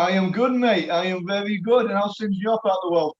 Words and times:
I 0.00 0.12
am 0.12 0.32
good, 0.32 0.52
mate. 0.52 0.88
I 0.88 1.04
am 1.04 1.26
very 1.26 1.58
good. 1.58 1.90
And 1.90 1.94
how's 1.94 2.16
things 2.16 2.38
you 2.38 2.50
up 2.50 2.62
out 2.64 2.78
the 2.82 2.90
world? 2.90 3.14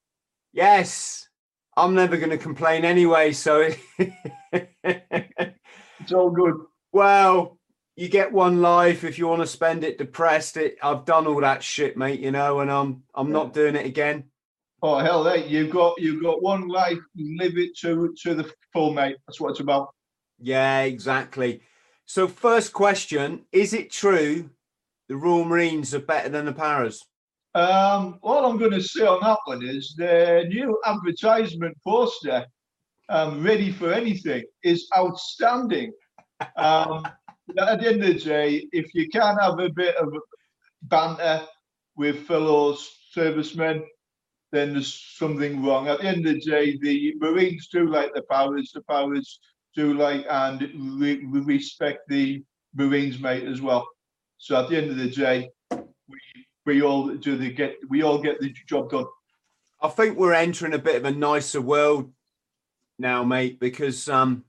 Yes, 0.54 1.28
I'm 1.76 1.94
never 1.94 2.16
going 2.16 2.30
to 2.30 2.38
complain 2.38 2.86
anyway. 2.86 3.32
So 3.32 3.68
it's 4.50 4.72
all 6.14 6.30
good. 6.30 6.54
Well, 6.90 7.58
you 7.96 8.08
get 8.08 8.32
one 8.32 8.62
life 8.62 9.04
if 9.04 9.18
you 9.18 9.28
want 9.28 9.42
to 9.42 9.46
spend 9.46 9.84
it 9.84 9.98
depressed. 9.98 10.56
It 10.56 10.78
I've 10.82 11.04
done 11.04 11.26
all 11.26 11.42
that 11.42 11.62
shit, 11.62 11.98
mate. 11.98 12.18
You 12.18 12.30
know, 12.30 12.60
and 12.60 12.70
I'm 12.70 13.02
I'm 13.14 13.26
yeah. 13.26 13.34
not 13.34 13.52
doing 13.52 13.76
it 13.76 13.84
again. 13.84 14.24
Oh 14.82 15.00
hell, 15.00 15.22
hey, 15.28 15.46
you've 15.46 15.68
got 15.68 16.00
you've 16.00 16.22
got 16.22 16.42
one 16.42 16.66
life. 16.66 16.98
Live 17.14 17.58
it 17.58 17.76
to 17.80 18.14
to 18.22 18.34
the 18.34 18.50
full, 18.72 18.94
mate. 18.94 19.18
That's 19.26 19.38
what 19.38 19.50
it's 19.50 19.60
about. 19.60 19.90
Yeah, 20.38 20.80
exactly. 20.80 21.60
So, 22.06 22.26
first 22.26 22.72
question: 22.72 23.44
Is 23.52 23.74
it 23.74 23.90
true 23.90 24.48
the 25.10 25.16
Royal 25.16 25.44
Marines 25.44 25.92
are 25.92 25.98
better 25.98 26.28
than 26.28 26.44
the 26.44 26.52
Paras? 26.52 27.04
Um, 27.56 28.20
all 28.22 28.46
I'm 28.46 28.58
going 28.58 28.70
to 28.70 28.80
say 28.80 29.04
on 29.04 29.18
that 29.22 29.40
one 29.44 29.66
is 29.66 29.92
the 29.98 30.44
new 30.48 30.80
advertisement 30.86 31.76
poster, 31.84 32.46
um, 33.08 33.42
ready 33.42 33.72
for 33.72 33.92
anything, 33.92 34.44
is 34.62 34.88
outstanding. 34.96 35.90
Um, 36.56 37.04
at 37.58 37.80
the 37.80 37.88
end 37.88 38.04
of 38.04 38.14
the 38.14 38.20
day, 38.20 38.68
if 38.70 38.94
you 38.94 39.08
can't 39.08 39.42
have 39.42 39.58
a 39.58 39.68
bit 39.70 39.96
of 39.96 40.12
banter 40.82 41.44
with 41.96 42.24
fellow 42.28 42.76
servicemen, 43.10 43.82
then 44.52 44.74
there's 44.74 44.94
something 45.16 45.60
wrong. 45.60 45.88
At 45.88 46.02
the 46.02 46.06
end 46.06 46.24
of 46.24 46.34
the 46.34 46.40
day, 46.40 46.78
the 46.80 47.14
Marines 47.18 47.66
do 47.66 47.88
like 47.88 48.14
the 48.14 48.22
Paras, 48.30 48.70
the 48.72 48.82
Paras 48.82 49.40
do 49.74 49.92
like 49.92 50.24
and 50.30 50.60
we 51.00 51.16
respect 51.24 52.08
the 52.08 52.44
Marines, 52.76 53.18
mate, 53.18 53.42
as 53.42 53.60
well. 53.60 53.84
So 54.40 54.56
at 54.56 54.70
the 54.70 54.76
end 54.78 54.90
of 54.90 54.96
the 54.96 55.10
day, 55.10 55.50
we 55.70 56.18
we 56.64 56.82
all 56.82 57.08
do 57.08 57.36
the 57.36 57.52
get 57.52 57.76
we 57.90 58.02
all 58.02 58.18
get 58.18 58.40
the 58.40 58.54
job 58.66 58.90
done. 58.90 59.04
I 59.82 59.88
think 59.88 60.16
we're 60.16 60.32
entering 60.32 60.72
a 60.72 60.78
bit 60.78 60.96
of 60.96 61.04
a 61.04 61.10
nicer 61.10 61.60
world 61.60 62.10
now, 62.98 63.22
mate, 63.22 63.60
because 63.60 64.08
um 64.08 64.44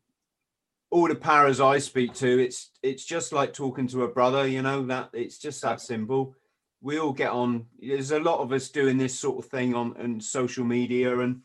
all 0.91 1.09
the 1.09 1.15
paras 1.15 1.59
I 1.59 1.79
speak 1.79 2.13
to, 2.15 2.39
it's 2.39 2.71
it's 2.81 3.03
just 3.03 3.33
like 3.33 3.51
talking 3.51 3.85
to 3.87 4.03
a 4.03 4.07
brother, 4.07 4.47
you 4.47 4.61
know, 4.61 4.85
that 4.85 5.09
it's 5.11 5.37
just 5.37 5.61
that 5.63 5.81
simple. 5.81 6.35
We 6.81 6.97
all 6.97 7.11
get 7.11 7.31
on. 7.31 7.65
There's 7.77 8.11
a 8.11 8.19
lot 8.19 8.39
of 8.39 8.53
us 8.53 8.69
doing 8.69 8.97
this 8.97 9.19
sort 9.19 9.43
of 9.43 9.51
thing 9.51 9.75
on, 9.75 9.95
on 9.97 10.21
social 10.21 10.63
media, 10.63 11.19
and 11.19 11.41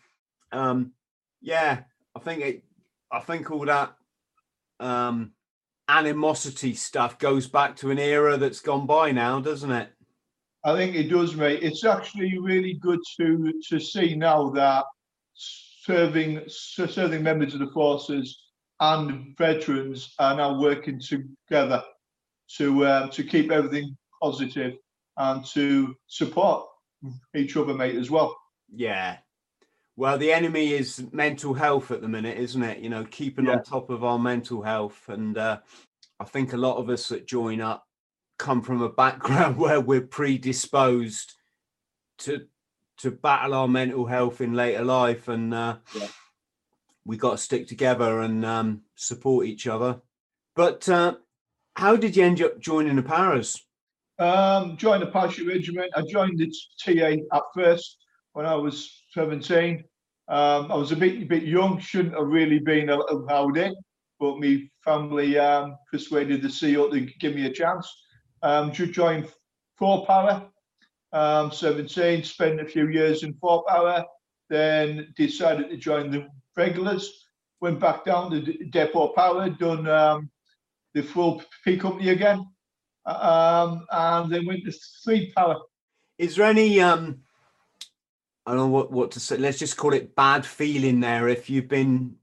um, 0.52 0.92
yeah, 1.42 1.80
I 2.14 2.20
think 2.20 2.42
it. 2.42 2.64
I 3.10 3.18
think 3.18 3.50
all 3.50 3.66
that 3.66 3.96
um, 4.78 5.32
animosity 5.88 6.74
stuff 6.74 7.18
goes 7.18 7.46
back 7.46 7.76
to 7.76 7.90
an 7.90 7.98
era 7.98 8.36
that's 8.36 8.60
gone 8.60 8.86
by 8.86 9.12
now, 9.12 9.40
doesn't 9.40 9.70
it? 9.70 9.88
I 10.64 10.76
think 10.76 10.96
it 10.96 11.08
does, 11.08 11.36
mate. 11.36 11.62
It's 11.62 11.84
actually 11.84 12.38
really 12.38 12.74
good 12.74 12.98
to 13.18 13.52
to 13.68 13.78
see 13.78 14.16
now 14.16 14.50
that 14.50 14.84
serving 15.34 16.42
serving 16.48 17.22
members 17.22 17.54
of 17.54 17.60
the 17.60 17.70
forces 17.70 18.46
and 18.80 19.36
veterans 19.38 20.14
are 20.18 20.36
now 20.36 20.60
working 20.60 21.00
together 21.00 21.82
to 22.56 22.86
um, 22.86 23.10
to 23.10 23.22
keep 23.22 23.50
everything 23.50 23.96
positive 24.20 24.74
and 25.18 25.44
to 25.46 25.94
support 26.08 26.66
each 27.34 27.56
other, 27.56 27.74
mate, 27.74 27.96
as 27.96 28.10
well. 28.10 28.36
Yeah. 28.74 29.18
Well, 29.96 30.18
the 30.18 30.32
enemy 30.32 30.72
is 30.72 31.04
mental 31.12 31.54
health 31.54 31.90
at 31.90 32.02
the 32.02 32.08
minute, 32.08 32.36
isn't 32.36 32.62
it? 32.62 32.80
You 32.80 32.90
know, 32.90 33.04
keeping 33.04 33.46
yeah. 33.46 33.52
on 33.52 33.62
top 33.62 33.90
of 33.90 34.04
our 34.04 34.18
mental 34.18 34.62
health. 34.62 35.08
And 35.08 35.38
uh, 35.38 35.60
I 36.20 36.24
think 36.24 36.52
a 36.52 36.58
lot 36.58 36.76
of 36.76 36.90
us 36.90 37.08
that 37.08 37.26
join 37.26 37.60
up 37.60 37.86
come 38.38 38.60
from 38.62 38.82
a 38.82 38.90
background 38.90 39.56
where 39.58 39.80
we're 39.80 40.02
predisposed 40.02 41.32
to 42.18 42.46
to 42.98 43.10
battle 43.10 43.52
our 43.52 43.68
mental 43.68 44.06
health 44.06 44.40
in 44.40 44.54
later 44.54 44.84
life. 44.84 45.28
And 45.28 45.52
uh, 45.52 45.76
yeah 45.94 46.08
we 47.06 47.16
got 47.16 47.32
to 47.32 47.38
stick 47.38 47.68
together 47.68 48.20
and 48.20 48.44
um, 48.44 48.82
support 48.96 49.46
each 49.46 49.66
other. 49.66 50.00
But 50.56 50.88
uh, 50.88 51.14
how 51.74 51.96
did 51.96 52.16
you 52.16 52.24
end 52.24 52.42
up 52.42 52.58
joining 52.58 52.96
the 52.96 53.02
Paras? 53.02 53.64
Um, 54.18 54.76
joined 54.76 55.02
the 55.02 55.06
Parachute 55.06 55.46
Regiment. 55.46 55.92
I 55.94 56.02
joined 56.02 56.38
the 56.38 56.52
TA 56.82 57.36
at 57.36 57.42
first 57.54 57.98
when 58.32 58.44
I 58.44 58.54
was 58.56 59.04
17. 59.16 59.82
Um, 60.28 60.70
I 60.70 60.74
was 60.74 60.92
a 60.92 60.96
bit 60.96 61.26
bit 61.26 61.44
young, 61.44 61.80
shouldn't 61.80 62.14
have 62.14 62.26
really 62.26 62.58
been 62.58 62.90
allowed 62.90 63.56
in, 63.56 63.74
but 64.20 64.38
my 64.38 64.68
family 64.84 65.38
um, 65.38 65.76
persuaded 65.90 66.42
the 66.42 66.48
CEO 66.48 66.90
to 66.90 67.00
give 67.00 67.34
me 67.34 67.46
a 67.46 67.52
chance. 67.52 67.88
Um, 68.42 68.72
to 68.72 68.86
join 68.86 69.26
Four 69.78 70.04
Para, 70.04 70.50
um, 71.12 71.50
17, 71.50 72.24
spent 72.24 72.60
a 72.60 72.66
few 72.66 72.88
years 72.88 73.22
in 73.22 73.32
Four 73.40 73.64
Para, 73.66 74.04
then 74.50 75.14
decided 75.16 75.70
to 75.70 75.78
join 75.78 76.10
the 76.10 76.26
regulars, 76.54 77.10
went 77.62 77.80
back 77.80 78.04
down 78.04 78.30
to 78.32 78.40
Depot 78.68 79.14
Para, 79.16 79.48
done 79.48 79.88
um, 79.88 80.30
the 80.92 81.02
full 81.02 81.42
P 81.64 81.78
company 81.78 82.10
again, 82.10 82.46
um, 83.06 83.86
and 83.90 84.30
then 84.30 84.44
went 84.44 84.64
to 84.66 84.72
Three 85.02 85.32
Para. 85.34 85.56
Is 86.18 86.36
there 86.36 86.46
any 86.46 86.80
um, 86.80 87.22
I 88.46 88.52
don't 88.52 88.58
know 88.58 88.66
what, 88.68 88.92
what 88.92 89.10
to 89.12 89.20
say. 89.20 89.36
Let's 89.36 89.58
just 89.58 89.76
call 89.76 89.92
it 89.92 90.14
bad 90.14 90.46
feeling 90.46 91.00
there. 91.00 91.28
If 91.28 91.50
you've 91.50 91.68
been 91.68 92.16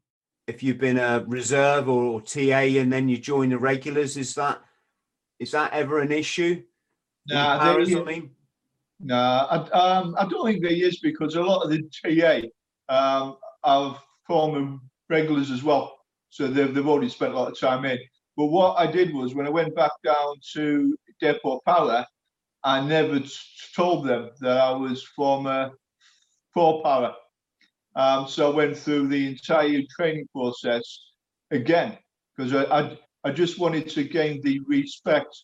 if 0.47 0.61
you've 0.61 0.77
been 0.77 0.97
a 0.97 1.23
reserve 1.27 1.87
or, 1.87 2.03
or 2.03 2.21
TA 2.21 2.79
and 2.79 2.91
then 2.91 3.07
you 3.09 3.17
join 3.17 3.49
the 3.49 3.57
regulars, 3.57 4.17
is 4.17 4.33
that 4.35 4.61
is 5.39 5.51
that 5.51 5.73
ever 5.73 5.99
an 5.99 6.11
issue? 6.11 6.63
Nah, 7.27 7.59
Paras, 7.59 7.93
I 7.93 8.03
mean. 8.03 8.31
No, 8.99 9.15
I, 9.15 9.57
um, 9.71 10.15
I 10.17 10.27
don't 10.27 10.45
think 10.45 10.61
there 10.61 10.71
is 10.71 10.99
because 10.99 11.35
a 11.35 11.41
lot 11.41 11.63
of 11.63 11.71
the 11.71 11.83
TA 11.91 12.47
um, 12.87 13.37
have 13.65 13.97
former 14.25 14.77
regulars 15.09 15.51
as 15.51 15.63
well. 15.63 15.97
So 16.29 16.47
they've, 16.47 16.73
they've 16.73 16.87
already 16.87 17.09
spent 17.09 17.33
a 17.33 17.37
lot 17.37 17.51
of 17.51 17.59
time 17.59 17.83
in. 17.85 17.99
But 18.37 18.45
what 18.45 18.79
I 18.79 18.89
did 18.89 19.13
was 19.13 19.35
when 19.35 19.45
I 19.45 19.49
went 19.49 19.75
back 19.75 19.91
down 20.03 20.35
to 20.53 20.97
Depot 21.19 21.61
Para, 21.65 22.07
I 22.63 22.85
never 22.85 23.21
told 23.75 24.07
them 24.07 24.31
that 24.39 24.57
I 24.57 24.71
was 24.71 25.03
former 25.03 25.71
Four 26.53 26.83
Para. 26.83 27.15
Um, 27.95 28.27
so 28.27 28.51
I 28.51 28.55
went 28.55 28.77
through 28.77 29.07
the 29.07 29.27
entire 29.27 29.81
training 29.95 30.27
process 30.33 30.83
again 31.51 31.97
because 32.35 32.53
I, 32.53 32.63
I, 32.63 32.97
I 33.23 33.31
just 33.31 33.59
wanted 33.59 33.89
to 33.89 34.03
gain 34.03 34.41
the 34.41 34.59
respect 34.67 35.35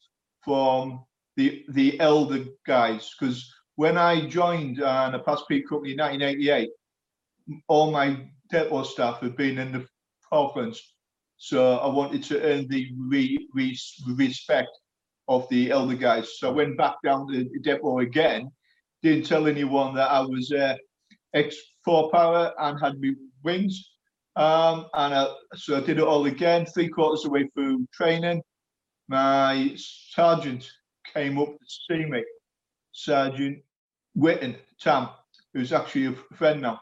from 0.44 1.04
the 1.36 1.64
the 1.70 2.00
elder 2.00 2.46
guys 2.66 3.12
because 3.18 3.52
when 3.76 3.98
I 3.98 4.28
joined 4.28 4.82
uh, 4.82 5.10
the 5.12 5.20
Pass 5.20 5.44
Peak 5.48 5.70
Company 5.70 5.94
in 5.94 6.00
1988, 6.00 6.70
all 7.68 7.92
my 7.92 8.28
depot 8.52 8.84
staff 8.84 9.22
had 9.22 9.38
been 9.38 9.58
in 9.58 9.72
the 9.72 9.86
province, 10.28 10.82
so 11.38 11.78
I 11.78 11.88
wanted 11.88 12.24
to 12.24 12.42
earn 12.42 12.68
the 12.68 12.92
re, 12.98 13.48
re, 13.54 13.78
respect 14.06 14.70
of 15.30 15.48
the 15.50 15.72
elder 15.72 15.96
guys. 15.96 16.40
So 16.40 16.50
I 16.50 16.52
went 16.52 16.78
back 16.78 16.96
down 17.06 17.28
to 17.28 17.46
the 17.46 17.60
depot 17.60 18.00
again, 18.00 18.52
didn't 19.02 19.28
tell 19.28 19.48
anyone 19.48 19.96
that 19.96 20.12
I 20.12 20.20
was 20.22 20.52
uh, 20.52 20.76
ex 21.34 21.56
four 21.84 22.10
para 22.12 22.54
and 22.60 22.80
had 22.80 23.00
me 23.00 23.16
wings. 23.44 23.92
Um, 24.36 24.86
and 24.94 25.14
I, 25.14 25.28
so 25.56 25.78
I 25.78 25.82
did 25.82 25.98
it 25.98 26.04
all 26.04 26.26
again, 26.26 26.66
three 26.66 26.88
quarters 26.88 27.26
of 27.26 27.26
the 27.26 27.32
way 27.32 27.50
through 27.54 27.86
training. 27.94 28.42
My 29.08 29.74
sergeant 29.76 30.70
came 31.14 31.40
up 31.40 31.50
to 31.50 31.66
see 31.90 32.06
me, 32.06 32.24
Sergeant 32.92 33.60
Witten, 34.18 34.56
Tam, 34.80 35.10
who's 35.54 35.74
actually 35.74 36.06
a 36.06 36.14
friend 36.36 36.62
now 36.62 36.80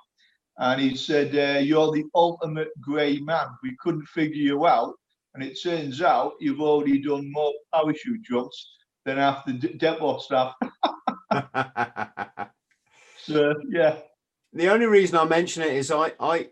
and 0.59 0.81
he 0.81 0.95
said, 0.95 1.35
uh, 1.35 1.59
"You're 1.59 1.91
the 1.91 2.05
ultimate 2.15 2.69
grey 2.81 3.19
man. 3.19 3.47
We 3.63 3.75
couldn't 3.79 4.07
figure 4.07 4.41
you 4.41 4.65
out, 4.67 4.95
and 5.33 5.43
it 5.43 5.59
turns 5.61 6.01
out 6.01 6.33
you've 6.39 6.61
already 6.61 6.99
done 6.99 7.31
more 7.31 7.53
parachute 7.73 8.23
jumps 8.23 8.75
than 9.05 9.19
after 9.19 9.53
the 9.53 9.69
depot 9.73 10.17
staff." 10.19 10.55
so 13.17 13.53
yeah. 13.69 13.99
The 14.57 14.69
only 14.69 14.85
reason 14.85 15.17
I 15.17 15.25
mention 15.25 15.63
it 15.63 15.73
is 15.73 15.91
I, 15.91 16.13
I, 16.19 16.49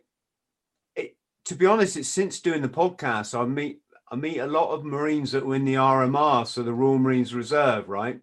it, 0.96 1.16
to 1.46 1.56
be 1.56 1.66
honest, 1.66 1.98
it's 1.98 2.08
since 2.08 2.40
doing 2.40 2.62
the 2.62 2.70
podcast 2.70 3.40
I 3.40 3.46
meet 3.46 3.80
I 4.12 4.16
meet 4.16 4.38
a 4.38 4.48
lot 4.48 4.72
of 4.72 4.86
Marines 4.86 5.32
that 5.32 5.46
were 5.46 5.56
in 5.56 5.66
the 5.66 5.76
RMR, 5.76 6.46
so 6.46 6.62
the 6.62 6.72
Royal 6.72 7.00
Marines 7.00 7.34
Reserve, 7.34 7.90
right? 7.90 8.20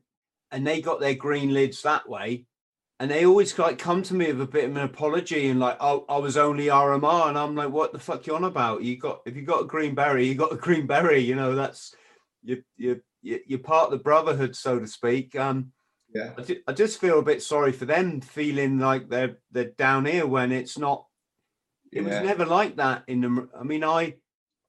And 0.53 0.65
they 0.65 0.81
got 0.81 1.01
their 1.01 1.15
green 1.15 1.53
lids 1.53 1.83
that 1.83 2.09
way 2.09 2.47
and 3.03 3.11
they 3.11 3.27
always 3.27 3.59
like 3.59 3.79
come 3.79 4.01
to 4.05 4.15
me 4.15 4.29
with 4.29 4.41
a 4.43 4.47
bit 4.47 4.67
of 4.67 4.77
an 4.77 4.85
apology 4.85 5.49
and 5.49 5.59
like, 5.59 5.77
oh, 5.81 6.05
I 6.09 6.19
was 6.19 6.37
only 6.37 6.67
RMR, 6.67 7.31
and 7.31 7.37
I'm 7.37 7.57
like, 7.57 7.71
what 7.71 7.93
the 7.93 7.99
fuck 7.99 8.29
you 8.29 8.37
on 8.37 8.45
about? 8.45 8.85
You 8.85 8.97
got 8.97 9.23
if 9.27 9.35
you 9.35 9.43
got 9.43 9.63
a 9.63 9.67
green 9.67 9.97
beret, 9.97 10.25
you 10.25 10.37
got 10.37 10.53
a 10.53 10.57
green 10.57 10.87
beret. 10.87 11.25
You 11.25 11.35
know, 11.35 11.57
that's 11.57 11.97
you 12.45 12.63
you 12.77 13.03
you're 13.21 13.59
part 13.59 13.87
of 13.87 13.91
the 13.91 14.05
brotherhood, 14.05 14.55
so 14.55 14.79
to 14.79 14.87
speak. 14.87 15.35
Um, 15.35 15.73
yeah, 16.15 16.33
I, 16.39 16.57
I 16.69 16.73
just 16.73 17.01
feel 17.01 17.19
a 17.19 17.25
bit 17.25 17.43
sorry 17.43 17.73
for 17.73 17.85
them, 17.85 18.21
feeling 18.21 18.79
like 18.79 19.09
they're 19.09 19.39
they're 19.51 19.73
down 19.77 20.05
here 20.05 20.27
when 20.27 20.53
it's 20.53 20.79
not. 20.79 21.07
It 21.93 22.03
yeah. 22.03 22.09
was 22.09 22.29
never 22.29 22.47
like 22.47 22.77
that 22.77 23.05
in 23.07 23.21
the. 23.21 23.49
I 23.59 23.63
mean, 23.63 23.85
I 23.85 24.15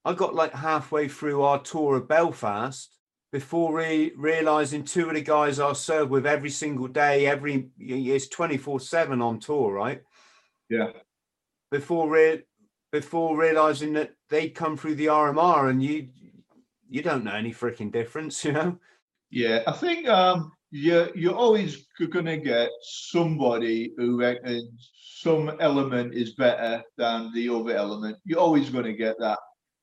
I 0.06 0.14
got 0.14 0.36
like 0.36 0.54
halfway 0.54 1.08
through 1.08 1.42
our 1.42 1.60
tour 1.60 1.98
of 1.98 2.08
Belfast 2.08 2.98
before 3.32 3.76
re- 3.76 4.14
realizing 4.16 4.84
two 4.84 5.08
of 5.08 5.16
the 5.16 5.22
guys 5.22 5.60
I 5.60 5.74
served 5.74 6.12
with 6.12 6.28
every 6.28 6.52
single 6.52 6.88
day, 6.88 7.26
every 7.26 7.70
it's 7.80 8.28
24 8.28 8.80
7 8.80 9.22
on 9.22 9.40
tour, 9.40 9.74
right? 9.74 10.04
Yeah. 10.70 10.92
Before 11.72 12.10
re- 12.10 12.44
before 12.92 13.36
realizing 13.36 13.94
that 13.94 14.12
they 14.30 14.50
come 14.50 14.78
through 14.78 14.96
the 14.96 15.08
RMR 15.08 15.70
and 15.70 15.82
you 15.82 16.10
you 16.90 17.02
don't 17.02 17.24
know 17.24 17.34
any 17.34 17.52
freaking 17.52 17.92
difference, 17.92 18.46
you 18.46 18.52
know? 18.52 18.78
Yeah, 19.32 19.64
I 19.66 19.72
think 19.72 20.08
um 20.08 20.52
you're 20.76 21.16
you're 21.16 21.36
always 21.36 21.86
gonna 22.12 22.36
get 22.36 22.72
somebody 22.82 23.94
who 23.96 24.18
reckons 24.20 24.92
some 25.22 25.56
element 25.60 26.16
is 26.16 26.34
better 26.34 26.82
than 26.98 27.32
the 27.36 27.48
other 27.48 27.76
element. 27.76 28.18
You're 28.26 28.40
always 28.40 28.72
gonna 28.72 28.94
get 28.94 29.16
that. 29.20 29.38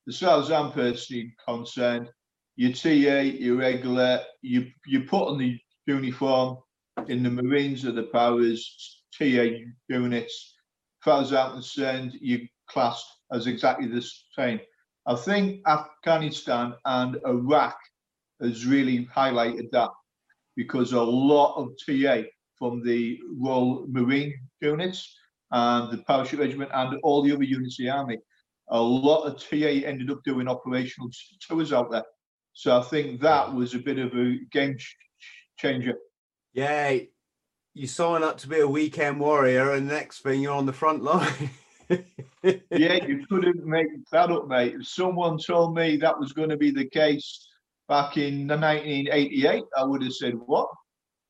As 0.09 0.19
far 0.19 0.41
as 0.41 0.51
I'm 0.51 0.73
personally 0.73 1.33
concerned, 1.47 2.11
your 2.57 2.73
TA, 2.73 3.21
your 3.21 3.55
regular, 3.55 4.21
you 4.43 4.67
you 4.85 5.05
put 5.05 5.29
on 5.29 5.39
the 5.39 5.57
uniform 5.87 6.59
in 7.07 7.23
the 7.23 7.31
Marines 7.31 7.85
or 7.85 7.93
the 7.93 8.03
paras, 8.13 9.05
TA 9.17 9.47
units. 9.89 10.55
As 11.01 11.05
far 11.05 11.23
as 11.23 11.33
I'm 11.33 11.53
concerned, 11.53 12.19
you 12.21 12.49
classed 12.69 13.07
as 13.31 13.47
exactly 13.47 13.87
the 13.87 14.05
same. 14.37 14.59
I 15.07 15.15
think 15.15 15.61
Afghanistan 15.69 16.75
and 16.85 17.17
Iraq 17.25 17.77
has 18.43 18.67
really 18.67 19.07
highlighted 19.07 19.71
that 19.71 19.91
because 20.57 20.93
a 20.93 21.01
lot 21.01 21.57
of 21.57 21.73
TA 21.85 22.23
from 22.57 22.85
the 22.85 23.19
Royal 23.39 23.87
Marine 23.89 24.35
units 24.61 25.17
and 25.51 25.91
the 25.91 26.03
parachute 26.05 26.41
regiment 26.41 26.71
and 26.75 26.99
all 27.03 27.23
the 27.23 27.33
other 27.33 27.45
units 27.45 27.79
of 27.79 27.85
the 27.85 27.91
army, 27.91 28.19
a 28.69 28.81
lot 28.81 29.25
of 29.25 29.43
TA 29.43 29.57
ended 29.57 30.11
up 30.11 30.23
doing 30.25 30.49
operational 30.49 31.11
tours 31.41 31.73
out 31.73 31.91
there. 31.91 32.05
So 32.53 32.79
I 32.79 32.83
think 32.83 33.21
that 33.21 33.53
was 33.53 33.75
a 33.75 33.79
bit 33.79 33.99
of 33.99 34.15
a 34.15 34.39
game 34.53 34.77
changer. 35.59 35.95
Yeah, 36.53 36.99
you 37.75 37.87
sign 37.87 38.23
up 38.23 38.39
to 38.39 38.49
be 38.49 38.61
a 38.61 38.69
weekend 38.69 39.21
warrior, 39.21 39.73
and 39.73 39.87
next 39.87 40.21
thing 40.21 40.43
you're 40.43 40.53
on 40.53 40.67
the 40.67 40.73
front 40.73 41.03
line. 41.03 41.51
yeah, 42.43 43.05
you 43.07 43.25
couldn't 43.29 43.65
make 43.65 43.87
that 44.13 44.31
up, 44.31 44.49
mate. 44.49 44.75
If 44.75 44.89
someone 44.89 45.39
told 45.39 45.75
me 45.75 45.97
that 45.97 46.19
was 46.19 46.33
going 46.33 46.51
to 46.51 46.57
be 46.57 46.71
the 46.71 46.89
case 46.89 47.47
back 47.91 48.17
in 48.17 48.47
1988, 48.47 49.65
I 49.77 49.85
would 49.85 50.03
have 50.03 50.15
said, 50.15 50.35
What? 50.47 50.71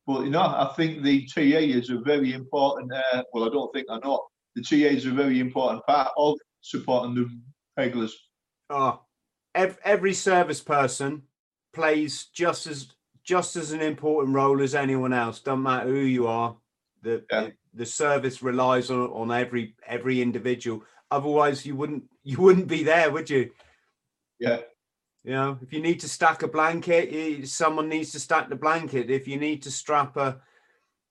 But 0.07 0.25
you 0.25 0.31
know, 0.31 0.41
I 0.41 0.73
think 0.77 1.03
the 1.03 1.27
TA 1.27 1.41
is 1.41 1.91
a 1.91 1.99
very 1.99 2.35
important, 2.35 2.93
uh, 2.93 3.23
well, 3.33 3.45
I 3.45 3.49
don't 3.49 3.73
think 3.73 3.87
I 3.91 3.99
know, 3.99 4.23
the 4.55 4.62
TA 4.62 4.95
is 4.95 5.07
a 5.07 5.11
very 5.11 5.41
important 5.41 5.85
part 5.87 6.12
of 6.17 6.37
supporting 6.61 7.15
the 7.15 7.29
regulars. 7.77 8.17
Oh, 8.69 9.01
every 9.55 10.15
service 10.15 10.61
person 10.61 11.23
plays 11.73 12.27
just 12.35 12.67
as 12.67 12.89
just 13.25 13.57
as 13.57 13.73
an 13.73 13.81
important 13.81 14.35
role 14.35 14.61
as 14.61 14.75
anyone 14.75 15.12
else. 15.12 15.41
Doesn't 15.41 15.62
matter 15.62 15.89
who 15.89 16.01
you 16.01 16.27
are. 16.27 16.57
The 17.03 17.25
yeah. 17.31 17.49
the, 17.75 17.87
service 17.87 18.43
relies 18.43 18.91
on 18.91 19.11
on 19.11 19.31
every 19.33 19.75
every 19.87 20.21
individual. 20.21 20.83
Otherwise, 21.11 21.65
you 21.65 21.75
wouldn't 21.77 22.05
you 22.23 22.39
wouldn't 22.39 22.69
be 22.69 22.83
there, 22.83 23.11
would 23.11 23.31
you? 23.31 23.51
Yeah. 24.39 24.61
You 25.25 25.32
know, 25.32 25.58
if 25.61 25.72
you 25.72 25.81
need 25.82 26.00
to 26.00 26.08
stack 26.08 26.43
a 26.43 26.49
blanket, 26.49 27.46
someone 27.46 27.88
needs 27.88 28.12
to 28.12 28.20
stack 28.20 28.49
the 28.49 28.56
blanket. 28.56 29.11
If 29.11 29.28
you 29.28 29.38
need 29.38 29.62
to 29.62 29.70
strap 29.70 30.17
a 30.17 30.40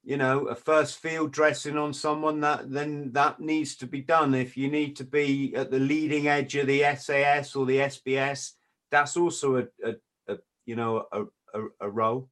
you 0.04 0.18
know 0.18 0.48
a 0.48 0.56
first 0.56 1.00
field 1.00 1.32
dressing 1.32 1.78
on 1.78 1.94
someone 1.94 2.40
that 2.40 2.72
then 2.72 3.12
that 3.12 3.40
needs 3.40 3.76
to 3.76 3.86
be 3.86 4.02
done 4.02 4.34
if 4.34 4.56
you 4.56 4.70
need 4.70 4.96
to 4.96 5.04
be 5.04 5.54
at 5.56 5.72
the 5.72 5.80
leading 5.80 6.28
edge 6.28 6.56
of 6.56 6.68
the 6.68 6.82
sas 6.98 7.56
or 7.56 7.66
the 7.66 7.78
sbs 7.78 8.54
that's 8.92 9.18
also 9.18 9.58
a, 9.58 9.64
a, 9.86 9.94
a 10.34 10.38
you 10.66 10.76
know 10.76 11.06
a, 11.12 11.24
a, 11.54 11.66
a, 11.82 11.90
role 11.90 12.30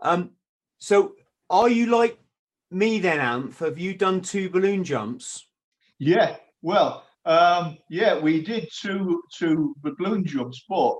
um 0.00 0.30
so 0.78 1.12
are 1.50 1.68
you 1.68 1.86
like 1.86 2.18
me 2.70 2.98
then 2.98 3.18
Anth? 3.18 3.58
have 3.58 3.78
you 3.78 3.94
done 3.94 4.20
two 4.20 4.48
balloon 4.48 4.84
jumps 4.84 5.44
yeah 5.98 6.36
well 6.62 7.04
um 7.24 7.78
yeah 7.90 8.18
we 8.18 8.42
did 8.42 8.68
two 8.72 9.22
two 9.34 9.74
balloon 9.82 10.24
jumps 10.24 10.62
but 10.68 10.94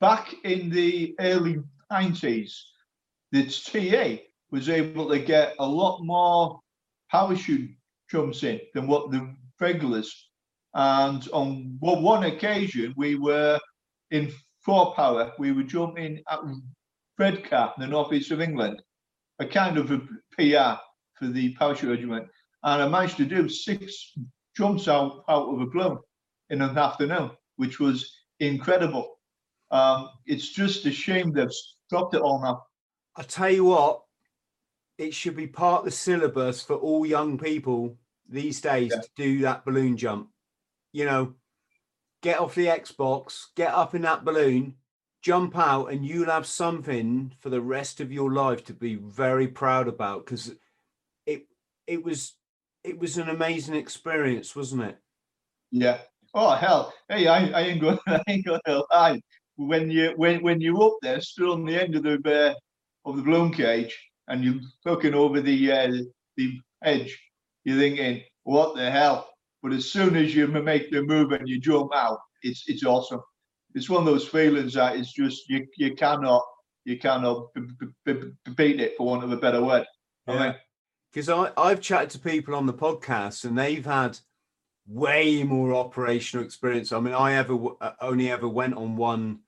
back 0.00 0.34
in 0.44 0.70
the 0.70 1.14
early 1.20 1.62
90s 1.92 2.52
the 3.32 3.44
ta 3.44 4.22
was 4.50 4.68
able 4.68 5.08
to 5.08 5.18
get 5.18 5.54
a 5.58 5.66
lot 5.66 6.02
more 6.02 6.60
parachute 7.10 7.70
jumps 8.10 8.42
in 8.42 8.60
than 8.74 8.86
what 8.86 9.10
the 9.10 9.34
regulars. 9.60 10.28
And 10.74 11.26
on 11.32 11.76
one 11.80 12.24
occasion, 12.24 12.94
we 12.96 13.14
were 13.16 13.58
in 14.10 14.32
four 14.60 14.94
para, 14.94 15.32
we 15.38 15.52
were 15.52 15.62
jumping 15.62 16.22
at 16.28 16.40
Redcar, 17.18 17.74
in 17.76 17.82
the 17.82 17.86
northeast 17.86 18.30
of 18.30 18.40
England, 18.40 18.82
a 19.38 19.46
kind 19.46 19.78
of 19.78 19.90
a 19.90 19.98
PR 20.32 20.80
for 21.14 21.28
the 21.28 21.54
parachute 21.54 21.90
regiment. 21.90 22.26
And 22.62 22.82
I 22.82 22.88
managed 22.88 23.16
to 23.18 23.24
do 23.24 23.48
six 23.48 24.12
jumps 24.56 24.88
out, 24.88 25.24
out 25.28 25.48
of 25.48 25.60
a 25.60 25.66
balloon 25.66 25.98
in 26.50 26.62
an 26.62 26.76
afternoon, 26.76 27.30
which 27.56 27.78
was 27.78 28.12
incredible. 28.40 29.19
Um, 29.70 30.10
it's 30.26 30.48
just 30.48 30.86
a 30.86 30.90
shame 30.90 31.32
they've 31.32 31.52
stopped 31.86 32.14
it 32.14 32.22
all 32.22 32.42
now. 32.42 32.64
I 33.16 33.22
tell 33.22 33.50
you 33.50 33.64
what, 33.64 34.02
it 34.98 35.14
should 35.14 35.36
be 35.36 35.46
part 35.46 35.80
of 35.80 35.84
the 35.86 35.90
syllabus 35.90 36.62
for 36.62 36.76
all 36.76 37.06
young 37.06 37.38
people 37.38 37.96
these 38.28 38.60
days 38.60 38.92
yeah. 38.94 39.00
to 39.00 39.08
do 39.16 39.40
that 39.40 39.64
balloon 39.64 39.96
jump. 39.96 40.28
You 40.92 41.04
know, 41.04 41.34
get 42.22 42.38
off 42.38 42.54
the 42.54 42.66
Xbox, 42.66 43.46
get 43.56 43.72
up 43.72 43.94
in 43.94 44.02
that 44.02 44.24
balloon, 44.24 44.74
jump 45.22 45.56
out, 45.56 45.86
and 45.86 46.04
you'll 46.04 46.30
have 46.30 46.46
something 46.46 47.32
for 47.40 47.50
the 47.50 47.60
rest 47.60 48.00
of 48.00 48.12
your 48.12 48.32
life 48.32 48.64
to 48.64 48.74
be 48.74 48.96
very 48.96 49.48
proud 49.48 49.88
about 49.88 50.24
because 50.26 50.52
it 51.26 51.46
it 51.86 52.02
was 52.04 52.34
it 52.84 52.98
was 52.98 53.18
an 53.18 53.28
amazing 53.28 53.74
experience, 53.74 54.56
wasn't 54.56 54.82
it? 54.82 54.98
Yeah. 55.70 55.98
Oh 56.32 56.54
hell! 56.54 56.92
Hey, 57.08 57.26
I, 57.26 57.48
I 57.48 57.60
ain't 57.62 57.80
going. 57.80 57.98
I 58.06 58.22
ain't 58.28 58.44
going 58.44 58.60
lie. 58.92 59.20
When 59.68 59.90
you 59.90 60.14
when 60.16 60.42
when 60.42 60.60
you're 60.60 60.82
up 60.82 60.96
there, 61.02 61.20
still 61.20 61.52
on 61.52 61.66
the 61.66 61.80
end 61.80 61.94
of 61.94 62.02
the 62.02 62.14
uh, 62.24 62.54
of 63.08 63.16
the 63.16 63.22
balloon 63.22 63.52
cage, 63.52 63.96
and 64.28 64.42
you're 64.42 64.60
looking 64.86 65.14
over 65.14 65.40
the 65.40 65.72
uh, 65.72 65.92
the 66.36 66.58
edge, 66.82 67.18
you're 67.64 67.78
thinking, 67.78 68.22
"What 68.44 68.74
the 68.74 68.90
hell?" 68.90 69.28
But 69.62 69.72
as 69.72 69.92
soon 69.92 70.16
as 70.16 70.34
you 70.34 70.46
make 70.46 70.90
the 70.90 71.02
move 71.02 71.32
and 71.32 71.46
you 71.46 71.60
jump 71.60 71.94
out, 71.94 72.18
it's 72.42 72.64
it's 72.68 72.84
awesome. 72.84 73.20
It's 73.74 73.90
one 73.90 74.00
of 74.00 74.06
those 74.06 74.26
feelings 74.26 74.74
that 74.74 74.96
it's 74.96 75.12
just 75.12 75.48
you 75.48 75.66
you 75.76 75.94
cannot 75.94 76.42
you 76.84 76.98
cannot 76.98 77.48
beat 78.56 78.80
it 78.80 78.96
for 78.96 79.06
want 79.06 79.24
of 79.24 79.32
a 79.32 79.36
better 79.36 79.62
word. 79.62 79.86
Yeah. 80.26 80.54
Because 81.12 81.28
I, 81.28 81.50
I've 81.56 81.80
chatted 81.80 82.10
to 82.10 82.18
people 82.18 82.54
on 82.54 82.66
the 82.66 82.72
podcast 82.72 83.44
and 83.44 83.58
they've 83.58 83.84
had 83.84 84.18
way 84.86 85.42
more 85.42 85.74
operational 85.74 86.44
experience. 86.44 86.92
I 86.92 87.00
mean, 87.00 87.14
I 87.14 87.34
ever 87.34 87.58
uh, 87.80 87.92
only 88.00 88.30
ever 88.30 88.48
went 88.48 88.74
on 88.74 88.96
one 88.96 89.40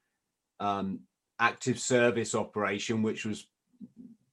um, 0.62 1.00
active 1.40 1.78
service 1.78 2.34
operation, 2.34 3.02
which 3.02 3.24
was 3.24 3.46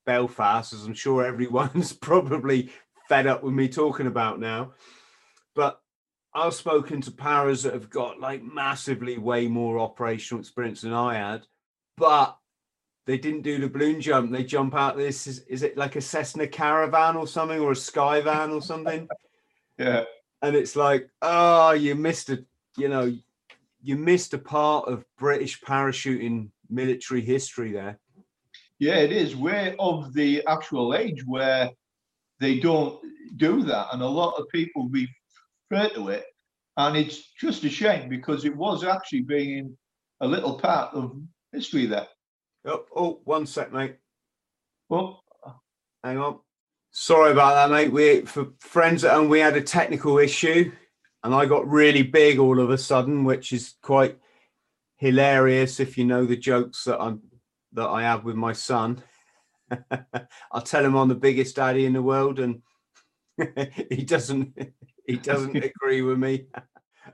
Belfast, 0.06 0.74
as 0.74 0.86
I'm 0.86 0.94
sure 0.94 1.26
everyone's 1.26 1.92
probably 2.10 2.72
fed 3.08 3.28
up 3.28 3.44
with 3.44 3.54
me 3.54 3.68
talking 3.68 4.08
about 4.08 4.40
now. 4.40 4.74
But 5.56 5.82
I've 6.34 6.54
spoken 6.54 7.02
to 7.02 7.12
paras 7.12 7.64
that 7.64 7.74
have 7.74 7.90
got 7.90 8.20
like 8.20 8.44
massively 8.44 9.18
way 9.18 9.48
more 9.48 9.80
operational 9.80 10.40
experience 10.40 10.82
than 10.82 10.94
I 10.94 11.16
had, 11.16 11.48
but 11.98 12.38
they 13.08 13.18
didn't 13.18 13.42
do 13.42 13.58
the 13.58 13.68
balloon 13.68 14.00
jump. 14.00 14.32
They 14.32 14.44
jump 14.44 14.76
out 14.76 14.96
this 14.96 15.26
is, 15.26 15.40
is 15.48 15.64
it 15.64 15.76
like 15.76 15.96
a 15.96 16.02
Cessna 16.02 16.46
caravan 16.46 17.16
or 17.16 17.26
something 17.26 17.60
or 17.60 17.72
a 17.72 17.76
Skyvan 17.76 18.54
or 18.54 18.62
something? 18.62 19.08
yeah. 19.80 20.04
And 20.44 20.56
it's 20.56 20.76
like, 20.76 21.10
oh, 21.24 21.72
you 21.72 21.96
missed 21.96 22.30
a, 22.30 22.46
you 22.78 22.88
know, 22.88 23.12
you 23.82 23.96
missed 23.98 24.34
a 24.34 24.38
part 24.38 24.88
of 24.88 25.06
British 25.18 25.62
parachuting 25.62 26.50
military 26.70 27.22
history 27.22 27.72
there. 27.72 28.00
Yeah, 28.80 28.96
it 28.96 29.12
is. 29.12 29.36
We're 29.36 29.76
of 29.80 30.14
the 30.14 30.46
actual 30.48 30.96
age 30.96 31.24
where 31.26 31.70
they 32.40 32.60
don't 32.60 33.00
do 33.38 33.64
that, 33.64 33.88
and 33.92 34.02
a 34.02 34.08
lot 34.08 34.36
of 34.36 34.48
people 34.50 34.90
refer 34.90 35.90
to 35.96 36.10
it, 36.10 36.26
and 36.78 36.96
it's 36.96 37.32
just 37.40 37.64
a 37.64 37.70
shame 37.70 38.10
because 38.10 38.46
it 38.46 38.56
was 38.56 38.84
actually 38.84 39.22
being 39.22 39.78
a 40.22 40.28
little 40.28 40.58
part 40.58 40.94
of 40.94 41.20
history 41.52 41.86
there. 41.86 42.08
Oh, 42.66 42.86
oh 42.96 43.22
one 43.26 43.46
sec, 43.46 43.74
mate. 43.74 43.98
Well, 44.88 45.24
hang 46.04 46.18
on. 46.18 46.40
Sorry 46.92 47.32
about 47.32 47.56
that, 47.56 47.74
mate. 47.74 47.92
We 47.92 48.22
for 48.22 48.48
friends 48.60 49.04
at 49.04 49.14
home, 49.14 49.30
we 49.30 49.40
had 49.40 49.58
a 49.58 49.62
technical 49.62 50.18
issue, 50.18 50.72
and 51.24 51.34
I 51.34 51.46
got 51.46 51.68
really 51.68 52.04
big 52.04 52.40
all 52.40 52.60
of 52.60 52.70
a 52.70 52.78
sudden, 52.78 53.24
which 53.24 53.52
is 53.52 53.76
quite 53.82 54.18
hilarious 54.98 55.80
if 55.80 55.98
you 55.98 56.06
know 56.06 56.26
the 56.26 56.38
jokes 56.38 56.84
that 56.84 57.00
I'm 57.00 57.22
that 57.74 57.88
I 57.88 58.04
have 58.04 58.24
with 58.24 58.36
my 58.36 58.54
son. 58.54 59.04
I'll 60.52 60.62
tell 60.62 60.84
him 60.84 60.96
I'm 60.96 61.10
the 61.10 61.16
biggest 61.16 61.56
daddy 61.56 61.86
in 61.86 61.94
the 61.94 62.02
world, 62.02 62.40
and 62.40 62.62
he 63.90 64.04
doesn't 64.04 64.58
he 65.06 65.18
doesn't 65.18 65.56
agree 65.64 66.02
with 66.02 66.18
me. 66.18 66.46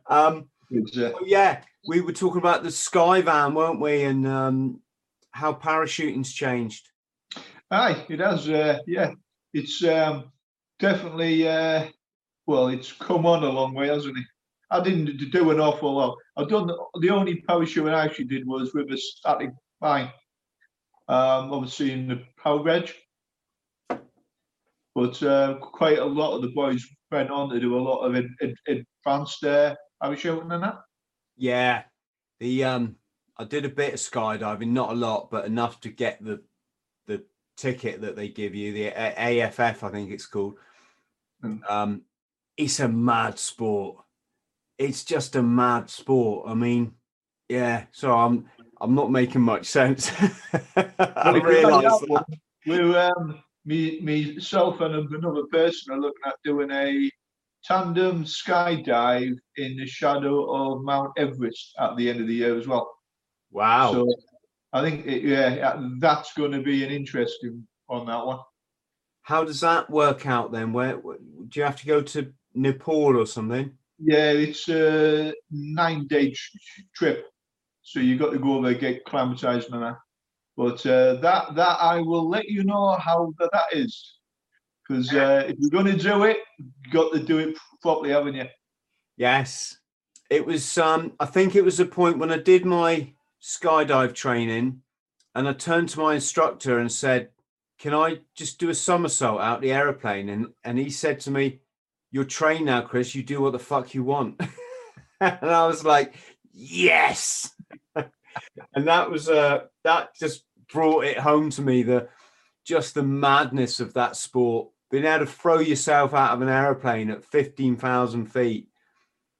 Um, 0.07 0.50
so 0.88 1.19
yeah, 1.25 1.62
we 1.88 2.01
were 2.01 2.13
talking 2.13 2.39
about 2.39 2.63
the 2.63 2.69
Skyvan, 2.69 3.55
weren't 3.55 3.81
we, 3.81 4.03
and 4.03 4.27
um, 4.27 4.81
how 5.31 5.53
parachuting's 5.53 6.33
changed. 6.33 6.89
Aye, 7.71 8.05
it 8.09 8.19
has. 8.19 8.47
Uh, 8.47 8.79
yeah, 8.88 9.12
it's 9.53 9.83
um, 9.83 10.31
definitely. 10.79 11.47
Uh, 11.47 11.88
well, 12.47 12.67
it's 12.67 12.91
come 13.07 13.25
on 13.25 13.43
a 13.43 13.49
long 13.49 13.73
way, 13.73 13.87
hasn't 13.87 14.17
it? 14.17 14.25
I 14.71 14.81
didn't 14.81 15.31
do 15.31 15.51
an 15.51 15.59
awful 15.59 15.93
lot. 15.93 16.17
I've 16.37 16.49
done 16.49 16.69
the 16.99 17.09
only 17.09 17.43
parachuting 17.47 17.93
I 17.93 18.05
actually 18.05 18.25
did 18.25 18.47
was 18.47 18.73
with 18.73 18.91
a 18.91 18.97
static 18.97 19.51
line. 19.79 20.09
Um, 21.07 21.53
obviously 21.53 21.91
in 21.91 22.07
the 22.07 22.23
para 22.41 22.63
reg, 22.63 22.91
but 24.95 25.21
uh, 25.21 25.55
quite 25.61 25.99
a 25.99 26.05
lot 26.05 26.35
of 26.35 26.41
the 26.41 26.47
boys 26.47 26.83
went 27.11 27.29
on 27.29 27.49
to 27.49 27.59
do 27.59 27.77
a 27.77 27.79
lot 27.79 27.99
of 27.99 28.15
advanced 28.67 29.43
uh, 29.43 29.75
parachuting 30.01 30.51
and 30.51 30.63
that. 30.63 30.79
Yeah, 31.37 31.83
the 32.39 32.63
um, 32.63 32.95
I 33.37 33.43
did 33.43 33.65
a 33.65 33.69
bit 33.69 33.93
of 33.93 33.99
skydiving, 33.99 34.69
not 34.69 34.91
a 34.91 34.95
lot, 34.95 35.29
but 35.29 35.45
enough 35.45 35.79
to 35.81 35.89
get 35.89 36.23
the 36.23 36.41
the 37.05 37.23
ticket 37.57 38.01
that 38.01 38.15
they 38.15 38.29
give 38.29 38.55
you, 38.55 38.71
the 38.71 38.87
AFF, 38.87 39.83
I 39.83 39.89
think 39.89 40.11
it's 40.11 40.25
called. 40.25 40.55
Mm. 41.43 41.69
Um, 41.69 42.01
it's 42.57 42.79
a 42.79 42.88
mad 42.88 43.39
sport. 43.39 43.97
It's 44.77 45.03
just 45.03 45.35
a 45.35 45.43
mad 45.43 45.89
sport. 45.89 46.50
I 46.50 46.53
mean, 46.53 46.93
yeah. 47.50 47.85
So 47.91 48.13
I'm 48.13 48.50
I'm 48.81 48.95
not 48.95 49.12
making 49.12 49.41
much 49.41 49.65
sense. 49.65 50.12
I 50.75 51.39
realise 51.43 52.00
that. 52.01 52.25
We're 52.65 52.97
um, 52.97 53.43
me, 53.65 54.00
myself 54.01 54.81
and 54.81 55.12
another 55.12 55.43
person 55.51 55.93
are 55.93 56.00
looking 56.00 56.21
at 56.25 56.35
doing 56.43 56.71
a 56.71 57.09
tandem 57.63 58.24
skydive 58.24 59.38
in 59.57 59.77
the 59.77 59.88
shadow 59.88 60.51
of 60.53 60.83
Mount 60.83 61.12
Everest 61.17 61.74
at 61.79 61.95
the 61.97 62.09
end 62.09 62.21
of 62.21 62.27
the 62.27 62.33
year 62.33 62.57
as 62.57 62.67
well. 62.67 62.91
Wow. 63.51 63.93
So 63.93 64.15
I 64.74 64.81
think, 64.81 65.05
it, 65.05 65.24
yeah, 65.24 65.79
that's 66.00 66.33
going 66.33 66.51
to 66.51 66.62
be 66.62 66.83
an 66.83 66.91
interesting 66.91 67.67
on 67.89 68.05
that 68.07 68.25
one. 68.25 68.39
How 69.24 69.43
does 69.43 69.62
that 69.62 69.89
work 69.89 70.27
out 70.27 70.51
then? 70.51 70.74
Where 70.74 70.97
do 70.97 71.59
you 71.59 71.63
have 71.63 71.79
to 71.81 71.88
go 71.88 72.01
to 72.01 72.31
Nepal 72.55 73.17
or 73.17 73.25
something? 73.25 73.71
Yeah, 74.00 74.31
it's 74.31 74.67
a 74.69 75.33
nine 75.51 76.07
day 76.07 76.33
trip. 76.95 77.27
So 77.81 78.00
you 78.00 78.17
got 78.17 78.31
to 78.31 78.39
go 78.39 78.55
over 78.55 78.74
get 78.74 78.97
acclimatized 78.97 79.71
and 79.71 79.83
that. 79.83 79.97
But 80.57 80.85
uh, 80.85 81.15
that 81.15 81.55
that 81.55 81.77
I 81.79 82.00
will 82.00 82.27
let 82.29 82.45
you 82.45 82.63
know 82.63 82.95
how 82.97 83.33
that, 83.39 83.50
that 83.51 83.77
is. 83.77 84.15
Because 84.88 85.13
uh, 85.13 85.45
if 85.47 85.55
you're 85.59 85.69
going 85.69 85.85
to 85.85 85.97
do 85.97 86.24
it, 86.24 86.38
you've 86.57 86.93
got 86.93 87.12
to 87.13 87.19
do 87.19 87.39
it 87.39 87.57
properly, 87.81 88.12
haven't 88.12 88.35
you? 88.35 88.45
Yes. 89.17 89.77
It 90.29 90.45
was, 90.45 90.77
um, 90.77 91.13
I 91.19 91.25
think 91.25 91.55
it 91.55 91.63
was 91.63 91.79
a 91.79 91.85
point 91.85 92.17
when 92.17 92.31
I 92.31 92.38
did 92.38 92.65
my 92.65 93.13
skydive 93.41 94.13
training 94.13 94.81
and 95.33 95.47
I 95.47 95.53
turned 95.53 95.89
to 95.89 96.00
my 96.00 96.15
instructor 96.15 96.79
and 96.79 96.91
said, 96.91 97.29
Can 97.79 97.93
I 97.93 98.19
just 98.35 98.59
do 98.59 98.69
a 98.69 98.75
somersault 98.75 99.41
out 99.41 99.62
the 99.62 99.71
aeroplane? 99.71 100.29
And, 100.29 100.47
and 100.63 100.77
he 100.77 100.89
said 100.89 101.19
to 101.21 101.31
me, 101.31 101.62
You're 102.15 102.24
trained 102.24 102.67
now, 102.67 102.79
Chris. 102.79 103.13
You 103.13 103.24
do 103.24 103.41
what 103.41 103.51
the 103.51 103.60
fuck 103.60 103.93
you 103.93 104.01
want. 104.01 104.39
and 105.19 105.50
I 105.51 105.67
was 105.67 105.84
like, 105.84 106.15
Yes. 106.53 107.53
and 107.95 108.88
that 108.88 109.12
was, 109.12 109.27
uh, 109.27 109.65
that 109.84 110.15
just 110.15 110.45
brought 110.72 111.03
it 111.03 111.17
home 111.17 111.50
to 111.50 111.62
me 111.62 111.84
the 111.84 112.07
just 112.63 112.93
the 112.93 113.03
madness 113.03 113.81
of 113.81 113.95
that 113.95 114.15
sport 114.15 114.69
being 114.89 115.03
able 115.03 115.25
to 115.25 115.29
throw 115.29 115.60
yourself 115.60 116.13
out 116.13 116.31
of 116.31 116.41
an 116.41 116.48
aeroplane 116.48 117.10
at 117.10 117.25
15,000 117.25 118.27
feet 118.27 118.69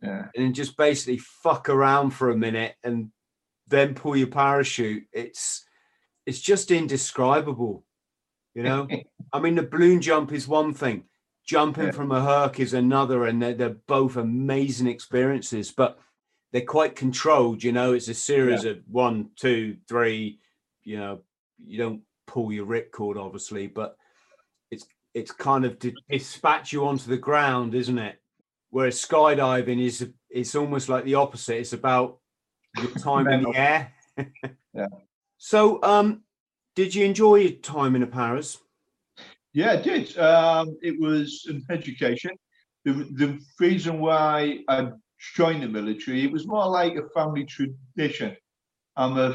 yeah. 0.01 0.25
and 0.36 0.53
just 0.53 0.75
basically 0.75 1.17
fuck 1.17 1.70
around 1.70 2.10
for 2.10 2.29
a 2.29 2.38
minute 2.38 2.75
and 2.84 3.10
then 3.70 3.96
pull 3.96 4.17
your 4.17 4.27
parachute. 4.27 5.05
It's 5.13 5.63
it's 6.25 6.41
just 6.41 6.72
indescribable. 6.72 7.86
You 8.53 8.63
know, 8.63 8.89
I 9.32 9.39
mean, 9.39 9.55
the 9.55 9.63
balloon 9.63 10.01
jump 10.01 10.34
is 10.34 10.46
one 10.46 10.74
thing, 10.74 11.05
jumping 11.45 11.85
yeah. 11.85 11.91
from 11.91 12.11
a 12.11 12.21
herc 12.21 12.59
is 12.59 12.73
another, 12.73 13.25
and 13.25 13.41
they're, 13.41 13.53
they're 13.53 13.77
both 13.87 14.17
amazing 14.17 14.87
experiences, 14.87 15.71
but 15.71 15.99
they're 16.51 16.61
quite 16.61 16.95
controlled. 16.95 17.63
You 17.63 17.71
know, 17.71 17.93
it's 17.93 18.07
a 18.07 18.13
series 18.13 18.63
yeah. 18.63 18.71
of 18.71 18.79
one, 18.89 19.29
two, 19.35 19.77
three. 19.87 20.39
You 20.83 20.97
know, 20.97 21.21
you 21.63 21.77
don't 21.77 22.01
pull 22.27 22.51
your 22.51 22.65
ripcord, 22.65 23.17
obviously, 23.17 23.67
but 23.67 23.97
it's 24.71 24.85
it's 25.13 25.31
kind 25.31 25.65
of 25.65 25.79
to 25.79 25.93
dispatch 26.09 26.73
you 26.73 26.87
onto 26.87 27.09
the 27.09 27.17
ground, 27.17 27.75
isn't 27.75 27.99
it? 27.99 28.21
Whereas 28.69 29.03
skydiving 29.03 29.81
is 29.81 30.07
it's 30.29 30.55
almost 30.55 30.89
like 30.89 31.05
the 31.05 31.15
opposite. 31.15 31.59
It's 31.59 31.73
about 31.73 32.19
your 32.77 32.91
time 32.99 33.27
in 33.27 33.43
the 33.43 33.53
air. 33.55 33.93
yeah. 34.73 34.87
So, 35.37 35.81
um, 35.83 36.23
did 36.75 36.93
you 36.95 37.05
enjoy 37.05 37.35
your 37.35 37.51
time 37.51 37.95
in 37.95 38.01
the 38.01 38.07
Paras? 38.07 38.57
Yeah, 39.55 39.71
I 39.71 39.77
did. 39.77 40.17
Um, 40.17 40.77
it 40.81 41.00
was 41.00 41.45
an 41.47 41.65
education. 41.69 42.31
The, 42.83 42.91
the 42.91 43.39
reason 43.57 44.00
why 44.00 44.59
I 44.67 44.89
joined 45.38 45.63
the 45.63 45.69
military, 45.69 46.25
it 46.25 46.31
was 46.31 46.45
more 46.45 46.67
like 46.67 46.95
a 46.97 47.07
family 47.17 47.45
tradition. 47.45 48.35
I'm 48.97 49.17
a 49.17 49.33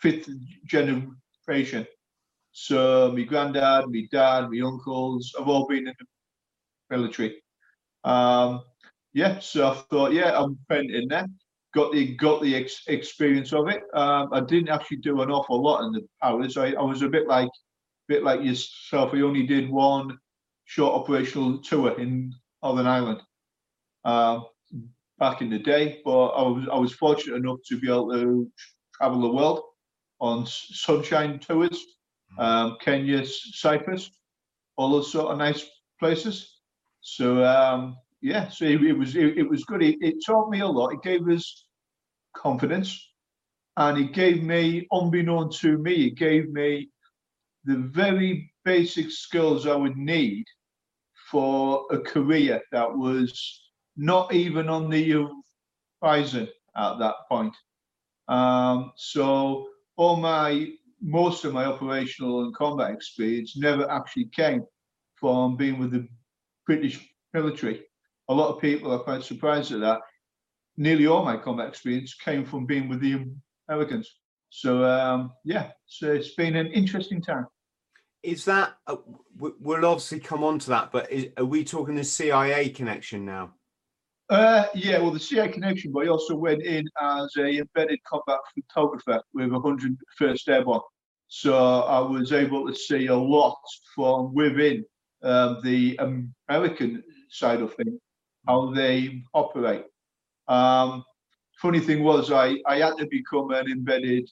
fifth 0.00 0.28
generation. 0.66 1.86
So 2.50 3.12
my 3.16 3.22
granddad, 3.22 3.84
my 3.88 4.02
dad, 4.10 4.50
my 4.50 4.66
uncles 4.66 5.32
have 5.38 5.48
all 5.48 5.68
been 5.68 5.86
in 5.86 5.94
the 5.96 6.06
military. 6.96 7.40
Um, 8.02 8.62
yeah, 9.14 9.38
so 9.38 9.70
I 9.70 9.74
thought, 9.90 10.12
yeah, 10.12 10.36
I'm 10.36 10.58
in 10.70 11.06
there. 11.08 11.26
Got 11.72 11.92
the 11.92 12.16
got 12.16 12.42
the 12.42 12.56
ex- 12.56 12.82
experience 12.88 13.52
of 13.52 13.68
it. 13.68 13.84
Um, 13.94 14.28
I 14.32 14.40
didn't 14.40 14.70
actually 14.70 14.98
do 14.98 15.22
an 15.22 15.30
awful 15.30 15.62
lot 15.62 15.84
in 15.84 15.92
the 15.92 16.02
Paras. 16.20 16.56
I, 16.56 16.72
I 16.72 16.82
was 16.82 17.02
a 17.02 17.08
bit 17.08 17.28
like, 17.28 17.48
bit 18.08 18.22
like 18.22 18.42
yourself. 18.42 19.12
I 19.14 19.20
only 19.20 19.46
did 19.46 19.70
one 19.70 20.18
short 20.64 20.94
operational 20.94 21.58
tour 21.58 21.98
in 22.00 22.32
Northern 22.62 22.86
Ireland 22.86 23.22
um, 24.04 24.46
back 25.18 25.42
in 25.42 25.50
the 25.50 25.58
day. 25.58 26.00
But 26.04 26.28
I 26.28 26.42
was 26.42 26.68
I 26.72 26.78
was 26.78 26.92
fortunate 26.92 27.36
enough 27.36 27.58
to 27.66 27.78
be 27.78 27.88
able 27.88 28.12
to 28.12 28.50
travel 28.94 29.20
the 29.20 29.32
world 29.32 29.62
on 30.20 30.46
sunshine 30.46 31.38
tours 31.38 31.84
um, 32.38 32.76
Kenya, 32.80 33.24
Cyprus, 33.26 34.10
all 34.76 34.90
those 34.90 35.12
sort 35.12 35.32
of 35.32 35.38
nice 35.38 35.66
places. 35.98 36.60
So 37.00 37.44
um, 37.44 37.96
yeah, 38.20 38.48
so 38.48 38.64
it, 38.64 38.82
it 38.82 38.92
was 38.92 39.16
it, 39.16 39.38
it, 39.38 39.48
was 39.48 39.64
good. 39.64 39.82
It, 39.82 39.98
it 40.00 40.16
taught 40.24 40.50
me 40.50 40.60
a 40.60 40.66
lot. 40.66 40.92
It 40.92 41.02
gave 41.02 41.28
us 41.28 41.66
confidence, 42.36 43.12
and 43.76 43.98
it 43.98 44.12
gave 44.12 44.42
me, 44.42 44.86
unbeknown 44.92 45.50
to 45.60 45.78
me, 45.78 46.06
it 46.06 46.16
gave 46.16 46.50
me 46.50 46.88
the 47.64 47.76
very 47.76 48.52
basic 48.64 49.10
skills 49.10 49.66
I 49.66 49.74
would 49.76 49.96
need 49.96 50.44
for 51.30 51.86
a 51.90 51.98
career 51.98 52.60
that 52.72 52.92
was 52.92 53.62
not 53.96 54.32
even 54.32 54.68
on 54.68 54.90
the 54.90 55.26
horizon 56.00 56.48
at 56.76 56.98
that 56.98 57.14
point. 57.28 57.54
Um, 58.28 58.92
so 58.96 59.68
all 59.96 60.16
my 60.16 60.72
most 61.00 61.44
of 61.44 61.52
my 61.52 61.64
operational 61.64 62.44
and 62.44 62.54
combat 62.54 62.92
experience 62.92 63.56
never 63.56 63.90
actually 63.90 64.26
came 64.26 64.64
from 65.16 65.56
being 65.56 65.78
with 65.78 65.90
the 65.90 66.06
British 66.64 67.12
military. 67.34 67.82
A 68.28 68.34
lot 68.34 68.54
of 68.54 68.60
people 68.60 68.92
are 68.92 69.00
quite 69.00 69.24
surprised 69.24 69.72
at 69.72 69.80
that. 69.80 70.00
Nearly 70.76 71.06
all 71.06 71.24
my 71.24 71.36
combat 71.36 71.68
experience 71.68 72.14
came 72.14 72.44
from 72.44 72.66
being 72.66 72.88
with 72.88 73.00
the 73.00 73.26
Americans. 73.68 74.14
So 74.54 74.84
um, 74.84 75.32
yeah, 75.44 75.70
so 75.86 76.12
it's 76.12 76.34
been 76.34 76.56
an 76.56 76.66
interesting 76.66 77.22
time. 77.22 77.46
Is 78.22 78.44
that 78.44 78.74
uh, 78.86 78.96
we'll 79.38 79.86
obviously 79.86 80.20
come 80.20 80.44
on 80.44 80.58
to 80.60 80.68
that, 80.68 80.92
but 80.92 81.10
is, 81.10 81.28
are 81.38 81.44
we 81.46 81.64
talking 81.64 81.94
the 81.94 82.04
CIA 82.04 82.68
connection 82.68 83.24
now? 83.24 83.54
Uh, 84.28 84.66
yeah, 84.74 84.98
well, 84.98 85.10
the 85.10 85.18
CIA 85.18 85.48
connection, 85.48 85.90
but 85.90 86.04
I 86.04 86.08
also 86.08 86.36
went 86.36 86.62
in 86.62 86.86
as 87.00 87.30
a 87.38 87.60
embedded 87.60 87.98
combat 88.04 88.40
photographer 88.54 89.22
with 89.32 89.48
101st 89.48 90.48
Airborne. 90.48 90.80
So 91.28 91.80
I 91.84 92.00
was 92.00 92.32
able 92.32 92.68
to 92.68 92.74
see 92.74 93.06
a 93.06 93.16
lot 93.16 93.58
from 93.94 94.34
within 94.34 94.84
um, 95.22 95.60
the 95.64 95.98
American 96.50 97.02
side 97.30 97.62
of 97.62 97.72
things, 97.74 97.98
how 98.46 98.70
they 98.70 99.22
operate. 99.32 99.86
Um, 100.46 101.04
funny 101.56 101.80
thing 101.80 102.02
was, 102.04 102.30
I, 102.30 102.56
I 102.66 102.80
had 102.80 102.98
to 102.98 103.06
become 103.06 103.50
an 103.50 103.66
embedded 103.66 104.28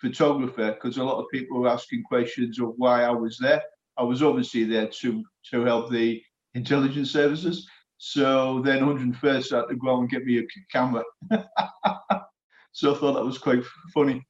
photographer 0.00 0.72
because 0.72 0.96
a 0.96 1.04
lot 1.04 1.20
of 1.20 1.30
people 1.32 1.60
were 1.60 1.68
asking 1.68 2.04
questions 2.04 2.58
of 2.58 2.74
why 2.76 3.04
I 3.04 3.10
was 3.10 3.38
there. 3.38 3.62
I 3.98 4.02
was 4.02 4.22
obviously 4.22 4.64
there 4.64 4.86
to 4.86 5.24
to 5.50 5.64
help 5.64 5.90
the 5.90 6.22
intelligence 6.54 7.10
services. 7.10 7.68
So 7.98 8.62
then 8.62 8.80
101st 8.80 9.54
had 9.54 9.68
to 9.68 9.76
go 9.76 9.98
and 9.98 10.08
get 10.08 10.24
me 10.24 10.38
a 10.38 10.42
camera. 10.72 11.04
so 12.72 12.94
I 12.94 12.98
thought 12.98 13.12
that 13.12 13.24
was 13.24 13.36
quite 13.36 13.62
funny. 13.92 14.26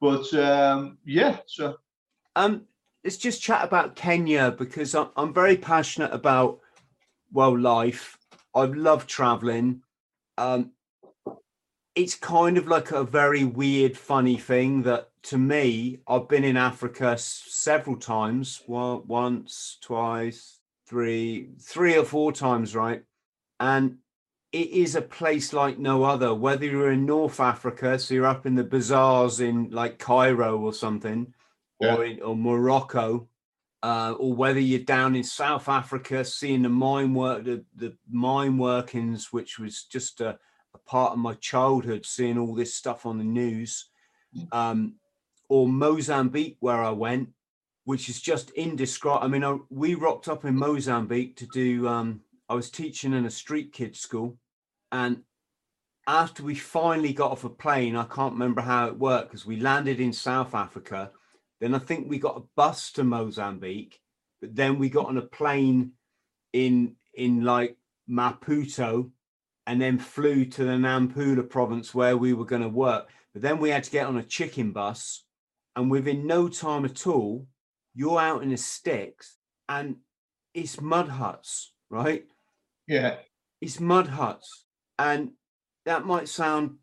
But 0.00 0.32
um, 0.32 0.96
yeah, 1.04 1.38
so 1.46 1.76
um, 2.34 2.62
let's 3.04 3.18
just 3.18 3.42
chat 3.42 3.62
about 3.62 3.96
Kenya 3.96 4.54
because 4.56 4.94
I'm, 4.94 5.08
I'm 5.16 5.34
very 5.34 5.58
passionate 5.58 6.12
about 6.14 6.60
well 7.30 7.58
life. 7.58 8.16
I 8.54 8.64
love 8.64 9.06
traveling. 9.06 9.82
Um, 10.38 10.72
it's 11.94 12.14
kind 12.14 12.56
of 12.56 12.66
like 12.66 12.92
a 12.92 13.04
very 13.04 13.44
weird, 13.44 13.96
funny 13.96 14.36
thing 14.36 14.82
that 14.82 15.10
to 15.22 15.38
me, 15.38 16.00
I've 16.06 16.28
been 16.28 16.44
in 16.44 16.56
Africa 16.56 17.16
several 17.18 17.96
times. 17.96 18.62
Well, 18.66 19.02
once, 19.06 19.78
twice, 19.82 20.60
three, 20.86 21.50
three 21.60 21.96
or 21.96 22.04
four 22.04 22.32
times, 22.32 22.74
right? 22.74 23.02
And 23.58 23.98
it 24.52 24.70
is 24.70 24.94
a 24.94 25.02
place 25.02 25.52
like 25.52 25.78
no 25.78 26.04
other. 26.04 26.34
Whether 26.34 26.64
you're 26.64 26.92
in 26.92 27.06
North 27.06 27.38
Africa, 27.38 27.98
so 27.98 28.14
you're 28.14 28.26
up 28.26 28.46
in 28.46 28.54
the 28.54 28.64
bazaars 28.64 29.40
in 29.40 29.70
like 29.70 29.98
Cairo 29.98 30.58
or 30.58 30.72
something, 30.72 31.34
yeah. 31.80 31.94
or 31.94 32.04
in, 32.04 32.22
or 32.22 32.34
Morocco, 32.34 33.28
uh, 33.82 34.14
or 34.18 34.34
whether 34.34 34.58
you're 34.58 34.80
down 34.80 35.14
in 35.14 35.24
South 35.24 35.68
Africa 35.68 36.24
seeing 36.24 36.62
the 36.62 36.68
mine 36.68 37.14
work, 37.14 37.44
the, 37.44 37.64
the 37.76 37.96
mine 38.10 38.58
workings, 38.58 39.32
which 39.32 39.58
was 39.58 39.84
just 39.84 40.20
a, 40.20 40.30
a, 40.30 40.38
part 40.86 41.12
of 41.12 41.18
my 41.18 41.34
childhood, 41.34 42.04
seeing 42.06 42.38
all 42.38 42.54
this 42.54 42.74
stuff 42.74 43.06
on 43.06 43.18
the 43.18 43.24
news, 43.24 43.88
mm. 44.36 44.46
um, 44.52 44.94
or 45.48 45.68
Mozambique, 45.68 46.56
where 46.60 46.82
I 46.82 46.90
went, 46.90 47.30
which 47.84 48.08
is 48.08 48.20
just 48.20 48.50
indescribable. 48.50 49.24
I 49.24 49.28
mean, 49.28 49.44
I, 49.44 49.56
we 49.70 49.94
rocked 49.94 50.28
up 50.28 50.44
in 50.44 50.56
Mozambique 50.56 51.36
to 51.36 51.46
do. 51.46 51.88
Um, 51.88 52.20
I 52.48 52.54
was 52.54 52.70
teaching 52.70 53.12
in 53.12 53.26
a 53.26 53.30
street 53.30 53.72
kids 53.72 54.00
school, 54.00 54.38
and 54.92 55.22
after 56.06 56.42
we 56.42 56.54
finally 56.54 57.12
got 57.12 57.30
off 57.30 57.44
a 57.44 57.50
plane, 57.50 57.96
I 57.96 58.04
can't 58.04 58.32
remember 58.32 58.60
how 58.60 58.88
it 58.88 58.98
worked 58.98 59.30
because 59.30 59.46
we 59.46 59.60
landed 59.60 60.00
in 60.00 60.12
South 60.12 60.54
Africa 60.54 61.10
then 61.60 61.74
I 61.74 61.78
think 61.78 62.08
we 62.08 62.18
got 62.18 62.38
a 62.38 62.46
bus 62.56 62.90
to 62.92 63.04
Mozambique, 63.04 64.00
but 64.40 64.56
then 64.56 64.78
we 64.78 64.88
got 64.88 65.06
on 65.06 65.18
a 65.18 65.22
plane 65.22 65.92
in 66.52 66.96
in 67.14 67.44
like 67.44 67.76
Maputo 68.08 69.10
and 69.70 69.80
then 69.80 70.00
flew 70.00 70.44
to 70.44 70.64
the 70.64 70.72
Nampula 70.72 71.48
province 71.48 71.94
where 71.94 72.16
we 72.16 72.32
were 72.32 72.44
going 72.44 72.60
to 72.60 72.68
work. 72.68 73.08
But 73.32 73.42
then 73.42 73.58
we 73.58 73.70
had 73.70 73.84
to 73.84 73.90
get 73.92 74.08
on 74.08 74.16
a 74.16 74.22
chicken 74.24 74.72
bus, 74.72 75.24
and 75.76 75.88
within 75.88 76.26
no 76.26 76.48
time 76.48 76.84
at 76.84 77.06
all, 77.06 77.46
you're 77.94 78.18
out 78.18 78.42
in 78.42 78.50
the 78.50 78.56
sticks 78.56 79.36
and 79.68 79.98
it's 80.54 80.80
mud 80.80 81.06
huts, 81.06 81.72
right? 81.88 82.24
Yeah. 82.88 83.18
It's 83.60 83.78
mud 83.78 84.08
huts. 84.08 84.64
And 84.98 85.34
that 85.86 86.04
might 86.04 86.28
sound 86.28 86.78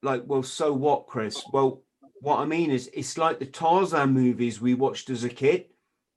like, 0.00 0.22
well, 0.24 0.44
so 0.44 0.72
what, 0.72 1.08
Chris? 1.08 1.42
Well, 1.52 1.82
what 2.20 2.38
I 2.38 2.44
mean 2.44 2.70
is, 2.70 2.88
it's 2.94 3.18
like 3.18 3.40
the 3.40 3.46
Tarzan 3.46 4.12
movies 4.12 4.60
we 4.60 4.74
watched 4.74 5.10
as 5.10 5.24
a 5.24 5.28
kid. 5.28 5.64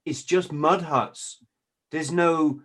It's 0.05 0.22
just 0.22 0.51
mud 0.51 0.84
huts. 0.84 1.43
There's 1.89 2.12
no, 2.12 2.62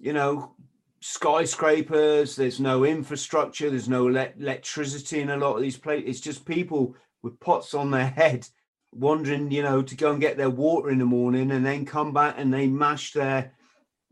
you 0.00 0.12
know, 0.12 0.56
skyscrapers. 1.02 2.36
There's 2.36 2.60
no 2.60 2.84
infrastructure. 2.84 3.68
There's 3.68 3.88
no 3.88 4.06
le- 4.06 4.32
electricity 4.38 5.20
in 5.20 5.30
a 5.30 5.36
lot 5.36 5.56
of 5.56 5.62
these 5.62 5.76
places. 5.76 6.08
It's 6.08 6.20
just 6.20 6.46
people 6.46 6.94
with 7.22 7.38
pots 7.40 7.74
on 7.74 7.90
their 7.90 8.06
head 8.06 8.48
wandering, 8.92 9.50
you 9.50 9.62
know, 9.62 9.82
to 9.82 9.96
go 9.96 10.12
and 10.12 10.20
get 10.20 10.36
their 10.36 10.50
water 10.50 10.90
in 10.90 10.98
the 10.98 11.04
morning 11.04 11.50
and 11.50 11.66
then 11.66 11.84
come 11.84 12.12
back 12.12 12.36
and 12.38 12.54
they 12.54 12.66
mash 12.66 13.12
their 13.12 13.52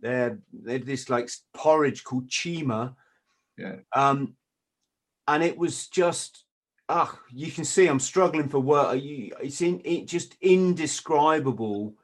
their, 0.00 0.38
their 0.52 0.78
this 0.78 1.08
like 1.08 1.30
porridge 1.54 2.02
called 2.02 2.28
chima. 2.28 2.94
Yeah. 3.56 3.76
Um, 3.94 4.34
and 5.28 5.42
it 5.42 5.56
was 5.56 5.86
just 5.86 6.44
ah, 6.88 7.16
you 7.32 7.52
can 7.52 7.64
see 7.64 7.86
I'm 7.86 8.00
struggling 8.00 8.48
for 8.48 8.58
work. 8.58 9.00
You, 9.00 9.32
it's 9.40 9.60
in, 9.62 9.80
it 9.84 10.06
just 10.06 10.36
indescribable 10.40 11.94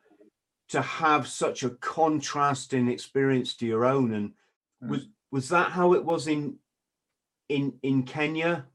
to 0.69 0.81
have 0.81 1.27
such 1.27 1.65
a 1.65 1.71
contrasting 1.71 2.89
experience 2.89 3.57
to 3.57 3.67
your 3.67 3.85
own. 3.85 4.15
And. 4.15 4.33
Was 4.81 5.07
was 5.31 5.49
that 5.49 5.71
how 5.71 5.95
it 5.95 6.05
was 6.05 6.29
in 6.29 6.57
in 7.49 7.79
in 7.83 8.03
Kenya? 8.05 8.67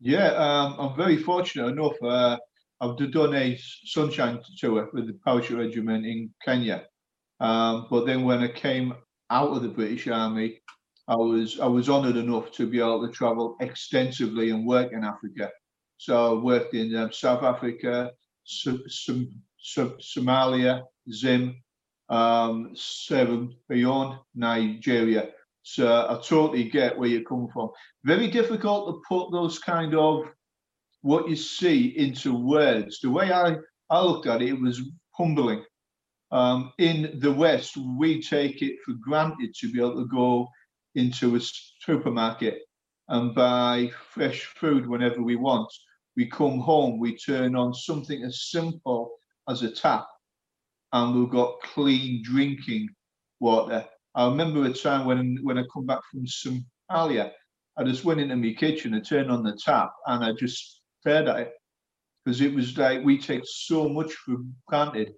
Yeah, 0.00 0.28
um, 0.32 0.76
I'm 0.78 0.96
very 0.96 1.16
fortunate 1.16 1.68
enough. 1.68 2.00
Uh, 2.02 2.36
I've 2.80 2.96
done 3.12 3.34
a 3.34 3.58
sunshine 3.84 4.40
tour 4.58 4.88
with 4.92 5.06
the 5.06 5.18
parachute 5.24 5.58
regiment 5.58 6.04
in 6.04 6.34
Kenya, 6.44 6.86
um, 7.40 7.86
but 7.90 8.04
then 8.04 8.24
when 8.24 8.40
I 8.40 8.48
came 8.48 8.94
out 9.30 9.50
of 9.50 9.62
the 9.62 9.68
British 9.68 10.06
Army, 10.08 10.60
I 11.08 11.16
was 11.16 11.60
I 11.60 11.66
was 11.66 11.88
honoured 11.88 12.16
enough 12.16 12.50
to 12.52 12.66
be 12.66 12.80
able 12.80 13.06
to 13.06 13.12
travel 13.12 13.56
extensively 13.60 14.50
and 14.50 14.66
work 14.66 14.92
in 14.92 15.04
Africa. 15.04 15.50
So 15.98 16.36
I 16.36 16.42
worked 16.42 16.74
in 16.74 16.94
um, 16.96 17.12
South 17.12 17.42
Africa, 17.42 18.10
Somalia, 19.66 20.82
Zim, 21.10 21.63
um, 22.08 22.72
Sierra 22.74 23.48
Leone, 23.68 24.18
Nigeria. 24.34 25.30
So 25.62 26.06
I 26.08 26.14
totally 26.26 26.64
get 26.64 26.98
where 26.98 27.08
you're 27.08 27.22
coming 27.22 27.48
from. 27.52 27.70
Very 28.04 28.28
difficult 28.28 28.88
to 28.88 29.02
put 29.08 29.32
those 29.32 29.58
kind 29.58 29.94
of 29.94 30.24
what 31.00 31.28
you 31.28 31.36
see 31.36 31.96
into 31.96 32.34
words. 32.34 33.00
The 33.00 33.10
way 33.10 33.32
I, 33.32 33.56
I 33.90 34.02
looked 34.02 34.26
at 34.26 34.42
it, 34.42 34.50
it 34.50 34.60
was 34.60 34.80
humbling. 35.12 35.64
Um, 36.30 36.72
in 36.78 37.18
the 37.20 37.32
West, 37.32 37.76
we 37.76 38.20
take 38.20 38.60
it 38.62 38.76
for 38.84 38.94
granted 39.00 39.54
to 39.60 39.72
be 39.72 39.78
able 39.78 39.96
to 39.96 40.08
go 40.08 40.48
into 40.94 41.36
a 41.36 41.40
supermarket 41.80 42.62
and 43.08 43.34
buy 43.34 43.90
fresh 44.10 44.44
food 44.56 44.86
whenever 44.86 45.22
we 45.22 45.36
want. 45.36 45.70
We 46.16 46.26
come 46.26 46.58
home, 46.60 46.98
we 46.98 47.16
turn 47.16 47.56
on 47.56 47.74
something 47.74 48.22
as 48.22 48.50
simple 48.50 49.12
as 49.48 49.62
a 49.62 49.70
tap, 49.70 50.06
and 50.94 51.14
we've 51.14 51.30
got 51.30 51.60
clean 51.60 52.22
drinking 52.22 52.88
water. 53.40 53.84
I 54.14 54.28
remember 54.28 54.64
a 54.64 54.72
time 54.72 55.04
when 55.06 55.38
when 55.42 55.58
I 55.58 55.64
come 55.72 55.86
back 55.86 56.00
from 56.10 56.24
Somalia, 56.24 57.32
I 57.76 57.84
just 57.84 58.04
went 58.04 58.20
into 58.20 58.36
my 58.36 58.52
kitchen 58.52 58.94
and 58.94 59.06
turned 59.06 59.30
on 59.30 59.42
the 59.42 59.58
tap, 59.62 59.90
and 60.06 60.24
I 60.24 60.32
just 60.32 60.80
stared 61.00 61.28
at 61.28 61.40
it 61.40 61.52
because 62.24 62.40
it 62.40 62.54
was 62.54 62.78
like 62.78 63.04
we 63.04 63.18
take 63.18 63.42
so 63.44 63.88
much 63.88 64.12
for 64.12 64.36
granted. 64.66 65.14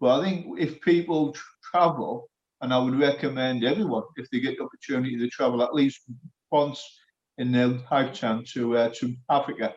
But 0.00 0.18
I 0.18 0.24
think 0.24 0.58
if 0.58 0.80
people 0.80 1.36
travel 1.70 2.28
and 2.62 2.72
I 2.72 2.78
would 2.78 2.98
recommend 2.98 3.64
everyone, 3.64 4.04
if 4.16 4.30
they 4.30 4.40
get 4.40 4.56
the 4.56 4.64
opportunity 4.64 5.16
to 5.18 5.28
travel 5.28 5.62
at 5.62 5.74
least 5.74 6.00
once 6.50 6.82
in 7.36 7.52
their 7.52 7.68
lifetime 7.90 8.44
to 8.54 8.78
uh, 8.78 8.88
to 8.94 9.14
Africa, 9.30 9.74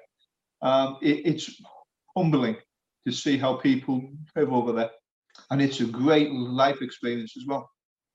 um, 0.62 0.98
it, 1.02 1.26
it's 1.26 1.62
humbling 2.15 2.56
to 3.06 3.12
see 3.12 3.38
how 3.38 3.56
people 3.56 4.02
live 4.36 4.54
over 4.54 4.71
there, 4.71 4.91
and 5.52 5.62
it's 5.62 5.80
a 5.80 5.86
great 5.86 6.32
life 6.32 6.82
experience 6.82 7.36
as 7.38 7.45
well. 7.45 7.69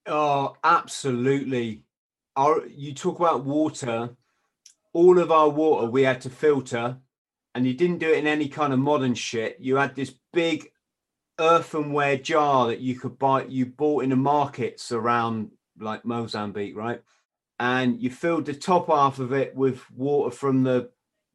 Oh, 0.07 0.57
absolutely. 0.65 1.83
Our, 2.37 2.67
you 2.67 2.95
talk 2.95 3.19
about 3.19 3.45
water. 3.45 4.11
All 4.93 5.19
of 5.19 5.31
our 5.31 5.49
water 5.49 5.89
we 5.89 6.03
had 6.03 6.21
to 6.23 6.31
filter, 6.31 6.99
and 7.55 7.67
you 7.67 7.75
didn't 7.75 7.99
do 7.99 8.11
it 8.11 8.19
in 8.19 8.27
any 8.27 8.49
kind 8.49 8.73
of 8.73 8.79
modern 8.79 9.15
shit. 9.15 9.57
You 9.61 9.77
had 9.77 9.95
this 9.95 10.15
big 10.33 10.71
earthenware 11.39 12.17
jar 12.17 12.67
that 12.67 12.81
you 12.81 12.95
could 12.99 13.19
buy 13.19 13.45
you 13.45 13.67
bought 13.67 14.05
in 14.05 14.11
the 14.11 14.17
markets 14.17 14.93
around 14.93 15.51
like 15.79 16.05
Mozambique, 16.05 16.77
right? 16.77 17.03
And 17.59 18.01
you 18.03 18.11
filled 18.11 18.47
the 18.47 18.55
top 18.55 18.89
half 18.89 19.19
of 19.19 19.33
it 19.33 19.55
with 19.55 19.89
water 19.93 20.35
from 20.35 20.63
the 20.65 20.91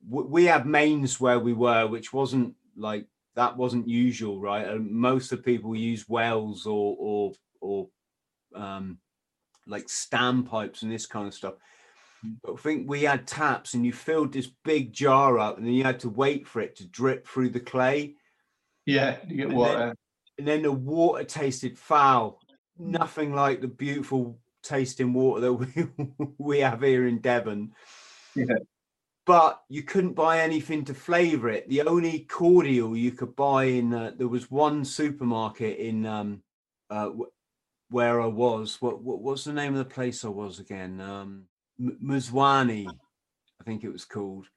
we 0.08 0.46
had 0.46 0.68
mains 0.68 1.20
where 1.20 1.40
we 1.40 1.54
were, 1.54 1.88
which 1.88 2.14
wasn't 2.14 2.56
like 2.78 3.08
that 3.36 3.58
wasn't 3.58 3.88
usual, 3.88 4.40
right? 4.40 4.68
And 4.68 4.92
most 4.92 5.32
of 5.32 5.40
the 5.40 5.44
people 5.44 5.76
use 5.76 6.08
wells 6.08 6.66
or 6.66 6.96
or 7.00 7.34
or 7.62 7.88
um 8.56 9.00
like 9.68 9.88
standpipes 9.88 10.84
and 10.84 10.92
this 10.92 11.06
kind 11.06 11.28
of 11.28 11.34
stuff. 11.34 11.56
Hmm. 12.22 12.34
But 12.44 12.54
I 12.54 12.58
think 12.58 12.90
we 12.90 13.04
had 13.04 13.28
taps 13.28 13.74
and 13.74 13.86
you 13.86 13.94
filled 13.94 14.34
this 14.34 14.50
big 14.64 14.94
jar 14.94 15.40
up 15.40 15.58
and 15.58 15.66
then 15.66 15.74
you 15.74 15.84
had 15.84 16.00
to 16.02 16.10
wait 16.10 16.48
for 16.48 16.62
it 16.62 16.76
to 16.78 16.88
drip 16.88 17.28
through 17.28 17.50
the 17.50 17.60
clay 17.60 18.16
yeah, 18.86 19.18
you 19.28 19.38
get 19.38 19.48
and 19.48 19.56
water. 19.56 19.78
Then, 19.78 19.96
and 20.38 20.48
then 20.48 20.62
the 20.62 20.72
water 20.72 21.24
tasted 21.24 21.78
foul. 21.78 22.40
Nothing 22.78 23.34
like 23.34 23.62
the 23.62 23.68
beautiful 23.68 24.40
tasting 24.64 25.14
water 25.14 25.42
that 25.42 25.54
we 25.54 25.88
we 26.38 26.60
have 26.60 26.82
here 26.82 27.08
in 27.08 27.20
Devon. 27.20 27.72
Yeah. 28.36 28.46
But 29.26 29.62
you 29.70 29.82
couldn't 29.82 30.14
buy 30.14 30.40
anything 30.40 30.86
to 30.86 30.94
flavour 30.94 31.50
it. 31.50 31.68
The 31.68 31.82
only 31.82 32.20
cordial 32.20 32.96
you 32.96 33.12
could 33.12 33.36
buy 33.36 33.66
in 33.66 33.94
uh, 33.94 34.12
there 34.16 34.28
was 34.28 34.52
one 34.52 34.86
supermarket 34.86 35.80
in 35.80 36.06
um, 36.06 36.44
uh, 36.92 37.10
where 37.90 38.22
I 38.22 38.28
was. 38.28 38.82
What, 38.82 39.02
what 39.02 39.22
what's 39.22 39.46
the 39.46 39.54
name 39.54 39.74
of 39.74 39.80
the 39.80 39.94
place 39.94 40.24
I 40.24 40.30
was 40.30 40.60
again? 40.60 41.02
Um, 41.02 41.46
Mzwani, 41.82 42.88
I 42.88 43.64
think 43.64 43.84
it 43.84 43.92
was 43.92 44.06
called 44.06 44.48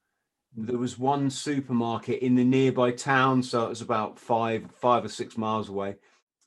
there 0.57 0.78
was 0.78 0.98
one 0.98 1.31
supermarket 1.31 2.20
in 2.20 2.35
the 2.35 2.44
nearby 2.44 2.90
town, 2.90 3.42
so 3.42 3.66
it 3.66 3.68
was 3.68 3.81
about 3.81 4.18
five, 4.18 4.66
five 4.81 5.04
or 5.04 5.09
six 5.09 5.37
miles 5.37 5.68
away, 5.68 5.96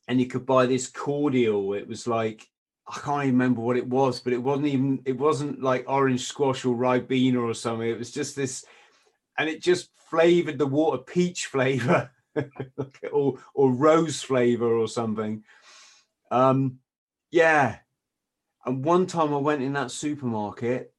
and 0.07 0.19
you 0.19 0.27
could 0.27 0.45
buy 0.45 0.65
this 0.65 0.87
cordial. 0.87 1.73
It 1.73 1.87
was 1.87 2.07
like 2.07 2.49
I 2.91 2.99
can't 2.99 3.23
even 3.23 3.35
remember 3.35 3.61
what 3.61 3.77
it 3.77 3.87
was, 3.87 4.19
but 4.19 4.33
it 4.33 4.43
wasn't 4.43 4.67
even 4.67 5.01
it 5.05 5.17
wasn't 5.17 5.61
like 5.61 5.85
orange 5.87 6.25
squash 6.25 6.65
or 6.65 6.75
ribena 6.75 7.41
or 7.41 7.53
something. 7.53 7.87
It 7.87 7.97
was 7.97 8.11
just 8.11 8.35
this, 8.35 8.65
and 9.37 9.49
it 9.49 9.61
just 9.61 9.89
flavored 10.09 10.57
the 10.57 10.67
water 10.67 10.97
peach 10.97 11.45
flavor 11.45 12.11
or 13.13 13.39
or 13.53 13.71
rose 13.71 14.21
flavor 14.21 14.67
or 14.67 14.89
something. 14.89 15.43
Um, 16.31 16.79
yeah. 17.31 17.77
And 18.65 18.83
one 18.83 19.07
time 19.07 19.33
I 19.33 19.37
went 19.37 19.63
in 19.63 19.73
that 19.73 19.91
supermarket 19.91 20.93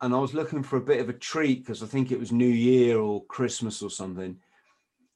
and 0.00 0.14
I 0.14 0.18
was 0.18 0.34
looking 0.34 0.62
for 0.62 0.76
a 0.76 0.80
bit 0.80 1.00
of 1.00 1.08
a 1.08 1.14
treat 1.14 1.60
because 1.60 1.82
I 1.82 1.86
think 1.86 2.10
it 2.10 2.18
was 2.18 2.32
New 2.32 2.48
Year 2.48 2.98
or 2.98 3.24
Christmas 3.26 3.82
or 3.82 3.90
something. 3.90 4.38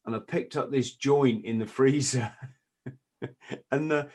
And 0.05 0.15
I 0.15 0.21
picked 0.21 0.57
up 0.57 0.71
this 0.71 0.95
joint 0.95 1.45
in 1.45 1.59
the 1.59 1.67
freezer. 1.67 2.33
and 3.73 3.91
the 3.91 4.09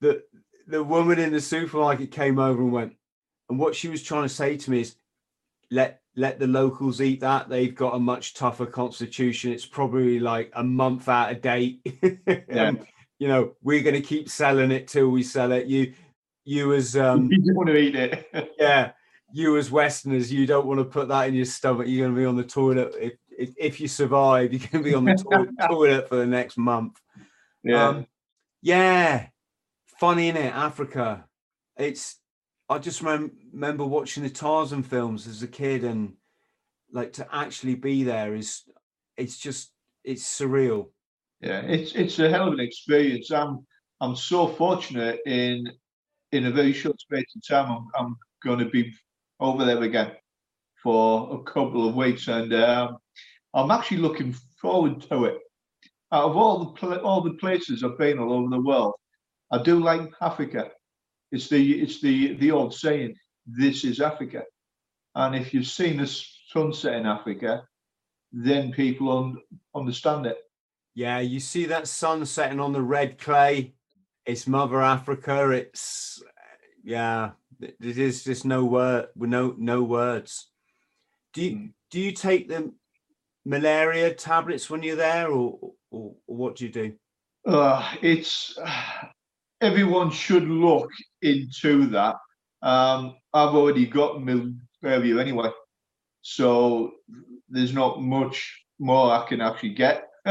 the 0.00 0.22
the 0.66 0.82
woman 0.82 1.18
in 1.18 1.32
the 1.32 1.40
supermarket 1.40 2.10
came 2.10 2.38
over 2.38 2.62
and 2.62 2.72
went, 2.72 2.96
and 3.48 3.58
what 3.58 3.74
she 3.74 3.88
was 3.88 4.02
trying 4.02 4.22
to 4.22 4.28
say 4.28 4.56
to 4.56 4.70
me 4.70 4.80
is, 4.80 4.96
let 5.70 6.02
let 6.14 6.38
the 6.38 6.46
locals 6.46 7.00
eat 7.00 7.20
that. 7.20 7.48
They've 7.48 7.74
got 7.74 7.94
a 7.94 7.98
much 7.98 8.34
tougher 8.34 8.66
constitution. 8.66 9.52
It's 9.52 9.66
probably 9.66 10.20
like 10.20 10.52
a 10.54 10.62
month 10.62 11.08
out 11.08 11.32
of 11.32 11.40
date. 11.40 11.80
yeah. 12.48 12.72
you 13.18 13.28
know, 13.28 13.52
we're 13.62 13.82
going 13.82 13.94
to 13.94 14.02
keep 14.02 14.28
selling 14.28 14.70
it 14.70 14.88
till 14.88 15.08
we 15.08 15.22
sell 15.22 15.52
it. 15.52 15.66
You, 15.66 15.94
you 16.44 16.74
as 16.74 16.96
um, 16.96 17.28
you 17.30 17.38
don't 17.38 17.56
want 17.56 17.68
to 17.68 17.76
eat 17.76 17.96
it. 17.96 18.30
yeah, 18.58 18.92
you 19.32 19.56
as 19.56 19.70
Westerners, 19.70 20.32
you 20.32 20.46
don't 20.46 20.66
want 20.66 20.80
to 20.80 20.84
put 20.84 21.08
that 21.08 21.28
in 21.28 21.34
your 21.34 21.46
stomach. 21.46 21.86
You're 21.88 22.06
going 22.06 22.14
to 22.14 22.20
be 22.20 22.26
on 22.26 22.36
the 22.36 22.44
toilet 22.44 22.94
if 23.00 23.12
if, 23.30 23.54
if 23.56 23.80
you 23.80 23.88
survive. 23.88 24.52
You're 24.52 24.68
going 24.70 24.84
to 24.84 24.90
be 24.90 24.94
on 24.94 25.04
the 25.04 25.14
to- 25.14 25.68
toilet 25.68 26.08
for 26.08 26.16
the 26.16 26.26
next 26.26 26.58
month. 26.58 27.00
Yeah, 27.64 27.88
um, 27.88 28.06
yeah. 28.60 29.28
Funny 30.02 30.30
in 30.30 30.36
it, 30.36 30.52
Africa. 30.52 31.26
It's 31.76 32.16
I 32.68 32.78
just 32.78 33.02
rem- 33.02 33.38
remember 33.52 33.86
watching 33.86 34.24
the 34.24 34.30
Tarzan 34.30 34.82
films 34.82 35.28
as 35.28 35.44
a 35.44 35.46
kid, 35.46 35.84
and 35.84 36.14
like 36.90 37.12
to 37.12 37.28
actually 37.32 37.76
be 37.76 38.02
there 38.02 38.34
is 38.34 38.62
it's 39.16 39.38
just 39.38 39.70
it's 40.02 40.24
surreal. 40.24 40.88
Yeah, 41.40 41.60
it's 41.60 41.92
it's 41.94 42.18
a 42.18 42.28
hell 42.28 42.48
of 42.48 42.54
an 42.54 42.58
experience. 42.58 43.30
I'm 43.30 43.64
I'm 44.00 44.16
so 44.16 44.48
fortunate 44.48 45.20
in 45.24 45.70
in 46.32 46.46
a 46.46 46.50
very 46.50 46.72
short 46.72 46.98
space 46.98 47.36
of 47.36 47.46
time. 47.46 47.70
I'm 47.70 47.86
I'm 47.96 48.16
going 48.44 48.58
to 48.58 48.70
be 48.70 48.92
over 49.38 49.64
there 49.64 49.84
again 49.84 50.16
for 50.82 51.32
a 51.32 51.44
couple 51.44 51.88
of 51.88 51.94
weeks, 51.94 52.26
and 52.26 52.52
um, 52.54 52.96
I'm 53.54 53.70
actually 53.70 53.98
looking 53.98 54.34
forward 54.60 55.00
to 55.02 55.26
it. 55.26 55.38
Out 56.10 56.24
of 56.24 56.36
all 56.36 56.58
the 56.58 56.72
pl- 56.72 57.06
all 57.06 57.20
the 57.20 57.34
places 57.34 57.84
I've 57.84 57.98
been 57.98 58.18
all 58.18 58.32
over 58.32 58.50
the 58.50 58.60
world, 58.60 58.94
I 59.52 59.62
do 59.62 59.78
like 59.78 60.10
Africa. 60.20 60.70
It's 61.30 61.48
the 61.48 61.82
it's 61.82 62.00
the 62.00 62.34
the 62.36 62.50
old 62.50 62.74
saying, 62.74 63.16
"This 63.46 63.84
is 63.84 64.00
Africa," 64.00 64.44
and 65.14 65.34
if 65.36 65.52
you've 65.52 65.66
seen 65.66 66.00
a 66.00 66.06
sunset 66.06 66.94
in 66.94 67.06
Africa, 67.06 67.64
then 68.32 68.72
people 68.72 69.16
un- 69.16 69.38
understand 69.74 70.26
it. 70.26 70.38
Yeah, 70.94 71.20
you 71.20 71.38
see 71.38 71.66
that 71.66 71.86
sun 71.86 72.24
setting 72.26 72.60
on 72.60 72.72
the 72.72 72.82
red 72.82 73.18
clay. 73.18 73.74
It's 74.24 74.46
Mother 74.46 74.80
Africa. 74.80 75.50
It's 75.50 76.22
yeah. 76.82 77.32
It 77.60 77.98
is 77.98 78.24
just 78.24 78.44
no 78.44 78.64
word. 78.64 79.08
No 79.14 79.54
no 79.58 79.82
words. 79.82 80.48
Do 81.32 81.42
you 81.42 81.56
hmm. 81.56 81.66
do 81.90 82.00
you 82.00 82.12
take 82.12 82.48
the 82.48 82.72
malaria 83.44 84.14
tablets 84.14 84.70
when 84.70 84.82
you're 84.82 84.96
there, 84.96 85.28
or 85.30 85.58
or, 85.90 86.14
or 86.26 86.36
what 86.36 86.56
do 86.56 86.64
you 86.64 86.72
do? 86.72 86.92
Uh, 87.46 87.94
it's 88.00 88.58
everyone 89.62 90.10
should 90.10 90.44
look 90.44 90.90
into 91.22 91.86
that. 91.86 92.16
Um, 92.60 93.14
I've 93.32 93.54
already 93.54 93.86
got 93.86 94.22
malaria 94.22 95.18
anyway, 95.18 95.50
so 96.20 96.92
there's 97.48 97.72
not 97.72 98.02
much 98.02 98.64
more 98.78 99.12
I 99.12 99.24
can 99.26 99.40
actually 99.40 99.74
get. 99.74 100.08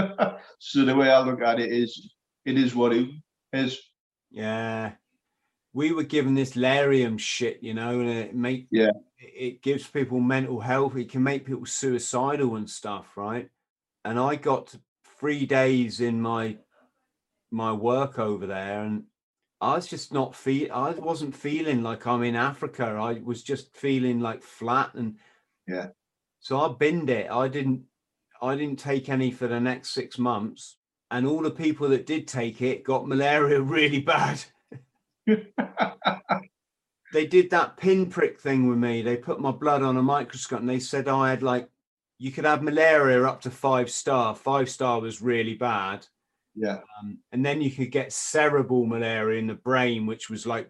so 0.59 0.85
the 0.85 0.95
way 0.95 1.09
I 1.09 1.21
look 1.21 1.41
at 1.41 1.59
it 1.59 1.71
is, 1.71 2.13
it 2.45 2.57
is 2.57 2.75
what 2.75 2.93
it 2.93 3.09
is. 3.53 3.79
Yeah, 4.29 4.91
we 5.73 5.93
were 5.93 6.03
given 6.03 6.35
this 6.35 6.53
Lariam 6.53 7.19
shit, 7.19 7.63
you 7.63 7.73
know, 7.73 7.99
and 8.01 8.09
it 8.09 8.35
make 8.35 8.67
yeah, 8.71 8.91
it 9.17 9.61
gives 9.61 9.87
people 9.87 10.19
mental 10.19 10.59
health. 10.59 10.95
It 10.95 11.09
can 11.09 11.23
make 11.23 11.45
people 11.45 11.65
suicidal 11.65 12.55
and 12.55 12.69
stuff, 12.69 13.17
right? 13.17 13.49
And 14.05 14.19
I 14.19 14.35
got 14.35 14.75
three 15.19 15.45
days 15.45 15.99
in 16.01 16.21
my 16.21 16.57
my 17.51 17.73
work 17.73 18.19
over 18.19 18.47
there, 18.47 18.83
and 18.83 19.03
I 19.61 19.75
was 19.75 19.87
just 19.87 20.11
not 20.11 20.35
feel. 20.35 20.73
I 20.73 20.89
wasn't 20.91 21.35
feeling 21.35 21.83
like 21.83 22.07
I'm 22.07 22.23
in 22.23 22.35
Africa. 22.35 22.83
I 22.99 23.21
was 23.23 23.43
just 23.43 23.77
feeling 23.77 24.19
like 24.19 24.41
flat 24.41 24.95
and 24.95 25.17
yeah. 25.67 25.89
So 26.39 26.59
I 26.59 26.73
binned 26.73 27.11
it. 27.11 27.29
I 27.29 27.47
didn't. 27.47 27.83
I 28.41 28.55
didn't 28.55 28.79
take 28.79 29.07
any 29.07 29.29
for 29.29 29.47
the 29.47 29.59
next 29.59 29.91
six 29.91 30.17
months, 30.17 30.77
and 31.11 31.27
all 31.27 31.43
the 31.43 31.51
people 31.51 31.89
that 31.89 32.07
did 32.07 32.27
take 32.27 32.61
it 32.63 32.83
got 32.83 33.07
malaria 33.07 33.61
really 33.61 34.01
bad. 34.01 34.43
they 37.13 37.27
did 37.27 37.51
that 37.51 37.77
pinprick 37.77 38.39
thing 38.39 38.67
with 38.67 38.79
me. 38.79 39.03
They 39.03 39.17
put 39.17 39.39
my 39.39 39.51
blood 39.51 39.83
on 39.83 39.97
a 39.97 40.01
microscope 40.01 40.61
and 40.61 40.69
they 40.69 40.79
said 40.79 41.07
I 41.07 41.29
had 41.29 41.43
like 41.43 41.69
you 42.17 42.31
could 42.31 42.45
have 42.45 42.63
malaria 42.63 43.23
up 43.23 43.41
to 43.41 43.51
five 43.51 43.91
star. 43.91 44.35
Five 44.35 44.69
star 44.69 44.99
was 44.99 45.21
really 45.21 45.53
bad. 45.55 46.07
Yeah. 46.55 46.79
Um, 46.99 47.19
and 47.31 47.45
then 47.45 47.61
you 47.61 47.71
could 47.71 47.91
get 47.91 48.13
cerebral 48.13 48.85
malaria 48.85 49.39
in 49.39 49.47
the 49.47 49.53
brain, 49.53 50.05
which 50.05 50.29
was 50.29 50.45
like 50.45 50.69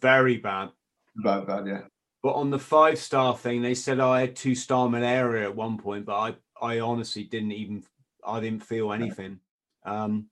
very 0.00 0.38
bad. 0.38 0.70
Bad, 1.16 1.46
bad, 1.46 1.66
yeah. 1.66 1.82
But 2.22 2.34
on 2.34 2.50
the 2.50 2.58
five 2.58 2.98
star 2.98 3.36
thing, 3.36 3.62
they 3.62 3.74
said 3.74 4.00
I 4.00 4.20
had 4.20 4.36
two 4.36 4.54
star 4.54 4.88
malaria 4.88 5.44
at 5.44 5.56
one 5.56 5.76
point, 5.78 6.06
but 6.06 6.16
I, 6.16 6.34
I 6.60 6.80
honestly 6.80 7.24
didn't 7.24 7.52
even, 7.52 7.84
I 8.24 8.40
didn't 8.40 8.64
feel 8.64 8.92
anything. 8.92 9.40
Um, 9.84 10.26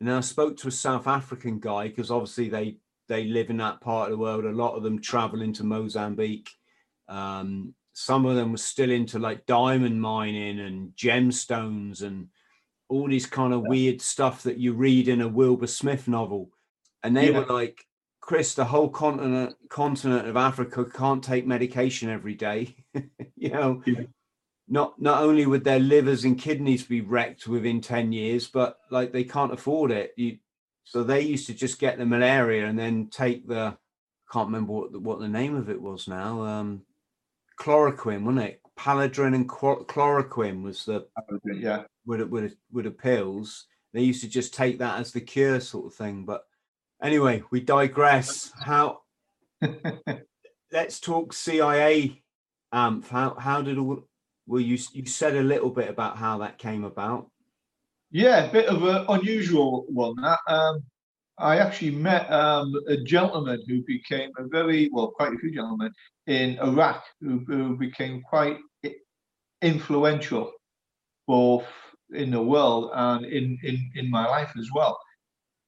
and 0.00 0.08
then 0.08 0.16
I 0.16 0.20
spoke 0.20 0.56
to 0.58 0.68
a 0.68 0.72
South 0.72 1.06
African 1.06 1.60
guy 1.60 1.88
because 1.88 2.10
obviously 2.10 2.48
they 2.48 2.78
they 3.08 3.24
live 3.24 3.50
in 3.50 3.58
that 3.58 3.80
part 3.80 4.06
of 4.06 4.12
the 4.12 4.22
world. 4.22 4.44
A 4.44 4.50
lot 4.50 4.74
of 4.74 4.82
them 4.82 5.00
travel 5.00 5.42
into 5.42 5.64
Mozambique. 5.64 6.50
Um, 7.08 7.74
some 7.92 8.24
of 8.24 8.36
them 8.36 8.52
were 8.52 8.58
still 8.58 8.90
into 8.90 9.18
like 9.18 9.46
diamond 9.46 10.00
mining 10.00 10.60
and 10.60 10.90
gemstones 10.96 12.02
and 12.02 12.28
all 12.92 13.08
these 13.08 13.26
kind 13.26 13.54
of 13.54 13.62
weird 13.62 14.02
stuff 14.02 14.42
that 14.42 14.58
you 14.58 14.74
read 14.74 15.08
in 15.08 15.22
a 15.22 15.28
Wilbur 15.28 15.66
Smith 15.66 16.06
novel. 16.06 16.50
And 17.02 17.16
they 17.16 17.30
yeah. 17.30 17.38
were 17.38 17.46
like, 17.46 17.86
Chris, 18.20 18.54
the 18.54 18.66
whole 18.66 18.90
continent 18.90 19.56
continent 19.70 20.28
of 20.28 20.36
Africa 20.36 20.84
can't 20.84 21.24
take 21.24 21.46
medication 21.46 22.10
every 22.10 22.34
day. 22.34 22.76
you 23.36 23.48
know, 23.48 23.82
yeah. 23.86 24.02
not 24.68 25.00
not 25.00 25.22
only 25.22 25.46
would 25.46 25.64
their 25.64 25.80
livers 25.80 26.24
and 26.24 26.38
kidneys 26.38 26.84
be 26.84 27.00
wrecked 27.00 27.48
within 27.48 27.80
10 27.80 28.12
years, 28.12 28.46
but 28.46 28.78
like 28.90 29.10
they 29.10 29.24
can't 29.24 29.54
afford 29.54 29.90
it. 29.90 30.12
You, 30.16 30.36
so 30.84 31.02
they 31.02 31.22
used 31.22 31.46
to 31.46 31.54
just 31.54 31.80
get 31.80 31.96
the 31.96 32.04
malaria 32.06 32.66
and 32.66 32.78
then 32.78 33.08
take 33.10 33.48
the 33.48 33.76
can't 34.30 34.48
remember 34.48 34.72
what 34.72 34.92
the, 34.92 34.98
what 34.98 35.18
the 35.18 35.28
name 35.28 35.56
of 35.56 35.70
it 35.70 35.80
was 35.80 36.06
now. 36.06 36.42
Um, 36.42 36.82
chloroquine, 37.58 38.22
wasn't 38.22 38.44
it? 38.44 38.61
Paludrine 38.82 39.36
and 39.36 39.48
chloroquine 39.48 40.64
was 40.64 40.84
the 40.84 41.06
yeah 41.44 41.84
with 42.04 42.20
with 42.22 42.56
with 42.72 42.84
the 42.84 42.90
pills. 42.90 43.66
They 43.92 44.02
used 44.02 44.22
to 44.22 44.28
just 44.28 44.54
take 44.54 44.80
that 44.80 44.98
as 44.98 45.12
the 45.12 45.20
cure 45.20 45.60
sort 45.60 45.86
of 45.86 45.94
thing. 45.94 46.24
But 46.24 46.42
anyway, 47.00 47.44
we 47.52 47.60
digress. 47.60 48.50
How? 48.60 49.02
let's 50.72 50.98
talk 50.98 51.32
CIA. 51.32 52.20
Um, 52.72 53.02
how 53.02 53.34
how 53.34 53.62
did 53.62 53.78
all? 53.78 54.02
Well, 54.48 54.60
you 54.60 54.76
you 54.92 55.06
said 55.06 55.36
a 55.36 55.42
little 55.42 55.70
bit 55.70 55.88
about 55.88 56.16
how 56.16 56.38
that 56.38 56.58
came 56.58 56.82
about. 56.82 57.30
Yeah, 58.10 58.46
a 58.46 58.52
bit 58.52 58.66
of 58.66 58.82
an 58.82 59.04
unusual 59.08 59.86
one. 59.90 60.16
That 60.16 60.40
um, 60.48 60.82
I 61.38 61.58
actually 61.58 61.92
met 61.92 62.28
um, 62.32 62.74
a 62.88 62.96
gentleman 62.96 63.62
who 63.68 63.84
became 63.84 64.30
a 64.38 64.48
very 64.48 64.90
well, 64.92 65.12
quite 65.12 65.34
a 65.34 65.38
few 65.38 65.54
gentlemen 65.54 65.92
in 66.26 66.58
Iraq 66.58 67.04
who, 67.20 67.44
who 67.46 67.76
became 67.76 68.22
quite 68.22 68.58
influential, 69.62 70.52
both 71.26 71.64
in 72.14 72.30
the 72.30 72.42
world 72.42 72.90
and 72.94 73.24
in, 73.24 73.58
in, 73.62 73.90
in 73.94 74.10
my 74.10 74.26
life 74.26 74.52
as 74.58 74.68
well. 74.74 74.98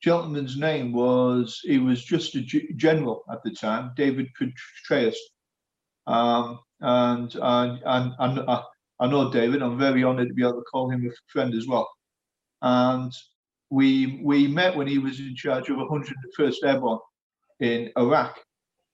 Gentleman's 0.02 0.58
name 0.58 0.92
was, 0.92 1.60
he 1.62 1.78
was 1.78 2.04
just 2.04 2.34
a 2.34 2.42
general 2.76 3.24
at 3.32 3.42
the 3.42 3.50
time, 3.50 3.92
David 3.96 4.28
Petraeus. 4.38 5.16
Um, 6.06 6.58
and, 6.80 7.34
and, 7.36 7.80
and, 7.86 8.12
and 8.18 8.38
uh, 8.40 8.62
I 9.00 9.06
know 9.06 9.32
David, 9.32 9.62
I'm 9.62 9.78
very 9.78 10.04
honored 10.04 10.28
to 10.28 10.34
be 10.34 10.42
able 10.42 10.54
to 10.54 10.64
call 10.70 10.90
him 10.90 11.06
a 11.06 11.10
friend 11.32 11.54
as 11.54 11.66
well. 11.66 11.90
And 12.60 13.12
we 13.70 14.20
we 14.22 14.46
met 14.46 14.76
when 14.76 14.86
he 14.86 14.98
was 14.98 15.18
in 15.18 15.34
charge 15.34 15.68
of 15.68 15.78
101st 15.78 16.64
Airborne 16.64 17.00
in 17.60 17.90
Iraq, 17.96 18.38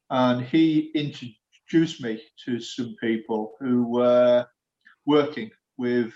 and 0.08 0.42
he 0.42 0.90
introduced 0.94 2.02
me 2.02 2.22
to 2.44 2.60
some 2.60 2.96
people 3.00 3.54
who 3.60 3.84
were 3.84 4.46
working 5.06 5.50
with 5.78 6.12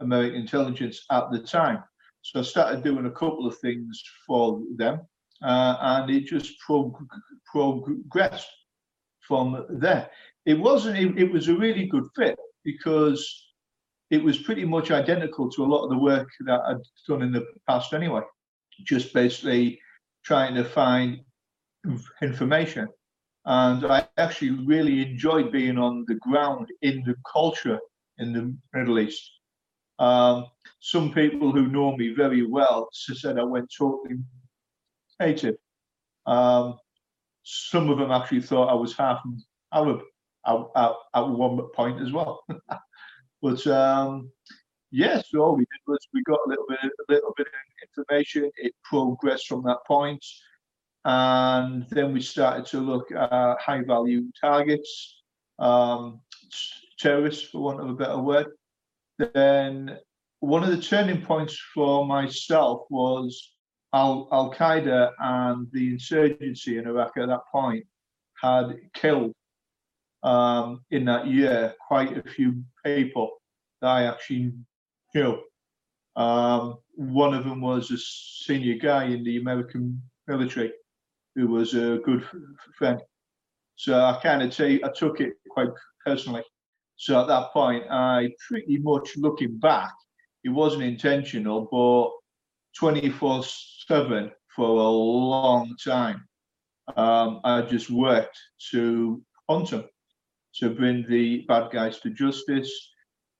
American 0.00 0.40
intelligence 0.40 1.04
at 1.10 1.30
the 1.30 1.38
time. 1.38 1.82
So 2.22 2.40
I 2.40 2.42
started 2.42 2.84
doing 2.84 3.06
a 3.06 3.10
couple 3.10 3.46
of 3.46 3.56
things 3.58 4.02
for 4.26 4.60
them, 4.76 5.00
uh, 5.42 5.76
and 5.80 6.10
it 6.10 6.26
just 6.26 6.58
prog- 6.60 7.06
progressed 7.50 8.50
from 9.20 9.64
there. 9.70 10.10
It 10.46 10.58
wasn't. 10.58 10.98
It, 10.98 11.18
it 11.18 11.32
was 11.32 11.48
a 11.48 11.56
really 11.56 11.86
good 11.86 12.08
fit 12.16 12.38
because 12.64 13.22
it 14.10 14.22
was 14.22 14.38
pretty 14.38 14.64
much 14.64 14.90
identical 14.90 15.50
to 15.50 15.64
a 15.64 15.70
lot 15.72 15.84
of 15.84 15.90
the 15.90 15.98
work 15.98 16.28
that 16.40 16.60
I'd 16.66 16.76
done 17.08 17.22
in 17.22 17.32
the 17.32 17.46
past 17.68 17.92
anyway. 17.92 18.22
Just 18.84 19.14
basically 19.14 19.78
trying 20.24 20.54
to 20.54 20.64
find 20.64 21.20
information. 22.22 22.88
And 23.46 23.86
I 23.86 24.06
actually 24.18 24.50
really 24.50 25.00
enjoyed 25.02 25.50
being 25.50 25.78
on 25.78 26.04
the 26.08 26.16
ground 26.16 26.66
in 26.82 27.02
the 27.06 27.14
culture 27.30 27.78
in 28.20 28.32
the 28.32 28.56
Middle 28.72 28.98
East. 28.98 29.30
Um, 29.98 30.46
some 30.80 31.12
people 31.12 31.52
who 31.52 31.66
know 31.66 31.96
me 31.96 32.14
very 32.14 32.46
well 32.46 32.88
said 32.92 33.38
I 33.38 33.44
went 33.44 33.70
totally 33.76 34.16
native. 35.20 35.56
Um, 36.26 36.78
some 37.42 37.90
of 37.90 37.98
them 37.98 38.10
actually 38.10 38.42
thought 38.42 38.70
I 38.70 38.74
was 38.74 38.96
half 38.96 39.20
Arab 39.72 40.00
at, 40.46 40.56
at, 40.76 40.92
at 41.14 41.28
one 41.28 41.60
point 41.74 42.00
as 42.00 42.12
well. 42.12 42.44
but 43.42 43.66
um, 43.66 44.30
yes, 44.90 45.16
yeah, 45.16 45.22
so 45.26 45.40
all 45.40 45.56
we 45.56 45.64
did 45.64 45.80
was 45.86 45.98
we 46.14 46.22
got 46.22 46.40
a 46.46 46.48
little 46.48 46.66
bit, 46.68 46.78
a 46.82 47.12
little 47.12 47.34
bit 47.36 47.46
of 47.48 47.98
information. 47.98 48.50
It 48.56 48.72
progressed 48.84 49.48
from 49.48 49.62
that 49.64 49.78
point, 49.86 50.24
and 51.04 51.86
then 51.90 52.12
we 52.12 52.20
started 52.20 52.66
to 52.66 52.80
look 52.80 53.10
at 53.12 53.60
high 53.60 53.82
value 53.82 54.24
targets, 54.40 55.22
um, 55.58 56.20
terrorists, 57.00 57.48
for 57.48 57.62
want 57.62 57.80
of 57.80 57.88
a 57.88 57.94
better 57.94 58.18
word. 58.18 58.46
Then 59.18 59.98
one 60.40 60.62
of 60.62 60.70
the 60.70 60.80
turning 60.80 61.22
points 61.22 61.58
for 61.74 62.06
myself 62.06 62.86
was 62.90 63.52
Al 63.92 64.54
Qaeda 64.56 65.10
and 65.18 65.66
the 65.72 65.88
insurgency 65.88 66.78
in 66.78 66.86
Iraq 66.86 67.12
at 67.16 67.28
that 67.28 67.42
point 67.52 67.84
had 68.40 68.78
killed 68.94 69.34
um, 70.22 70.84
in 70.90 71.04
that 71.06 71.26
year 71.26 71.74
quite 71.86 72.16
a 72.16 72.28
few 72.28 72.62
people 72.84 73.30
that 73.80 73.88
I 73.88 74.04
actually 74.04 74.52
knew. 75.14 75.42
Um, 76.16 76.78
one 76.94 77.34
of 77.34 77.44
them 77.44 77.60
was 77.60 77.90
a 77.90 77.98
senior 77.98 78.74
guy 78.74 79.04
in 79.04 79.24
the 79.24 79.38
American 79.38 80.02
military 80.26 80.72
who 81.34 81.48
was 81.48 81.74
a 81.74 82.00
good 82.04 82.26
friend. 82.76 83.00
So 83.76 83.98
I 83.98 84.18
kind 84.22 84.42
of 84.42 84.54
take 84.54 84.84
I 84.84 84.90
took 84.90 85.20
it 85.20 85.34
quite 85.50 85.68
personally. 86.04 86.42
So 87.00 87.18
at 87.18 87.28
that 87.28 87.54
point, 87.54 87.84
I 87.90 88.28
pretty 88.46 88.76
much 88.76 89.16
looking 89.16 89.56
back, 89.56 89.90
it 90.44 90.50
wasn't 90.50 90.82
intentional, 90.82 91.66
but 91.72 92.10
24 92.78 93.42
7 93.88 94.30
for 94.54 94.68
a 94.68 94.90
long 94.90 95.74
time. 95.82 96.28
Um, 96.98 97.40
I 97.42 97.62
just 97.62 97.88
worked 97.88 98.38
to 98.72 99.22
hunt 99.48 99.70
them 99.70 99.84
to 100.56 100.68
bring 100.68 101.06
the 101.08 101.46
bad 101.48 101.70
guys 101.70 102.00
to 102.00 102.10
justice, 102.10 102.70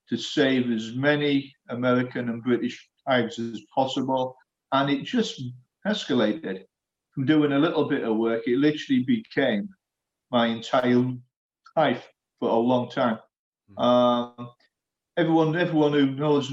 to 0.09 0.17
save 0.17 0.71
as 0.71 0.95
many 0.95 1.55
American 1.69 2.31
and 2.31 2.43
British 2.43 2.89
lives 3.07 3.39
as 3.39 3.61
possible. 3.75 4.37
And 4.73 4.89
it 4.89 5.05
just 5.05 5.39
escalated 5.87 6.65
from 7.13 7.27
doing 7.27 7.53
a 7.53 7.59
little 7.59 7.91
bit 7.91 8.05
of 8.05 8.17
work. 8.17 8.45
It 8.47 8.57
literally 8.57 9.05
became 9.05 9.69
my 10.31 10.47
entire 10.47 11.13
life 11.77 12.09
for 12.39 12.49
a 12.49 12.57
long 12.57 12.89
time. 12.89 13.19
Mm-hmm. 13.79 13.83
Um, 13.83 14.51
everyone, 15.17 15.57
everyone 15.57 15.93
who 15.93 16.07
knows 16.07 16.53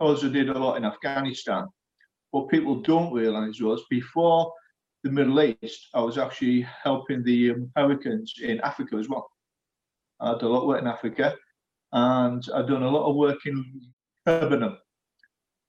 knows 0.00 0.24
I 0.24 0.28
did 0.28 0.48
a 0.48 0.58
lot 0.58 0.76
in 0.76 0.84
Afghanistan. 0.84 1.66
What 2.30 2.48
people 2.48 2.82
don't 2.82 3.12
realise 3.12 3.60
was 3.60 3.82
before 3.90 4.52
the 5.02 5.10
Middle 5.10 5.40
East, 5.40 5.88
I 5.94 6.00
was 6.00 6.18
actually 6.18 6.66
helping 6.82 7.22
the 7.22 7.54
Americans 7.76 8.34
in 8.42 8.60
Africa 8.60 8.96
as 8.96 9.08
well. 9.08 9.30
I 10.20 10.32
did 10.32 10.42
a 10.42 10.48
lot 10.48 10.62
of 10.62 10.68
work 10.68 10.80
in 10.82 10.88
Africa, 10.88 11.34
and 11.92 12.46
I've 12.54 12.68
done 12.68 12.82
a 12.82 12.90
lot 12.90 13.08
of 13.08 13.16
work 13.16 13.46
in 13.46 13.64
Lebanon. 14.26 14.76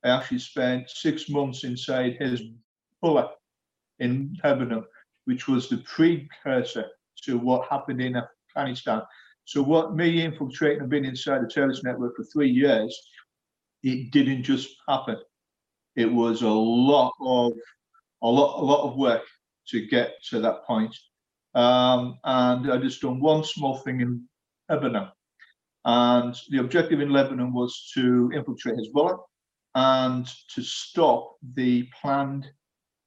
I 0.03 0.09
actually 0.09 0.39
spent 0.39 0.89
six 0.89 1.29
months 1.29 1.63
inside 1.63 2.17
Hezbollah 2.19 3.29
in 3.99 4.35
Lebanon, 4.43 4.85
which 5.25 5.47
was 5.47 5.69
the 5.69 5.77
precursor 5.79 6.85
to 7.23 7.37
what 7.37 7.67
happened 7.69 8.01
in 8.01 8.15
Afghanistan. 8.55 9.01
So, 9.47 9.63
what 9.63 9.95
me 9.95 10.23
infiltrating 10.23 10.81
and 10.81 10.89
being 10.89 11.05
inside 11.05 11.41
the 11.41 11.47
terrorist 11.47 11.86
network 11.86 12.17
for 12.17 12.25
three 12.25 12.49
years, 12.49 12.93
it 13.81 14.12
didn't 14.12 14.43
just 14.43 14.75
happen. 14.89 15.15
It 15.95 16.12
was 16.12 16.41
a 16.41 16.49
lot 16.49 17.13
of 17.21 17.53
a 18.21 18.27
lot 18.27 18.62
a 18.62 18.65
lot 18.65 18.89
of 18.89 18.97
work 18.97 19.23
to 19.69 19.88
get 19.88 20.15
to 20.31 20.41
that 20.41 20.65
point. 20.65 20.93
Um, 21.55 22.19
and 22.25 22.69
I 22.69 22.77
just 22.77 22.99
done 22.99 23.21
one 23.21 23.45
small 23.45 23.77
thing 23.77 24.01
in 24.01 24.27
Lebanon. 24.67 25.07
And 25.86 26.36
the 26.49 26.57
objective 26.57 26.99
in 26.99 27.13
Lebanon 27.13 27.53
was 27.53 27.89
to 27.93 28.29
infiltrate 28.36 28.75
Hezbollah 28.75 29.17
and 29.75 30.27
to 30.55 30.62
stop 30.62 31.38
the 31.53 31.88
planned 32.01 32.51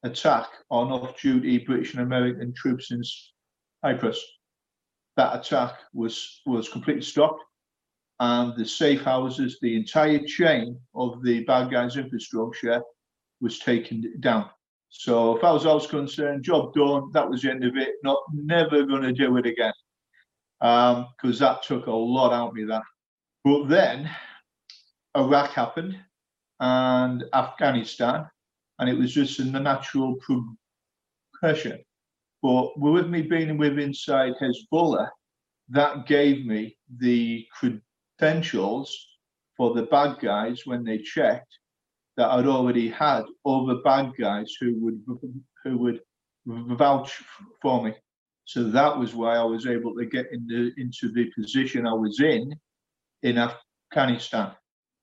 attack 0.04 0.48
on 0.70 0.90
off 0.90 1.20
duty 1.20 1.58
British 1.58 1.92
and 1.92 2.02
American 2.02 2.54
troops 2.54 2.92
in 2.92 3.02
Cyprus. 3.84 4.24
That 5.16 5.38
attack 5.38 5.74
was, 5.92 6.40
was 6.46 6.68
completely 6.68 7.02
stopped, 7.02 7.42
and 8.20 8.54
the 8.56 8.64
safe 8.64 9.02
houses, 9.02 9.58
the 9.60 9.76
entire 9.76 10.20
chain 10.24 10.78
of 10.94 11.22
the 11.22 11.44
bad 11.44 11.70
guys' 11.70 11.96
infrastructure 11.96 12.82
was 13.40 13.58
taken 13.58 14.14
down. 14.20 14.50
So, 14.90 15.36
as 15.36 15.40
far 15.40 15.56
as 15.56 15.66
I 15.66 15.72
was 15.72 15.86
concerned, 15.86 16.44
job 16.44 16.74
done. 16.74 17.10
That 17.12 17.28
was 17.28 17.42
the 17.42 17.50
end 17.50 17.64
of 17.64 17.76
it. 17.76 17.94
Not 18.02 18.18
never 18.32 18.84
going 18.84 19.02
to 19.02 19.12
do 19.12 19.36
it 19.36 19.46
again 19.46 19.72
because 20.60 21.40
um, 21.40 21.46
that 21.46 21.62
took 21.62 21.86
a 21.86 21.92
lot 21.92 22.32
out 22.32 22.48
of 22.48 22.54
me. 22.54 22.64
That, 22.64 22.82
but 23.44 23.68
then 23.68 24.10
Iraq 25.16 25.50
happened 25.52 25.96
and 26.60 27.24
Afghanistan, 27.32 28.26
and 28.78 28.90
it 28.90 28.98
was 28.98 29.14
just 29.14 29.40
in 29.40 29.52
the 29.52 29.60
natural 29.60 30.16
progression. 31.40 31.82
But 32.42 32.78
with 32.78 33.08
me 33.08 33.22
being 33.22 33.58
with 33.58 33.78
inside 33.78 34.32
Hezbollah, 34.40 35.08
that 35.70 36.06
gave 36.06 36.46
me 36.46 36.76
the 36.98 37.46
credentials 37.52 38.96
for 39.56 39.74
the 39.74 39.82
bad 39.82 40.18
guys 40.20 40.62
when 40.64 40.84
they 40.84 40.98
checked 40.98 41.58
that 42.16 42.30
I'd 42.30 42.46
already 42.46 42.88
had 42.88 43.24
other 43.46 43.76
bad 43.84 44.12
guys 44.18 44.54
who 44.60 44.74
would 44.80 45.02
who 45.64 45.78
would 45.78 46.00
vouch 46.46 47.22
for 47.62 47.84
me. 47.84 47.94
So 48.44 48.64
that 48.64 48.98
was 48.98 49.14
why 49.14 49.36
I 49.36 49.44
was 49.44 49.66
able 49.66 49.94
to 49.94 50.06
get 50.06 50.26
in 50.32 50.46
the, 50.46 50.72
into 50.76 51.12
the 51.12 51.30
position 51.36 51.86
I 51.86 51.92
was 51.92 52.20
in 52.20 52.52
in 53.22 53.38
Afghanistan. 53.38 54.52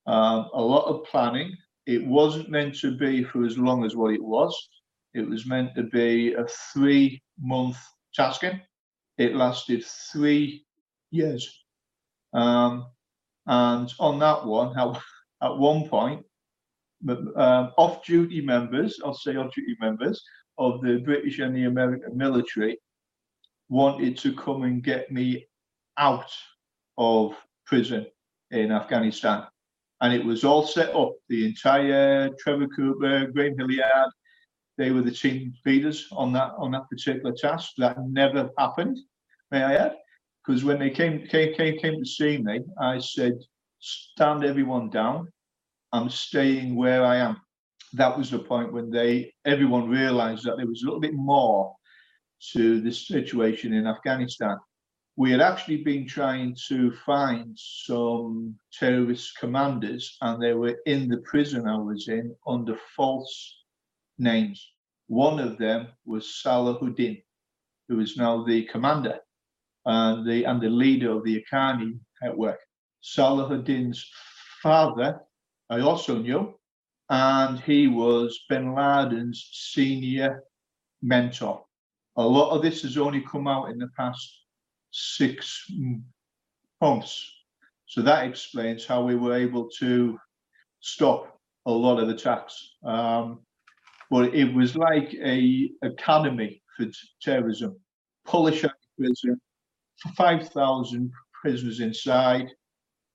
Um, 0.06 0.50
a 0.54 0.62
lot 0.62 0.86
of 0.86 1.06
planning. 1.06 1.56
It 1.86 2.06
wasn't 2.06 2.50
meant 2.50 2.76
to 2.80 2.98
be 2.98 3.24
for 3.24 3.46
as 3.46 3.58
long 3.58 3.86
as 3.86 3.96
what 3.96 4.14
it 4.14 4.24
was. 4.24 4.54
It 5.14 5.28
was 5.28 5.46
meant 5.46 5.76
to 5.76 5.84
be 5.84 6.34
a 6.34 6.46
three 6.74 7.22
month 7.40 7.78
tasking. 8.14 8.62
It 9.18 9.36
lasted 9.36 9.84
three 10.12 10.66
years. 11.12 11.64
Um, 12.34 12.88
and 13.48 13.92
on 14.00 14.20
that 14.20 14.46
one, 14.46 14.78
at, 14.78 15.02
at 15.42 15.58
one 15.58 15.88
point, 15.88 16.26
um, 17.08 17.72
off 17.78 18.04
duty 18.06 18.42
members, 18.42 19.00
I'll 19.04 19.14
say 19.14 19.36
off 19.36 19.54
duty 19.54 19.76
members 19.80 20.24
of 20.58 20.82
the 20.82 20.98
British 20.98 21.40
and 21.40 21.56
the 21.56 21.66
American 21.66 22.18
military 22.18 22.80
wanted 23.70 24.18
to 24.18 24.34
come 24.34 24.64
and 24.64 24.84
get 24.84 25.12
me 25.12 25.48
out 25.98 26.32
of 26.98 27.36
prison 27.66 28.08
in 28.52 28.72
Afghanistan. 28.72 29.44
And 30.02 30.14
it 30.14 30.24
was 30.24 30.44
all 30.44 30.66
set 30.66 30.96
up. 30.96 31.14
The 31.28 31.46
entire 31.46 32.30
Trevor 32.40 32.68
Cooper, 32.68 33.28
Graham 33.28 33.58
Hilliard, 33.58 34.12
they 34.78 34.92
were 34.92 35.02
the 35.02 35.12
team 35.12 35.54
leaders 35.66 36.08
on 36.12 36.32
that 36.34 36.54
on 36.58 36.72
that 36.72 36.90
particular 36.90 37.34
task. 37.34 37.72
That 37.78 37.98
never 38.08 38.50
happened, 38.58 38.98
may 39.52 39.64
I 39.64 39.76
add? 39.76 39.96
Because 40.46 40.64
when 40.64 40.80
they 40.80 40.92
came, 40.92 41.28
came 41.28 41.54
came 41.56 41.78
came 41.80 42.00
to 42.00 42.06
see 42.06 42.38
me, 42.38 42.62
I 42.80 43.00
said, 43.00 43.34
"Stand 43.80 44.44
everyone 44.44 44.90
down. 44.90 45.32
I'm 45.92 46.10
staying 46.10 46.76
where 46.76 47.04
I 47.04 47.18
am." 47.18 47.42
That 47.94 48.18
was 48.18 48.30
the 48.30 48.40
point 48.40 48.72
when 48.72 48.90
they 48.92 49.34
everyone 49.46 49.90
realised 49.90 50.46
that 50.46 50.58
there 50.58 50.68
was 50.68 50.84
a 50.84 50.86
little 50.86 51.00
bit 51.00 51.16
more 51.16 51.76
to 52.54 52.80
the 52.80 52.92
situation 52.92 53.74
in 53.74 53.88
Afghanistan. 53.88 54.58
We 55.16 55.32
had 55.32 55.42
actually 55.42 55.84
been 55.84 56.06
trying 56.08 56.56
to 56.68 56.92
find 56.92 57.58
some 57.58 58.56
terrorist 58.72 59.38
commanders, 59.40 60.16
and 60.22 60.40
they 60.40 60.54
were 60.54 60.78
in 60.86 61.10
the 61.10 61.18
prison 61.32 61.68
I 61.68 61.78
was 61.78 62.08
in 62.08 62.36
under 62.46 62.78
false 62.96 63.57
names. 64.18 64.72
One 65.08 65.40
of 65.40 65.58
them 65.58 65.88
was 66.06 66.42
Salahuddin, 66.44 67.22
who 67.88 68.00
is 68.00 68.18
now 68.18 68.44
the 68.44 68.64
commander 68.64 69.20
and 69.86 70.28
the 70.28 70.44
and 70.46 70.62
the 70.62 70.70
leader 70.70 71.12
of 71.12 71.24
the 71.24 71.44
Haqqani 71.52 72.00
network. 72.22 72.60
Salahuddin's 73.04 74.06
father, 74.62 75.20
I 75.70 75.80
also 75.80 76.18
knew, 76.18 76.54
and 77.10 77.60
he 77.62 77.88
was 77.88 78.46
bin 78.50 78.76
Laden's 78.76 79.50
senior 79.54 80.44
mentor. 81.02 81.64
A 82.18 82.28
lot 82.28 82.52
of 82.52 82.62
this 82.62 82.82
has 82.82 82.98
only 82.98 83.22
come 83.22 83.48
out 83.48 83.70
in 83.70 83.78
the 83.78 83.90
past 83.96 84.42
six 84.92 85.66
months. 86.82 87.32
So 87.86 88.02
that 88.02 88.26
explains 88.26 88.86
how 88.86 89.04
we 89.04 89.16
were 89.16 89.36
able 89.36 89.70
to 89.80 90.20
stop 90.82 91.40
a 91.66 91.72
lot 91.72 92.02
of 92.02 92.10
attacks. 92.10 92.76
Um, 92.84 93.40
but 94.10 94.34
it 94.34 94.54
was 94.54 94.76
like 94.76 95.14
a 95.16 95.70
academy 95.82 96.62
for 96.76 96.86
terrorism. 97.22 97.80
Polish 98.26 98.64
prison, 98.98 99.40
5,000 100.16 101.12
prisoners 101.42 101.80
inside, 101.80 102.50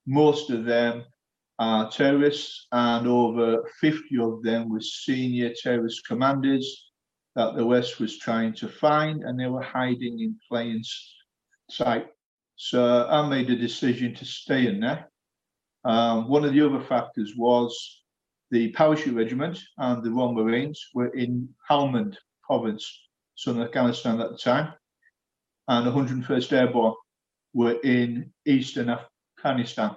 most 0.07 0.50
of 0.50 0.64
them 0.64 1.05
are 1.59 1.90
terrorists, 1.90 2.66
and 2.72 3.07
over 3.07 3.62
50 3.81 4.18
of 4.18 4.42
them 4.42 4.68
were 4.68 4.81
senior 4.81 5.52
terrorist 5.55 6.07
commanders 6.07 6.90
that 7.35 7.55
the 7.55 7.64
West 7.64 8.00
was 8.00 8.18
trying 8.18 8.52
to 8.55 8.68
find, 8.68 9.22
and 9.22 9.38
they 9.38 9.46
were 9.46 9.62
hiding 9.62 10.20
in 10.20 10.38
plain 10.48 10.83
sight. 11.70 12.07
So 12.57 13.07
I 13.09 13.26
made 13.28 13.50
a 13.50 13.57
decision 13.57 14.14
to 14.16 14.24
stay 14.24 14.66
in 14.66 14.81
there. 14.81 15.11
Um, 15.85 16.28
one 16.28 16.44
of 16.44 16.52
the 16.52 16.64
other 16.64 16.81
factors 16.81 17.35
was 17.37 18.01
the 18.52 18.70
parachute 18.72 19.16
regiment 19.16 19.58
and 19.78 20.04
the 20.04 20.10
Royal 20.10 20.34
Marines 20.34 20.78
were 20.94 21.08
in 21.14 21.48
Helmand 21.68 22.16
province, 22.42 22.86
southern 23.34 23.62
Afghanistan 23.62 24.20
at 24.20 24.30
the 24.30 24.36
time, 24.36 24.74
and 25.68 25.86
the 25.86 25.90
101st 25.90 26.52
Airborne 26.52 26.94
were 27.54 27.80
in 27.82 28.30
eastern 28.46 28.90
Afghanistan, 28.90 29.96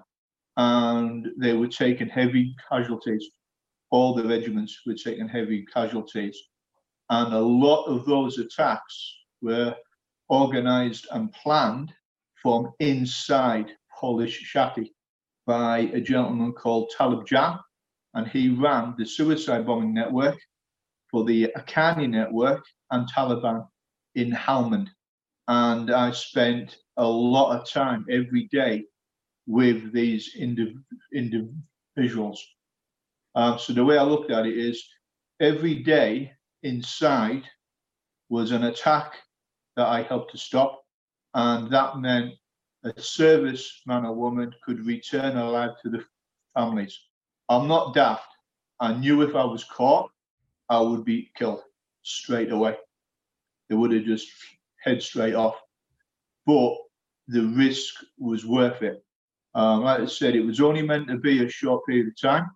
and 0.55 1.27
they 1.37 1.51
were 1.51 1.67
taking 1.67 2.07
heavy 2.07 2.55
casualties. 2.69 3.29
All 3.91 4.15
the 4.15 4.25
regiments 4.25 4.81
were 4.85 4.93
taking 4.93 5.27
heavy 5.27 5.65
casualties, 5.65 6.41
and 7.09 7.33
a 7.33 7.39
lot 7.39 7.83
of 7.87 8.05
those 8.05 8.37
attacks 8.37 9.17
were 9.41 9.75
organized 10.29 11.07
and 11.11 11.31
planned 11.33 11.93
from 12.41 12.71
inside 12.79 13.73
Pul-e-Charkhi 13.99 14.91
by 15.45 15.79
a 15.93 15.99
gentleman 15.99 16.53
called 16.53 16.89
Talib 16.97 17.27
Jan, 17.27 17.59
and 18.15 18.27
he 18.27 18.49
ran 18.49 18.95
the 18.97 19.05
suicide 19.05 19.65
bombing 19.65 19.93
network 19.93 20.37
for 21.11 21.23
the 21.25 21.51
Haqqani 21.55 22.09
network 22.09 22.63
and 22.91 23.07
Taliban 23.09 23.67
in 24.15 24.31
Helmand. 24.31 24.87
And 25.47 25.91
I 25.91 26.11
spent 26.11 26.77
a 26.97 27.05
lot 27.05 27.55
of 27.55 27.69
time 27.69 28.05
every 28.09 28.47
day 28.51 28.85
with 29.47 29.93
these 29.93 30.35
indiv- 30.35 30.83
individuals. 31.13 32.43
Um, 33.35 33.59
so 33.59 33.73
the 33.73 33.85
way 33.85 33.97
I 33.97 34.03
looked 34.03 34.31
at 34.31 34.45
it 34.45 34.57
is 34.57 34.83
every 35.39 35.75
day 35.83 36.31
inside 36.63 37.43
was 38.29 38.51
an 38.51 38.63
attack 38.63 39.13
that 39.75 39.87
I 39.87 40.03
helped 40.03 40.31
to 40.31 40.37
stop. 40.37 40.81
And 41.33 41.69
that 41.71 41.99
meant 41.99 42.33
a 42.83 42.99
service 42.99 43.81
man 43.85 44.05
or 44.05 44.15
woman 44.15 44.53
could 44.63 44.85
return 44.85 45.37
alive 45.37 45.71
to 45.83 45.89
the 45.89 46.03
families. 46.55 46.97
I'm 47.49 47.67
not 47.67 47.93
daft. 47.93 48.27
I 48.79 48.93
knew 48.93 49.21
if 49.21 49.35
I 49.35 49.45
was 49.45 49.63
caught, 49.63 50.09
I 50.69 50.79
would 50.79 51.05
be 51.05 51.31
killed 51.37 51.61
straight 52.03 52.51
away. 52.51 52.75
They 53.69 53.75
would 53.75 53.91
have 53.91 54.03
just 54.03 54.27
head 54.83 55.01
straight 55.01 55.35
off. 55.35 55.55
But 56.45 56.75
the 57.27 57.45
risk 57.55 57.95
was 58.17 58.45
worth 58.45 58.81
it. 58.81 59.03
Um, 59.55 59.83
like 59.83 60.01
I 60.01 60.05
said, 60.05 60.35
it 60.35 60.45
was 60.45 60.59
only 60.59 60.81
meant 60.81 61.07
to 61.07 61.17
be 61.17 61.43
a 61.43 61.49
short 61.49 61.85
period 61.85 62.07
of 62.07 62.19
time. 62.19 62.49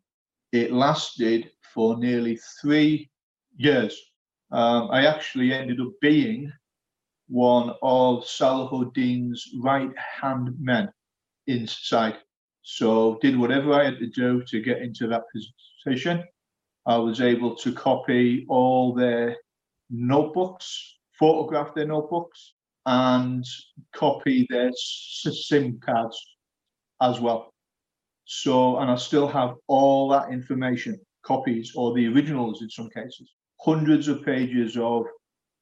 It 0.51 0.71
lasted 0.71 1.51
for 1.73 1.97
nearly 1.97 2.39
three 2.61 3.09
years. 3.57 3.99
Um, 4.51 4.89
I 4.91 5.05
actually 5.05 5.53
ended 5.53 5.79
up 5.79 5.91
being 6.01 6.51
one 7.27 7.69
of 7.81 8.23
Salahuddin's 8.23 9.49
right 9.61 9.91
hand 9.97 10.55
men 10.59 10.89
inside. 11.47 12.17
So 12.61 13.17
did 13.21 13.37
whatever 13.37 13.73
I 13.73 13.85
had 13.85 13.99
to 13.99 14.07
do 14.07 14.43
to 14.43 14.61
get 14.61 14.81
into 14.81 15.07
that 15.07 15.23
position. 15.83 16.23
I 16.85 16.97
was 16.97 17.21
able 17.21 17.55
to 17.57 17.71
copy 17.71 18.45
all 18.49 18.93
their 18.93 19.37
notebooks, 19.89 20.97
photograph 21.19 21.73
their 21.73 21.87
notebooks, 21.87 22.53
and 22.85 23.45
copy 23.93 24.47
their 24.49 24.71
SIM 24.75 25.79
cards 25.79 26.19
as 27.01 27.19
well. 27.19 27.53
So, 28.25 28.77
and 28.77 28.91
I 28.91 28.95
still 28.95 29.27
have 29.27 29.55
all 29.67 30.09
that 30.09 30.31
information, 30.31 30.99
copies 31.23 31.73
or 31.75 31.93
the 31.93 32.07
originals 32.07 32.61
in 32.61 32.69
some 32.69 32.89
cases, 32.89 33.33
hundreds 33.59 34.07
of 34.07 34.23
pages 34.23 34.77
of 34.77 35.05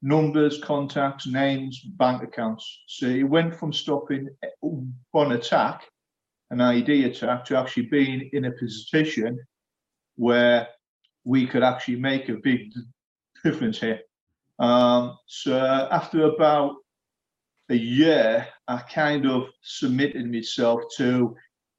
numbers, 0.02 0.62
contacts, 0.62 1.26
names, 1.28 1.80
bank 1.80 2.24
accounts. 2.24 2.84
So 2.88 3.08
it 3.08 3.24
went 3.24 3.56
from 3.56 3.74
stopping 3.74 4.30
one 5.12 5.32
attack 5.32 5.84
an 6.52 6.62
idea 6.62 7.08
attack 7.08 7.46
to 7.46 7.58
actually 7.58 7.88
being 7.88 8.30
in 8.34 8.46
a 8.46 8.52
position 8.52 9.40
where 10.16 10.68
we 11.24 11.46
could 11.46 11.64
actually 11.64 11.98
make 11.98 12.30
a 12.30 12.36
big 12.36 12.72
difference 13.44 13.80
here. 13.80 14.00
Um, 14.60 15.18
so 15.28 15.58
after 15.92 16.24
about 16.24 16.76
a 17.70 17.76
year, 17.76 18.48
I 18.68 18.78
kind 18.78 19.26
of 19.26 19.48
submitted 19.62 20.32
myself 20.32 20.82
to 20.98 21.36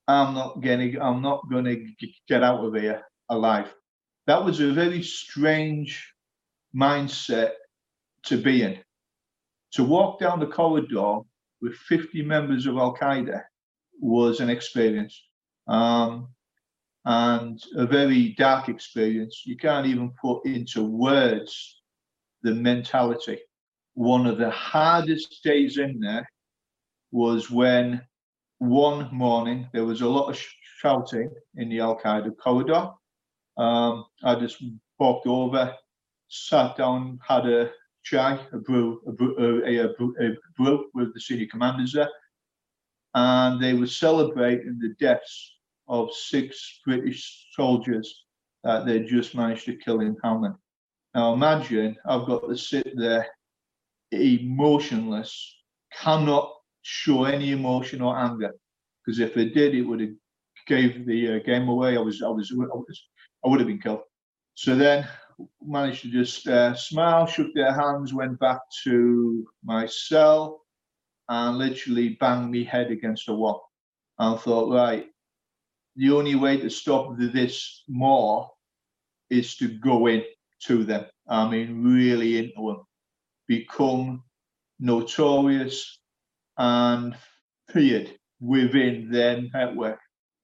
I'm 0.06 0.34
not 0.34 0.62
getting 0.62 1.00
I'm 1.00 1.20
not 1.20 1.48
going 1.50 1.64
to 1.64 1.86
get 2.28 2.42
out 2.42 2.64
of 2.64 2.74
here 2.74 3.02
alive. 3.28 3.72
That 4.26 4.44
was 4.44 4.60
a 4.60 4.72
very 4.72 5.02
strange 5.02 6.12
mindset 6.74 7.52
to 8.24 8.38
be 8.38 8.62
in. 8.62 8.78
To 9.72 9.84
walk 9.84 10.18
down 10.18 10.40
the 10.40 10.46
corridor 10.46 11.20
with 11.60 11.74
50 11.74 12.22
members 12.22 12.66
of 12.66 12.76
Al 12.76 12.96
Qaeda 12.96 13.42
was 14.00 14.40
an 14.40 14.50
experience 14.50 15.22
um, 15.66 16.28
and 17.04 17.62
a 17.76 17.86
very 17.86 18.34
dark 18.38 18.68
experience. 18.68 19.42
You 19.44 19.56
can't 19.56 19.86
even 19.86 20.10
put 20.20 20.44
into 20.44 20.84
words 20.84 21.82
the 22.42 22.54
mentality. 22.54 23.38
One 23.94 24.26
of 24.26 24.38
the 24.38 24.50
hardest 24.50 25.40
days 25.42 25.78
in 25.78 26.00
there 26.00 26.28
was 27.10 27.50
when 27.50 28.02
one 28.58 29.08
morning 29.12 29.68
there 29.72 29.84
was 29.84 30.02
a 30.02 30.08
lot 30.08 30.28
of 30.28 30.44
shouting 30.80 31.30
in 31.56 31.68
the 31.68 31.80
Al 31.80 31.98
Qaeda 31.98 32.36
corridor. 32.36 32.90
Um, 33.56 34.04
I 34.22 34.36
just 34.36 34.62
walked 34.98 35.26
over, 35.26 35.74
sat 36.28 36.76
down, 36.76 37.18
had 37.26 37.46
a 37.46 37.70
chai, 38.04 38.38
a 38.52 38.58
brew, 38.58 39.00
a 39.06 39.12
brew, 39.12 39.64
a, 39.66 39.78
a, 39.78 40.28
a 40.28 40.34
brew 40.56 40.86
with 40.94 41.12
the 41.14 41.20
senior 41.20 41.46
commanders 41.46 41.92
there 41.92 42.08
and 43.18 43.60
they 43.60 43.74
were 43.74 43.92
celebrating 44.06 44.78
the 44.78 44.94
deaths 45.06 45.36
of 45.88 46.12
six 46.12 46.80
British 46.86 47.20
soldiers 47.58 48.08
that 48.64 48.86
they 48.86 49.00
just 49.00 49.34
managed 49.34 49.64
to 49.66 49.82
kill 49.84 50.00
in 50.00 50.14
Helmand. 50.24 50.56
Now 51.14 51.32
imagine 51.32 51.96
I've 52.06 52.26
got 52.26 52.42
to 52.48 52.56
sit 52.56 52.88
there 52.96 53.26
emotionless, 54.12 55.32
cannot 56.02 56.46
show 56.82 57.24
any 57.24 57.48
emotion 57.52 58.00
or 58.02 58.16
anger, 58.16 58.52
because 59.00 59.18
if 59.20 59.34
they 59.34 59.48
did, 59.48 59.74
it 59.74 59.82
would 59.82 60.00
have 60.00 60.16
gave 60.66 61.06
the 61.06 61.20
uh, 61.34 61.38
game 61.50 61.68
away. 61.68 61.96
I 61.96 62.00
was, 62.00 62.22
I 62.22 62.28
was, 62.28 62.52
I 62.52 62.56
was, 62.56 62.98
I 63.44 63.48
would 63.48 63.60
have 63.60 63.68
been 63.68 63.80
killed. 63.80 64.02
So 64.54 64.76
then 64.76 65.08
managed 65.62 66.02
to 66.02 66.10
just 66.10 66.46
uh, 66.46 66.74
smile, 66.74 67.26
shook 67.26 67.50
their 67.54 67.72
hands, 67.72 68.12
went 68.12 68.38
back 68.38 68.60
to 68.84 69.46
my 69.64 69.86
cell, 69.86 70.60
and 71.28 71.58
literally 71.58 72.16
banged 72.20 72.50
me 72.50 72.64
head 72.64 72.90
against 72.90 73.28
a 73.28 73.34
wall. 73.34 73.70
And 74.18 74.40
thought, 74.40 74.72
right, 74.72 75.06
the 75.96 76.10
only 76.10 76.34
way 76.34 76.56
to 76.58 76.70
stop 76.70 77.16
this 77.18 77.84
more 77.88 78.50
is 79.30 79.56
to 79.56 79.68
go 79.68 80.06
in 80.06 80.24
to 80.64 80.84
them. 80.84 81.06
I 81.28 81.48
mean, 81.48 81.84
really 81.84 82.38
into 82.38 82.68
them, 82.68 82.84
become 83.46 84.24
notorious 84.80 86.00
and 86.56 87.16
feared 87.72 88.16
within 88.40 89.10
their 89.10 89.42
network. 89.52 89.98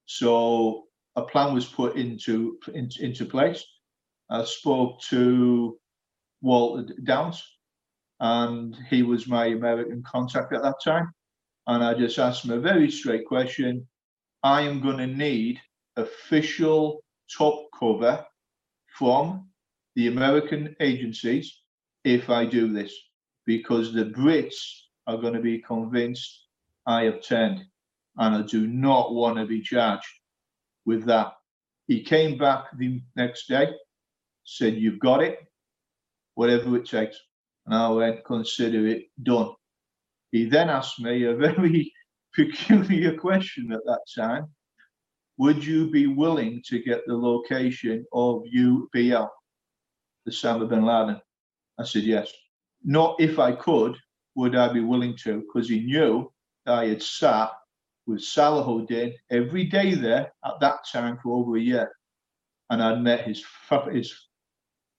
So 0.07 0.85
a 1.17 1.23
plan 1.23 1.55
was 1.55 1.67
put 1.67 1.97
into 1.97 2.59
into, 2.73 3.03
into 3.03 3.25
place. 3.25 3.65
I 4.31 4.45
spoke 4.45 5.01
to 5.11 5.79
Walter 6.43 6.95
Downs, 7.05 7.43
and 8.21 8.77
he 8.91 9.03
was 9.03 9.27
my 9.27 9.47
American 9.47 10.03
contact 10.03 10.53
at 10.53 10.63
that 10.63 10.77
time. 10.85 11.13
And 11.67 11.83
I 11.83 11.95
just 11.95 12.19
asked 12.19 12.45
him 12.45 12.53
a 12.53 12.61
very 12.61 12.91
straight 12.91 13.27
question. 13.27 13.87
I 14.43 14.63
am 14.63 14.81
going 14.81 14.99
to 14.99 15.07
need 15.07 15.61
official 15.97 17.03
top 17.37 17.67
cover 17.79 18.25
from 18.99 19.49
the 19.97 20.09
American 20.09 20.77
agencies 20.81 21.61
if 22.05 22.29
I 22.29 22.45
do 22.45 22.73
this, 22.73 22.95
because 23.47 23.93
the 23.93 24.05
Brits 24.05 24.55
are 25.07 25.17
going 25.17 25.35
to 25.35 25.41
be 25.41 25.59
convinced 25.59 26.47
I 26.87 27.05
have 27.05 27.23
turned, 27.23 27.65
and 28.19 28.35
I 28.35 28.43
do 28.43 28.67
not 28.67 29.15
want 29.15 29.39
to 29.39 29.47
be 29.47 29.63
charged 29.63 30.07
with 30.85 31.05
that. 31.07 31.33
He 31.87 32.03
came 32.03 32.37
back 32.37 32.65
the 32.77 33.01
next 33.17 33.49
day, 33.49 33.73
said, 34.45 34.75
You've 34.75 34.99
got 34.99 35.23
it, 35.23 35.39
whatever 36.35 36.77
it 36.77 36.87
takes. 36.87 37.19
And 37.67 37.75
I 37.75 37.89
went, 37.89 38.25
Consider 38.25 38.87
it 38.87 39.05
done. 39.23 39.51
He 40.33 40.47
then 40.47 40.69
asked 40.69 41.01
me 41.01 41.25
a 41.25 41.37
very 41.37 41.93
peculiar 42.35 43.17
question 43.17 43.73
at 43.73 43.85
that 43.87 44.01
time 44.17 44.49
Would 45.39 45.65
you 45.65 45.91
be 45.91 46.07
willing 46.07 46.63
to 46.67 46.79
get 46.83 47.07
the 47.07 47.17
location 47.17 48.05
of 48.13 48.43
UBL, 48.55 49.29
the 50.25 50.31
Osama 50.31 50.69
bin 50.69 50.85
Laden? 50.85 51.21
I 51.79 51.85
said, 51.85 52.03
Yes. 52.03 52.33
Not 52.87 53.17
if 53.19 53.39
I 53.39 53.53
could, 53.53 53.97
would 54.35 54.55
I 54.55 54.73
be 54.73 54.81
willing 54.81 55.17
to, 55.25 55.41
because 55.41 55.69
he 55.69 55.81
knew 55.81 56.31
I 56.67 56.87
had 56.87 57.03
sat 57.03 57.51
with 58.07 58.21
Salahuddin 58.21 59.15
every 59.31 59.65
day 59.65 59.95
there 59.95 60.33
at 60.45 60.61
that 60.61 60.81
time 60.91 61.19
for 61.23 61.39
over 61.39 61.57
a 61.57 61.61
year. 61.61 61.93
And 62.71 62.83
I'd 62.83 63.03
met 63.03 63.23
his 63.23 63.45
his 63.91 64.15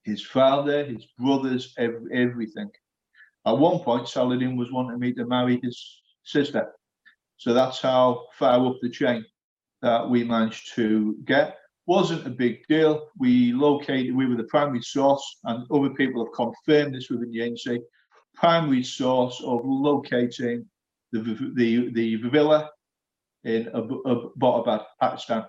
his 0.06 0.24
father, 0.24 0.86
his 0.86 1.06
brothers, 1.18 1.74
every, 1.78 2.14
everything. 2.14 2.70
At 3.46 3.58
one 3.58 3.80
point, 3.80 4.08
Saladin 4.08 4.56
was 4.56 4.72
wanting 4.72 5.00
me 5.00 5.14
to 5.14 5.26
marry 5.26 5.60
his 5.62 6.02
sister. 6.24 6.72
So 7.38 7.54
that's 7.54 7.82
how 7.82 8.28
far 8.34 8.66
up 8.66 8.78
the 8.82 8.90
chain 8.90 9.26
that 9.82 10.10
we 10.10 10.24
managed 10.24 10.74
to 10.76 11.18
get. 11.26 11.58
Wasn't 11.88 12.26
a 12.26 12.30
big 12.30 12.66
deal. 12.68 13.10
We 13.20 13.52
located, 13.52 14.16
we 14.16 14.26
were 14.26 14.38
the 14.38 14.46
primary 14.46 14.82
source, 14.82 15.40
and 15.44 15.66
other 15.72 15.92
people 15.92 16.26
have 16.26 16.34
confirmed 16.34 16.96
this 16.96 17.10
within 17.10 17.32
the 17.32 17.42
agency. 17.42 17.82
Primary 18.34 18.84
source 18.84 19.42
of 19.44 19.62
locating 19.64 20.66
the 21.12 21.20
the 21.56 21.92
the 21.92 22.16
villa 22.30 22.70
in 23.44 23.66
Abbottabad, 23.66 24.86
Pakistan. 25.00 25.46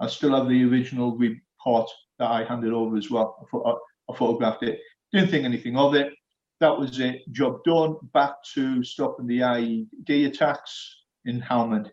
I 0.00 0.06
still 0.06 0.34
have 0.34 0.48
the 0.48 0.64
original 0.64 1.16
report 1.16 1.90
that 2.20 2.30
I 2.30 2.44
handed 2.44 2.72
over 2.72 2.96
as 2.96 3.10
well. 3.10 3.48
I, 3.52 4.12
I 4.12 4.16
photographed 4.16 4.62
it. 4.62 4.78
Didn't 5.12 5.30
think 5.30 5.44
anything 5.44 5.76
of 5.76 5.94
it. 5.94 6.12
That 6.60 6.78
was 6.78 7.00
it. 7.00 7.22
Job 7.32 7.64
done. 7.64 7.96
Back 8.14 8.34
to 8.54 8.84
stopping 8.84 9.26
the 9.26 9.40
IED 9.40 10.26
attacks 10.26 10.96
in 11.24 11.40
Helmand. 11.40 11.90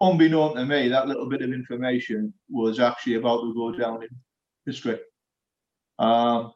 Unbeknown 0.00 0.56
to 0.56 0.66
me, 0.66 0.88
that 0.88 1.06
little 1.06 1.28
bit 1.28 1.40
of 1.40 1.52
information 1.52 2.34
was 2.50 2.80
actually 2.80 3.14
about 3.14 3.40
to 3.42 3.54
go 3.54 3.72
down 3.72 4.02
in 4.02 4.08
history. 4.66 4.98
Um, 5.98 6.52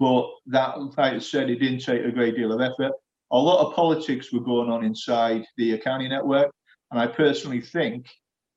but 0.00 0.28
that, 0.46 0.80
like 0.80 0.98
I 0.98 1.18
said, 1.18 1.50
it 1.50 1.60
didn't 1.60 1.84
take 1.84 2.02
a 2.02 2.10
great 2.10 2.34
deal 2.34 2.52
of 2.52 2.60
effort. 2.62 2.92
A 3.30 3.38
lot 3.38 3.64
of 3.64 3.74
politics 3.74 4.32
were 4.32 4.40
going 4.40 4.70
on 4.70 4.84
inside 4.84 5.44
the 5.58 5.78
Haqqani 5.78 6.08
network. 6.08 6.50
And 6.90 6.98
I 6.98 7.06
personally 7.06 7.60
think 7.60 8.06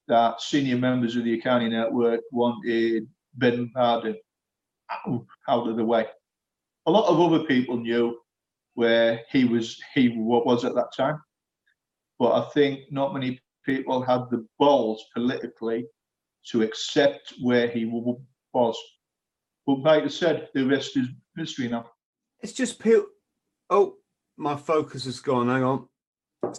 that 0.08 0.42
senior 0.42 0.78
members 0.78 1.18
of 1.18 1.26
the 1.26 1.40
Haqqani 1.40 1.70
network 1.70 2.22
wanted 2.32 3.08
bin 3.38 3.72
Laden 3.76 4.16
out 5.48 5.68
of 5.68 5.78
the 5.78 5.86
way. 5.86 6.06
A 6.86 6.92
lot 6.92 7.08
of 7.08 7.20
other 7.20 7.46
people 7.46 7.78
knew 7.78 8.18
where 8.74 9.22
he 9.30 9.46
was 9.46 9.80
he 9.94 10.10
was 10.18 10.66
at 10.66 10.76
that 10.76 10.94
time, 10.96 11.22
but 12.20 12.32
I 12.32 12.50
think 12.50 12.92
not 12.92 13.14
many 13.14 13.40
people 13.66 14.02
had 14.02 14.22
the 14.32 14.46
balls 14.58 15.06
politically 15.14 15.86
to 16.48 16.64
accept 16.64 17.34
where 17.42 17.68
he 17.68 17.86
was. 17.86 18.78
But 19.68 19.80
like 19.82 20.04
I 20.04 20.08
said, 20.08 20.50
the 20.54 20.66
rest 20.66 20.98
is 20.98 21.08
history 21.38 21.68
now. 21.68 21.86
It's 22.42 22.54
just 22.54 22.80
people. 22.80 23.06
Oh, 23.70 23.98
my 24.38 24.56
focus 24.56 25.06
has 25.06 25.20
gone. 25.20 25.48
Hang 25.48 25.64
on. 25.64 25.88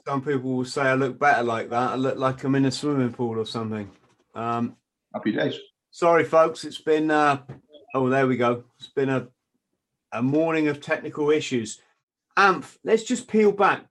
Some 0.06 0.22
people 0.22 0.56
will 0.56 0.64
say 0.64 0.82
I 0.82 0.94
look 0.94 1.18
better 1.18 1.42
like 1.42 1.70
that. 1.70 1.90
I 1.90 1.94
look 1.96 2.16
like 2.16 2.44
I'm 2.44 2.54
in 2.54 2.66
a 2.66 2.70
swimming 2.70 3.12
pool 3.12 3.38
or 3.38 3.46
something. 3.46 3.90
Um, 4.34 4.76
Happy 5.12 5.32
days. 5.32 5.58
Sorry, 5.92 6.24
folks. 6.24 6.64
It's 6.64 6.80
been. 6.80 7.10
Uh, 7.10 7.42
oh, 7.94 8.08
there 8.08 8.26
we 8.26 8.38
go. 8.38 8.64
It's 8.78 8.88
been 8.88 9.10
a 9.10 9.28
a 10.10 10.22
morning 10.22 10.68
of 10.68 10.80
technical 10.80 11.30
issues. 11.30 11.80
Anth, 12.36 12.78
let's 12.82 13.02
just 13.02 13.28
peel 13.28 13.52
back 13.52 13.84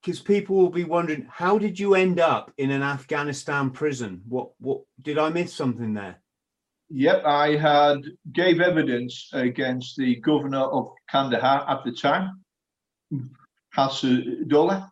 because 0.00 0.20
people 0.20 0.54
will 0.54 0.70
be 0.70 0.84
wondering 0.84 1.26
how 1.28 1.58
did 1.58 1.78
you 1.78 1.96
end 1.96 2.20
up 2.20 2.52
in 2.58 2.70
an 2.70 2.82
Afghanistan 2.82 3.70
prison? 3.70 4.22
What 4.28 4.50
what 4.60 4.82
did 5.02 5.18
I 5.18 5.30
miss 5.30 5.52
something 5.52 5.94
there? 5.94 6.20
Yep, 6.90 7.24
I 7.26 7.56
had 7.56 8.04
gave 8.32 8.60
evidence 8.60 9.28
against 9.32 9.96
the 9.96 10.14
governor 10.20 10.62
of 10.62 10.92
Kandahar 11.10 11.68
at 11.68 11.84
the 11.84 11.92
time, 11.92 12.40
Asadullah, 13.76 14.90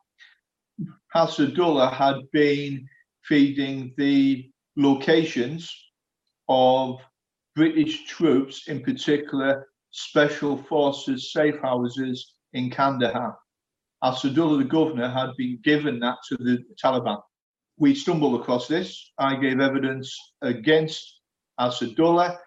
Asadullah 1.15 1.93
had 1.93 2.17
been 2.33 2.89
feeding 3.23 3.95
the 3.97 4.51
locations 4.77 5.86
of 6.49 7.01
British 7.55 8.07
troops, 8.07 8.69
in 8.69 8.83
particular 8.83 9.67
special 9.91 10.57
forces 10.57 11.33
safe 11.33 11.59
houses 11.61 12.35
in 12.53 12.71
Kandahar. 12.71 13.37
Asadullah, 14.05 14.59
the 14.59 14.65
governor, 14.65 15.09
had 15.09 15.31
been 15.37 15.59
given 15.65 15.99
that 16.01 16.19
to 16.29 16.37
the 16.37 16.63
Taliban. 16.83 17.21
We 17.79 17.95
stumbled 17.95 18.41
across 18.41 18.69
this. 18.69 19.13
I 19.19 19.37
gave 19.37 19.61
evidence 19.61 20.15
against 20.43 21.21
Asadullah. 21.59 22.39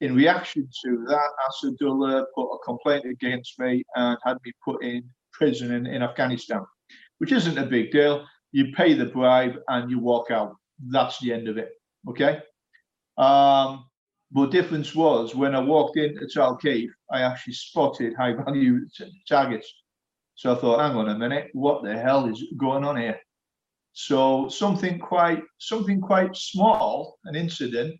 In 0.00 0.14
reaction 0.14 0.68
to 0.84 1.04
that, 1.08 1.30
Asadullah 1.48 2.24
put 2.34 2.48
a 2.52 2.58
complaint 2.64 3.04
against 3.06 3.58
me 3.58 3.82
and 3.94 4.18
had 4.24 4.36
me 4.44 4.52
put 4.64 4.84
in 4.84 5.04
prison 5.32 5.72
in, 5.72 5.86
in 5.86 6.02
Afghanistan 6.02 6.62
which 7.18 7.32
isn't 7.32 7.58
a 7.58 7.66
big 7.66 7.90
deal. 7.90 8.26
You 8.52 8.72
pay 8.76 8.94
the 8.94 9.06
bribe 9.06 9.56
and 9.68 9.90
you 9.90 9.98
walk 9.98 10.30
out. 10.30 10.54
That's 10.90 11.18
the 11.20 11.32
end 11.32 11.48
of 11.48 11.58
it. 11.58 11.70
Okay. 12.08 12.40
Um, 13.18 13.86
but 14.32 14.50
difference 14.50 14.94
was 14.94 15.34
when 15.34 15.54
I 15.54 15.60
walked 15.60 15.96
into 15.96 16.26
Talkeith, 16.26 16.90
I 17.10 17.22
actually 17.22 17.54
spotted 17.54 18.14
high 18.14 18.32
value 18.32 18.80
t- 18.96 19.22
targets. 19.28 19.72
So 20.34 20.52
I 20.52 20.56
thought, 20.56 20.80
hang 20.80 20.96
on 20.96 21.08
a 21.08 21.18
minute, 21.18 21.48
what 21.52 21.82
the 21.82 21.96
hell 21.96 22.26
is 22.26 22.44
going 22.58 22.84
on 22.84 22.96
here? 22.96 23.18
So 23.92 24.48
something 24.48 24.98
quite 24.98 25.42
something 25.58 26.00
quite 26.00 26.36
small, 26.36 27.18
an 27.24 27.34
incident, 27.34 27.98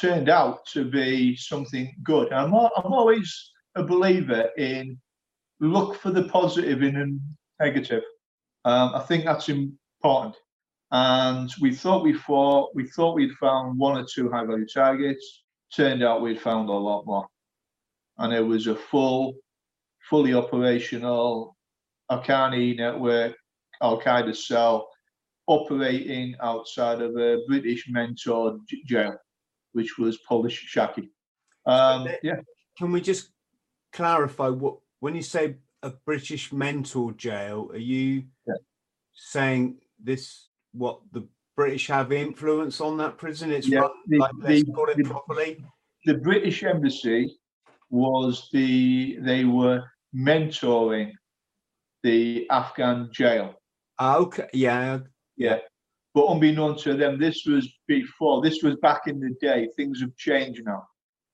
turned 0.00 0.28
out 0.28 0.64
to 0.66 0.84
be 0.84 1.34
something 1.34 1.92
good. 2.04 2.32
I'm, 2.32 2.54
I'm 2.54 2.92
always 2.92 3.50
a 3.74 3.82
believer 3.82 4.50
in 4.56 4.98
look 5.60 5.96
for 5.96 6.10
the 6.10 6.24
positive 6.24 6.82
in 6.82 6.96
a 6.96 7.64
negative. 7.64 8.04
Um, 8.64 8.92
I 8.94 9.00
think 9.00 9.24
that's 9.24 9.48
important. 9.48 10.36
And 10.90 11.52
we 11.60 11.74
thought 11.74 12.02
we 12.02 12.14
thought 12.14 12.74
we 12.74 12.86
thought 12.88 13.14
we'd 13.14 13.34
found 13.34 13.78
one 13.78 13.98
or 13.98 14.04
two 14.04 14.30
high 14.30 14.44
value 14.44 14.66
targets. 14.66 15.44
Turned 15.74 16.02
out 16.02 16.22
we'd 16.22 16.40
found 16.40 16.70
a 16.70 16.72
lot 16.72 17.04
more. 17.04 17.26
And 18.16 18.32
it 18.32 18.40
was 18.40 18.66
a 18.66 18.74
full, 18.74 19.34
fully 20.08 20.34
operational 20.34 21.56
Haqqani 22.10 22.76
network, 22.76 23.36
Al 23.82 24.00
Qaeda 24.00 24.34
cell 24.34 24.88
operating 25.46 26.34
outside 26.40 27.00
of 27.00 27.16
a 27.16 27.42
British 27.46 27.88
mentored 27.88 28.58
jail, 28.86 29.16
which 29.72 29.98
was 29.98 30.18
Pul-e-Charkhi. 30.18 31.08
Um, 31.64 32.08
yeah. 32.22 32.36
Can 32.76 32.92
we 32.92 33.00
just 33.00 33.30
clarify 33.92 34.48
what 34.48 34.76
when 35.00 35.14
you 35.14 35.22
say 35.22 35.56
a 35.82 35.90
British 35.90 36.52
mental 36.52 37.12
jail. 37.12 37.70
Are 37.72 37.78
you 37.78 38.24
yeah. 38.46 38.54
saying 39.14 39.78
this? 40.02 40.47
What 40.78 41.00
the 41.12 41.26
British 41.56 41.88
have 41.88 42.12
influence 42.12 42.80
on 42.80 42.96
that 42.98 43.18
prison? 43.18 43.50
It's 43.50 43.66
yeah, 43.66 43.80
run 43.80 43.90
the, 44.06 44.18
like 44.18 44.30
let's 44.38 44.64
the, 44.64 44.72
put 44.72 44.90
it 44.90 44.98
the, 44.98 45.04
properly. 45.04 45.64
The 46.04 46.14
British 46.14 46.62
embassy 46.62 47.36
was 47.90 48.48
the 48.52 49.18
they 49.20 49.44
were 49.44 49.82
mentoring 50.14 51.12
the 52.04 52.46
Afghan 52.50 53.10
jail. 53.12 53.54
Ah, 53.98 54.18
okay, 54.18 54.46
yeah, 54.52 54.98
yeah. 55.36 55.58
But 56.14 56.26
unbeknown 56.26 56.76
to 56.78 56.94
them, 56.94 57.18
this 57.18 57.44
was 57.44 57.68
before. 57.88 58.40
This 58.40 58.62
was 58.62 58.76
back 58.76 59.08
in 59.08 59.18
the 59.18 59.34
day. 59.40 59.68
Things 59.76 60.00
have 60.00 60.16
changed 60.16 60.62
now. 60.64 60.84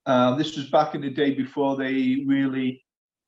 Uh, 0.07 0.37
this 0.37 0.57
was 0.57 0.71
back 0.71 0.95
in 0.95 1.03
the 1.03 1.11
day 1.11 1.35
before 1.35 1.77
they 1.77 2.25
really 2.27 2.83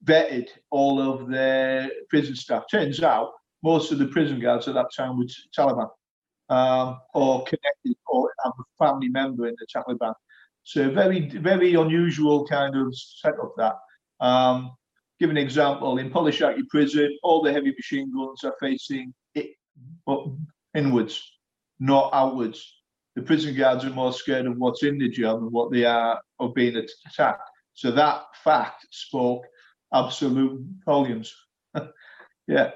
vetted 0.04 0.48
all 0.70 1.00
of 1.00 1.28
their 1.28 1.90
prison 2.08 2.34
staff. 2.34 2.64
Turns 2.70 3.02
out 3.02 3.32
most 3.62 3.92
of 3.92 3.98
the 3.98 4.06
prison 4.06 4.40
guards 4.40 4.66
at 4.66 4.74
that 4.74 4.90
time 4.96 5.18
were 5.18 5.24
Taliban 5.56 5.90
um, 6.48 6.98
or 7.14 7.44
connected 7.44 7.96
or 8.06 8.32
have 8.44 8.52
a 8.58 8.84
family 8.84 9.08
member 9.08 9.46
in 9.46 9.54
the 9.58 9.66
Taliban. 9.74 10.14
So 10.62 10.90
very, 10.90 11.28
very 11.28 11.74
unusual 11.74 12.46
kind 12.46 12.74
of 12.76 12.94
setup 12.96 13.54
that. 13.56 13.74
Um, 14.20 14.72
give 15.20 15.30
an 15.30 15.36
example, 15.36 15.98
in 15.98 16.10
Pul-e-Charkhi 16.10 16.68
prison, 16.68 17.16
all 17.22 17.42
the 17.42 17.52
heavy 17.52 17.70
machine 17.70 18.12
guns 18.12 18.44
are 18.44 18.54
facing 18.60 19.14
it, 19.34 19.50
but 20.04 20.24
inwards, 20.74 21.22
not 21.78 22.10
outwards. 22.12 22.64
The 23.14 23.22
prison 23.22 23.54
guards 23.54 23.84
are 23.84 23.90
more 23.90 24.12
scared 24.12 24.46
of 24.46 24.58
what's 24.58 24.82
in 24.82 24.98
the 24.98 25.08
jail 25.08 25.38
than 25.38 25.50
what 25.50 25.72
they 25.72 25.84
are 25.84 26.20
of 26.38 26.54
being 26.54 26.76
attacked. 26.76 27.48
So 27.74 27.90
that 27.92 28.24
fact 28.44 28.86
spoke 28.90 29.44
absolute 29.92 30.64
volumes. 30.84 31.34
yeah. 32.46 32.70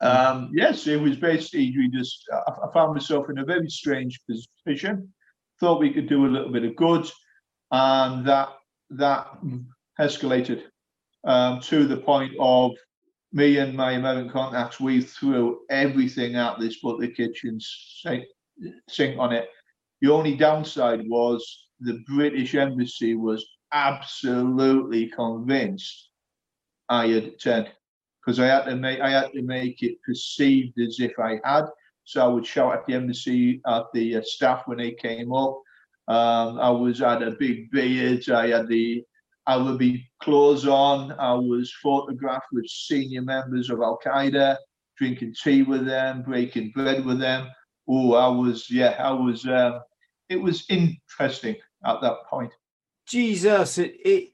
Um, 0.00 0.50
yes, 0.52 0.86
it 0.86 1.00
was 1.00 1.16
basically 1.16 1.74
we 1.76 1.88
just 1.88 2.24
I, 2.32 2.72
found 2.72 2.94
myself 2.94 3.30
in 3.30 3.38
a 3.38 3.44
very 3.44 3.68
strange 3.70 4.20
position. 4.64 5.12
thought 5.58 5.80
we 5.80 5.92
could 5.92 6.08
do 6.08 6.26
a 6.26 6.28
little 6.28 6.52
bit 6.52 6.64
of 6.64 6.76
good, 6.76 7.10
and 7.70 8.26
that 8.26 8.50
that 8.90 9.26
escalated 9.98 10.64
um, 11.24 11.60
to 11.60 11.86
the 11.86 11.96
point 11.96 12.34
of 12.38 12.72
me 13.32 13.58
and 13.58 13.74
my 13.74 13.92
American 13.92 14.30
contacts. 14.30 14.80
We 14.80 15.00
threw 15.00 15.60
everything 15.70 16.36
out 16.36 16.60
this 16.60 16.78
but 16.82 17.00
the 17.00 17.08
kitchen 17.08 17.58
sink 18.88 19.18
on 19.18 19.32
it. 19.32 19.48
The 20.02 20.12
only 20.12 20.36
downside 20.36 21.08
was 21.08 21.68
the 21.80 22.02
British 22.06 22.54
embassy 22.54 23.14
was 23.14 23.44
absolutely 23.72 25.08
convinced 25.08 26.10
I 26.88 27.08
had 27.08 27.40
turned 27.40 27.70
because 28.26 28.40
I 28.40 28.46
had 28.46 28.64
to 28.64 28.74
make 28.74 29.00
I 29.00 29.10
had 29.10 29.32
to 29.32 29.42
make 29.42 29.82
it 29.82 30.02
perceived 30.02 30.78
as 30.80 30.98
if 30.98 31.18
I 31.18 31.40
had. 31.44 31.66
So 32.04 32.24
I 32.24 32.28
would 32.28 32.46
shout 32.46 32.74
at 32.74 32.86
the 32.86 32.94
embassy 32.94 33.60
at 33.66 33.84
the 33.94 34.16
uh, 34.16 34.22
staff 34.22 34.62
when 34.66 34.78
they 34.78 34.92
came 34.92 35.32
up. 35.32 35.60
Um, 36.08 36.58
I 36.60 36.70
was 36.70 36.98
had 36.98 37.22
a 37.22 37.32
big 37.32 37.70
beard. 37.70 38.28
I 38.30 38.48
had 38.48 38.68
the 38.68 39.04
Arabic 39.48 40.00
clothes 40.22 40.66
on. 40.66 41.12
I 41.12 41.34
was 41.34 41.72
photographed 41.82 42.46
with 42.52 42.66
senior 42.66 43.22
members 43.22 43.70
of 43.70 43.80
Al 43.80 43.98
Qaeda, 44.04 44.56
drinking 44.98 45.34
tea 45.42 45.62
with 45.62 45.86
them, 45.86 46.22
breaking 46.22 46.72
bread 46.72 47.04
with 47.04 47.20
them. 47.20 47.48
Oh, 47.88 48.14
I 48.14 48.28
was 48.28 48.68
yeah, 48.70 48.96
I 48.98 49.12
was. 49.12 49.46
Um, 49.46 49.80
it 50.28 50.36
was 50.36 50.64
interesting 50.68 51.56
at 51.84 52.00
that 52.00 52.16
point. 52.28 52.52
Jesus, 53.06 53.78
it, 53.78 53.94
it 54.04 54.32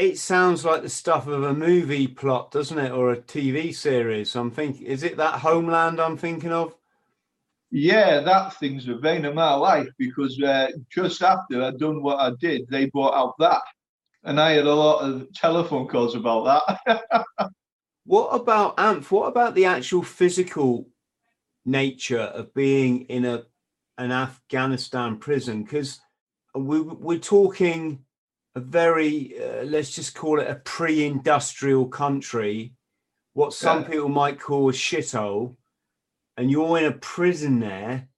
it 0.00 0.18
sounds 0.18 0.64
like 0.64 0.80
the 0.80 0.88
stuff 0.88 1.26
of 1.26 1.42
a 1.42 1.52
movie 1.52 2.08
plot, 2.08 2.50
doesn't 2.50 2.78
it, 2.78 2.90
or 2.90 3.12
a 3.12 3.18
TV 3.18 3.72
series? 3.74 4.34
I'm 4.34 4.50
thinking, 4.50 4.86
is 4.86 5.02
it 5.02 5.18
that 5.18 5.40
Homeland 5.40 6.00
I'm 6.00 6.16
thinking 6.16 6.52
of? 6.52 6.74
Yeah, 7.70 8.20
that 8.20 8.54
thing's 8.54 8.88
a 8.88 8.94
vein 8.94 9.26
of 9.26 9.34
my 9.34 9.52
life 9.52 9.88
because 9.98 10.40
uh, 10.42 10.68
just 10.90 11.22
after 11.22 11.62
I'd 11.62 11.78
done 11.78 12.02
what 12.02 12.18
I 12.18 12.32
did, 12.40 12.66
they 12.70 12.86
brought 12.86 13.14
out 13.14 13.34
that, 13.40 13.60
and 14.24 14.40
I 14.40 14.52
had 14.52 14.66
a 14.66 14.74
lot 14.74 15.02
of 15.02 15.30
telephone 15.34 15.86
calls 15.86 16.14
about 16.14 16.64
that. 16.86 17.20
what 18.06 18.28
about 18.28 18.78
Anth? 18.78 19.10
What 19.10 19.26
about 19.26 19.54
the 19.54 19.66
actual 19.66 20.02
physical 20.02 20.88
nature 21.66 22.20
of 22.20 22.54
being 22.54 23.02
in 23.02 23.26
a 23.26 23.44
an 23.98 24.12
Afghanistan 24.12 25.18
prison? 25.18 25.62
Because 25.62 26.00
we, 26.54 26.80
we're 26.80 27.18
talking 27.18 28.02
a 28.54 28.60
very 28.60 29.34
uh, 29.40 29.62
let's 29.64 29.94
just 29.94 30.14
call 30.14 30.40
it 30.40 30.48
a 30.48 30.56
pre-industrial 30.56 31.86
country 31.86 32.72
what 33.32 33.52
some 33.52 33.82
yeah. 33.82 33.88
people 33.88 34.08
might 34.08 34.40
call 34.40 34.68
a 34.68 34.72
shithole 34.72 35.54
and 36.36 36.50
you're 36.50 36.78
in 36.78 36.84
a 36.84 36.92
prison 36.92 37.60
there 37.60 38.08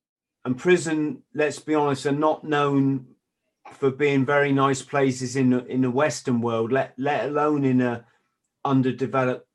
and 0.45 0.59
prison 0.59 1.23
let's 1.35 1.59
be 1.59 1.75
honest 1.75 2.07
are 2.07 2.13
not 2.13 2.45
known 2.45 3.07
for 3.73 3.91
being 3.91 4.25
very 4.25 4.53
nice 4.53 4.83
places 4.83 5.37
in 5.37 5.51
the, 5.51 5.65
in 5.67 5.83
the 5.83 5.91
western 5.91 6.41
world 6.41 6.73
let 6.73 6.95
let 6.97 7.27
alone 7.27 7.65
in 7.65 7.81
a 7.81 8.05
underdeveloped 8.65 9.47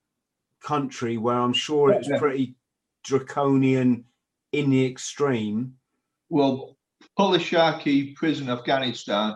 country 0.61 1.17
where 1.17 1.39
i'm 1.39 1.53
sure 1.53 1.91
it's 1.91 2.07
yeah. 2.07 2.19
pretty 2.19 2.55
draconian 3.03 4.03
in 4.51 4.69
the 4.69 4.85
extreme 4.85 5.73
well 6.29 6.75
Pul-e-Charkhi 7.15 8.15
prison 8.15 8.49
afghanistan 8.49 9.35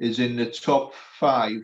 is 0.00 0.18
in 0.18 0.34
the 0.34 0.50
top 0.50 0.94
five 1.18 1.60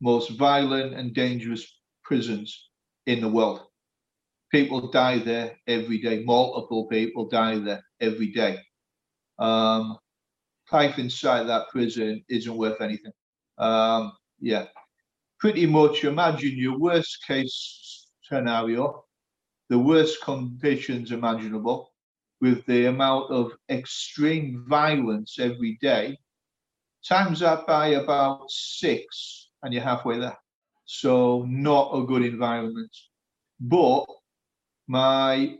most 0.00 0.30
violent 0.30 0.94
and 0.94 1.14
dangerous 1.14 1.64
prisons 2.02 2.70
in 3.06 3.20
the 3.20 3.28
world. 3.28 3.60
People 4.50 4.90
die 4.90 5.18
there 5.18 5.56
every 5.66 5.98
day. 5.98 6.24
Multiple 6.24 6.86
people 6.88 7.28
die 7.28 7.58
there 7.58 7.84
every 8.00 8.32
day. 8.32 8.58
Um, 9.38 9.96
life 10.72 10.98
inside 10.98 11.44
that 11.44 11.68
prison 11.68 12.24
isn't 12.28 12.56
worth 12.56 12.80
anything. 12.80 13.12
Um, 13.58 14.12
yeah, 14.40 14.66
pretty 15.38 15.66
much 15.66 16.04
imagine 16.04 16.56
your 16.56 16.78
worst 16.78 17.18
case 17.26 18.08
scenario, 18.24 19.04
the 19.68 19.78
worst 19.78 20.22
conditions 20.22 21.12
imaginable, 21.12 21.92
with 22.40 22.64
the 22.66 22.86
amount 22.86 23.30
of 23.30 23.52
extreme 23.70 24.64
violence 24.68 25.38
every 25.38 25.78
day 25.80 26.18
times 27.08 27.40
that 27.40 27.66
by 27.66 27.88
about 27.88 28.50
six 28.50 29.50
and 29.62 29.72
you're 29.72 29.82
halfway 29.82 30.18
there. 30.18 30.36
So 30.84 31.44
not 31.48 31.90
a 31.96 32.04
good 32.04 32.22
environment. 32.22 32.90
But 33.60 34.04
my 34.88 35.58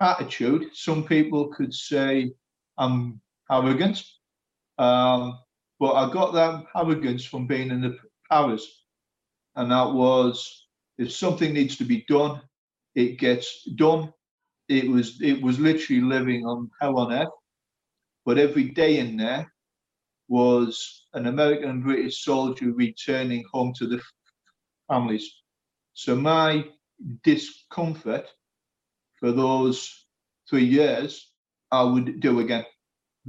attitude, 0.00 0.66
some 0.74 1.04
people 1.04 1.48
could 1.48 1.72
say 1.72 2.32
I'm 2.76 3.20
arrogant. 3.50 4.04
Um, 4.78 5.38
but 5.80 5.92
I 5.94 6.12
got 6.12 6.32
that 6.34 6.64
arrogance 6.76 7.24
from 7.24 7.46
being 7.46 7.70
in 7.70 7.80
the 7.80 7.96
paras. 8.30 8.84
And 9.56 9.70
that 9.70 9.92
was 9.92 10.66
if 10.98 11.12
something 11.12 11.52
needs 11.52 11.76
to 11.76 11.84
be 11.84 12.04
done, 12.08 12.40
it 12.94 13.18
gets 13.18 13.64
done. 13.76 14.12
It 14.68 14.88
was 14.88 15.20
it 15.22 15.40
was 15.40 15.58
literally 15.58 16.02
living 16.02 16.44
on 16.44 16.70
hell 16.80 16.98
on 16.98 17.12
earth. 17.12 17.28
But 18.24 18.38
every 18.38 18.64
day 18.70 18.98
in 18.98 19.16
there, 19.16 19.50
was 20.28 21.06
an 21.14 21.26
American 21.26 21.70
and 21.70 21.82
British 21.82 22.22
soldier 22.22 22.72
returning 22.72 23.44
home 23.52 23.72
to 23.78 23.86
the 23.86 24.00
families. 24.88 25.30
So 25.94 26.14
my 26.14 26.66
discomfort 27.24 28.26
for 29.16 29.32
those 29.32 30.06
three 30.48 30.64
years, 30.64 31.32
I 31.70 31.82
would 31.82 32.20
do 32.20 32.40
again. 32.40 32.64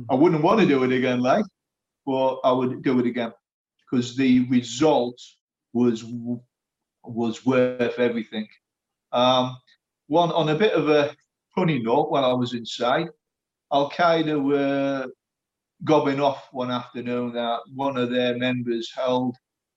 I 0.10 0.16
wouldn't 0.16 0.43
want 0.43 0.60
to 0.62 0.66
do 0.66 0.84
it 0.84 0.91
again, 0.91 1.20
like, 1.20 1.45
but 2.06 2.39
I 2.43 2.52
would 2.52 2.84
do 2.84 3.00
it 3.00 3.06
again 3.06 3.34
because 3.89 4.16
the 4.16 4.47
result 4.47 5.20
was 5.74 6.06
was 7.04 7.45
worth 7.45 8.00
everything. 8.00 8.47
Um, 9.12 9.58
one 10.08 10.32
on 10.32 10.50
a 10.50 10.56
bit 10.56 10.74
of 10.74 10.89
a 10.89 11.16
funny 11.56 11.80
note, 11.82 12.12
while 12.12 12.26
I 12.26 12.34
was 12.34 12.54
inside, 12.54 13.10
Al 13.72 13.89
Qaeda 13.89 14.41
were 14.41 15.08
gobbing 15.84 16.19
off 16.19 16.47
one 16.51 16.71
afternoon 16.71 17.34
that 17.34 17.59
one 17.73 17.97
of 17.97 18.09
their 18.09 18.38
members 18.38 18.91
held 18.93 19.36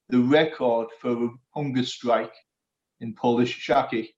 the 0.08 0.18
record 0.18 0.88
for 1.00 1.24
a 1.24 1.28
hunger 1.54 1.84
strike 1.84 2.34
in 3.00 3.14
Pul-e-Charkhi. 3.14 4.08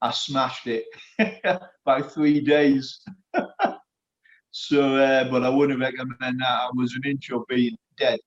I 0.00 0.10
smashed 0.10 0.66
it 0.66 0.84
by 1.84 2.02
three 2.02 2.40
days. 2.40 3.00
so, 4.50 4.96
uh, 4.96 5.30
but 5.30 5.42
I 5.42 5.48
wouldn't 5.48 5.80
recommend 5.80 6.40
that. 6.40 6.60
I 6.62 6.70
was 6.74 6.94
an 6.94 7.10
inch 7.10 7.30
of 7.30 7.42
being 7.48 7.76
dead. 7.98 8.20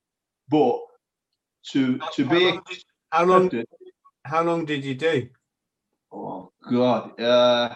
But 0.50 0.80
to 1.72 2.00
to 2.16 2.26
how 2.26 2.32
be 2.32 2.46
long 2.46 2.62
did, 2.68 2.84
how 3.12 3.26
long 3.26 3.64
how 4.26 4.44
long 4.44 4.66
did 4.66 4.84
you 4.84 4.96
do? 4.96 5.30
Oh 6.12 6.52
God, 6.70 7.20
uh, 7.20 7.74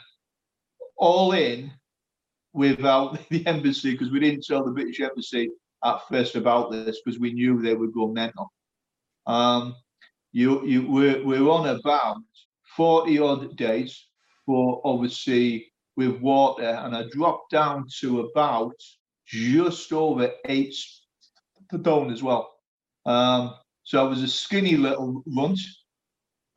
all 0.98 1.32
in 1.32 1.72
without 2.56 3.20
the 3.30 3.46
embassy 3.46 3.92
because 3.92 4.10
we 4.10 4.20
didn't 4.20 4.46
tell 4.46 4.64
the 4.64 4.72
British 4.72 5.02
embassy 5.02 5.50
at 5.84 6.00
first 6.10 6.36
about 6.36 6.72
this 6.72 7.02
because 7.04 7.20
we 7.20 7.34
knew 7.34 7.62
they 7.62 7.76
would 7.76 7.94
go 7.94 8.08
mental. 8.08 8.52
Um, 9.28 9.76
you, 10.32 10.66
you, 10.66 10.90
we're, 10.90 11.24
we're 11.24 11.50
on 11.50 11.68
about 11.68 12.18
40 12.76 13.20
odd 13.20 13.58
days 13.58 14.08
for 14.46 14.82
obviously 14.84 15.72
with 15.96 16.20
water, 16.20 16.80
and 16.84 16.96
I 16.96 17.04
dropped 17.12 17.52
down 17.52 17.86
to 18.00 18.22
about 18.22 18.76
just 19.26 19.92
over 19.94 20.32
eight 20.46 20.76
stone 21.74 22.12
as 22.12 22.22
well. 22.22 22.54
Um, 23.06 23.56
so 23.84 24.04
I 24.04 24.08
was 24.08 24.22
a 24.22 24.28
skinny 24.28 24.76
little 24.76 25.24
runt. 25.26 25.60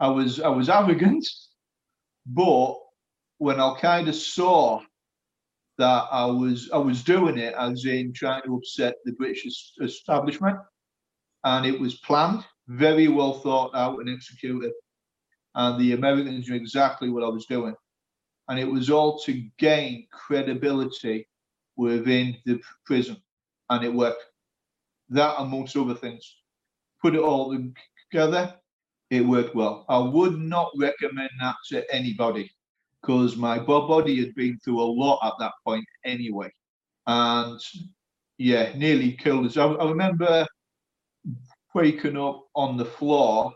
I 0.00 0.08
was 0.08 0.40
I 0.40 0.48
was 0.48 0.68
arrogant, 0.80 1.26
but 2.26 2.74
when 3.38 3.60
Al 3.60 3.76
Qaeda 3.76 4.12
saw 4.12 4.80
that 5.78 6.06
I 6.10 6.26
was 6.26 6.70
I 6.72 6.78
was 6.78 7.02
doing 7.02 7.38
it 7.38 7.54
as 7.54 7.84
in 7.84 8.12
trying 8.12 8.42
to 8.42 8.56
upset 8.56 8.96
the 9.04 9.12
British 9.12 9.72
establishment, 9.80 10.58
and 11.44 11.64
it 11.64 11.78
was 11.78 11.98
planned, 12.00 12.44
very 12.66 13.08
well 13.08 13.34
thought 13.34 13.74
out 13.74 14.00
and 14.00 14.10
executed, 14.10 14.72
and 15.54 15.80
the 15.80 15.92
Americans 15.92 16.48
knew 16.48 16.56
exactly 16.56 17.10
what 17.10 17.24
I 17.24 17.28
was 17.28 17.46
doing, 17.46 17.74
and 18.48 18.58
it 18.58 18.70
was 18.70 18.90
all 18.90 19.18
to 19.20 19.44
gain 19.58 20.06
credibility 20.12 21.26
within 21.76 22.36
the 22.44 22.60
prison, 22.84 23.16
and 23.70 23.84
it 23.84 23.94
worked. 23.94 24.24
That 25.10 25.36
amongst 25.38 25.76
other 25.76 25.94
things, 25.94 26.36
put 27.00 27.14
it 27.14 27.20
all 27.20 27.56
together, 28.10 28.54
it 29.10 29.24
worked 29.24 29.54
well. 29.54 29.86
I 29.88 29.98
would 29.98 30.38
not 30.38 30.70
recommend 30.76 31.30
that 31.40 31.56
to 31.70 31.94
anybody 31.94 32.50
because 33.08 33.38
my 33.38 33.58
body 33.58 34.20
had 34.22 34.34
been 34.34 34.58
through 34.58 34.82
a 34.82 34.84
lot 34.84 35.18
at 35.24 35.32
that 35.38 35.52
point 35.64 35.86
anyway. 36.04 36.52
And 37.06 37.58
yeah, 38.36 38.74
nearly 38.76 39.12
killed 39.12 39.46
us. 39.46 39.56
I, 39.56 39.64
I 39.64 39.88
remember 39.88 40.46
waking 41.74 42.18
up 42.18 42.44
on 42.54 42.76
the 42.76 42.84
floor, 42.84 43.54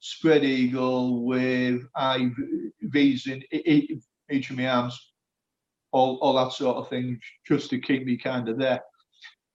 spread 0.00 0.44
eagle 0.44 1.24
with 1.24 1.90
IVs 1.96 3.28
in 3.28 3.42
each 4.30 4.50
of 4.50 4.58
my 4.58 4.68
arms, 4.68 5.12
all, 5.92 6.18
all 6.18 6.34
that 6.34 6.52
sort 6.52 6.76
of 6.76 6.90
thing, 6.90 7.18
just 7.48 7.70
to 7.70 7.80
keep 7.80 8.04
me 8.04 8.18
kind 8.18 8.46
of 8.50 8.58
there. 8.58 8.82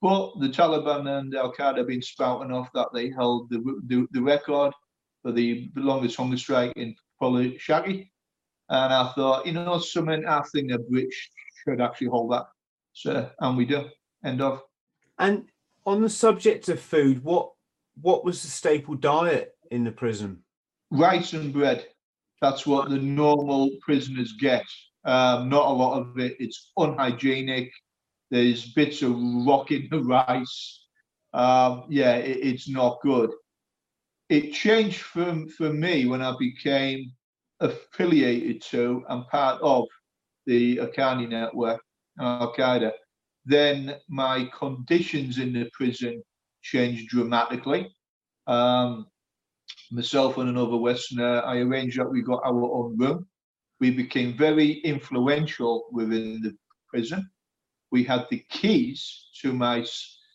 But 0.02 0.32
the 0.40 0.48
Taliban 0.48 1.06
and 1.16 1.32
Al 1.36 1.52
Qaeda 1.52 1.78
have 1.78 1.86
been 1.86 2.02
spouting 2.02 2.50
off 2.50 2.70
that 2.74 2.88
they 2.92 3.10
held 3.10 3.50
the, 3.50 3.58
the, 3.86 4.08
the 4.10 4.22
record 4.22 4.72
for 5.22 5.30
the, 5.30 5.70
longest 5.76 6.16
hunger 6.16 6.36
strike 6.36 6.72
in 6.74 6.96
Pul-e-Charkhi. 7.20 8.08
And 8.70 8.92
I 8.92 9.12
thought, 9.12 9.46
you 9.46 9.52
know, 9.52 9.78
something 9.78 10.26
I 10.26 10.42
think 10.52 10.70
the 10.70 10.78
British 10.78 11.30
should 11.64 11.80
actually 11.80 12.08
hold 12.08 12.32
that. 12.32 12.46
So, 12.92 13.30
and 13.40 13.56
we 13.56 13.64
do. 13.64 13.88
End 14.24 14.40
of. 14.40 14.62
And 15.18 15.48
on 15.86 16.02
the 16.02 16.10
subject 16.10 16.68
of 16.68 16.80
food, 16.80 17.22
what 17.24 17.50
what 18.00 18.24
was 18.24 18.42
the 18.42 18.48
staple 18.48 18.94
diet 18.94 19.56
in 19.70 19.84
the 19.84 19.90
prison? 19.90 20.42
Rice 20.90 21.32
and 21.32 21.52
bread. 21.52 21.86
That's 22.40 22.66
what 22.66 22.90
the 22.90 22.98
normal 22.98 23.70
prisoners 23.80 24.34
get. 24.38 24.64
Um, 25.04 25.48
not 25.48 25.66
a 25.66 25.72
lot 25.72 26.00
of 26.00 26.18
it. 26.18 26.36
It's 26.38 26.70
unhygienic. 26.76 27.70
There's 28.30 28.72
bits 28.74 29.02
of 29.02 29.14
rock 29.46 29.70
in 29.70 29.88
the 29.90 30.00
rice. 30.00 30.86
Um, 31.32 31.84
yeah, 31.88 32.16
it, 32.16 32.38
it's 32.38 32.68
not 32.68 33.00
good. 33.02 33.30
It 34.28 34.52
changed 34.52 35.00
from 35.00 35.48
for 35.48 35.72
me 35.72 36.06
when 36.06 36.22
I 36.22 36.34
became 36.38 37.12
affiliated 37.60 38.62
to 38.62 39.04
and 39.08 39.26
part 39.28 39.60
of 39.62 39.86
the 40.46 40.76
Haqqani 40.78 41.28
network, 41.28 41.80
Al 42.20 42.54
Qaeda. 42.54 42.92
Then 43.44 43.96
my 44.08 44.50
conditions 44.56 45.38
in 45.38 45.52
the 45.52 45.70
prison 45.72 46.22
changed 46.62 47.08
dramatically. 47.08 47.94
Um, 48.46 49.06
myself 49.90 50.38
and 50.38 50.48
another 50.48 50.76
Westerner, 50.76 51.42
I 51.44 51.58
arranged 51.58 51.98
that 51.98 52.10
we 52.10 52.22
got 52.22 52.42
our 52.44 52.64
own 52.64 52.96
room. 52.96 53.26
We 53.80 53.90
became 53.90 54.36
very 54.36 54.72
influential 54.80 55.88
within 55.92 56.42
the 56.42 56.56
prison. 56.88 57.30
We 57.90 58.04
had 58.04 58.26
the 58.30 58.44
keys 58.50 59.28
to 59.40 59.52
my 59.52 59.86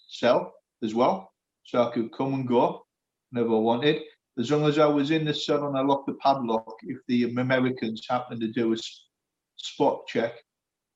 cell 0.08 0.54
as 0.82 0.96
well, 0.96 1.32
so 1.66 1.84
I 1.84 1.92
could 1.92 2.12
come 2.14 2.34
and 2.34 2.48
go 2.48 2.86
whenever 3.32 3.56
I 3.56 3.60
wanted. 3.60 4.02
As 4.38 4.50
long 4.50 4.66
as 4.66 4.80
I 4.80 4.88
was 4.88 5.12
in 5.12 5.26
the 5.26 5.34
cell 5.34 5.68
and 5.68 5.78
I 5.78 5.82
locked 5.82 6.08
the 6.08 6.16
padlock, 6.16 6.76
if 6.84 6.98
the 7.08 7.26
Americans 7.26 8.06
happened 8.10 8.42
to 8.42 8.52
do 8.52 8.74
a 8.74 8.78
spot 9.58 10.08
check, 10.08 10.34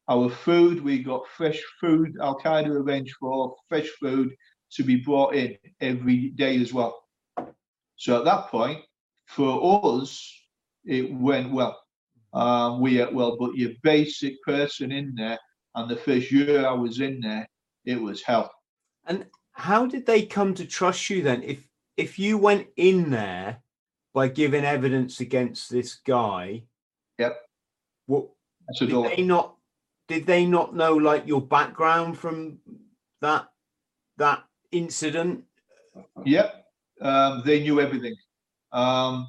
our 0.09 0.29
food, 0.29 0.83
we 0.83 1.03
got 1.03 1.27
fresh 1.27 1.61
food, 1.79 2.17
Al 2.21 2.39
Qaeda 2.39 2.69
arranged 2.69 3.15
for 3.19 3.55
fresh 3.67 3.87
food 4.01 4.33
to 4.71 4.83
be 4.83 4.95
brought 4.95 5.35
in 5.35 5.57
every 5.81 6.29
day 6.29 6.59
as 6.61 6.73
well. 6.73 7.03
So 7.97 8.17
at 8.17 8.25
that 8.25 8.47
point, 8.47 8.83
for 9.25 9.99
us, 9.99 10.33
it 10.85 11.13
went 11.13 11.51
well. 11.51 11.79
Um, 12.33 12.81
we 12.81 13.01
ate 13.01 13.13
well, 13.13 13.37
but 13.37 13.55
your 13.55 13.71
basic 13.83 14.41
person 14.43 14.91
in 14.91 15.13
there, 15.15 15.37
and 15.75 15.89
the 15.89 15.95
first 15.95 16.31
year 16.31 16.65
I 16.65 16.73
was 16.73 17.01
in 17.01 17.19
there, 17.19 17.47
it 17.85 18.01
was 18.01 18.21
hell. 18.21 18.51
And 19.05 19.25
how 19.51 19.85
did 19.85 20.05
they 20.05 20.25
come 20.25 20.53
to 20.55 20.65
trust 20.65 21.09
you 21.09 21.21
then? 21.21 21.43
If 21.43 21.66
if 21.97 22.19
you 22.19 22.37
went 22.37 22.67
in 22.77 23.09
there 23.09 23.57
by 24.13 24.27
giving 24.27 24.63
evidence 24.63 25.19
against 25.19 25.69
this 25.69 25.95
guy, 25.95 26.63
yep. 27.17 27.37
What 28.05 28.29
did 28.79 28.89
they 28.89 29.23
not 29.23 29.55
did 30.07 30.25
they 30.25 30.45
not 30.45 30.75
know 30.75 30.95
like 30.95 31.27
your 31.27 31.41
background 31.41 32.17
from 32.17 32.59
that 33.21 33.49
that 34.17 34.43
incident? 34.71 35.43
Yep, 36.23 36.65
um, 37.01 37.41
they 37.45 37.61
knew 37.61 37.81
everything. 37.81 38.15
Um, 38.71 39.27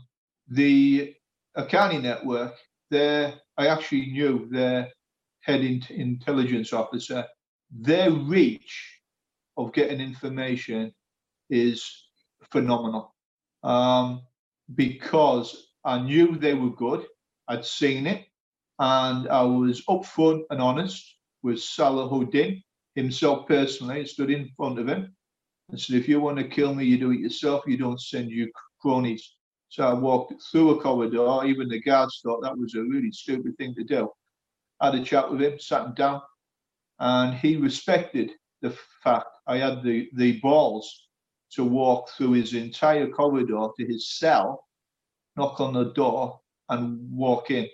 the 0.48 1.14
Haqqani 1.56 2.00
network, 2.02 2.54
there 2.90 3.34
I 3.56 3.66
actually 3.68 4.06
knew 4.06 4.46
their 4.50 4.90
head 5.40 5.62
in, 5.62 5.82
intelligence 5.90 6.72
officer. 6.72 7.24
Their 7.70 8.10
reach 8.10 9.00
of 9.56 9.72
getting 9.72 10.00
information 10.00 10.94
is 11.50 12.07
phenomenal 12.50 13.14
um, 13.62 14.22
because 14.74 15.68
I 15.84 15.98
knew 15.98 16.36
they 16.36 16.54
were 16.54 16.70
good. 16.70 17.06
I'd 17.48 17.64
seen 17.64 18.06
it, 18.06 18.26
and 18.78 19.28
I 19.28 19.42
was 19.42 19.84
upfront 19.86 20.42
and 20.50 20.60
honest 20.60 21.16
with 21.42 21.56
Salahuddin 21.58 22.62
himself 22.94 23.46
personally. 23.48 24.00
I 24.00 24.04
stood 24.04 24.30
in 24.30 24.50
front 24.56 24.78
of 24.78 24.88
him 24.88 25.14
and 25.70 25.80
said, 25.80 25.96
"If 25.96 26.08
you 26.08 26.20
want 26.20 26.38
to 26.38 26.48
kill 26.48 26.74
me, 26.74 26.84
you 26.84 26.98
do 26.98 27.12
it 27.12 27.20
yourself. 27.20 27.64
You 27.66 27.76
don't 27.76 28.00
send 28.00 28.30
your 28.30 28.48
cronies." 28.80 29.34
So 29.70 29.86
I 29.86 29.92
walked 29.92 30.34
through 30.50 30.70
a 30.70 30.80
corridor. 30.80 31.44
Even 31.46 31.68
the 31.68 31.80
guards 31.80 32.20
thought 32.22 32.42
that 32.42 32.56
was 32.56 32.74
a 32.74 32.82
really 32.82 33.12
stupid 33.12 33.56
thing 33.56 33.74
to 33.74 33.84
do. 33.84 34.10
I 34.80 34.86
had 34.86 34.94
a 34.94 35.04
chat 35.04 35.30
with 35.30 35.42
him, 35.42 35.58
sat 35.58 35.86
him 35.86 35.94
down, 35.94 36.22
and 36.98 37.34
he 37.34 37.56
respected 37.56 38.32
the 38.62 38.76
fact 39.02 39.28
I 39.46 39.58
had 39.58 39.82
the, 39.82 40.08
the 40.14 40.40
balls 40.40 41.07
to 41.52 41.64
walk 41.64 42.10
through 42.10 42.32
his 42.32 42.54
entire 42.54 43.08
corridor 43.08 43.68
to 43.78 43.86
his 43.86 44.10
cell, 44.18 44.64
knock 45.36 45.60
on 45.60 45.74
the 45.74 45.92
door, 45.92 46.40
and 46.68 46.98
walk 47.10 47.50
in 47.50 47.68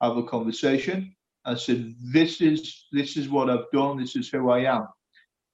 have 0.00 0.16
a 0.16 0.22
conversation 0.22 1.14
and 1.44 1.58
said, 1.58 1.94
this 2.00 2.40
is 2.40 2.86
this 2.92 3.16
is 3.16 3.28
what 3.28 3.48
I've 3.48 3.70
done, 3.72 3.98
this 3.98 4.16
is 4.16 4.28
who 4.28 4.50
I 4.50 4.60
am. 4.60 4.86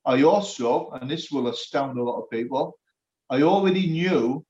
I 0.05 0.23
also, 0.23 0.91
and 0.93 1.11
this 1.11 1.31
will 1.31 1.49
astound 1.49 1.99
a 1.99 2.03
lot 2.03 2.21
of 2.21 2.31
people, 2.31 2.79
I 3.31 3.43
already 3.43 3.87
knew 3.87 4.45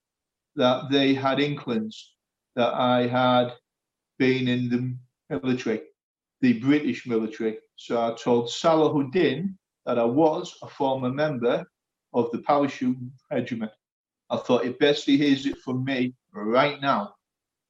that 0.56 0.90
they 0.90 1.14
had 1.14 1.40
inklings 1.40 2.14
that 2.56 2.72
I 2.74 3.06
had 3.06 3.52
been 4.18 4.48
in 4.48 4.68
the 4.68 4.96
military, 5.40 5.82
the 6.40 6.54
British 6.54 7.06
military. 7.06 7.58
So 7.76 8.00
I 8.00 8.14
told 8.14 8.48
Salahuddin 8.48 9.54
that 9.84 9.98
I 9.98 10.04
was 10.04 10.56
a 10.62 10.68
former 10.68 11.10
member 11.10 11.64
of 12.14 12.30
the 12.32 12.38
parachute 12.38 12.96
regiment. 13.30 13.72
I 14.30 14.36
thought 14.38 14.64
if 14.64 14.78
best 14.78 15.06
he 15.06 15.16
hears 15.16 15.46
it 15.46 15.58
from 15.58 15.84
me 15.84 16.14
right 16.34 16.80
now, 16.80 17.14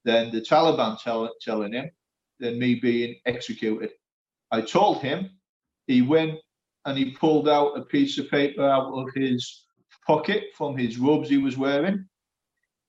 then 0.05 0.31
the 0.31 0.41
Taliban 0.41 1.01
tell, 1.03 1.31
telling 1.41 1.73
him 1.73 1.91
than 2.39 2.59
me 2.59 2.75
being 2.77 3.17
executed. 3.27 3.91
I 4.51 4.61
told 4.61 4.99
him, 4.99 5.31
he 5.87 6.03
went 6.03 6.39
and 6.85 6.99
he 6.99 7.13
pulled 7.13 7.49
out 7.49 7.79
a 7.79 7.83
piece 7.83 8.19
of 8.19 8.31
paper 8.31 8.69
out 8.69 8.93
of 8.93 9.09
his 9.15 9.65
pocket 10.07 10.45
from 10.55 10.77
his 10.77 10.99
robes 10.99 11.29
he 11.29 11.39
was 11.39 11.57
wearing. 11.57 12.05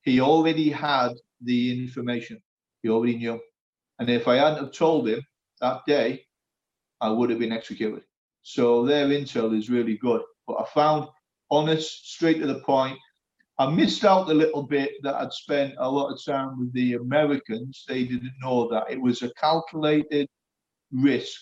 He 0.02 0.20
already 0.20 0.70
had 0.70 1.14
the 1.42 1.84
information. 1.84 2.42
He 2.82 2.90
already 2.90 3.18
knew. 3.18 3.40
And 4.00 4.10
if 4.10 4.28
I 4.28 4.36
hadn't 4.36 4.64
have 4.64 4.74
told 4.74 5.08
him 5.08 5.22
that 5.62 5.82
day, 5.88 6.26
I 7.00 7.10
would 7.10 7.30
have 7.30 7.40
been 7.40 7.52
executed. 7.52 8.04
So 8.42 8.86
their 8.86 9.08
intel 9.08 9.58
is 9.58 9.70
really 9.70 9.98
good. 9.98 10.22
But 10.48 10.58
I 10.60 10.66
found 10.74 11.08
honest, 11.54 12.12
straight 12.14 12.40
to 12.40 12.48
the 12.48 12.60
point, 12.60 12.98
I 13.60 13.70
missed 13.70 14.04
out 14.04 14.30
a 14.30 14.34
little 14.34 14.64
bit 14.64 14.92
that 15.04 15.16
I'd 15.16 15.32
spent 15.32 15.76
a 15.78 15.90
lot 15.90 16.12
of 16.12 16.24
time 16.24 16.60
with 16.60 16.74
the 16.74 16.96
Americans. 16.96 17.86
They 17.88 18.04
didn't 18.04 18.34
know 18.42 18.68
that 18.70 18.90
it 18.90 19.00
was 19.00 19.22
a 19.22 19.34
calculated 19.36 20.28
risk, 20.92 21.42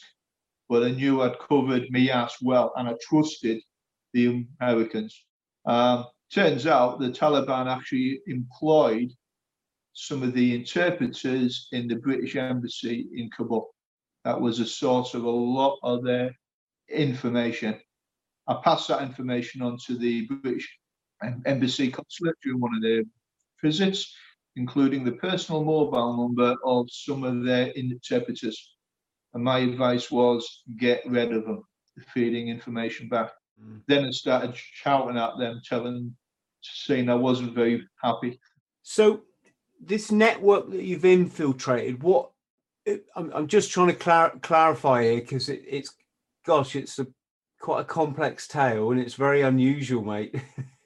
but 0.67 0.83
I 0.83 0.91
knew 0.91 1.21
I'd 1.21 1.39
covered 1.39 1.89
me 1.89 2.09
ass 2.09 2.35
well, 2.41 2.73
and 2.75 2.89
I 2.89 2.95
trusted 3.01 3.61
the 4.13 4.45
Americans. 4.59 5.25
Um, 5.65 6.05
turns 6.33 6.67
out 6.67 6.99
the 6.99 7.09
Taliban 7.09 7.67
actually 7.67 8.19
employed 8.27 9.11
some 9.93 10.23
of 10.23 10.33
the 10.33 10.55
interpreters 10.55 11.67
in 11.71 11.87
the 11.87 11.95
British 11.95 12.35
embassy 12.35 13.07
in 13.15 13.29
Kabul. 13.29 13.73
That 14.25 14.39
was 14.39 14.59
a 14.59 14.65
source 14.65 15.13
of 15.13 15.23
a 15.23 15.29
lot 15.29 15.77
of 15.83 16.03
their 16.03 16.35
information. 16.89 17.79
I 18.47 18.55
passed 18.63 18.87
that 18.87 19.01
information 19.01 19.61
on 19.61 19.77
to 19.87 19.97
the 19.97 20.27
British 20.27 20.67
embassy 21.45 21.91
consulate 21.91 22.35
during 22.43 22.59
one 22.59 22.75
of 22.75 22.81
their 22.81 23.03
visits, 23.63 24.13
including 24.55 25.03
the 25.03 25.13
personal 25.13 25.63
mobile 25.63 26.17
number 26.17 26.55
of 26.65 26.87
some 26.91 27.23
of 27.23 27.43
their 27.43 27.67
interpreters. 27.67 28.75
And 29.33 29.43
my 29.43 29.59
advice 29.59 30.11
was 30.11 30.63
get 30.77 31.03
rid 31.05 31.31
of 31.31 31.45
them, 31.45 31.63
feeding 32.13 32.49
information 32.49 33.07
back. 33.07 33.31
Mm. 33.61 33.81
Then 33.87 34.05
I 34.05 34.11
started 34.11 34.53
shouting 34.55 35.17
at 35.17 35.37
them, 35.37 35.61
telling, 35.63 36.15
saying 36.61 37.09
I 37.09 37.15
wasn't 37.15 37.55
very 37.55 37.87
happy. 38.01 38.39
So, 38.81 39.21
this 39.79 40.11
network 40.11 40.69
that 40.71 40.83
you've 40.83 41.05
infiltrated, 41.05 42.03
what 42.03 42.31
I'm, 43.15 43.31
I'm 43.33 43.47
just 43.47 43.71
trying 43.71 43.87
to 43.87 43.93
clar- 43.93 44.37
clarify 44.41 45.03
here 45.03 45.21
because 45.21 45.49
it, 45.49 45.63
it's, 45.67 45.95
gosh, 46.45 46.75
it's 46.75 46.99
a 46.99 47.07
quite 47.61 47.81
a 47.81 47.85
complex 47.85 48.47
tale 48.47 48.91
and 48.91 48.99
it's 48.99 49.13
very 49.13 49.41
unusual, 49.41 50.03
mate. 50.03 50.35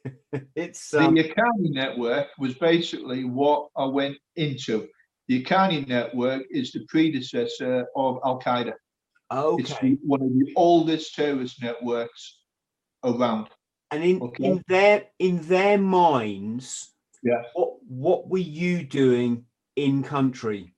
it's 0.55 0.93
um... 0.93 1.15
the 1.15 1.23
Haqqani 1.23 1.71
network 1.71 2.27
was 2.37 2.53
basically 2.55 3.23
what 3.23 3.69
I 3.75 3.85
went 3.85 4.17
into. 4.35 4.87
The 5.27 5.43
Haqqani 5.43 5.87
network 5.87 6.43
is 6.51 6.71
the 6.71 6.85
predecessor 6.87 7.85
of 7.95 8.19
Al 8.23 8.39
Qaeda. 8.39 8.73
Okay. 9.31 9.63
It's 9.63 9.79
the, 9.79 9.97
one 10.03 10.21
of 10.21 10.29
the 10.29 10.53
oldest 10.55 11.15
terrorist 11.15 11.61
networks 11.63 12.39
around. 13.03 13.47
And 13.91 14.03
in, 14.03 14.21
okay. 14.21 14.43
in 14.43 14.63
their 14.67 15.03
in 15.19 15.39
their 15.47 15.77
minds, 15.77 16.95
yeah. 17.25 17.41
What 17.53 17.73
what 17.87 18.29
were 18.29 18.37
you 18.37 18.83
doing 18.83 19.45
in 19.75 20.03
country? 20.03 20.73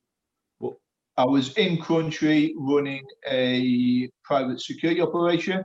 What 0.58 0.76
I 1.18 1.26
was 1.26 1.52
in 1.58 1.80
country 1.82 2.54
running 2.56 3.04
a 3.28 4.10
private 4.24 4.60
security 4.60 5.02
operation 5.02 5.62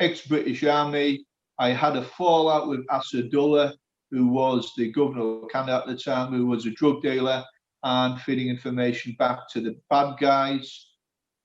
ex-British 0.00 0.64
Army. 0.64 1.24
I 1.58 1.70
had 1.70 1.96
a 1.96 2.04
fallout 2.04 2.68
with 2.68 2.86
Asadullah, 2.86 3.74
who 4.10 4.28
was 4.28 4.72
the 4.76 4.90
governor 4.92 5.42
of 5.42 5.48
Kandahar 5.50 5.82
at 5.82 5.86
the 5.86 5.96
time, 5.96 6.32
who 6.32 6.46
was 6.46 6.66
a 6.66 6.70
drug 6.70 7.02
dealer 7.02 7.44
and 7.82 8.20
feeding 8.20 8.48
information 8.48 9.14
back 9.18 9.48
to 9.50 9.60
the 9.60 9.76
bad 9.90 10.16
guys. 10.18 10.86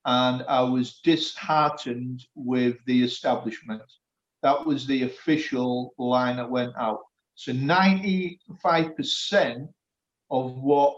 And 0.06 0.44
I 0.48 0.62
was 0.62 1.00
disheartened 1.04 2.26
with 2.36 2.78
the 2.86 3.04
establishment. 3.04 3.82
That 4.42 4.66
was 4.66 4.86
the 4.86 5.04
official 5.04 5.94
line 5.98 6.38
that 6.38 6.50
went 6.50 6.74
out. 6.78 7.00
So 7.36 7.54
95% 7.54 9.68
of 10.30 10.58
what 10.58 10.96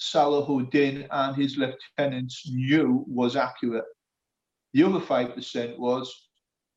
Salahuddin 0.00 1.08
and 1.10 1.36
his 1.36 1.56
lieutenants 1.56 2.48
knew 2.48 3.04
was 3.08 3.36
accurate. 3.36 3.84
The 4.74 4.84
other 4.84 5.00
5% 5.00 5.78
was 5.78 6.27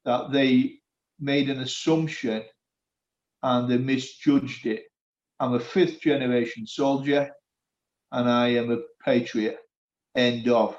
that 0.05 0.31
they 0.31 0.79
made 1.19 1.49
an 1.49 1.59
assumption 1.59 2.43
and 3.43 3.69
they 3.69 3.77
misjudged 3.77 4.65
it. 4.65 4.83
I'm 5.39 5.53
a 5.53 5.59
fifth 5.59 6.01
generation 6.01 6.67
soldier 6.67 7.31
and 8.11 8.29
I 8.29 8.49
am 8.49 8.71
a 8.71 8.79
patriot. 9.03 9.57
End 10.15 10.47
of. 10.47 10.77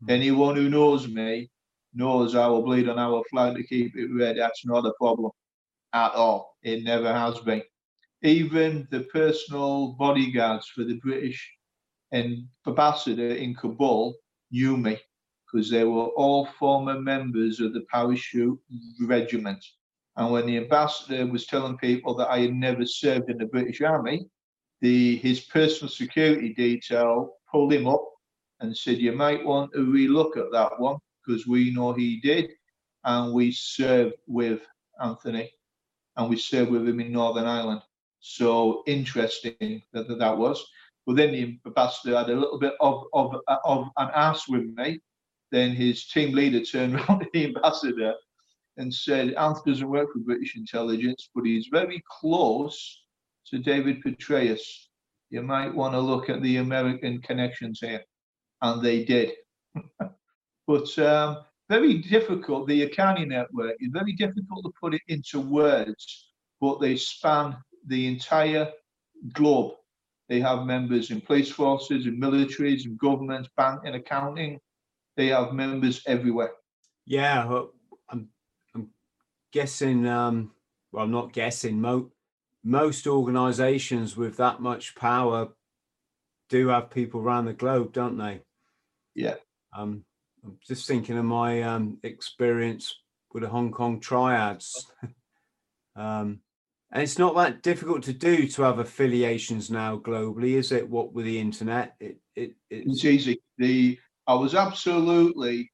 Hmm. 0.00 0.10
Anyone 0.10 0.56
who 0.56 0.68
knows 0.68 1.08
me 1.08 1.50
knows 1.94 2.34
I 2.34 2.46
will 2.46 2.62
bleed 2.62 2.88
on 2.88 2.98
our 2.98 3.22
flag 3.30 3.56
to 3.56 3.62
keep 3.62 3.96
it 3.96 4.08
red. 4.12 4.38
That's 4.38 4.64
not 4.64 4.86
a 4.86 4.92
problem 4.98 5.30
at 5.92 6.12
all. 6.12 6.56
It 6.62 6.82
never 6.84 7.12
has 7.12 7.38
been. 7.40 7.62
Even 8.22 8.88
the 8.90 9.00
personal 9.12 9.92
bodyguards 9.98 10.68
for 10.68 10.84
the 10.84 10.98
British 11.00 11.50
ambassador 12.12 13.34
in 13.34 13.54
Kabul 13.54 14.14
knew 14.50 14.76
me 14.76 14.98
because 15.52 15.70
they 15.70 15.84
were 15.84 16.06
all 16.16 16.46
former 16.58 16.98
members 17.00 17.60
of 17.60 17.74
the 17.74 17.82
parachute 17.82 18.58
regiment. 19.00 19.64
And 20.16 20.32
when 20.32 20.46
the 20.46 20.56
ambassador 20.56 21.26
was 21.26 21.46
telling 21.46 21.76
people 21.78 22.14
that 22.14 22.30
I 22.30 22.40
had 22.40 22.54
never 22.54 22.86
served 22.86 23.30
in 23.30 23.38
the 23.38 23.46
British 23.46 23.80
Army, 23.80 24.26
the 24.80 25.16
his 25.16 25.40
personal 25.40 25.90
security 25.90 26.52
detail 26.54 27.36
pulled 27.50 27.72
him 27.72 27.86
up 27.86 28.04
and 28.60 28.76
said, 28.76 28.98
"You 28.98 29.12
might 29.12 29.44
want 29.44 29.72
to 29.72 29.78
relook 29.78 30.36
at 30.36 30.52
that 30.52 30.78
one 30.78 30.98
because 31.24 31.46
we 31.46 31.72
know 31.72 31.92
he 31.92 32.20
did, 32.20 32.50
and 33.04 33.32
we 33.32 33.52
served 33.52 34.14
with 34.26 34.60
Anthony, 35.00 35.50
and 36.16 36.28
we 36.28 36.36
served 36.36 36.70
with 36.70 36.86
him 36.86 37.00
in 37.00 37.12
Northern 37.12 37.46
Ireland. 37.46 37.82
So 38.20 38.82
interesting 38.86 39.82
that 39.92 40.08
that, 40.18 40.38
was. 40.38 40.64
But 41.06 41.16
then 41.16 41.32
the 41.32 41.58
ambassador 41.66 42.16
had 42.16 42.30
a 42.30 42.36
little 42.36 42.58
bit 42.58 42.74
of 42.80 43.04
of 43.12 43.36
of 43.64 43.88
an 43.96 44.10
ass 44.14 44.48
with 44.48 44.64
me. 44.76 45.00
Then 45.52 45.76
his 45.76 46.06
team 46.06 46.34
leader 46.34 46.64
turned 46.64 46.94
around 47.08 47.20
to 47.20 47.28
the 47.32 47.44
ambassador 47.44 48.14
and 48.78 48.92
said, 48.92 49.34
Anthony 49.34 49.74
doesn't 49.74 49.88
work 49.88 50.12
for 50.12 50.18
British 50.18 50.56
intelligence, 50.56 51.28
but 51.34 51.44
he's 51.44 51.68
very 51.70 52.02
close 52.20 53.04
to 53.48 53.58
David 53.58 54.02
Petraeus. 54.02 54.88
You 55.30 55.42
might 55.42 55.74
want 55.74 55.94
to 55.94 56.00
look 56.00 56.28
at 56.28 56.42
the 56.42 56.56
American 56.56 57.20
connections 57.20 57.80
here. 57.80 58.02
And 58.62 58.82
they 58.82 59.04
did. 59.04 59.32
But 60.68 60.96
um, 61.00 61.38
very 61.68 61.98
difficult. 61.98 62.68
The 62.68 62.86
Haqqani 62.86 63.26
network 63.26 63.74
is 63.80 63.90
very 63.92 64.12
difficult 64.12 64.64
to 64.64 64.72
put 64.80 64.94
it 64.94 65.02
into 65.08 65.40
words, 65.40 66.30
but 66.60 66.80
they 66.80 66.96
span 66.96 67.56
the 67.88 68.06
entire 68.06 68.70
globe. 69.32 69.72
They 70.28 70.38
have 70.40 70.64
members 70.64 71.10
in 71.10 71.20
police 71.20 71.50
forces, 71.50 72.06
in 72.06 72.20
militaries, 72.20 72.86
in 72.86 72.96
governments, 72.96 73.48
banking, 73.56 73.88
and 73.88 73.96
accounting. 73.96 74.60
They 75.16 75.28
have 75.28 75.52
members 75.52 76.02
everywhere. 76.06 76.52
Yeah, 77.06 77.64
I'm, 78.08 78.28
I'm 78.74 78.88
guessing. 79.52 80.06
Um, 80.06 80.52
well, 80.92 81.04
I'm 81.04 81.10
not 81.10 81.32
guessing. 81.32 81.80
Mo- 81.80 82.12
most 82.64 83.06
organisations 83.06 84.16
with 84.16 84.36
that 84.36 84.60
much 84.60 84.94
power 84.94 85.48
do 86.48 86.68
have 86.68 86.90
people 86.90 87.20
around 87.20 87.46
the 87.46 87.52
globe, 87.52 87.92
don't 87.92 88.16
they? 88.16 88.40
Yeah. 89.14 89.36
Um, 89.76 90.04
I'm 90.44 90.58
just 90.66 90.86
thinking 90.86 91.18
of 91.18 91.24
my 91.24 91.62
um, 91.62 91.98
experience 92.02 92.94
with 93.32 93.42
the 93.42 93.48
Hong 93.48 93.70
Kong 93.70 94.00
triads. 94.00 94.86
um, 95.96 96.40
and 96.92 97.02
it's 97.02 97.18
not 97.18 97.34
that 97.36 97.62
difficult 97.62 98.02
to 98.04 98.12
do 98.12 98.46
to 98.48 98.62
have 98.62 98.78
affiliations 98.78 99.70
now 99.70 99.96
globally, 99.98 100.54
is 100.54 100.72
it? 100.72 100.88
What 100.88 101.14
with 101.14 101.24
the 101.24 101.38
internet, 101.38 101.94
it, 101.98 102.18
it 102.36 102.52
it's, 102.68 103.02
it's 103.02 103.04
easy. 103.06 103.42
The 103.56 103.98
I 104.26 104.34
was 104.34 104.54
absolutely 104.54 105.70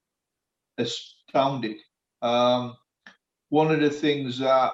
astounded. 0.78 1.76
Um, 2.22 2.76
one 3.51 3.70
of 3.70 3.80
the 3.80 3.90
things 3.90 4.38
that 4.38 4.72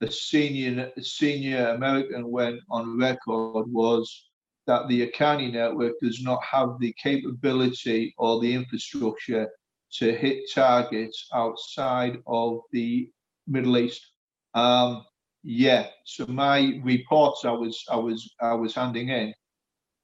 the 0.00 0.10
senior 0.10 0.90
senior 1.00 1.68
American 1.68 2.30
went 2.30 2.60
on 2.70 2.98
record 2.98 3.66
was 3.70 4.30
that 4.66 4.88
the 4.88 5.06
Haqqani 5.06 5.52
network 5.52 5.94
does 6.00 6.22
not 6.22 6.42
have 6.44 6.78
the 6.80 6.94
capability 7.02 8.14
or 8.18 8.40
the 8.40 8.52
infrastructure 8.52 9.48
to 9.92 10.12
hit 10.12 10.50
targets 10.52 11.28
outside 11.34 12.18
of 12.26 12.60
the 12.72 13.08
Middle 13.46 13.76
East. 13.76 14.12
Um, 14.54 15.04
yeah, 15.42 15.88
so 16.04 16.26
my 16.26 16.80
reports 16.82 17.44
I 17.44 17.50
was 17.50 17.84
I 17.90 17.96
was 17.96 18.32
I 18.40 18.54
was 18.54 18.74
handing 18.74 19.08
in 19.08 19.34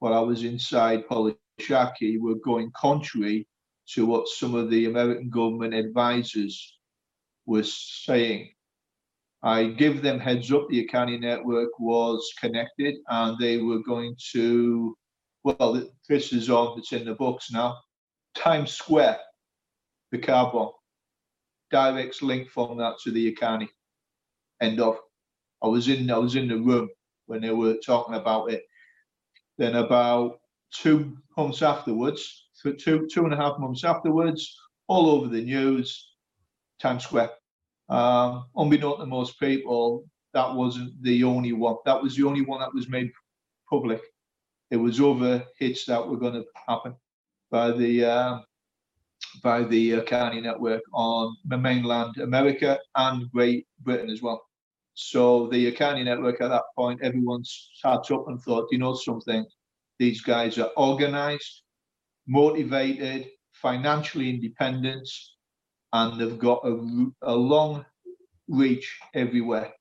while 0.01 0.15
I 0.15 0.21
was 0.21 0.45
inside 0.45 1.07
Pul-e-Charkhi 1.59 2.21
were 2.21 2.37
going 2.37 2.71
contrary 2.77 3.47
to 3.91 4.07
what 4.07 4.29
some 4.29 4.55
of 4.55 4.71
the 4.71 4.87
American 4.87 5.31
government 5.31 5.75
advisors 5.75 6.79
were 7.47 7.63
saying. 7.63 8.51
I 9.43 9.67
give 9.67 10.03
them 10.03 10.19
heads 10.19 10.53
up 10.53 10.69
the 10.69 10.87
Haqqani 10.87 11.21
network 11.21 11.79
was 11.79 12.33
connected 12.41 12.97
and 13.09 13.39
they 13.39 13.59
were 13.59 13.79
going 13.81 14.17
to, 14.33 14.97
well, 15.45 15.89
this 16.09 16.33
is 16.33 16.51
on, 16.51 16.79
it's 16.79 16.93
in 16.93 17.05
the 17.05 17.15
books 17.15 17.51
now. 17.53 17.79
Times 18.35 18.73
Square, 18.73 19.19
the 20.11 20.19
car 20.19 20.53
bomb, 20.53 20.73
direct 21.71 22.21
link 22.23 22.49
from 22.51 22.79
that 22.79 22.97
to 23.05 23.11
the 23.11 23.33
Haqqani. 23.33 23.69
End 24.61 24.81
of. 24.81 24.99
I 25.63 25.69
was 25.69 25.89
in, 25.89 26.11
I 26.11 26.19
was 26.19 26.35
in 26.35 26.49
the 26.49 26.59
room 26.59 26.89
when 27.27 27.41
they 27.41 27.53
were 27.53 27.77
talking 27.77 28.17
about 28.17 28.51
it. 28.51 28.65
Then 29.57 29.77
about 29.77 30.41
two 30.73 31.17
months 31.37 31.63
afterwards, 31.63 32.49
two 32.63 33.07
two 33.07 33.25
and 33.25 33.33
a 33.33 33.37
half 33.37 33.59
months 33.59 33.85
afterwards, 33.85 34.57
all 34.87 35.11
over 35.11 35.29
the 35.29 35.43
news, 35.43 36.15
Times 36.81 37.05
Square. 37.05 37.31
Um, 37.89 38.47
unbeknown 38.57 38.99
to 38.99 39.07
most 39.07 39.41
people, 39.41 40.05
that 40.35 40.55
wasn't 40.55 41.03
the 41.03 41.25
only 41.25 41.53
one. 41.53 41.77
That 41.87 42.03
was 42.03 42.17
the 42.17 42.25
only 42.25 42.43
one 42.43 42.61
that 42.61 42.75
was 42.75 42.89
made 42.89 43.11
public. 43.69 44.03
There 44.71 44.79
was 44.79 45.01
other 45.01 45.45
hits 45.59 45.87
that 45.87 46.07
were 46.07 46.19
going 46.19 46.35
to 46.35 46.45
happen 46.67 46.95
by 47.51 47.71
the 47.71 48.05
uh, 48.05 48.39
by 49.43 49.63
the 49.63 49.95
uh, 49.95 50.03
Haqqani 50.03 50.43
network 50.43 50.83
on 50.93 51.37
mainland 51.47 52.19
America 52.19 52.79
and 52.97 53.31
Great 53.33 53.67
Britain 53.81 54.11
as 54.11 54.23
well. 54.23 54.43
So 54.95 55.47
the 55.47 55.73
Haqqani 55.73 56.05
network 56.05 56.41
at 56.41 56.49
that 56.49 56.65
point, 56.77 57.01
everyone 57.03 57.43
sat 57.45 58.11
up 58.11 58.29
and 58.29 58.41
thought, 58.41 58.69
you 58.71 58.79
know 58.79 58.95
something, 58.95 59.47
these 59.99 60.21
guys 60.21 60.59
are 60.59 60.71
organized, 60.77 61.63
motivated, 62.27 63.29
financially 63.53 64.31
independent, 64.31 65.09
and 65.93 66.21
they've 66.21 66.39
got 66.39 66.65
a, 66.65 67.07
a 67.23 67.35
long 67.35 67.85
reach 68.49 68.99
everywhere. 69.15 69.73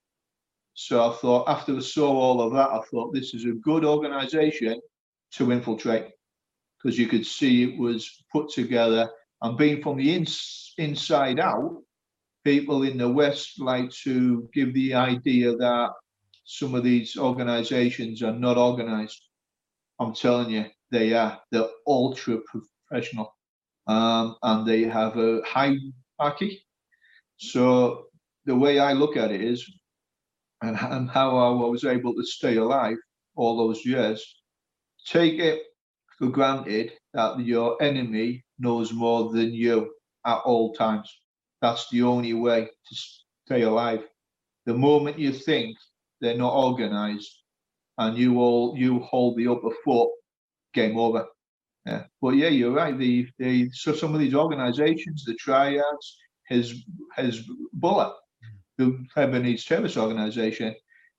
So 0.73 1.09
I 1.09 1.15
thought, 1.15 1.49
after 1.49 1.75
I 1.75 1.79
saw 1.79 2.11
all 2.11 2.41
of 2.41 2.53
that, 2.53 2.69
I 2.69 2.81
thought 2.91 3.13
this 3.13 3.33
is 3.33 3.45
a 3.45 3.51
good 3.51 3.83
organization 3.83 4.79
to 5.33 5.51
infiltrate 5.51 6.09
because 6.77 6.97
you 6.97 7.07
could 7.07 7.25
see 7.25 7.63
it 7.63 7.79
was 7.79 8.23
put 8.31 8.49
together 8.49 9.09
and 9.41 9.57
being 9.57 9.81
from 9.81 9.97
the 9.97 10.13
ins- 10.15 10.73
inside 10.77 11.39
out, 11.39 11.81
people 12.43 12.83
in 12.83 12.97
the 12.97 13.09
West 13.09 13.59
like 13.59 13.91
to 13.91 14.49
give 14.53 14.73
the 14.73 14.93
idea 14.93 15.55
that 15.55 15.89
some 16.45 16.75
of 16.75 16.83
these 16.83 17.17
organizations 17.17 18.23
are 18.23 18.31
not 18.31 18.57
organized. 18.57 19.21
I'm 19.99 20.13
telling 20.13 20.49
you, 20.49 20.65
they 20.91 21.13
are. 21.13 21.39
They're 21.51 21.69
ultra 21.87 22.39
professional 22.47 23.33
um, 23.87 24.35
and 24.43 24.67
they 24.67 24.83
have 24.83 25.17
a 25.17 25.41
hierarchy. 25.45 26.63
So 27.37 28.05
the 28.45 28.55
way 28.55 28.79
I 28.79 28.93
look 28.93 29.17
at 29.17 29.31
it 29.31 29.41
is, 29.41 29.65
and, 30.61 30.77
and 30.79 31.09
how 31.09 31.37
I 31.37 31.69
was 31.69 31.83
able 31.85 32.13
to 32.15 32.23
stay 32.23 32.57
alive 32.57 32.97
all 33.35 33.57
those 33.57 33.85
years, 33.85 34.23
take 35.05 35.39
it 35.39 35.61
for 36.17 36.27
granted 36.27 36.93
that 37.13 37.39
your 37.39 37.81
enemy 37.81 38.43
knows 38.59 38.91
more 38.91 39.31
than 39.31 39.53
you 39.53 39.93
at 40.25 40.39
all 40.45 40.73
times. 40.73 41.09
That's 41.61 41.89
the 41.89 42.03
only 42.03 42.33
way 42.33 42.65
to 42.65 42.95
stay 43.45 43.61
alive. 43.63 44.03
The 44.65 44.73
moment 44.73 45.19
you 45.19 45.31
think 45.31 45.77
they're 46.21 46.37
not 46.37 46.53
organized 46.53 47.31
and 47.97 48.17
you 48.17 48.39
all 48.39 48.75
you 48.77 48.99
hold 48.99 49.37
the 49.37 49.47
upper 49.47 49.71
foot, 49.83 50.09
game 50.73 50.97
over. 50.97 51.25
Yeah. 51.85 52.03
But 52.21 52.35
yeah, 52.35 52.49
you're 52.49 52.71
right. 52.71 52.97
The, 52.97 53.27
the 53.39 53.69
so 53.71 53.93
some 53.93 54.13
of 54.13 54.19
these 54.19 54.35
organizations, 54.35 55.23
the 55.23 55.35
triads, 55.35 56.17
his 56.47 56.83
Hezbollah, 57.17 58.13
the 58.77 59.05
Lebanese 59.15 59.65
terrorist 59.65 59.97
organization. 59.97 60.75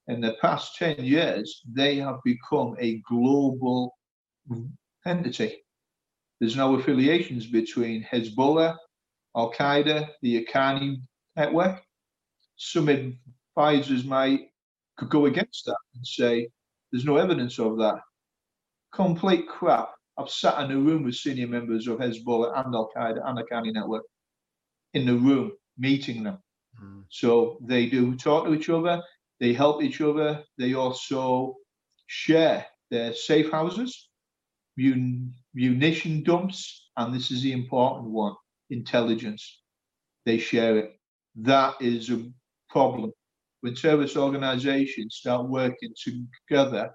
In 0.09 0.21
the 0.21 0.37
past 0.41 0.77
10 0.77 1.05
years, 1.05 1.63
they 1.71 1.97
have 1.97 2.17
become 2.25 2.77
a 2.79 3.03
global 3.09 3.95
entity. 5.07 5.63
There's 6.41 6.57
no 6.57 6.75
affiliations 6.77 7.47
between 7.47 8.05
Hezbollah, 8.05 8.77
Al 9.37 9.53
Qaeda, 9.53 10.09
the 10.23 10.45
Haqqani 10.45 10.97
network. 11.37 11.83
Some 12.57 12.89
advisors 12.89 14.05
might 14.05 14.49
could 14.97 15.11
go 15.11 15.27
against 15.27 15.65
that 15.67 15.77
and 15.95 16.07
say 16.07 16.49
there's 16.91 17.05
no 17.05 17.17
evidence 17.17 17.59
of 17.59 17.79
that. 17.79 18.01
Complete 18.93 19.49
crap. 19.49 19.91
I've 20.19 20.31
sat 20.31 20.63
in 20.65 20.77
a 20.77 20.79
room 20.79 21.05
with 21.05 21.15
senior 21.15 21.47
members 21.47 21.87
of 21.87 21.99
Hezbollah 21.99 22.65
and 22.65 22.75
Al 22.75 22.91
Qaeda 22.97 23.21
and 23.25 23.39
the 23.39 23.45
Haqqani 23.45 23.73
network 23.73 24.05
in 24.95 25.07
the 25.07 25.15
room 25.15 25.53
meeting 25.77 26.25
them. 26.25 26.39
Mm. 26.83 27.05
So 27.11 27.59
they 27.63 27.87
do 27.87 28.17
talk 28.17 28.47
to 28.47 28.55
each 28.55 28.69
other, 28.69 29.03
they 29.41 29.53
help 29.53 29.83
each 29.83 30.01
other, 30.01 30.43
they 30.59 30.75
also 30.75 31.57
share 32.07 32.67
their 32.91 33.15
safe 33.15 33.51
houses, 33.51 34.09
mun- 34.77 35.33
munition 35.55 36.23
dumps, 36.25 36.91
and 36.97 37.15
this 37.15 37.31
is 37.31 37.43
the 37.43 37.53
important 37.53 38.11
one 38.11 38.35
intelligence. 38.71 39.63
They 40.27 40.39
share 40.39 40.79
it. 40.79 40.99
That 41.37 41.75
is 41.81 42.11
a 42.11 42.25
problem. 42.69 43.13
When 43.61 43.75
terrorist 43.75 44.17
organizations 44.17 45.17
start 45.17 45.49
working 45.49 45.93
together, 45.97 46.93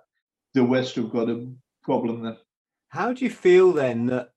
the 0.53 0.63
West 0.63 0.95
have 0.95 1.11
got 1.11 1.29
a 1.29 1.47
problem 1.83 2.23
there. 2.23 2.37
How 2.89 3.11
do 3.11 3.25
you 3.25 3.31
feel 3.31 3.73
then 3.73 4.05
that, 4.07 4.29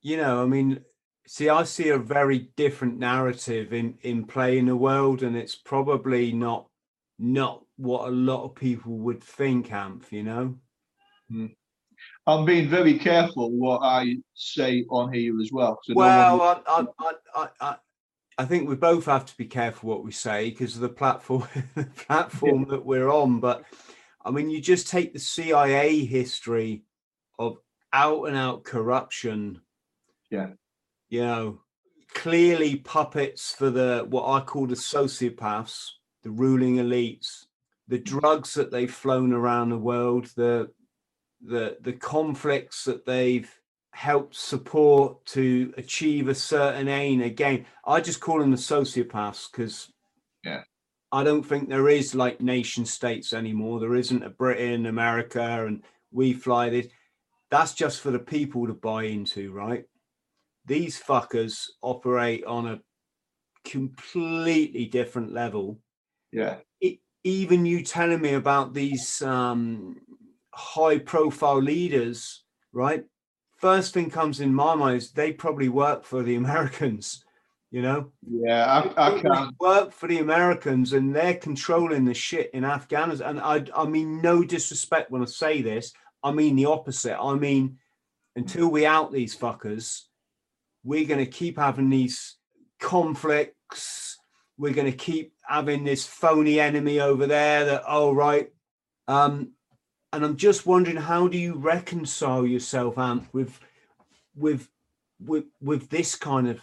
you 0.00 0.16
know, 0.16 0.42
I 0.42 0.46
mean, 0.46 0.80
see, 1.26 1.48
I 1.48 1.64
see 1.64 1.90
a 1.90 1.98
very 1.98 2.50
different 2.56 2.98
narrative 2.98 3.72
in 3.72 3.98
in 4.02 4.24
play 4.24 4.58
in 4.58 4.66
the 4.66 4.76
world, 4.76 5.22
and 5.22 5.36
it's 5.36 5.56
probably 5.56 6.32
not 6.32 6.68
not 7.18 7.64
what 7.76 8.08
a 8.08 8.10
lot 8.10 8.44
of 8.44 8.54
people 8.54 8.98
would 8.98 9.22
think, 9.22 9.68
Anth, 9.68 10.10
you 10.10 10.22
know? 10.22 10.56
Hmm. 11.28 11.46
I'm 12.26 12.44
being 12.44 12.68
very 12.68 12.98
careful 12.98 13.50
what 13.50 13.80
I 13.82 14.16
say 14.34 14.84
on 14.90 15.12
here 15.12 15.40
as 15.40 15.50
well. 15.52 15.78
So 15.84 15.94
well, 15.94 16.36
no 16.36 16.42
I, 16.42 16.60
I, 16.66 17.12
I, 17.34 17.48
I, 17.60 17.76
I 18.36 18.44
think 18.44 18.68
we 18.68 18.74
both 18.74 19.06
have 19.06 19.26
to 19.26 19.36
be 19.36 19.46
careful 19.46 19.90
what 19.90 20.04
we 20.04 20.12
say 20.12 20.50
because 20.50 20.74
of 20.74 20.80
the 20.80 20.88
platform, 20.88 21.46
the 21.74 21.84
platform 21.84 22.66
that 22.70 22.84
we're 22.84 23.08
on. 23.08 23.40
But 23.40 23.64
I 24.24 24.30
mean, 24.30 24.50
you 24.50 24.60
just 24.60 24.88
take 24.88 25.12
the 25.12 25.18
CIA 25.20 26.04
history 26.04 26.82
of 27.38 27.58
out 27.92 28.24
and 28.24 28.36
out 28.36 28.64
corruption. 28.64 29.60
Yeah. 30.30 30.50
You 31.08 31.20
know, 31.20 31.60
clearly 32.12 32.76
puppets 32.76 33.54
for 33.54 33.70
the 33.70 34.06
what 34.08 34.28
I 34.28 34.40
call 34.40 34.66
the 34.66 34.74
sociopaths, 34.74 35.90
the 36.22 36.30
ruling 36.30 36.76
elites, 36.76 37.44
the 37.86 37.98
drugs 37.98 38.54
that 38.54 38.70
they've 38.70 38.92
flown 38.92 39.32
around 39.32 39.68
the 39.68 39.78
world, 39.78 40.30
the 40.36 40.70
the 41.40 41.76
the 41.80 41.92
conflicts 41.92 42.84
that 42.84 43.04
they've 43.04 43.52
helped 43.94 44.34
support 44.34 45.24
to 45.24 45.72
achieve 45.76 46.28
a 46.28 46.34
certain 46.34 46.88
aim. 46.88 47.20
Again 47.20 47.64
i 47.86 48.00
just 48.00 48.20
call 48.20 48.40
them 48.40 48.50
the 48.50 48.56
sociopaths 48.56 49.50
because 49.50 49.92
yeah. 50.44 50.62
I 51.12 51.22
don't 51.22 51.44
think 51.44 51.68
there 51.68 51.88
is 51.88 52.14
like 52.14 52.40
nation 52.40 52.84
states 52.84 53.32
anymore. 53.32 53.78
There 53.78 53.94
isn't 53.94 54.24
a 54.24 54.30
britain 54.30 54.86
america 54.86 55.64
and 55.66 55.82
we 56.10 56.32
fly 56.32 56.70
this. 56.70 56.88
That's 57.50 57.74
just 57.74 58.00
for 58.00 58.10
the 58.10 58.18
people 58.18 58.66
to 58.66 58.74
buy 58.74 59.04
into 59.04 59.52
right? 59.52 59.84
These 60.66 61.00
fuckers 61.00 61.66
operate 61.82 62.44
on 62.44 62.66
a 62.66 62.80
completely 63.64 64.86
different 64.86 65.32
level. 65.32 65.78
Yeah. 66.32 66.56
It, 66.80 66.98
even 67.22 67.64
you 67.64 67.82
telling 67.82 68.20
me 68.20 68.34
about 68.34 68.74
these 68.74 69.22
um 69.22 70.00
high 70.52 70.98
profile 70.98 71.62
leaders, 71.62 72.44
right? 72.72 73.04
First 73.64 73.94
thing 73.94 74.10
comes 74.10 74.40
in 74.40 74.54
my 74.54 74.74
mind 74.74 74.98
is 74.98 75.12
they 75.12 75.32
probably 75.32 75.70
work 75.70 76.04
for 76.04 76.22
the 76.22 76.34
Americans, 76.34 77.24
you 77.70 77.80
know? 77.80 78.12
Yeah, 78.30 78.92
I, 78.94 79.06
I 79.06 79.18
can't 79.18 79.54
work 79.58 79.90
for 79.90 80.06
the 80.06 80.18
Americans 80.18 80.92
and 80.92 81.16
they're 81.16 81.36
controlling 81.36 82.04
the 82.04 82.12
shit 82.12 82.50
in 82.52 82.62
Afghanistan. 82.62 83.38
And 83.38 83.40
I, 83.40 83.64
I 83.74 83.86
mean, 83.86 84.20
no 84.20 84.44
disrespect 84.44 85.10
when 85.10 85.22
I 85.22 85.24
say 85.24 85.62
this, 85.62 85.94
I 86.22 86.30
mean 86.30 86.56
the 86.56 86.66
opposite. 86.66 87.18
I 87.18 87.36
mean, 87.36 87.78
until 88.36 88.68
we 88.68 88.84
out 88.84 89.12
these 89.12 89.34
fuckers, 89.34 90.02
we're 90.82 91.06
going 91.06 91.24
to 91.24 91.30
keep 91.30 91.56
having 91.56 91.88
these 91.88 92.36
conflicts. 92.80 94.18
We're 94.58 94.74
going 94.74 94.92
to 94.92 94.98
keep 94.98 95.32
having 95.48 95.84
this 95.84 96.04
phony 96.06 96.60
enemy 96.60 97.00
over 97.00 97.26
there 97.26 97.64
that, 97.64 97.84
oh, 97.88 98.12
right. 98.12 98.50
Um, 99.08 99.52
and 100.14 100.24
I'm 100.24 100.36
just 100.36 100.64
wondering 100.64 100.96
how 100.96 101.26
do 101.26 101.36
you 101.36 101.54
reconcile 101.54 102.46
yourself, 102.46 102.94
Anth, 102.94 103.26
with 103.32 103.58
with 104.36 104.68
with 105.18 105.46
with 105.60 105.90
this 105.90 106.14
kind 106.14 106.48
of 106.48 106.60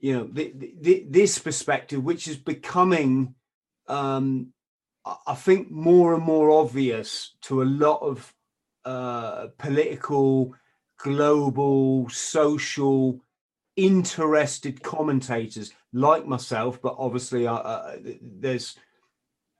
you 0.00 0.14
know 0.14 0.28
the, 0.30 0.52
the, 0.80 1.06
this 1.08 1.38
perspective, 1.38 2.04
which 2.04 2.28
is 2.28 2.36
becoming, 2.36 3.34
um, 3.88 4.52
I 5.26 5.34
think, 5.34 5.70
more 5.70 6.14
and 6.14 6.22
more 6.22 6.50
obvious 6.50 7.34
to 7.42 7.62
a 7.62 7.64
lot 7.64 8.02
of 8.02 8.34
uh, 8.84 9.48
political, 9.58 10.54
global, 10.98 12.08
social, 12.10 13.20
interested 13.76 14.82
commentators 14.82 15.72
like 15.94 16.26
myself. 16.26 16.82
But 16.82 16.96
obviously, 16.98 17.46
uh, 17.46 17.54
uh, 17.54 17.96
there's 18.20 18.76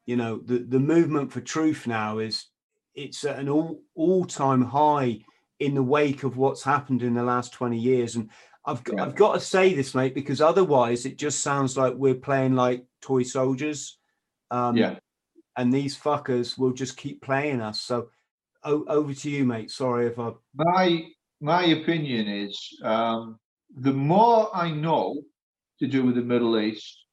you 0.05 0.16
know 0.16 0.38
the 0.38 0.59
the 0.59 0.80
movement 0.80 1.32
for 1.32 1.41
truth 1.41 1.86
now 1.86 2.18
is 2.18 2.47
it's 2.95 3.24
at 3.24 3.38
an 3.38 3.49
all 3.49 3.82
all 3.95 4.24
time 4.24 4.62
high 4.62 5.20
in 5.61 5.74
the 5.74 5.82
wake 5.82 6.24
of 6.24 6.36
what's 6.36 6.62
happened 6.62 7.03
in 7.03 7.14
the 7.14 7.22
last 7.22 7.53
20 7.53 7.78
years. 7.78 8.16
And 8.16 8.30
I've 8.64 8.82
got, 8.82 8.97
yeah. 8.97 9.05
I've 9.05 9.14
got 9.14 9.34
to 9.34 9.41
say 9.41 9.74
this, 9.74 9.95
mate, 9.95 10.14
because 10.14 10.41
otherwise 10.41 11.05
it 11.05 11.18
just 11.18 11.43
sounds 11.43 11.76
like 11.76 11.95
we're 11.95 12.14
playing 12.14 12.55
like 12.55 12.84
toy 13.03 13.22
soldiers. 13.22 13.99
Um, 14.51 14.76
yeah. 14.76 14.99
And 15.57 15.72
these 15.72 15.97
fuckers 15.97 16.59
will 16.59 16.72
just 16.72 16.97
keep 16.97 17.20
playing 17.20 17.61
us. 17.61 17.80
So 17.82 18.09
o- 18.64 18.84
over 18.88 19.12
to 19.12 19.30
you, 19.30 19.45
mate. 19.45 19.70
Sorry 19.70 20.07
if 20.07 20.18
I. 20.18 20.32
My 20.55 21.07
my 21.41 21.64
opinion 21.66 22.28
is 22.28 22.59
um, 22.82 23.38
the 23.76 23.93
more 23.93 24.55
I 24.55 24.70
know 24.70 25.22
to 25.78 25.86
do 25.86 26.05
with 26.05 26.14
the 26.14 26.22
Middle 26.22 26.59
East, 26.59 27.05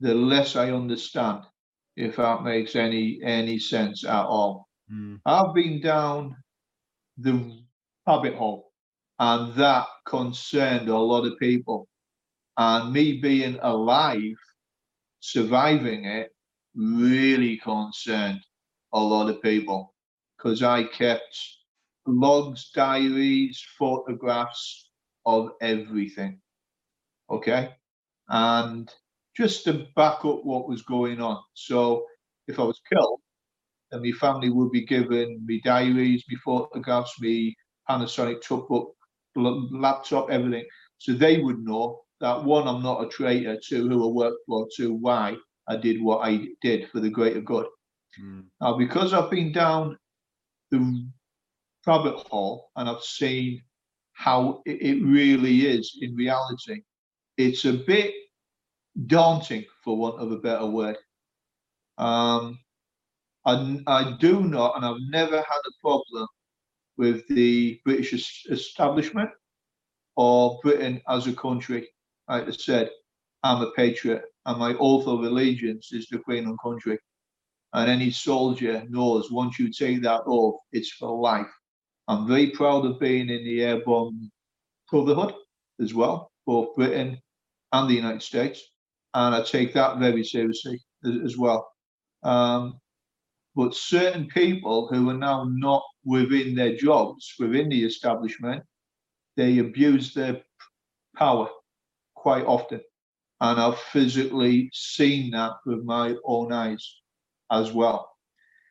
the 0.00 0.14
less 0.14 0.56
I 0.56 0.72
understand. 0.72 1.42
If 1.96 2.16
that 2.16 2.42
makes 2.42 2.76
any 2.76 3.20
any 3.22 3.58
sense 3.58 4.04
at 4.04 4.24
all. 4.24 4.65
Mm. 4.92 5.20
I've 5.26 5.54
been 5.54 5.80
down 5.80 6.36
the 7.18 7.58
rabbit 8.06 8.34
hole, 8.34 8.72
and 9.18 9.54
that 9.54 9.86
concerned 10.06 10.88
a 10.88 10.96
lot 10.96 11.26
of 11.26 11.38
people. 11.38 11.88
And 12.58 12.92
me 12.92 13.20
being 13.20 13.58
alive, 13.62 14.36
surviving 15.20 16.04
it, 16.04 16.30
really 16.74 17.58
concerned 17.58 18.40
a 18.92 19.00
lot 19.00 19.28
of 19.28 19.42
people 19.42 19.94
because 20.36 20.62
I 20.62 20.84
kept 20.84 21.38
logs, 22.06 22.70
diaries, 22.74 23.62
photographs 23.78 24.90
of 25.24 25.50
everything. 25.60 26.40
Okay. 27.30 27.74
And 28.28 28.90
just 29.36 29.64
to 29.64 29.86
back 29.96 30.24
up 30.24 30.44
what 30.44 30.68
was 30.68 30.82
going 30.82 31.20
on. 31.20 31.42
So 31.54 32.06
if 32.48 32.58
I 32.58 32.62
was 32.62 32.80
killed, 32.90 33.20
and 33.92 34.02
my 34.02 34.10
family 34.12 34.50
would 34.50 34.70
be 34.70 34.84
given 34.84 35.44
me 35.46 35.60
diaries, 35.64 36.24
me 36.28 36.36
photographs, 36.44 37.20
me 37.20 37.56
Panasonic 37.88 38.68
book, 38.68 38.94
laptop, 39.36 40.30
everything. 40.30 40.64
So 40.98 41.12
they 41.12 41.38
would 41.38 41.60
know 41.60 42.00
that 42.20 42.42
one, 42.42 42.66
I'm 42.66 42.82
not 42.82 43.04
a 43.04 43.08
traitor, 43.08 43.58
two, 43.62 43.88
who 43.88 44.08
I 44.08 44.12
work 44.12 44.34
for, 44.46 44.66
two, 44.74 44.94
why 44.94 45.36
I 45.68 45.76
did 45.76 46.02
what 46.02 46.26
I 46.26 46.48
did 46.62 46.90
for 46.90 47.00
the 47.00 47.10
greater 47.10 47.40
good. 47.40 47.66
Mm. 48.20 48.44
Now, 48.60 48.76
because 48.76 49.12
I've 49.12 49.30
been 49.30 49.52
down 49.52 49.98
the 50.70 51.06
rabbit 51.86 52.16
hole 52.16 52.70
and 52.76 52.88
I've 52.88 53.02
seen 53.02 53.62
how 54.14 54.62
it 54.64 55.04
really 55.04 55.66
is 55.66 55.98
in 56.00 56.16
reality, 56.16 56.82
it's 57.36 57.66
a 57.66 57.74
bit 57.74 58.14
daunting, 59.06 59.64
for 59.84 59.96
want 59.96 60.20
of 60.20 60.32
a 60.32 60.38
better 60.38 60.66
word. 60.66 60.96
Um, 61.98 62.58
I, 63.46 63.80
I 63.86 64.16
do 64.18 64.42
not, 64.42 64.76
and 64.76 64.84
I've 64.84 65.00
never 65.08 65.36
had 65.36 65.62
a 65.66 65.80
problem 65.80 66.26
with 66.98 67.26
the 67.28 67.80
British 67.84 68.46
establishment 68.50 69.30
or 70.16 70.58
Britain 70.62 71.00
as 71.08 71.26
a 71.26 71.32
country. 71.34 71.88
Like 72.28 72.48
I 72.48 72.50
said, 72.50 72.90
I'm 73.44 73.62
a 73.62 73.70
patriot, 73.72 74.24
and 74.46 74.58
my 74.58 74.74
oath 74.80 75.06
of 75.06 75.20
allegiance 75.20 75.92
is 75.92 76.08
the 76.08 76.18
Queen 76.18 76.44
and 76.46 76.58
country. 76.60 76.98
And 77.72 77.90
any 77.90 78.10
soldier 78.10 78.84
knows 78.88 79.30
once 79.30 79.58
you 79.58 79.70
take 79.72 80.02
that 80.02 80.22
oath, 80.26 80.56
it's 80.72 80.90
for 80.92 81.16
life. 81.20 81.52
I'm 82.08 82.26
very 82.26 82.50
proud 82.50 82.86
of 82.86 82.98
being 82.98 83.28
in 83.28 83.44
the 83.44 83.62
Airborne 83.62 84.30
Brotherhood 84.90 85.34
as 85.80 85.92
well, 85.94 86.30
both 86.46 86.74
Britain 86.74 87.20
and 87.72 87.90
the 87.90 87.94
United 87.94 88.22
States. 88.22 88.62
and 89.14 89.34
I 89.34 89.42
take 89.42 89.72
that 89.74 89.98
very 89.98 90.24
seriously 90.24 90.80
as 91.24 91.36
well. 91.38 91.68
Um, 92.22 92.80
but 93.56 93.74
certain 93.74 94.28
people 94.28 94.86
who 94.86 95.08
are 95.08 95.16
now 95.16 95.48
not 95.50 95.82
within 96.04 96.54
their 96.54 96.76
jobs, 96.76 97.32
within 97.38 97.70
the 97.70 97.84
establishment, 97.84 98.62
they 99.36 99.58
abuse 99.58 100.12
their 100.12 100.42
power 101.16 101.48
quite 102.14 102.44
often. 102.44 102.82
And 103.40 103.58
I've 103.58 103.78
physically 103.78 104.70
seen 104.74 105.30
that 105.30 105.52
with 105.64 105.84
my 105.84 106.16
own 106.24 106.52
eyes 106.52 106.86
as 107.50 107.72
well. 107.72 108.12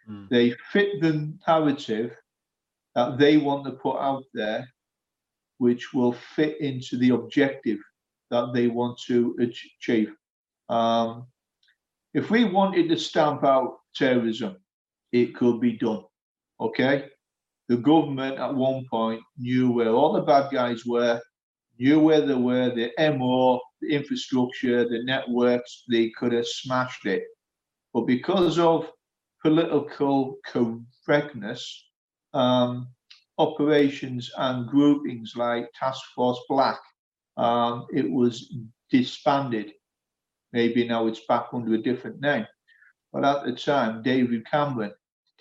Mm. 0.07 0.29
They 0.29 0.55
fit 0.71 1.01
the 1.01 1.33
narrative 1.47 2.15
that 2.93 3.17
they 3.17 3.37
want 3.37 3.65
to 3.65 3.71
put 3.71 3.97
out 3.97 4.23
there, 4.35 4.69
which 5.57 5.93
will 5.93 6.13
fit 6.13 6.61
into 6.61 6.97
the 6.97 7.09
objective 7.09 7.79
that 8.29 8.53
they 8.53 8.67
want 8.67 8.99
to 9.07 9.35
achieve. 9.39 10.13
Um, 10.69 11.25
if 12.13 12.29
we 12.29 12.45
wanted 12.45 12.89
to 12.89 12.97
stamp 12.97 13.43
out 13.43 13.77
terrorism, 13.95 14.57
it 15.15 15.33
could 15.33 15.61
be 15.61 15.77
done. 15.77 16.03
Okay? 16.59 17.07
The 17.69 17.77
government 17.77 18.37
at 18.37 18.53
one 18.53 18.85
point 18.91 19.21
knew 19.37 19.71
where 19.71 19.89
all 19.89 20.11
the 20.11 20.21
bad 20.21 20.51
guys 20.51 20.85
were, 20.85 21.21
knew 21.79 22.01
where 22.01 22.21
they 22.25 22.35
were, 22.35 22.69
the 22.69 22.91
MO, 23.17 23.61
the 23.81 23.95
infrastructure, 23.95 24.87
the 24.87 25.03
networks, 25.03 25.83
they 25.89 26.09
could 26.17 26.33
have 26.33 26.45
smashed 26.45 27.05
it. 27.05 27.23
But 27.93 28.01
because 28.01 28.59
of 28.59 28.91
political 29.41 30.35
correctness, 30.45 31.63
um, 32.33 32.89
operations 33.37 34.29
and 34.37 34.67
groupings 34.67 35.33
like 35.37 35.71
Task 35.79 36.03
Force 36.13 36.41
Black, 36.49 36.79
um, 37.37 37.87
it 37.93 38.09
was 38.09 38.53
disbanded. 38.91 39.71
Maybe 40.51 40.85
now 40.85 41.07
it's 41.07 41.25
back 41.25 41.47
under 41.53 41.73
a 41.73 41.81
different 41.81 42.19
name. 42.19 42.45
But 43.13 43.23
at 43.23 43.45
the 43.45 43.53
time, 43.53 44.03
David 44.03 44.45
Cameron 44.45 44.91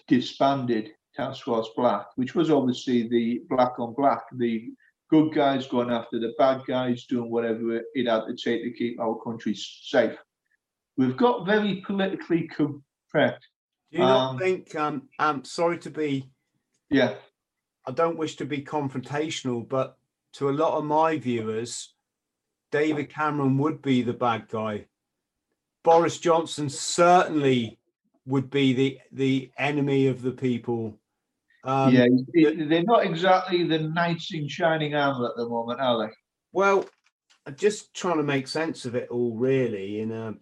disbanded 0.09 0.92
Task 1.14 1.44
Force 1.44 1.68
Black, 1.76 2.07
which 2.16 2.34
was 2.34 2.50
obviously 2.50 3.09
the 3.09 3.42
black 3.48 3.78
on 3.78 3.94
black, 3.94 4.24
the 4.32 4.72
good 5.11 5.32
guys 5.34 5.66
going 5.66 5.90
after 5.90 6.18
the 6.18 6.34
bad 6.38 6.62
guys, 6.66 7.05
doing 7.05 7.30
whatever 7.30 7.80
it 7.94 8.07
had 8.07 8.26
to 8.26 8.34
take 8.34 8.62
to 8.64 8.72
keep 8.72 9.00
our 9.00 9.16
country 9.22 9.55
safe. 9.55 10.16
We've 10.96 11.16
got 11.16 11.46
very 11.46 11.82
politically 11.86 12.48
correct. 12.48 13.46
Do 13.90 13.98
you 13.98 14.05
not 14.05 14.30
um, 14.30 14.38
think? 14.38 14.74
Um, 14.74 15.09
I'm 15.18 15.44
sorry 15.44 15.78
to 15.78 15.90
be. 15.90 16.28
Yeah. 16.90 17.14
I 17.86 17.92
don't 17.92 18.16
wish 18.16 18.36
to 18.36 18.44
be 18.44 18.62
confrontational, 18.62 19.68
but 19.68 19.96
to 20.34 20.48
a 20.48 20.52
lot 20.52 20.78
of 20.78 20.84
my 20.84 21.18
viewers, 21.18 21.94
David 22.72 23.11
Cameron 23.11 23.59
would 23.59 23.82
be 23.82 24.02
the 24.02 24.12
bad 24.12 24.48
guy. 24.48 24.86
Boris 25.84 26.18
Johnson 26.18 26.68
certainly 26.68 27.78
would 28.27 28.51
be 28.51 28.72
the 28.72 28.99
the 29.12 29.51
enemy 29.59 30.07
of 30.07 30.22
the 30.22 30.33
people. 30.33 30.99
Um, 31.64 31.95
yeah, 31.95 32.07
they're 32.35 32.83
not 32.83 33.07
exactly 33.07 33.64
the 33.64 33.79
knights 33.79 34.35
in 34.35 34.49
shining 34.49 34.95
armor 34.95 35.29
at 35.29 35.37
the 35.37 35.49
moment, 35.49 35.81
are 35.81 36.07
they? 36.07 36.12
Well, 36.53 36.85
I'm 37.47 37.57
just 37.57 37.95
trying 37.95 38.18
to 38.18 38.22
make 38.22 38.49
sense 38.49 38.85
of 38.85 38.95
it 38.95 39.09
all, 39.11 39.37
really. 39.37 40.01
In 40.01 40.12
a, 40.12 40.35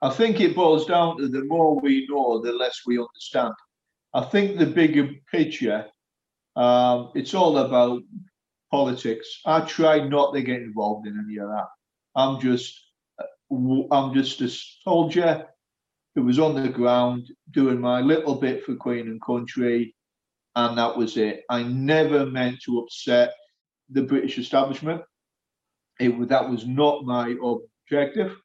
I 0.00 0.10
think 0.10 0.40
it 0.40 0.54
boils 0.54 0.86
down 0.86 1.18
to 1.18 1.28
the 1.28 1.44
more 1.44 1.78
we 1.80 2.06
know, 2.08 2.40
the 2.40 2.52
less 2.52 2.80
we 2.86 2.98
understand. 2.98 3.52
I 4.14 4.22
think 4.22 4.58
the 4.58 4.66
bigger 4.66 5.10
picture, 5.30 5.86
um, 6.56 7.10
it's 7.14 7.34
all 7.34 7.58
about 7.58 8.02
politics. 8.70 9.40
I 9.44 9.60
try 9.60 10.00
not 10.06 10.32
to 10.34 10.42
get 10.42 10.62
involved 10.62 11.06
in 11.06 11.22
any 11.24 11.38
of 11.38 11.48
that. 11.48 11.66
I'm 12.14 12.40
just, 12.40 12.80
I'm 13.50 14.14
just 14.14 14.40
a 14.40 14.48
soldier 14.48 15.46
who 16.14 16.24
was 16.24 16.38
on 16.38 16.60
the 16.60 16.68
ground 16.68 17.30
doing 17.52 17.80
my 17.80 18.00
little 18.00 18.34
bit 18.34 18.64
for 18.64 18.74
Queen 18.74 19.08
and 19.08 19.22
Country, 19.22 19.94
and 20.56 20.76
that 20.76 20.96
was 20.96 21.16
it. 21.16 21.44
I 21.48 21.62
never 21.62 22.26
meant 22.26 22.60
to 22.62 22.80
upset 22.80 23.32
the 23.90 24.02
British 24.02 24.38
establishment. 24.38 25.02
It 25.98 26.28
that 26.28 26.48
was 26.48 26.66
not 26.66 27.04
my 27.04 27.36
objective, 27.42 28.36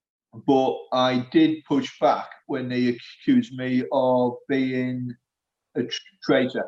but 0.45 0.77
I 0.91 1.25
did 1.31 1.63
push 1.65 1.91
back 1.99 2.27
when 2.47 2.69
they 2.69 2.87
accused 2.87 3.53
me 3.57 3.83
of 3.91 4.33
being 4.47 5.15
a 5.75 5.83
traitor. 6.23 6.65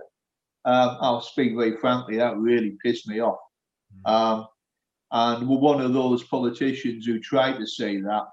Um, 0.66 0.98
I'll 1.00 1.22
speak 1.22 1.56
very 1.56 1.78
frankly, 1.78 2.18
that 2.18 2.38
really 2.38 2.78
pissed 2.84 3.08
me 3.08 3.20
off. 3.22 3.40
Hmm. 4.06 4.14
Um, 4.14 4.48
and 5.12 5.48
one 5.48 5.80
of 5.80 5.94
those 5.94 6.24
politicians 6.24 7.06
who 7.06 7.20
tried 7.20 7.58
to 7.58 7.68
say 7.68 8.02
that 8.02 8.24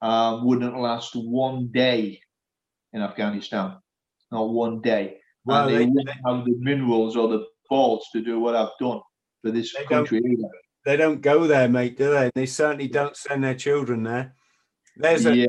um, 0.00 0.44
wouldn't 0.44 0.78
last 0.78 1.14
one 1.14 1.68
day 1.68 2.20
in 2.92 3.02
Afghanistan. 3.02 3.76
Not 4.30 4.50
one 4.50 4.80
day. 4.80 5.18
Well, 5.44 5.68
and 5.68 5.74
they, 5.74 5.78
they 5.78 5.86
wouldn't 5.86 6.26
have 6.26 6.44
the 6.44 6.56
minerals 6.58 7.16
or 7.16 7.28
the 7.28 7.46
balls 7.68 8.06
to 8.12 8.20
do 8.20 8.40
what 8.40 8.54
I've 8.54 8.76
done 8.80 9.00
for 9.42 9.50
this 9.50 9.74
country 9.88 10.18
either. 10.18 10.48
They 10.84 10.96
don't 10.96 11.20
go 11.20 11.46
there, 11.46 11.68
mate, 11.68 11.96
do 11.98 12.10
they? 12.10 12.30
They 12.34 12.46
certainly 12.46 12.88
don't 12.88 13.16
send 13.16 13.44
their 13.44 13.54
children 13.54 14.02
there. 14.02 14.34
There's 14.96 15.26
a, 15.26 15.36
yeah. 15.36 15.46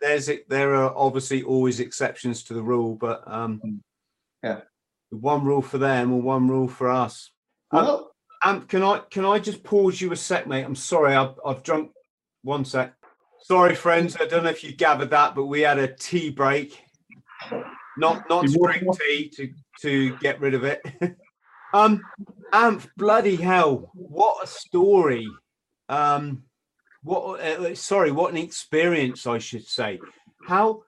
there's 0.00 0.30
a, 0.30 0.40
there 0.48 0.74
are 0.74 0.92
obviously 0.96 1.42
always 1.42 1.80
exceptions 1.80 2.42
to 2.44 2.54
the 2.54 2.62
rule, 2.62 2.94
but 2.94 3.22
um, 3.26 3.60
mm. 3.64 3.78
yeah, 4.42 4.60
one 5.10 5.44
rule 5.44 5.60
for 5.60 5.78
them 5.78 6.12
or 6.12 6.22
one 6.22 6.48
rule 6.48 6.68
for 6.68 6.88
us. 6.90 7.30
Well, 7.70 8.12
um, 8.44 8.62
can 8.62 8.82
I 8.82 9.00
can 9.10 9.24
I 9.24 9.38
just 9.38 9.62
pause 9.62 10.00
you 10.00 10.12
a 10.12 10.16
sec, 10.16 10.46
mate? 10.46 10.64
I'm 10.64 10.74
sorry, 10.74 11.14
I've 11.14 11.34
I've 11.44 11.62
drunk 11.62 11.90
one 12.42 12.64
sec. 12.64 12.94
Sorry, 13.42 13.74
friends. 13.74 14.16
I 14.20 14.26
don't 14.26 14.44
know 14.44 14.50
if 14.50 14.64
you 14.64 14.72
gathered 14.74 15.10
that, 15.10 15.34
but 15.34 15.46
we 15.46 15.60
had 15.60 15.78
a 15.78 15.88
tea 15.88 16.30
break. 16.30 16.82
Not 17.96 18.28
not 18.28 18.48
spring 18.48 18.88
tea 18.92 19.28
to 19.36 19.52
to 19.82 20.16
get 20.18 20.40
rid 20.40 20.54
of 20.54 20.64
it. 20.64 20.82
um, 21.74 22.02
Anth, 22.52 22.88
bloody 22.96 23.36
hell! 23.36 23.90
What 23.94 24.44
a 24.44 24.46
story. 24.46 25.26
Um, 25.88 26.42
what? 27.02 27.40
Uh, 27.40 27.74
sorry, 27.74 28.10
what 28.10 28.32
an 28.32 28.38
experience, 28.38 29.26
I 29.26 29.38
should 29.38 29.66
say. 29.66 30.00
How 30.46 30.82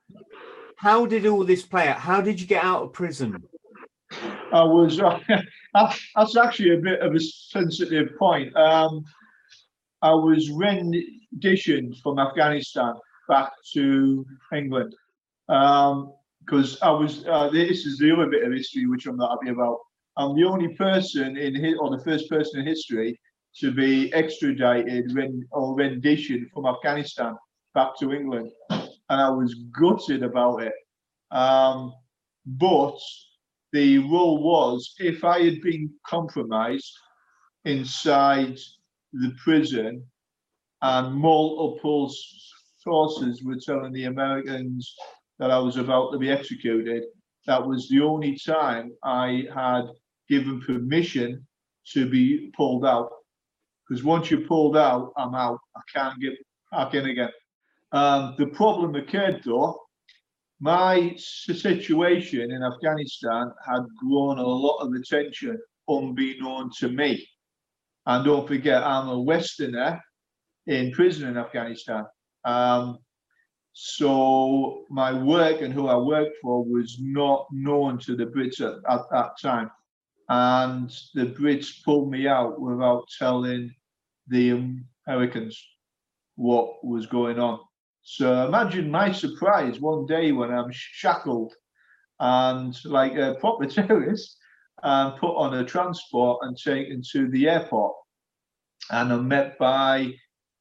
how 0.76 1.07
did 1.07 1.26
all 1.26 1.44
this 1.44 1.62
play 1.64 1.88
out? 1.88 1.99
How 1.99 2.20
did 2.20 2.40
you 2.40 2.46
get 2.46 2.64
out 2.64 2.82
of 2.82 2.92
prison? 2.92 3.42
I 4.53 4.64
was. 4.64 5.01
Uh, 5.01 5.18
that's 5.74 6.36
actually 6.36 6.74
a 6.74 6.80
bit 6.80 7.01
of 7.01 7.14
a 7.14 7.20
sensitive 7.20 8.16
point. 8.18 8.57
Um, 8.57 9.05
I 10.03 10.12
was 10.12 10.51
renditioned 11.39 11.97
from 12.03 12.18
Afghanistan 12.18 12.95
back 13.28 13.53
to 13.72 14.24
England 14.53 14.95
because 15.47 16.72
um, 16.74 16.78
I 16.82 16.91
was. 16.91 17.24
Uh, 17.26 17.49
this 17.51 17.86
is 17.86 17.99
the 17.99 18.12
other 18.12 18.26
bit 18.26 18.45
of 18.45 18.53
history 18.53 18.86
which 18.86 19.07
I'm 19.07 19.16
not 19.16 19.30
happy 19.30 19.51
about. 19.51 19.78
I'm 20.16 20.34
the 20.34 20.45
only 20.45 20.74
person 20.74 21.36
in 21.36 21.76
or 21.80 21.97
the 21.97 22.03
first 22.05 22.28
person 22.28 22.61
in 22.61 22.66
history 22.66 23.18
to 23.61 23.72
be 23.72 24.12
extradited 24.12 25.11
or 25.53 25.74
renditioned 25.74 26.51
from 26.53 26.66
Afghanistan 26.66 27.34
back 27.74 27.97
to 28.01 28.12
England, 28.12 28.51
and 28.70 28.89
I 29.09 29.30
was 29.30 29.55
gutted 29.78 30.22
about 30.22 30.62
it. 30.62 30.72
Um, 31.30 31.93
but 32.47 32.99
the 33.72 33.99
rule 33.99 34.43
was 34.43 34.95
if 34.99 35.24
I 35.24 35.45
had 35.45 35.61
been 35.61 35.91
compromised 36.07 36.93
inside 37.64 38.59
the 39.12 39.32
prison, 39.43 40.05
and 40.83 41.14
multiple 41.14 42.12
sources 42.79 43.43
were 43.43 43.57
telling 43.57 43.93
the 43.93 44.05
Americans 44.05 44.95
that 45.39 45.51
I 45.51 45.59
was 45.59 45.76
about 45.76 46.12
to 46.12 46.18
be 46.18 46.31
executed. 46.31 47.05
That 47.47 47.66
was 47.66 47.89
the 47.89 48.01
only 48.01 48.39
time 48.39 48.93
I 49.03 49.47
had 49.55 49.85
given 50.29 50.61
permission 50.61 51.47
to 51.93 52.09
be 52.09 52.53
pulled 52.57 52.85
out. 52.85 53.11
Because 53.89 54.05
once 54.05 54.31
you're 54.31 54.43
pulled 54.43 54.76
out, 54.76 55.12
I'm 55.16 55.35
out. 55.35 55.59
I 55.76 55.81
can't 55.93 56.20
get 56.20 56.35
back 56.70 56.95
in 56.95 57.07
again. 57.07 57.31
Um, 57.93 58.35
the 58.37 58.49
problem 58.49 58.95
occurred 58.95 59.41
though, 59.45 59.81
my 60.61 61.14
situation 61.16 62.51
in 62.51 62.62
Afghanistan 62.62 63.51
had 63.66 63.83
grown 63.97 64.39
a 64.39 64.47
lot 64.47 64.79
of 64.79 64.93
attention 64.93 65.59
unbeknown 65.89 66.70
to 66.79 66.89
me. 66.89 67.26
And 68.07 68.24
don't 68.24 68.47
forget, 68.47 68.83
I'm 68.83 69.09
a 69.09 69.20
Westerner 69.20 70.01
in 70.69 70.93
prison 70.93 71.29
in 71.29 71.37
Afghanistan. 71.37 72.05
Um, 72.45 72.99
so 73.73 74.85
my 74.91 75.12
work 75.12 75.62
and 75.62 75.73
who 75.73 75.89
I 75.89 75.97
worked 75.97 76.37
for 76.43 76.64
was 76.64 76.99
not 77.01 77.47
known 77.51 77.99
to 78.01 78.14
the 78.14 78.27
Brits 78.27 78.61
at, 78.61 78.79
at 78.91 79.03
that 79.11 79.31
time. 79.41 79.71
And 80.29 80.91
the 81.14 81.27
Brits 81.27 81.83
pulled 81.85 82.11
me 82.11 82.29
out 82.29 82.61
without 82.61 83.05
telling 83.19 83.75
the 84.29 84.79
Americans 85.07 85.59
what 86.37 86.85
was 86.85 87.07
going 87.07 87.39
on. 87.39 87.61
So 88.03 88.47
imagine 88.47 88.91
my 88.91 89.11
surprise 89.11 89.81
one 89.81 90.07
day 90.07 90.33
when 90.33 90.51
I'm 90.51 90.71
shackled 90.71 91.55
and 92.21 92.77
like 92.85 93.16
a 93.16 93.37
proper 93.41 93.66
terrorist 93.66 94.37
and 94.83 95.19
put 95.19 95.35
on 95.35 95.55
a 95.55 95.64
transport 95.64 96.41
and 96.43 96.57
taken 96.57 97.03
to 97.12 97.29
the 97.31 97.49
airport. 97.49 97.95
And 98.91 99.12
I'm 99.12 99.29
met 99.29 99.59
by 99.59 100.12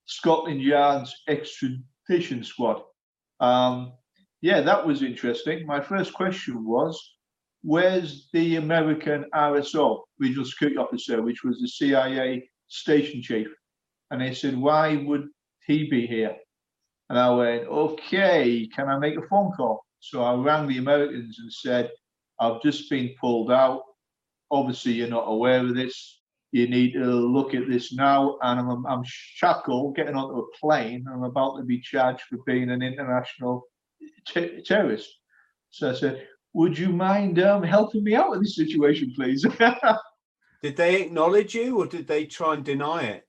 Scotland 0.08 0.62
Yard's 0.62 1.16
extradition 1.28 2.44
squad. 2.44 2.82
Um, 3.40 3.94
yeah, 4.42 4.62
that 4.62 4.86
was 4.86 5.04
interesting. 5.04 5.66
My 5.66 5.82
first 5.82 6.14
question 6.14 6.66
was, 6.66 7.00
where's 7.62 8.30
the 8.34 8.56
American 8.56 9.26
RSO, 9.34 10.04
Regional 10.20 10.46
Security 10.46 10.78
Officer, 10.78 11.22
which 11.22 11.44
was 11.44 11.60
the 11.60 11.68
CIA 11.68 12.50
station 12.68 13.22
chief? 13.22 13.48
And 14.10 14.22
they 14.22 14.34
said, 14.34 14.58
why 14.58 14.96
would 14.96 15.28
he 15.66 15.90
be 15.90 16.08
here? 16.08 16.36
And 17.10 17.20
I 17.20 17.30
went, 17.30 17.68
okay, 17.68 18.68
can 18.74 18.90
I 18.90 18.98
make 18.98 19.18
a 19.18 19.28
phone 19.28 19.52
call? 19.52 19.84
So 20.00 20.24
I 20.24 20.36
rang 20.36 20.68
the 20.68 20.78
Americans 20.78 21.40
and 21.40 21.52
said, 21.52 21.92
I've 22.40 22.62
just 22.62 22.90
been 22.90 23.16
pulled 23.20 23.52
out. 23.52 23.82
Obviously, 24.52 24.94
you're 24.94 25.08
not 25.08 25.26
aware 25.28 25.62
of 25.62 25.76
this. 25.76 26.17
You 26.52 26.68
need 26.68 26.94
to 26.94 27.06
look 27.06 27.54
at 27.54 27.68
this 27.68 27.94
now. 27.94 28.38
And 28.42 28.60
I'm, 28.60 28.86
I'm 28.86 29.04
shackled, 29.06 29.96
getting 29.96 30.16
onto 30.16 30.40
a 30.40 30.58
plane. 30.60 31.06
I'm 31.12 31.24
about 31.24 31.58
to 31.58 31.64
be 31.64 31.80
charged 31.80 32.22
for 32.30 32.38
being 32.46 32.70
an 32.70 32.82
international 32.82 33.68
t- 34.28 34.62
terrorist. 34.66 35.10
So 35.70 35.92
I 35.92 35.94
said, 35.94 36.28
would 36.54 36.78
you 36.78 36.90
mind 36.90 37.40
um, 37.40 37.64
helping 37.64 38.04
me 38.04 38.16
out 38.16 38.32
with 38.32 38.42
this 38.42 38.56
situation, 38.56 39.14
please? 39.16 39.46
did 40.64 40.76
they 40.76 41.02
acknowledge 41.02 41.54
you 41.54 41.80
or 41.80 41.86
did 41.86 42.08
they 42.08 42.26
try 42.26 42.54
and 42.54 42.64
deny 42.64 43.04
it? 43.04 43.24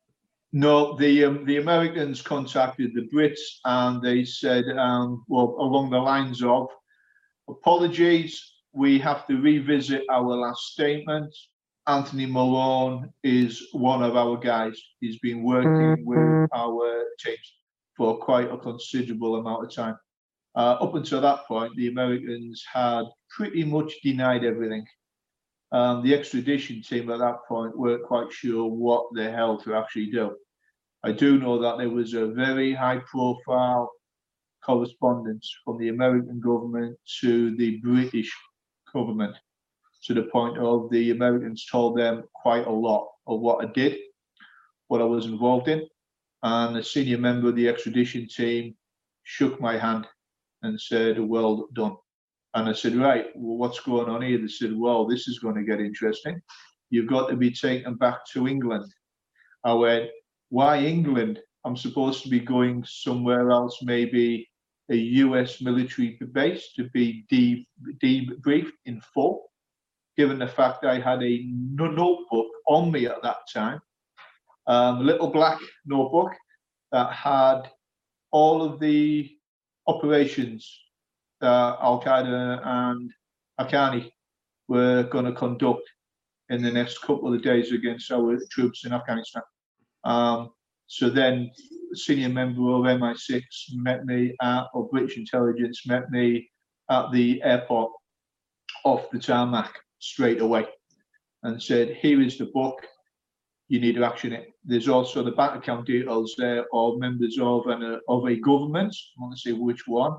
No, 0.52 0.96
the 0.96 1.24
um, 1.26 1.44
the 1.44 1.58
Americans 1.58 2.22
contacted 2.22 2.94
the 2.94 3.06
Brits 3.12 3.60
and 3.66 4.00
they 4.00 4.24
said, 4.24 4.64
um, 4.78 5.24
well, 5.28 5.56
along 5.58 5.90
the 5.90 5.98
lines 5.98 6.42
of 6.42 6.68
apologies, 7.50 8.40
we 8.72 8.98
have 8.98 9.26
to 9.26 9.36
revisit 9.36 10.04
our 10.10 10.22
last 10.22 10.72
statement. 10.72 11.34
Anthony 11.88 12.26
Malone 12.26 13.10
is 13.24 13.68
one 13.72 14.02
of 14.02 14.14
our 14.14 14.36
guys. 14.36 14.78
He's 15.00 15.18
been 15.20 15.42
working 15.42 16.04
with 16.04 16.50
our 16.54 17.04
teams 17.18 17.54
for 17.96 18.18
quite 18.18 18.52
a 18.52 18.58
considerable 18.58 19.36
amount 19.36 19.64
of 19.64 19.74
time. 19.74 19.96
Uh, 20.54 20.76
up 20.80 20.94
until 20.94 21.22
that 21.22 21.46
point, 21.46 21.74
the 21.76 21.88
Americans 21.88 22.62
had 22.70 23.04
pretty 23.30 23.64
much 23.64 23.94
denied 24.02 24.44
everything. 24.44 24.84
Um, 25.72 26.02
the 26.02 26.14
extradition 26.14 26.82
team 26.82 27.10
at 27.10 27.20
that 27.20 27.38
point 27.48 27.78
weren't 27.78 28.04
quite 28.04 28.30
sure 28.32 28.68
what 28.68 29.06
the 29.14 29.30
hell 29.30 29.56
to 29.60 29.74
actually 29.74 30.10
do. 30.10 30.36
I 31.04 31.12
do 31.12 31.38
know 31.38 31.58
that 31.62 31.78
there 31.78 31.90
was 31.90 32.12
a 32.12 32.26
very 32.26 32.74
high 32.74 33.00
profile 33.10 33.90
correspondence 34.62 35.50
from 35.64 35.78
the 35.78 35.88
American 35.88 36.38
government 36.40 36.98
to 37.20 37.56
the 37.56 37.78
British 37.78 38.30
government 38.92 39.36
to 40.08 40.14
the 40.14 40.22
point 40.22 40.56
of 40.56 40.88
the 40.90 41.10
Americans 41.10 41.66
told 41.70 41.98
them 41.98 42.24
quite 42.34 42.66
a 42.66 42.72
lot 42.72 43.06
of 43.26 43.40
what 43.40 43.62
I 43.62 43.70
did, 43.70 43.98
what 44.86 45.02
I 45.02 45.04
was 45.04 45.26
involved 45.26 45.68
in. 45.68 45.86
And 46.42 46.78
a 46.78 46.82
senior 46.82 47.18
member 47.18 47.50
of 47.50 47.56
the 47.56 47.68
extradition 47.68 48.26
team 48.26 48.74
shook 49.24 49.60
my 49.60 49.76
hand 49.76 50.06
and 50.62 50.80
said, 50.80 51.20
Well 51.20 51.68
done. 51.74 51.96
And 52.54 52.70
I 52.70 52.72
said, 52.72 52.96
Right, 52.96 53.26
well, 53.36 53.58
what's 53.58 53.80
going 53.80 54.08
on 54.08 54.22
here? 54.22 54.38
They 54.38 54.48
said, 54.48 54.74
Well, 54.74 55.06
this 55.06 55.28
is 55.28 55.40
going 55.40 55.56
to 55.56 55.62
get 55.62 55.78
interesting. 55.78 56.40
You've 56.88 57.10
got 57.10 57.28
to 57.28 57.36
be 57.36 57.50
taken 57.50 57.96
back 57.96 58.20
to 58.32 58.48
England. 58.48 58.90
I 59.62 59.74
went, 59.74 60.08
Why 60.48 60.78
England? 60.78 61.38
I'm 61.66 61.76
supposed 61.76 62.22
to 62.22 62.30
be 62.30 62.40
going 62.40 62.82
somewhere 62.86 63.50
else, 63.50 63.80
maybe 63.82 64.48
a 64.90 64.96
US 64.96 65.60
military 65.60 66.18
base 66.32 66.72
to 66.76 66.88
be 66.94 67.26
debriefed 68.02 68.72
in 68.86 69.02
full, 69.12 69.48
given 70.18 70.40
the 70.40 70.48
fact 70.48 70.84
I 70.84 70.98
had 70.98 71.22
a 71.22 71.44
notebook 71.46 72.48
on 72.66 72.90
me 72.90 73.06
at 73.06 73.22
that 73.22 73.38
time, 73.54 73.80
um, 74.66 74.98
a 74.98 75.04
little 75.04 75.28
black 75.28 75.60
notebook 75.86 76.32
that 76.90 77.12
had 77.12 77.70
all 78.32 78.60
of 78.60 78.80
the 78.80 79.30
operations 79.86 80.68
that 81.40 81.78
Al 81.80 82.02
Qaeda 82.02 82.60
and 82.66 83.12
Haqqani 83.60 84.10
were 84.66 85.04
going 85.04 85.24
to 85.24 85.32
conduct 85.32 85.88
in 86.48 86.62
the 86.62 86.72
next 86.72 86.98
couple 87.00 87.32
of 87.32 87.40
days 87.40 87.70
against 87.70 88.10
our 88.10 88.36
troops 88.50 88.84
in 88.84 88.92
Afghanistan. 88.92 89.42
Um, 90.02 90.50
so 90.88 91.10
then, 91.10 91.50
a 91.92 91.96
senior 91.96 92.28
member 92.28 92.62
of 92.62 92.82
MI6 92.82 93.42
met 93.74 94.04
me 94.04 94.34
at, 94.42 94.64
or 94.74 94.88
British 94.88 95.16
intelligence 95.16 95.86
met 95.86 96.10
me 96.10 96.50
at 96.90 97.12
the 97.12 97.40
airport 97.42 97.92
off 98.84 99.10
the 99.10 99.18
tarmac 99.18 99.78
straight 99.98 100.40
away 100.40 100.66
and 101.42 101.62
said, 101.62 101.96
Here 101.96 102.20
is 102.20 102.38
the 102.38 102.46
book 102.46 102.86
you 103.68 103.80
need 103.80 103.96
to 103.96 104.04
action 104.04 104.32
it. 104.32 104.52
There's 104.64 104.88
also 104.88 105.22
the 105.22 105.32
bank 105.32 105.56
account 105.56 105.86
details 105.86 106.34
there 106.38 106.64
of 106.72 106.98
members 106.98 107.38
of 107.40 107.66
an 107.66 107.82
uh, 107.82 107.98
of 108.08 108.26
a 108.26 108.36
government. 108.36 108.94
I 109.18 109.22
want 109.22 109.36
to 109.36 109.40
say 109.40 109.52
which 109.52 109.86
one 109.86 110.12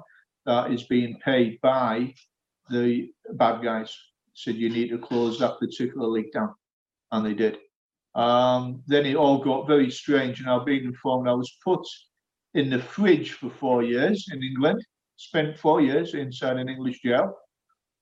that 0.46 0.72
is 0.72 0.84
being 0.84 1.20
paid 1.26 1.60
by 1.62 2.14
the 2.70 3.12
bad 3.34 3.64
guys. 3.64 3.96
Said 4.34 4.56
you 4.56 4.70
need 4.70 4.90
to 4.90 5.00
close 5.00 5.40
that 5.40 5.60
particular 5.60 6.08
leak 6.08 6.32
down, 6.32 6.54
and 7.12 7.26
they 7.26 7.34
did. 7.34 7.58
Um, 8.16 8.84
then 8.88 9.06
it 9.06 9.16
all 9.16 9.40
got 9.44 9.68
very 9.68 9.90
strange, 9.92 10.40
and 10.40 10.50
I've 10.50 10.66
been 10.66 10.86
informed 10.86 11.28
I 11.28 11.34
was 11.34 11.58
put 11.64 11.86
in 12.54 12.70
the 12.70 12.80
fridge 12.80 13.34
for 13.34 13.50
four 13.50 13.84
years 13.84 14.28
in 14.32 14.44
England. 14.44 14.86
Spent 15.18 15.58
four 15.58 15.82
years 15.82 16.14
inside 16.14 16.58
an 16.58 16.70
English 16.70 17.02
jail 17.02 17.36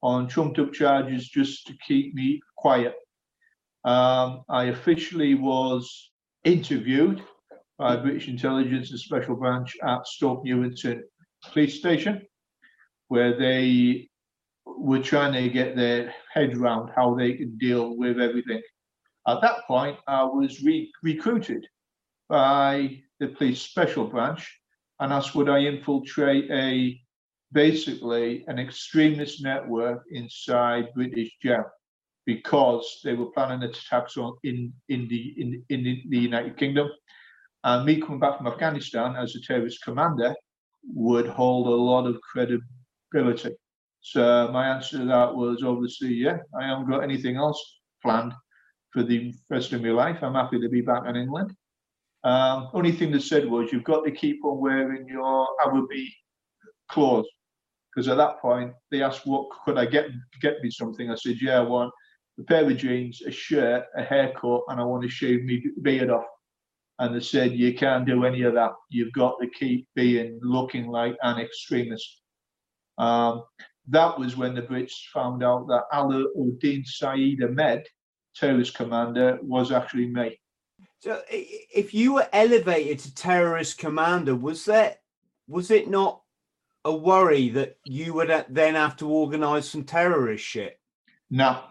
on 0.02 0.28
trumped 0.28 0.60
up 0.60 0.74
charges 0.74 1.28
just 1.28 1.66
to 1.68 1.74
keep 1.88 2.14
me 2.14 2.39
quiet 2.58 2.95
um, 3.88 4.43
I 4.50 4.66
officially 4.66 5.34
was 5.36 6.12
interviewed 6.43 7.24
by 7.78 7.95
British 7.95 8.28
Intelligence 8.28 8.91
and 8.91 9.00
Special 9.00 9.36
Branch 9.36 9.78
at 9.82 10.06
Stoke 10.06 10.43
Newington 10.43 11.06
Police 11.45 11.80
Station, 11.80 12.22
where 13.08 13.38
they 13.38 14.10
were 14.66 15.02
trying 15.02 15.32
to 15.34 15.50
get 15.50 15.78
their 15.78 16.14
head 16.34 16.58
around 16.58 16.91
how 16.98 17.16
they 17.16 17.38
could 17.38 17.58
deal 17.60 17.95
with 17.98 18.20
everything. 18.20 18.62
At 19.26 19.39
that 19.41 19.66
point, 19.68 19.98
I 20.06 20.24
was 20.24 20.62
re- 20.62 20.91
recruited 21.02 21.66
by 22.28 23.02
the 23.22 23.30
police 23.30 23.62
special 23.62 24.06
branch 24.06 24.60
and 25.00 25.14
asked 25.14 25.34
would 25.34 25.48
I 25.48 25.60
infiltrate 25.60 26.52
a 26.52 27.00
basically 27.52 28.43
an 28.48 28.60
extremist 28.60 29.43
network 29.43 30.04
inside 30.12 30.93
British 30.93 31.32
jail 31.41 31.66
because 32.26 33.00
they 33.04 33.14
were 33.14 33.32
planning 33.32 33.64
attacks 33.64 34.18
on 34.18 34.36
in 34.43 34.74
in 34.89 35.08
the 35.08 35.34
in, 35.38 35.64
in 35.70 36.02
the 36.10 36.18
United 36.18 36.58
Kingdom. 36.58 36.89
And 37.64 37.86
me 37.86 37.99
coming 37.99 38.19
back 38.19 38.38
from 38.38 38.48
Afghanistan 38.48 39.15
as 39.15 39.36
a 39.36 39.41
terrorist 39.41 39.84
commander 39.84 40.36
would 40.94 41.28
hold 41.28 41.68
a 41.68 41.69
lot 41.69 42.06
of 42.06 42.19
credibility. 42.22 43.56
So 44.02 44.49
my 44.53 44.68
answer 44.68 44.99
to 44.99 45.06
that 45.06 45.36
was 45.36 45.64
obviously, 45.64 46.14
yeah, 46.14 46.38
I 46.57 46.68
haven't 46.68 46.90
got 46.90 47.03
anything 47.03 47.36
else 47.36 47.61
planned 48.02 48.34
for 48.91 49.03
the 49.03 49.34
rest 49.49 49.74
of 49.74 49.82
my 49.82 49.90
life. 49.90 50.19
I'm 50.22 50.36
happy 50.36 50.60
to 50.61 50.69
be 50.69 50.82
back 50.82 51.03
in 51.07 51.15
England. 51.15 51.53
Um, 52.24 52.69
only 52.74 52.91
thing 52.91 53.11
they 53.11 53.19
said 53.19 53.49
was 53.49 53.72
you've 53.72 53.84
got 53.84 54.06
to 54.06 54.11
keep 54.11 54.44
on 54.45 54.60
wearing 54.60 55.07
your 55.07 55.48
Arabi 55.65 56.15
clothes. 56.90 57.28
Because 57.98 58.10
at 58.10 58.18
that 58.18 58.40
point 58.40 58.74
they 58.91 59.02
asked 59.02 59.26
what 59.26 59.49
could 59.65 59.80
I 59.80 59.88
get 59.88 60.06
get 60.40 60.61
me 60.61 60.69
something. 60.69 61.10
I 61.10 61.15
said, 61.15 61.41
yeah, 61.41 61.57
I 61.57 61.64
want 61.64 61.91
a 62.40 62.44
pair 62.44 62.64
of 62.64 62.78
jeans, 62.78 63.24
a 63.24 63.32
shirt, 63.32 63.86
a 63.95 64.03
haircut, 64.03 64.61
and 64.68 64.80
I 64.80 64.84
want 64.84 65.02
to 65.02 65.10
shave 65.10 65.44
my 65.45 65.60
beard 65.82 66.11
off. 66.11 66.28
And 66.99 67.15
they 67.15 67.22
said, 67.22 67.53
You 67.53 67.74
can't 67.74 68.06
do 68.06 68.24
any 68.24 68.44
of 68.44 68.53
that. 68.53 68.74
You've 68.91 69.14
got 69.14 69.38
to 69.41 69.49
keep 69.49 69.88
being 69.95 70.40
looking 70.44 70.86
like 70.90 71.18
an 71.24 71.40
extremist. 71.40 72.22
Um, 72.99 73.45
that 73.88 74.19
was 74.19 74.38
when 74.38 74.53
the 74.53 74.61
Brits 74.61 74.94
found 75.11 75.44
out 75.44 75.65
that 75.68 75.86
Alauddin 75.91 76.86
Saeed 76.86 77.44
Ahmed, 77.44 77.84
terrorist 78.36 78.76
commander, 78.76 79.40
was 79.41 79.72
actually 79.72 80.06
me. 80.06 80.40
So, 80.99 81.24
if 81.32 81.95
you 81.95 82.14
were 82.14 82.30
elevated 82.32 82.99
to 82.99 83.15
terrorist 83.15 83.80
commander, 83.80 84.36
was 84.36 84.65
that 84.65 84.99
was 85.48 85.72
it 85.72 85.90
not 85.90 86.22
a 86.88 86.95
worry 86.95 87.49
that 87.49 87.77
you 87.84 88.14
would 88.14 88.45
then 88.49 88.76
have 88.76 88.95
to 88.95 89.09
organise 89.09 89.69
some 89.69 89.84
terrorist 89.84 90.43
shit? 90.43 90.80
No, 91.30 91.61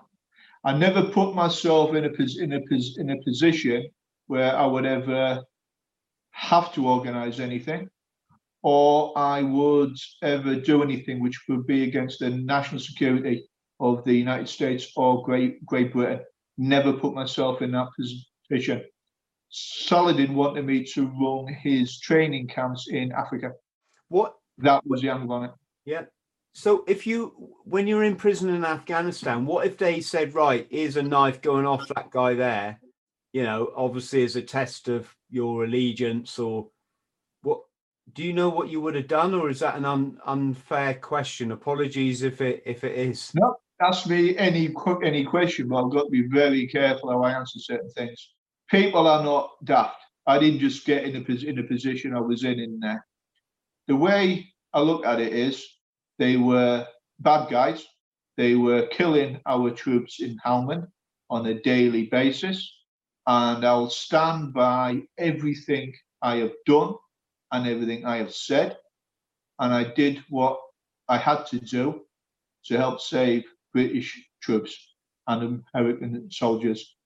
I 0.63 0.77
never 0.77 1.05
put 1.05 1.35
myself 1.35 1.95
in 1.95 2.05
a 2.05 2.43
in 2.45 2.53
a 2.53 2.61
in 3.01 3.11
a 3.11 3.23
position 3.23 3.89
where 4.27 4.55
I 4.55 4.67
would 4.67 4.85
ever 4.85 5.43
have 6.33 6.75
to 6.75 6.87
organize 6.87 7.41
anything, 7.41 7.89
or 8.63 9.17
I 9.17 9.43
would 9.43 9.97
ever 10.23 10.57
do 10.57 10.83
anything 10.83 11.23
which 11.23 11.41
would 11.49 11.67
be 11.67 11.85
against 11.85 12.19
the 12.19 12.31
national 12.31 12.81
security 12.81 13.49
of 13.81 14.05
the 14.05 14.15
United 14.15 14.49
States 14.51 14.93
or 14.97 15.25
Great 15.25 15.65
Great 15.65 15.95
Britain. 15.95 16.21
Never 16.59 16.93
put 16.93 17.15
myself 17.15 17.63
in 17.63 17.73
that 17.73 17.89
position. 17.97 18.85
Saladin 19.49 20.35
wanted 20.35 20.67
me 20.67 20.85
to 20.93 21.07
run 21.07 21.47
his 21.55 22.01
training 22.01 22.49
camps 22.49 22.89
in 22.91 23.13
Africa. 23.13 23.53
What? 24.09 24.35
That 24.59 24.87
was 24.87 25.03
the 25.03 25.11
angle 25.11 25.33
on 25.33 25.45
it. 25.45 25.51
Yeah. 25.85 26.05
So 26.53 26.85
if 26.89 27.07
you, 27.07 27.53
when 27.65 27.87
you're 27.87 28.05
in 28.05 28.17
prison 28.17 28.49
in 28.49 28.65
Afghanistan, 28.65 29.45
what 29.45 29.67
if 29.67 29.77
they 29.77 30.01
said, 30.01 30.35
right, 30.35 30.67
here's 30.71 30.97
a 30.97 31.03
knife 31.03 31.43
going 31.43 31.67
off 31.67 31.87
that 31.89 32.11
guy 32.11 32.35
there, 32.35 32.81
you 33.33 33.43
know, 33.43 33.71
obviously 33.77 34.25
as 34.25 34.37
a 34.37 34.43
test 34.43 34.89
of 34.89 35.15
your 35.29 35.65
allegiance 35.65 36.39
or 36.39 36.71
what, 37.43 37.61
do 38.15 38.23
you 38.23 38.33
know 38.33 38.49
what 38.49 38.71
you 38.71 38.81
would 38.81 38.95
have 38.95 39.09
done, 39.09 39.35
or 39.35 39.51
is 39.51 39.61
that 39.61 39.77
an 39.77 39.85
un, 39.85 40.19
unfair 40.25 40.95
question? 40.95 41.53
Apologies 41.53 42.23
if 42.23 42.41
it 42.41 42.63
if 42.65 42.85
it 42.85 42.97
is. 42.97 43.33
No, 43.35 43.57
ask 43.83 44.07
me 44.07 44.37
any 44.39 44.75
any 45.05 45.25
question, 45.25 45.69
but 45.69 45.85
I've 45.85 45.93
got 45.93 46.05
to 46.05 46.11
be 46.11 46.27
very 46.29 46.67
careful 46.69 47.11
how 47.11 47.23
I 47.23 47.33
answer 47.33 47.59
certain 47.59 47.91
things. 47.91 48.31
People 48.71 49.07
are 49.07 49.23
not 49.23 49.51
daft. 49.65 50.01
I 50.27 50.39
didn't 50.39 50.61
just 50.61 50.87
get 50.87 51.05
in 51.05 51.17
a 51.17 51.33
in 51.45 51.59
a 51.59 51.65
position 51.65 52.15
I 52.15 52.21
was 52.21 52.45
in 52.45 52.59
in 52.61 52.79
there. 52.81 53.05
The 53.89 53.97
way 53.97 54.53
I 54.73 54.81
look 54.81 55.07
at 55.07 55.21
it 55.21 55.33
is, 55.33 55.65
they 56.19 56.37
were 56.37 56.87
bad 57.21 57.51
guys. 57.51 57.87
They 58.37 58.55
were 58.57 58.87
killing 58.89 59.41
our 59.47 59.71
troops 59.71 60.21
in 60.21 60.39
Helmand 60.45 60.89
on 61.31 61.47
a 61.47 61.61
daily 61.63 62.07
basis, 62.07 62.71
and 63.27 63.65
I'll 63.65 63.91
stand 63.91 64.53
by 64.53 65.03
everything 65.19 65.95
I 66.21 66.37
have 66.37 66.53
done 66.67 66.95
and 67.53 67.67
everything 67.67 68.05
I 68.05 68.17
have 68.17 68.35
said. 68.35 68.77
And 69.59 69.73
I 69.73 69.85
did 69.95 70.23
what 70.29 70.59
I 71.09 71.17
had 71.19 71.47
to 71.47 71.61
do 71.61 72.03
to 72.67 72.77
help 72.77 73.01
save 73.01 73.45
British 73.73 74.21
troops 74.43 74.77
and 75.29 75.63
American 75.75 76.31
soldiers. 76.31 76.97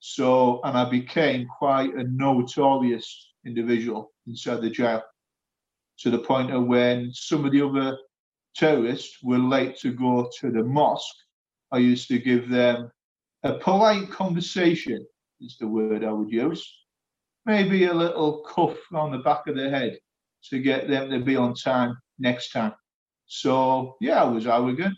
So, 0.00 0.60
and 0.62 0.76
I 0.76 0.88
became 0.90 1.48
quite 1.58 1.94
a 1.94 2.04
notorious 2.04 3.32
individual 3.46 4.12
inside 4.26 4.60
the 4.60 4.70
jail 4.70 5.02
to 6.00 6.10
the 6.10 6.18
point 6.18 6.50
of 6.52 6.66
when 6.66 7.12
some 7.12 7.44
of 7.44 7.52
the 7.52 7.62
other 7.62 7.98
terrorists 8.54 9.18
were 9.22 9.38
late 9.38 9.78
to 9.78 9.92
go 9.92 10.30
to 10.40 10.50
the 10.50 10.62
mosque, 10.62 11.16
I 11.72 11.78
used 11.78 12.08
to 12.08 12.18
give 12.18 12.48
them 12.48 12.90
a 13.42 13.54
polite 13.54 14.10
conversation, 14.10 15.06
is 15.40 15.56
the 15.58 15.68
word 15.68 16.04
I 16.04 16.12
would 16.12 16.30
use 16.30 16.66
maybe 17.48 17.86
a 17.86 17.94
little 17.94 18.44
cuff 18.44 18.76
on 18.92 19.10
the 19.10 19.18
back 19.18 19.46
of 19.46 19.56
the 19.56 19.70
head 19.70 19.98
to 20.50 20.58
get 20.60 20.86
them 20.86 21.10
to 21.10 21.18
be 21.18 21.34
on 21.34 21.54
time 21.54 21.96
next 22.18 22.50
time. 22.50 22.74
So 23.26 23.96
yeah, 24.00 24.22
I 24.22 24.26
was 24.26 24.46
arrogant, 24.46 24.94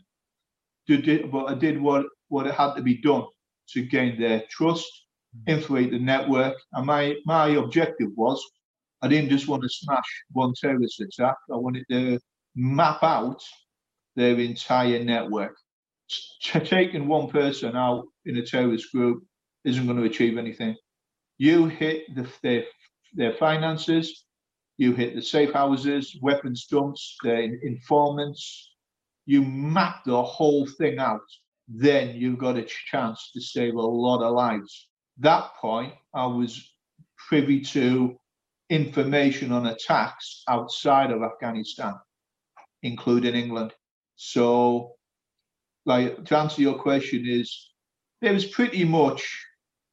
did 0.86 1.09
it, 1.09 1.31
but 1.31 1.44
I 1.44 1.55
did 1.55 1.81
what 1.81 2.06
what 2.28 2.47
it 2.48 2.55
had 2.55 2.74
to 2.74 2.82
be 2.82 2.97
done 2.98 3.24
to 3.70 3.82
gain 3.82 4.20
their 4.20 4.43
trust, 4.51 4.90
hmm. 5.32 5.52
infiltrate 5.52 5.93
the 5.93 5.98
network. 5.98 6.56
And 6.72 6.86
my 6.86 7.16
my 7.24 7.48
objective 7.51 8.10
was, 8.16 8.44
I 9.02 9.09
didn't 9.09 9.31
just 9.31 9.48
want 9.48 9.62
to 9.62 9.68
smash 9.68 10.24
one 10.32 10.52
terrorist 10.55 11.01
attack. 11.01 11.36
I 11.51 11.56
wanted 11.56 11.85
to 11.90 12.18
map 12.55 13.02
out 13.02 13.43
their 14.16 14.39
entire 14.39 15.02
network. 15.02 15.56
Taking 16.43 17.06
one 17.06 17.28
person 17.28 17.77
out 17.77 18.05
in 18.27 18.36
a 18.36 18.44
terrorist 18.44 18.93
group 18.93 19.22
isn't 19.64 19.86
going 19.86 19.98
to 19.98 20.05
achieve 20.05 20.36
anything. 20.36 20.77
You 21.39 21.66
hit 21.66 22.14
the, 22.14 22.28
their, 22.43 22.64
their 23.14 23.32
finances, 23.35 24.24
you 24.77 24.93
hit 24.93 25.14
the 25.14 25.22
safe 25.22 25.52
houses, 25.52 26.18
weapons 26.20 26.66
dumps, 26.66 27.16
their 27.22 27.43
informants. 27.43 28.74
You 29.27 29.43
map 29.43 30.05
the 30.05 30.22
whole 30.22 30.66
thing 30.66 30.98
out. 30.98 31.20
Then 31.68 32.16
you've 32.16 32.39
got 32.39 32.56
a 32.56 32.66
chance 32.90 33.31
to 33.32 33.40
save 33.40 33.74
a 33.74 33.81
lot 33.81 34.22
of 34.22 34.35
lives. 34.35 34.89
That 35.18 35.51
point, 35.60 35.94
I 36.14 36.27
was 36.27 36.72
privy 37.28 37.60
to 37.60 38.18
information 38.70 39.52
on 39.52 39.66
attacks 39.66 40.42
outside 40.48 41.10
of 41.10 41.22
Afghanistan, 41.22 41.94
including 42.82 43.34
England. 43.34 43.74
So, 44.16 44.92
like 45.84 46.24
to 46.24 46.38
answer 46.38 46.62
your 46.62 46.78
question, 46.78 47.26
is 47.26 47.72
there 48.20 48.32
was 48.32 48.47
pretty 48.47 48.84
much 48.84 49.22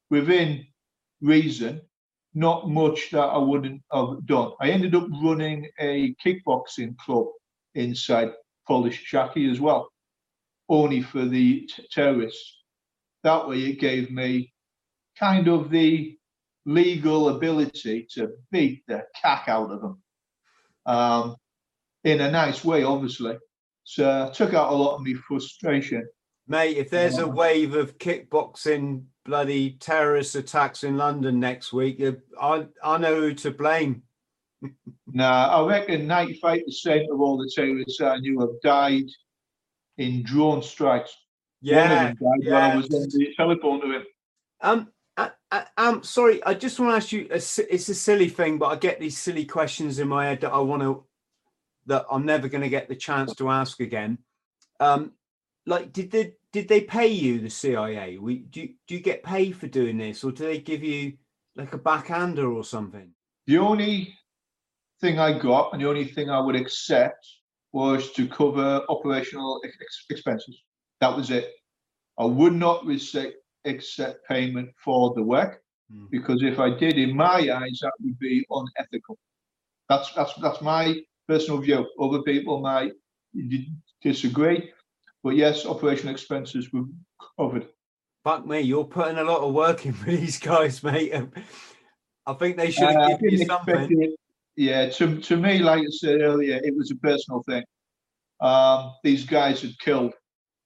within 0.10 0.66
reason, 1.22 1.82
not 2.34 2.70
much 2.70 3.10
that 3.12 3.20
I 3.24 3.38
wouldn't 3.38 3.82
have 3.92 4.26
done. 4.26 4.52
I 4.62 4.70
ended 4.70 4.96
up 4.96 5.08
running 5.24 5.68
a 5.80 6.14
kickboxing 6.24 6.96
club 6.98 7.28
inside 7.74 8.32
Pul-e-Charkhi 8.68 9.52
as 9.52 9.60
well, 9.60 9.90
only 10.70 11.02
for 11.02 11.26
the 11.26 11.62
t- 11.62 11.88
terrorists. 11.92 12.64
That 13.24 13.48
way, 13.48 13.60
it 13.62 13.80
gave 13.80 14.12
me 14.12 14.54
kind 15.18 15.48
of 15.48 15.72
the 15.72 16.18
legal 16.68 17.30
ability 17.30 18.06
to 18.12 18.30
beat 18.52 18.84
the 18.88 19.04
cack 19.20 19.46
out 19.48 19.72
of 19.72 19.82
them 19.82 20.04
um, 20.86 21.36
in 22.04 22.22
a 22.22 22.30
nice 22.30 22.64
way, 22.64 22.84
obviously. 22.84 23.38
So 23.86 24.28
I 24.28 24.34
took 24.34 24.54
out 24.54 24.72
a 24.72 24.76
lot 24.76 24.96
of 24.96 25.02
my 25.02 25.14
frustration. 25.28 26.06
Mate, 26.46 26.78
if 26.78 26.90
there's 26.90 27.18
a 27.18 27.28
wave 27.28 27.74
of 27.74 27.98
kickboxing 27.98 29.04
bloody 29.26 29.72
terrorist 29.72 30.36
attacks 30.36 30.84
in 30.84 30.98
London 30.98 31.40
next 31.40 31.74
week, 31.74 32.02
I 32.40 32.68
I 32.84 32.98
know 32.98 33.16
who 33.16 33.34
to 33.34 33.52
blame. 33.52 34.04
nah, 35.08 35.48
I 35.48 35.68
reckon 35.68 36.08
95% 36.08 37.12
of 37.12 37.22
all 37.22 37.38
the 37.38 37.52
terrorists 37.54 38.02
I 38.02 38.18
knew 38.18 38.40
have 38.42 38.62
died 38.62 39.10
in 39.98 40.24
drone 40.24 40.62
strikes. 40.62 41.16
Yeah, 41.62 42.14
yeah. 42.40 42.72
I 42.72 42.76
was 42.76 42.94
on 42.94 43.08
the 43.10 43.34
telephone 43.36 43.82
to 43.82 43.92
him. 43.98 44.04
Um, 44.62 44.88
I, 45.52 45.66
um, 45.78 46.04
sorry, 46.04 46.44
I 46.44 46.54
just 46.54 46.80
want 46.80 46.92
to 46.92 46.96
ask 46.98 47.12
you. 47.12 47.28
A, 47.32 47.36
it's 47.36 47.90
a 47.90 47.96
silly 47.96 48.30
thing, 48.30 48.58
but 48.58 48.68
I 48.68 48.76
get 48.76 49.00
these 49.00 49.18
silly 49.18 49.46
questions 49.46 50.00
in 50.00 50.08
my 50.08 50.26
head 50.26 50.42
that 50.42 50.52
I 50.52 50.60
want 50.60 50.82
to 50.82 51.06
that 51.86 52.06
I'm 52.12 52.26
never 52.26 52.50
going 52.50 52.64
to 52.64 52.70
get 52.70 52.90
the 52.90 52.96
chance 52.96 53.34
to 53.36 53.50
ask 53.50 53.80
again. 53.80 54.18
Um, 54.80 55.14
like, 55.66 55.94
did 55.94 56.12
the 56.12 56.34
did 56.52 56.68
they 56.68 56.82
pay 56.82 57.08
you 57.08 57.40
the 57.40 57.50
CIA? 57.50 58.18
We 58.18 58.40
do 58.40 58.62
you, 58.62 58.74
do 58.88 58.96
you 58.96 59.02
get 59.02 59.24
paid 59.24 59.56
for 59.56 59.68
doing 59.68 59.98
this, 59.98 60.24
or 60.24 60.32
do 60.32 60.44
they 60.44 60.60
give 60.60 60.84
you 60.84 61.14
like 61.56 61.74
a 61.74 61.78
backhander 61.78 62.52
or 62.52 62.64
something? 62.64 63.12
The 63.48 63.58
only 63.58 64.14
thing 65.02 65.20
I 65.20 65.38
got, 65.38 65.74
and 65.74 65.82
the 65.82 65.88
only 65.90 66.06
thing 66.06 66.30
I 66.30 66.40
would 66.40 66.56
accept, 66.56 67.26
was 67.72 68.12
to 68.14 68.28
cover 68.28 68.82
operational 68.90 69.62
ex- 69.64 70.06
expenses. 70.10 70.62
That 71.00 71.16
was 71.16 71.32
it. 71.32 71.52
I 72.18 72.26
would 72.26 72.54
not 72.54 72.86
receive, 72.86 73.34
accept 73.68 74.28
payment 74.28 74.70
for 74.84 75.14
the 75.16 75.24
work 75.24 75.62
mm. 75.94 76.10
because 76.10 76.44
if 76.44 76.60
I 76.60 76.70
did, 76.78 76.98
in 76.98 77.16
my 77.16 77.50
eyes, 77.54 77.80
that 77.82 77.94
would 78.02 78.20
be 78.20 78.46
unethical. 78.50 79.18
That's 79.90 80.12
that's 80.14 80.34
that's 80.36 80.62
my 80.62 80.96
personal 81.28 81.60
view. 81.60 81.88
Other 82.00 82.22
people 82.22 82.60
might 82.60 82.94
disagree, 84.02 84.72
but 85.24 85.36
yes, 85.36 85.66
operational 85.66 86.14
expenses 86.14 86.72
were 86.74 86.86
covered. 87.38 87.68
Fuck 88.24 88.46
me, 88.46 88.60
you're 88.60 88.84
putting 88.84 89.18
a 89.18 89.24
lot 89.24 89.42
of 89.42 89.54
work 89.54 89.86
in 89.86 89.94
for 89.94 90.12
these 90.12 90.40
guys, 90.40 90.84
mate. 90.84 91.14
I 92.26 92.34
think 92.34 92.58
they 92.58 92.72
should 92.72 92.84
uh, 92.84 93.16
give 93.18 93.32
you 93.32 93.46
something. 93.46 94.02
It. 94.02 94.20
Yeah, 94.58 94.90
to, 94.90 95.20
to 95.22 95.38
me, 95.38 95.60
like 95.60 95.82
I 95.82 95.90
said 95.90 96.20
earlier, 96.22 96.60
it 96.64 96.76
was 96.76 96.92
a 96.92 96.96
personal 96.96 97.44
thing. 97.44 97.64
Um, 98.42 98.94
these 99.04 99.26
guys 99.26 99.62
had 99.62 99.80
killed 99.80 100.14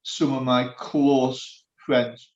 some 0.03 0.33
of 0.33 0.43
my 0.43 0.69
close 0.77 1.65
friends, 1.85 2.30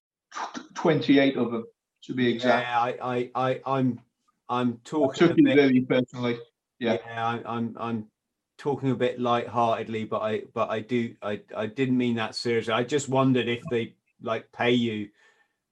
28 0.76 1.38
of 1.38 1.52
them 1.52 1.66
to 2.04 2.14
be 2.14 2.34
exact. 2.34 2.68
Yeah, 2.68 2.80
I, 2.80 2.98
I, 3.02 3.30
I, 3.36 3.62
I'm, 3.66 4.00
I'm 4.50 4.80
talking. 4.84 5.26
I 5.26 5.28
took 5.28 5.38
it 5.38 5.56
very 5.56 5.82
personally. 5.82 6.40
Yeah, 6.80 6.98
yeah 7.06 7.28
I, 7.28 7.42
I'm, 7.46 7.76
I'm 7.80 8.08
talking 8.58 8.92
a 8.92 8.96
bit 8.96 9.20
light-heartedly, 9.20 10.06
but 10.06 10.22
I 10.22 10.44
but 10.54 10.70
I 10.70 10.80
do 10.80 11.16
I 11.22 11.42
I 11.56 11.66
didn't 11.68 11.98
mean 11.98 12.16
that 12.16 12.36
seriously. 12.36 12.74
I 12.74 12.84
just 12.84 13.10
wondered 13.10 13.48
if 13.48 13.64
they 13.70 13.96
like 14.22 14.52
pay 14.52 14.72
you. 14.72 15.10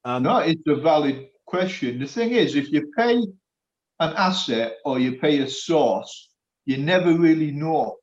Um, 0.06 0.24
no, 0.24 0.38
it's 0.40 0.62
a 0.68 0.76
valid 0.76 1.28
question. 1.46 2.00
The 2.00 2.08
thing 2.08 2.32
is, 2.32 2.56
if 2.56 2.72
you 2.72 2.92
pay 2.98 3.16
an 3.16 4.14
asset 4.18 4.78
or 4.86 5.00
you 5.00 5.14
pay 5.20 5.40
a 5.40 5.50
source, 5.50 6.30
you 6.66 6.78
never 6.78 7.14
really 7.14 7.52
know 7.52 7.98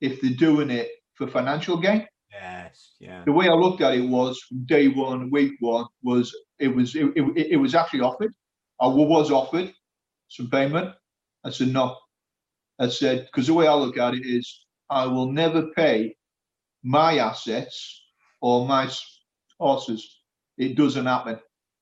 if 0.00 0.20
they're 0.20 0.32
doing 0.32 0.70
it 0.70 0.90
for 1.14 1.28
financial 1.28 1.76
gain. 1.76 2.06
Yes, 2.74 2.94
yeah. 2.98 3.22
The 3.24 3.32
way 3.32 3.48
I 3.48 3.54
looked 3.54 3.82
at 3.82 3.94
it 3.94 4.08
was 4.08 4.40
from 4.40 4.64
day 4.64 4.88
one, 4.88 5.30
week 5.30 5.52
one, 5.60 5.86
was 6.02 6.34
it 6.58 6.68
was 6.68 6.94
it, 6.96 7.06
it, 7.16 7.46
it 7.52 7.56
was 7.56 7.74
actually 7.74 8.00
offered. 8.00 8.32
I 8.80 8.88
was 8.88 9.30
offered 9.30 9.72
some 10.28 10.50
payment. 10.50 10.92
I 11.44 11.50
said 11.50 11.68
no. 11.68 11.96
I 12.80 12.88
said, 12.88 13.26
because 13.26 13.46
the 13.46 13.54
way 13.54 13.68
I 13.68 13.74
look 13.74 13.96
at 13.98 14.14
it 14.14 14.26
is, 14.26 14.66
I 14.90 15.06
will 15.06 15.30
never 15.30 15.68
pay 15.76 16.16
my 16.82 17.18
assets 17.18 18.02
or 18.40 18.66
my 18.66 18.90
horses. 19.60 20.20
It 20.58 20.76
doesn't 20.76 21.06
happen. 21.06 21.38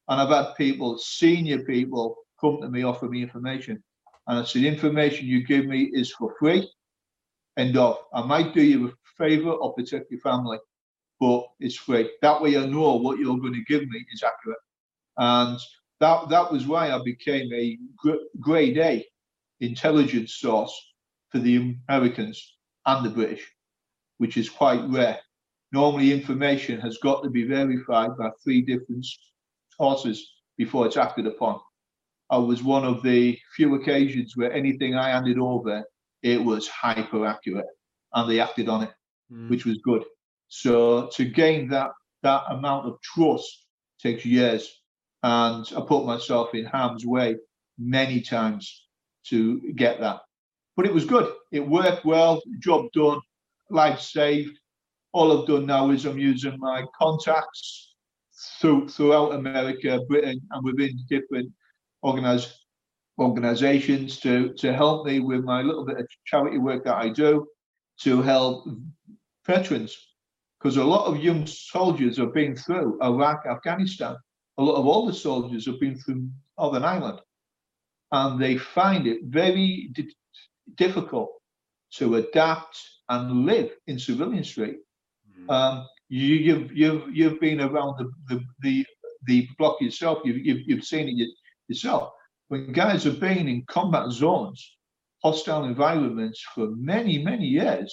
And 0.08 0.20
I've 0.20 0.28
had 0.28 0.54
people, 0.56 0.98
senior 0.98 1.60
people, 1.60 2.16
come 2.38 2.60
to 2.60 2.68
me, 2.68 2.82
offer 2.82 3.08
me 3.08 3.22
information. 3.22 3.82
And 4.26 4.40
I 4.40 4.44
said, 4.44 4.64
information 4.64 5.26
you 5.26 5.46
give 5.46 5.64
me 5.64 5.90
is 5.94 6.12
for 6.12 6.34
free. 6.38 6.70
End 7.56 7.76
of. 7.78 7.96
I 8.12 8.22
might 8.22 8.52
do 8.52 8.62
you 8.62 8.88
a 8.88 8.92
favor 9.16 9.52
or 9.52 9.72
protect 9.72 10.10
your 10.10 10.20
family, 10.20 10.58
but 11.22 11.46
it's 11.60 11.76
free. 11.76 12.10
That 12.20 12.42
way 12.42 12.58
I 12.58 12.66
know 12.66 12.96
what 12.96 13.20
you're 13.20 13.38
going 13.38 13.54
to 13.54 13.64
give 13.72 13.88
me 13.88 14.04
is 14.12 14.24
accurate. 14.24 14.58
And 15.18 15.56
that 16.00 16.28
that 16.30 16.50
was 16.50 16.66
why 16.66 16.90
I 16.90 17.00
became 17.04 17.48
a 17.52 17.78
grade 18.40 18.78
A 18.78 19.06
intelligence 19.60 20.34
source 20.34 20.74
for 21.30 21.38
the 21.38 21.76
Americans 21.88 22.56
and 22.86 23.06
the 23.06 23.10
British, 23.10 23.48
which 24.18 24.36
is 24.36 24.50
quite 24.50 24.82
rare. 24.88 25.20
Normally, 25.70 26.12
information 26.12 26.80
has 26.80 26.98
got 26.98 27.22
to 27.22 27.30
be 27.30 27.44
verified 27.44 28.16
by 28.18 28.30
three 28.42 28.62
different 28.62 29.06
sources 29.78 30.28
before 30.58 30.86
it's 30.86 30.96
acted 30.96 31.28
upon. 31.28 31.60
I 32.30 32.38
was 32.38 32.64
one 32.64 32.84
of 32.84 33.00
the 33.04 33.38
few 33.54 33.76
occasions 33.76 34.36
where 34.36 34.52
anything 34.52 34.96
I 34.96 35.10
handed 35.10 35.38
over 35.38 35.84
it 36.24 36.42
was 36.42 36.66
hyper 36.66 37.24
accurate, 37.26 37.72
and 38.12 38.28
they 38.28 38.40
acted 38.40 38.68
on 38.68 38.82
it, 38.82 38.92
mm. 39.32 39.48
which 39.48 39.64
was 39.64 39.78
good. 39.84 40.02
So 40.54 41.06
to 41.14 41.24
gain 41.24 41.68
that 41.68 41.92
that 42.22 42.42
amount 42.50 42.86
of 42.86 43.00
trust 43.00 43.64
takes 44.02 44.26
years, 44.26 44.82
and 45.22 45.66
I 45.74 45.80
put 45.80 46.04
myself 46.04 46.54
in 46.54 46.66
harm's 46.66 47.06
way 47.06 47.36
many 47.78 48.20
times 48.20 48.86
to 49.28 49.62
get 49.72 49.98
that. 50.00 50.20
But 50.76 50.84
it 50.84 50.92
was 50.92 51.06
good. 51.06 51.32
It 51.52 51.66
worked 51.66 52.04
well. 52.04 52.42
Job 52.58 52.92
done. 52.92 53.20
Life 53.70 54.00
saved. 54.00 54.58
All 55.14 55.40
I've 55.40 55.48
done 55.48 55.64
now 55.64 55.90
is 55.90 56.04
I'm 56.04 56.18
using 56.18 56.58
my 56.58 56.84
contacts 56.98 57.94
through, 58.60 58.90
throughout 58.90 59.32
America, 59.32 60.00
Britain, 60.06 60.38
and 60.50 60.62
within 60.62 60.98
different 61.08 61.50
organiz- 62.04 62.52
organizations 63.18 64.20
to, 64.20 64.52
to 64.58 64.74
help 64.74 65.06
me 65.06 65.20
with 65.20 65.44
my 65.44 65.62
little 65.62 65.86
bit 65.86 65.98
of 65.98 66.06
charity 66.26 66.58
work 66.58 66.84
that 66.84 66.96
I 66.96 67.08
do 67.08 67.46
to 68.00 68.20
help 68.20 68.68
veterans. 69.46 69.96
Because 70.62 70.76
a 70.76 70.84
lot 70.84 71.06
of 71.06 71.20
young 71.20 71.44
soldiers 71.44 72.18
have 72.18 72.32
been 72.32 72.54
through 72.54 73.02
Iraq, 73.02 73.46
Afghanistan. 73.46 74.16
A 74.58 74.62
lot 74.62 74.76
of 74.76 74.86
older 74.86 75.12
soldiers 75.12 75.66
have 75.66 75.80
been 75.80 75.98
through 75.98 76.28
Northern 76.56 76.84
Ireland. 76.84 77.20
And 78.12 78.40
they 78.40 78.58
find 78.58 79.08
it 79.08 79.24
very 79.24 79.90
di- 79.92 80.14
difficult 80.76 81.32
to 81.94 82.14
adapt 82.16 82.78
and 83.08 83.44
live 83.44 83.72
in 83.88 83.98
civilian 83.98 84.44
street. 84.44 84.76
Mm. 85.36 85.50
Um, 85.50 85.86
you, 86.08 86.36
you've 86.36 86.72
you've 86.72 87.16
you've 87.16 87.40
been 87.40 87.60
around 87.60 87.96
the 87.98 88.12
the 88.28 88.44
the, 88.60 88.86
the 89.26 89.48
block 89.58 89.80
yourself. 89.80 90.18
You've, 90.24 90.46
you've 90.46 90.68
you've 90.68 90.84
seen 90.84 91.08
it 91.08 91.28
yourself. 91.66 92.12
When 92.48 92.72
guys 92.72 93.02
have 93.04 93.18
been 93.18 93.48
in 93.48 93.64
combat 93.66 94.10
zones, 94.12 94.76
hostile 95.24 95.64
environments 95.64 96.40
for 96.54 96.68
many 96.76 97.18
many 97.24 97.46
years, 97.46 97.90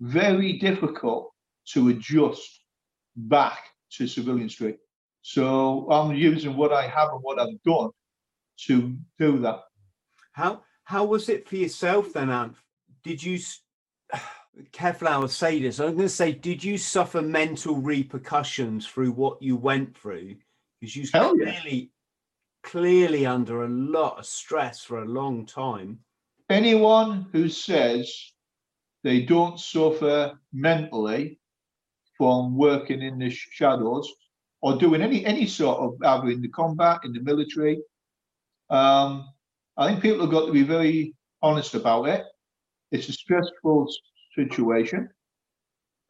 very 0.00 0.58
difficult 0.58 1.32
to 1.72 1.88
adjust 1.88 2.60
back 3.16 3.58
to 3.92 4.06
civilian 4.06 4.48
street. 4.48 4.78
So 5.22 5.90
I'm 5.90 6.14
using 6.14 6.56
what 6.56 6.72
I 6.72 6.86
have 6.86 7.10
and 7.12 7.20
what 7.22 7.38
I've 7.38 7.62
done 7.64 7.90
to 8.66 8.96
do 9.18 9.38
that. 9.40 9.60
How 10.32 10.62
how 10.84 11.04
was 11.04 11.28
it 11.28 11.48
for 11.48 11.56
yourself 11.56 12.12
then, 12.12 12.30
Ant? 12.30 12.54
Did 13.02 13.22
you 13.22 13.38
Kevlar 14.72 15.28
say 15.28 15.60
this. 15.60 15.78
I'm 15.78 15.94
going 15.94 15.98
to 15.98 16.08
say, 16.08 16.32
did 16.32 16.62
you 16.64 16.78
suffer 16.78 17.22
mental 17.22 17.76
repercussions 17.76 18.86
through 18.86 19.12
what 19.12 19.40
you 19.40 19.56
went 19.56 19.96
through? 19.96 20.36
Because 20.80 20.96
you 20.96 21.06
Hell 21.12 21.34
clearly, 21.34 21.74
yeah. 21.74 21.84
clearly 22.62 23.26
under 23.26 23.64
a 23.64 23.68
lot 23.68 24.18
of 24.18 24.26
stress 24.26 24.82
for 24.82 25.02
a 25.02 25.08
long 25.08 25.46
time. 25.46 26.00
Anyone 26.50 27.26
who 27.32 27.48
says 27.48 28.32
they 29.04 29.22
don't 29.22 29.60
suffer 29.60 30.38
mentally 30.52 31.38
from 32.18 32.56
working 32.56 33.00
in 33.00 33.18
the 33.18 33.30
shadows 33.30 34.12
or 34.60 34.76
doing 34.76 35.00
any 35.00 35.24
any 35.24 35.46
sort 35.46 35.78
of 35.78 35.94
either 36.04 36.30
in 36.30 36.42
the 36.42 36.48
combat 36.48 37.00
in 37.04 37.12
the 37.12 37.20
military, 37.20 37.78
um, 38.70 39.26
I 39.76 39.88
think 39.88 40.02
people 40.02 40.22
have 40.22 40.30
got 40.30 40.46
to 40.46 40.52
be 40.52 40.64
very 40.64 41.14
honest 41.40 41.74
about 41.74 42.08
it. 42.08 42.24
It's 42.90 43.08
a 43.08 43.12
stressful 43.12 43.86
situation. 44.34 45.08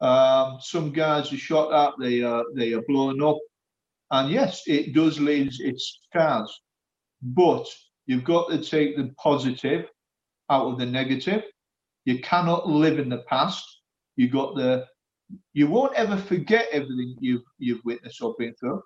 Um, 0.01 0.57
some 0.61 0.91
guys 0.91 1.31
are 1.31 1.37
shot 1.37 1.73
at, 1.73 1.93
they 1.99 2.23
are 2.23 2.43
they 2.55 2.73
are 2.73 2.81
blown 2.87 3.21
up, 3.21 3.37
and 4.11 4.31
yes, 4.31 4.63
it 4.65 4.93
does 4.93 5.19
leave 5.19 5.51
its 5.59 5.99
scars. 6.09 6.51
But 7.21 7.67
you've 8.07 8.23
got 8.23 8.49
to 8.49 8.57
take 8.63 8.97
the 8.97 9.13
positive 9.21 9.85
out 10.49 10.67
of 10.67 10.79
the 10.79 10.85
negative. 10.85 11.43
You 12.05 12.19
cannot 12.19 12.67
live 12.67 12.97
in 12.97 13.09
the 13.09 13.23
past. 13.29 13.65
You 14.15 14.29
got 14.29 14.55
the 14.55 14.87
you 15.53 15.67
won't 15.67 15.95
ever 15.95 16.17
forget 16.17 16.67
everything 16.71 17.15
you've 17.19 17.43
you've 17.57 17.83
witnessed 17.85 18.21
or 18.21 18.35
been 18.37 18.53
through, 18.55 18.81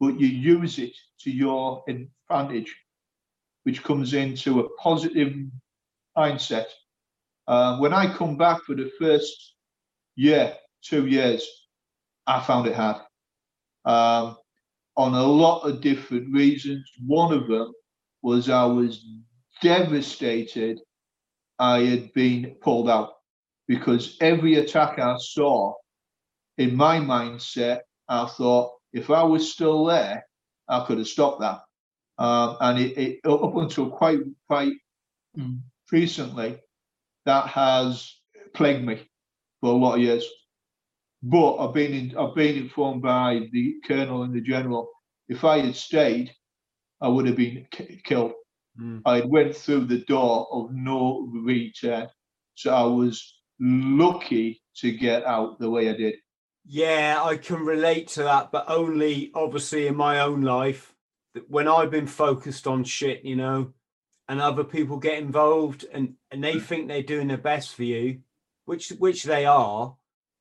but 0.00 0.18
you 0.20 0.26
use 0.26 0.78
it 0.78 0.92
to 1.20 1.30
your 1.30 1.84
advantage, 1.88 2.74
which 3.64 3.82
comes 3.82 4.14
into 4.14 4.60
a 4.60 4.68
positive 4.76 5.34
mindset. 6.16 6.66
Uh, 7.46 7.78
when 7.78 7.92
I 7.92 8.12
come 8.12 8.36
back 8.36 8.62
for 8.62 8.74
the 8.74 8.90
first 8.98 9.54
year, 10.16 10.54
two 10.82 11.06
years, 11.06 11.46
I 12.26 12.40
found 12.40 12.66
it 12.66 12.74
hard. 12.74 13.02
Um, 13.84 14.36
on 14.96 15.14
a 15.14 15.22
lot 15.22 15.60
of 15.60 15.80
different 15.80 16.32
reasons. 16.32 16.90
One 17.06 17.32
of 17.32 17.48
them 17.48 17.72
was 18.22 18.48
I 18.48 18.64
was 18.64 19.04
devastated 19.62 20.80
I 21.58 21.80
had 21.80 22.12
been 22.12 22.56
pulled 22.60 22.90
out 22.90 23.15
because 23.68 24.16
every 24.20 24.56
attack 24.56 24.98
I 24.98 25.16
saw, 25.18 25.74
in 26.58 26.74
my 26.74 26.98
mindset, 26.98 27.80
I 28.08 28.26
thought 28.26 28.72
if 28.92 29.10
I 29.10 29.22
was 29.22 29.52
still 29.52 29.84
there, 29.84 30.24
I 30.68 30.84
could 30.86 30.98
have 30.98 31.08
stopped 31.08 31.40
that. 31.40 31.60
Um, 32.18 32.56
and 32.60 32.78
it, 32.78 32.98
it, 32.98 33.20
up 33.28 33.56
until 33.56 33.90
quite 33.90 34.20
quite 34.48 34.72
recently, 35.92 36.58
that 37.26 37.46
has 37.48 38.10
plagued 38.54 38.84
me 38.84 39.06
for 39.60 39.70
a 39.70 39.76
lot 39.76 39.96
of 39.96 40.00
years. 40.00 40.26
But 41.22 41.56
I've 41.58 41.74
been 41.74 41.92
in, 41.92 42.16
I've 42.16 42.34
been 42.34 42.56
informed 42.56 43.02
by 43.02 43.48
the 43.52 43.76
colonel 43.84 44.22
and 44.22 44.34
the 44.34 44.40
general. 44.40 44.88
If 45.28 45.44
I 45.44 45.58
had 45.58 45.76
stayed, 45.76 46.32
I 47.00 47.08
would 47.08 47.26
have 47.26 47.36
been 47.36 47.66
k- 47.70 48.00
killed. 48.04 48.32
Mm. 48.80 49.02
I 49.04 49.22
went 49.22 49.56
through 49.56 49.86
the 49.86 50.04
door 50.04 50.46
of 50.52 50.72
no 50.72 51.28
return, 51.32 52.08
so 52.54 52.72
I 52.72 52.84
was 52.84 53.35
lucky 53.60 54.62
to 54.76 54.92
get 54.92 55.24
out 55.24 55.58
the 55.58 55.70
way 55.70 55.88
I 55.90 55.96
did. 55.96 56.14
Yeah, 56.64 57.20
I 57.22 57.36
can 57.36 57.64
relate 57.64 58.08
to 58.08 58.24
that, 58.24 58.50
but 58.50 58.68
only 58.68 59.30
obviously 59.34 59.86
in 59.86 59.96
my 59.96 60.20
own 60.20 60.42
life. 60.42 60.94
When 61.48 61.68
I've 61.68 61.90
been 61.90 62.06
focused 62.06 62.66
on 62.66 62.82
shit, 62.82 63.24
you 63.24 63.36
know, 63.36 63.72
and 64.28 64.40
other 64.40 64.64
people 64.64 64.98
get 64.98 65.18
involved 65.18 65.84
and 65.92 66.14
and 66.30 66.42
they 66.42 66.58
think 66.58 66.88
they're 66.88 67.02
doing 67.02 67.28
their 67.28 67.38
best 67.38 67.74
for 67.74 67.84
you 67.84 68.20
which 68.64 68.90
which 68.98 69.24
they 69.24 69.44
are 69.44 69.96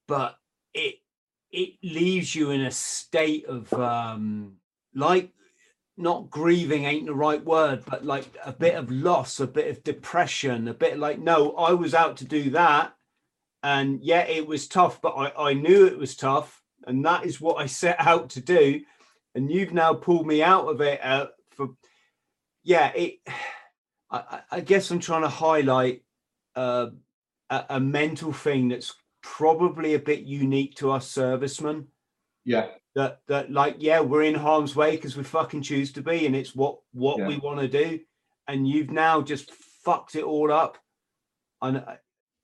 but 0.08 0.38
it 0.74 0.96
it 1.52 1.74
leaves 1.84 2.36
you 2.36 2.52
in 2.52 2.62
a 2.62 2.72
state 2.72 3.46
of 3.46 3.72
um 3.74 4.54
like 4.94 5.32
not 5.98 6.30
grieving 6.30 6.86
ain't 6.86 7.06
the 7.06 7.14
right 7.14 7.44
word 7.46 7.84
but 7.86 8.04
like 8.04 8.28
a 8.44 8.52
bit 8.52 8.76
of 8.76 8.92
loss 8.92 9.40
a 9.40 9.48
bit 9.48 9.70
of 9.70 9.84
depression 9.84 10.68
a 10.68 10.74
bit 10.74 11.00
like 11.00 11.20
no 11.20 11.54
i 11.56 11.72
was 11.72 11.94
out 11.94 12.18
to 12.18 12.26
do 12.26 12.50
that 12.50 12.95
and 13.66 14.04
yeah 14.04 14.22
it 14.22 14.46
was 14.46 14.68
tough 14.68 15.02
but 15.02 15.14
i 15.18 15.50
i 15.50 15.54
knew 15.54 15.86
it 15.88 15.98
was 15.98 16.16
tough 16.16 16.62
and 16.86 17.04
that 17.04 17.26
is 17.26 17.42
what 17.42 17.56
i 17.56 17.66
set 17.66 17.96
out 18.00 18.30
to 18.30 18.40
do 18.40 18.80
and 19.34 19.52
you've 19.52 19.74
now 19.74 19.94
pulled 19.94 20.28
me 20.28 20.44
out 20.44 20.68
of 20.68 20.82
it 20.82 21.04
uh, 21.04 21.28
for 21.50 21.70
yeah 22.64 22.92
it 22.94 23.20
I, 24.12 24.42
I 24.52 24.60
guess 24.62 24.92
I'm 24.92 25.00
trying 25.00 25.24
to 25.24 25.30
highlight 25.30 26.04
uh, 26.56 26.88
a, 27.50 27.66
a, 27.72 27.80
mental 27.80 28.32
thing 28.32 28.70
that's 28.70 28.94
probably 29.22 29.96
a 29.96 30.00
bit 30.00 30.22
unique 30.22 30.76
to 30.76 30.92
us 30.92 31.10
servicemen. 31.10 31.88
Yeah. 32.46 32.68
That 32.94 33.22
that 33.28 33.52
like 33.52 33.78
yeah 33.80 34.00
we're 34.00 34.24
in 34.24 34.36
harm's 34.36 34.76
way 34.76 34.92
because 34.92 35.18
we 35.18 35.24
fucking 35.24 35.64
choose 35.64 35.92
to 35.94 36.02
be 36.02 36.26
and 36.26 36.36
it's 36.36 36.56
what 36.56 36.78
what 36.94 37.18
yeah. 37.18 37.28
we 37.28 37.38
want 37.40 37.60
to 37.60 37.68
do, 37.68 38.00
and 38.48 38.66
you've 38.66 38.92
now 38.92 39.22
just 39.22 39.52
fucked 39.84 40.16
it 40.16 40.24
all 40.24 40.50
up. 40.50 40.78
And 41.62 41.84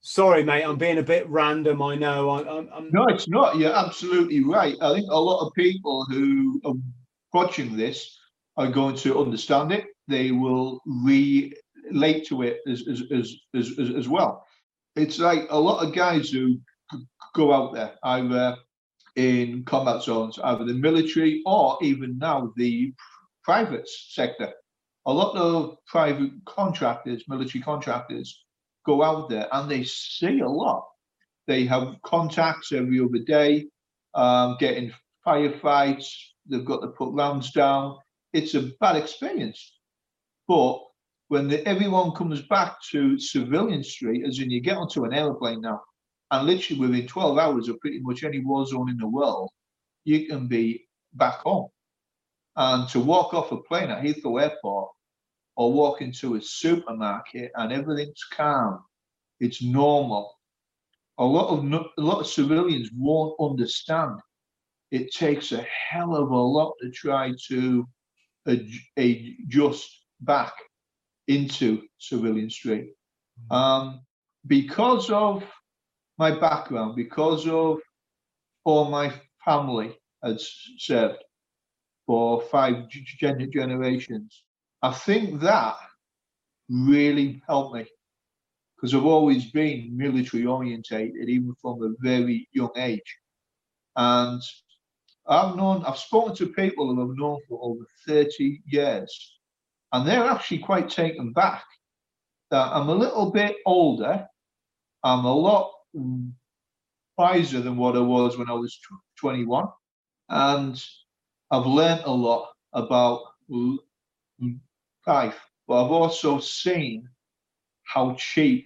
sorry, 0.02 0.44
mate, 0.44 0.64
I'm 0.64 0.78
being 0.78 0.98
a 0.98 1.04
bit 1.04 1.28
random. 1.30 1.82
I 1.82 1.96
know. 1.96 2.30
I, 2.30 2.58
I'm, 2.58 2.70
I'm... 2.74 2.90
No, 2.92 3.06
it's 3.08 3.30
not. 3.30 3.58
You're 3.58 3.76
absolutely 3.76 4.44
right. 4.44 4.76
I 4.82 4.94
think 4.94 5.08
a 5.10 5.20
lot 5.20 5.46
of 5.46 5.54
people 5.54 6.06
who 6.10 6.62
are 6.66 6.74
watching 7.34 7.78
this 7.78 8.18
are 8.58 8.70
going 8.70 8.96
to 8.98 9.20
understand 9.20 9.72
it 9.72 9.86
they 10.12 10.32
will 10.32 10.82
relate 10.86 12.28
to 12.28 12.44
it 12.44 12.60
as, 12.68 12.84
as, 12.88 13.04
as, 13.12 13.36
as, 13.56 13.72
as 13.96 14.10
well. 14.10 14.46
It's 14.96 15.20
like 15.20 15.48
a 15.50 15.60
lot 15.60 15.86
of 15.86 15.96
guys 15.96 16.30
who 16.30 16.60
go 17.34 17.54
out 17.54 17.74
there, 17.74 17.94
either 18.04 18.58
in 19.16 19.64
combat 19.66 20.04
zones, 20.04 20.38
either 20.44 20.66
the 20.66 20.74
military 20.74 21.42
or 21.46 21.78
even 21.82 22.18
now 22.18 22.52
the 22.58 22.94
private 23.44 23.88
sector. 23.88 24.52
A 25.08 25.14
lot 25.14 25.36
of 25.36 25.78
private 25.88 26.32
contractors, 26.46 27.24
military 27.28 27.64
contractors, 27.64 28.44
go 28.86 29.04
out 29.04 29.30
there 29.30 29.48
and 29.52 29.70
they 29.70 29.84
see 29.84 30.40
a 30.40 30.48
lot. 30.48 30.86
They 31.48 31.66
have 31.66 31.96
contacts 32.04 32.72
every 32.72 33.00
other 33.00 33.24
day, 33.26 33.68
um, 34.14 34.58
getting 34.60 34.92
firefights. 35.26 36.08
They've 36.48 36.66
got 36.66 36.82
to 36.82 36.88
put 36.88 37.14
rounds 37.14 37.52
down. 37.52 37.98
It's 38.34 38.56
a 38.56 38.72
bad 38.80 38.96
experience. 38.96 39.78
But 40.48 40.80
when 41.28 41.48
the, 41.48 41.66
everyone 41.68 42.12
comes 42.12 42.42
back 42.44 42.76
to 42.92 43.20
civilian 43.20 43.84
street, 43.84 44.26
as 44.26 44.40
in 44.40 44.50
you 44.50 44.62
get 44.62 44.78
onto 44.78 45.06
an 45.06 45.14
aeroplane 45.14 45.62
now, 45.62 45.82
and 46.32 46.48
literally 46.48 46.80
within 46.80 47.08
12 47.08 47.38
hours 47.38 47.68
of 47.68 47.80
pretty 47.80 48.00
much 48.02 48.24
any 48.24 48.40
war 48.40 48.66
zone 48.66 48.90
in 48.90 48.98
the 48.98 49.08
world, 49.08 49.50
you 50.06 50.28
can 50.28 50.48
be 50.48 50.88
back 51.14 51.40
home. 51.40 51.70
And 52.56 52.88
to 52.90 53.00
walk 53.00 53.34
off 53.34 53.52
a 53.52 53.58
plane 53.58 53.90
at 53.90 54.04
Heathrow 54.04 54.42
Airport 54.42 54.92
or 55.56 55.72
walk 55.74 56.02
into 56.02 56.36
a 56.36 56.42
supermarket 56.42 57.52
and 57.56 57.72
everything's 57.72 58.24
calm 58.32 58.84
it's 59.42 59.62
normal. 59.62 60.38
A 61.18 61.26
lot 61.26 61.50
of 61.50 61.66
a 61.98 62.02
lot 62.02 62.22
of 62.22 62.28
civilians 62.28 62.90
won't 62.96 63.36
understand. 63.42 64.20
It 64.92 65.12
takes 65.12 65.52
a 65.52 65.64
hell 65.64 66.16
of 66.16 66.30
a 66.30 66.36
lot 66.36 66.74
to 66.82 66.92
try 66.92 67.34
to 67.48 67.88
adjust 68.98 69.90
back 70.22 70.54
into 71.28 71.82
civilian 71.98 72.50
street. 72.50 72.94
Mm. 73.50 73.56
Um, 73.56 74.02
because 74.48 75.10
of 75.10 75.44
my 76.18 76.32
background, 76.32 76.96
because 76.96 77.48
of 77.48 77.80
all 78.64 78.90
my 78.90 79.12
family 79.44 79.98
has 80.24 80.48
served 80.78 81.24
for 82.06 82.42
five 82.42 82.90
generations, 82.90 84.44
I 84.84 84.92
think 84.92 85.42
that 85.42 85.76
really 86.70 87.42
helped 87.48 87.76
me 87.76 87.86
because 88.76 88.96
I've 88.96 89.06
always 89.06 89.52
been 89.52 89.96
military 89.96 90.46
orientated, 90.46 91.30
even 91.30 91.54
from 91.62 91.84
a 91.84 91.94
very 92.00 92.48
young 92.52 92.72
age. 92.76 93.18
And 93.96 94.42
I've 95.28 95.56
known, 95.56 95.84
I've 95.86 96.00
spoken 96.00 96.36
to 96.38 96.48
people 96.48 96.88
who 96.88 97.02
I've 97.02 97.18
known 97.18 97.40
for 97.48 97.60
over 97.62 97.86
30 98.08 98.62
years, 98.66 99.38
and 99.92 100.08
they're 100.08 100.26
actually 100.26 100.60
quite 100.60 100.90
taken 100.90 101.32
back 101.32 101.64
that 102.50 102.72
I'm 102.74 102.90
a 102.90 102.96
little 102.96 103.32
bit 103.32 103.58
older, 103.68 104.28
I'm 105.04 105.26
a 105.26 105.34
lot 105.34 105.72
wiser 107.18 107.62
than 107.62 107.78
what 107.78 107.96
I 107.96 108.00
was 108.00 108.38
when 108.38 108.50
I 108.50 108.54
was 108.54 108.80
21, 109.20 109.68
and 110.30 110.84
I've 111.52 111.68
learned 111.68 112.02
a 112.06 112.12
lot 112.12 112.50
about 112.74 113.22
life, 115.08 115.40
but 115.68 115.84
I've 115.84 115.92
also 115.92 116.40
seen 116.40 117.08
how 117.84 118.16
cheap 118.18 118.66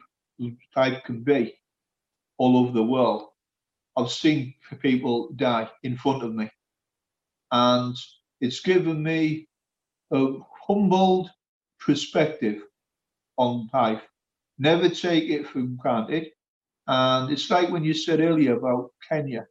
life 0.76 1.03
can 1.03 1.24
be 1.24 1.56
all 2.38 2.57
over 2.57 2.72
the 2.72 2.84
world. 2.84 3.30
I've 3.98 4.12
seen 4.12 4.53
people 4.82 5.32
die 5.36 5.70
in 5.84 5.98
front 5.98 6.24
of 6.24 6.34
me, 6.34 6.49
and 7.52 7.95
it's 8.41 8.60
given 8.60 9.02
me 9.02 9.48
a 10.12 10.34
humbled 10.68 11.30
perspective 11.80 12.64
on 13.38 13.70
life. 13.74 14.02
Never 14.57 14.90
take 14.90 15.30
it 15.30 15.48
for 15.48 15.62
granted. 15.62 16.32
And 16.88 17.32
it's 17.32 17.49
like 17.49 17.70
when 17.70 17.84
you 17.84 17.94
said 17.94 18.20
earlier 18.20 18.57
about 18.57 18.91
Kenya. 19.07 19.48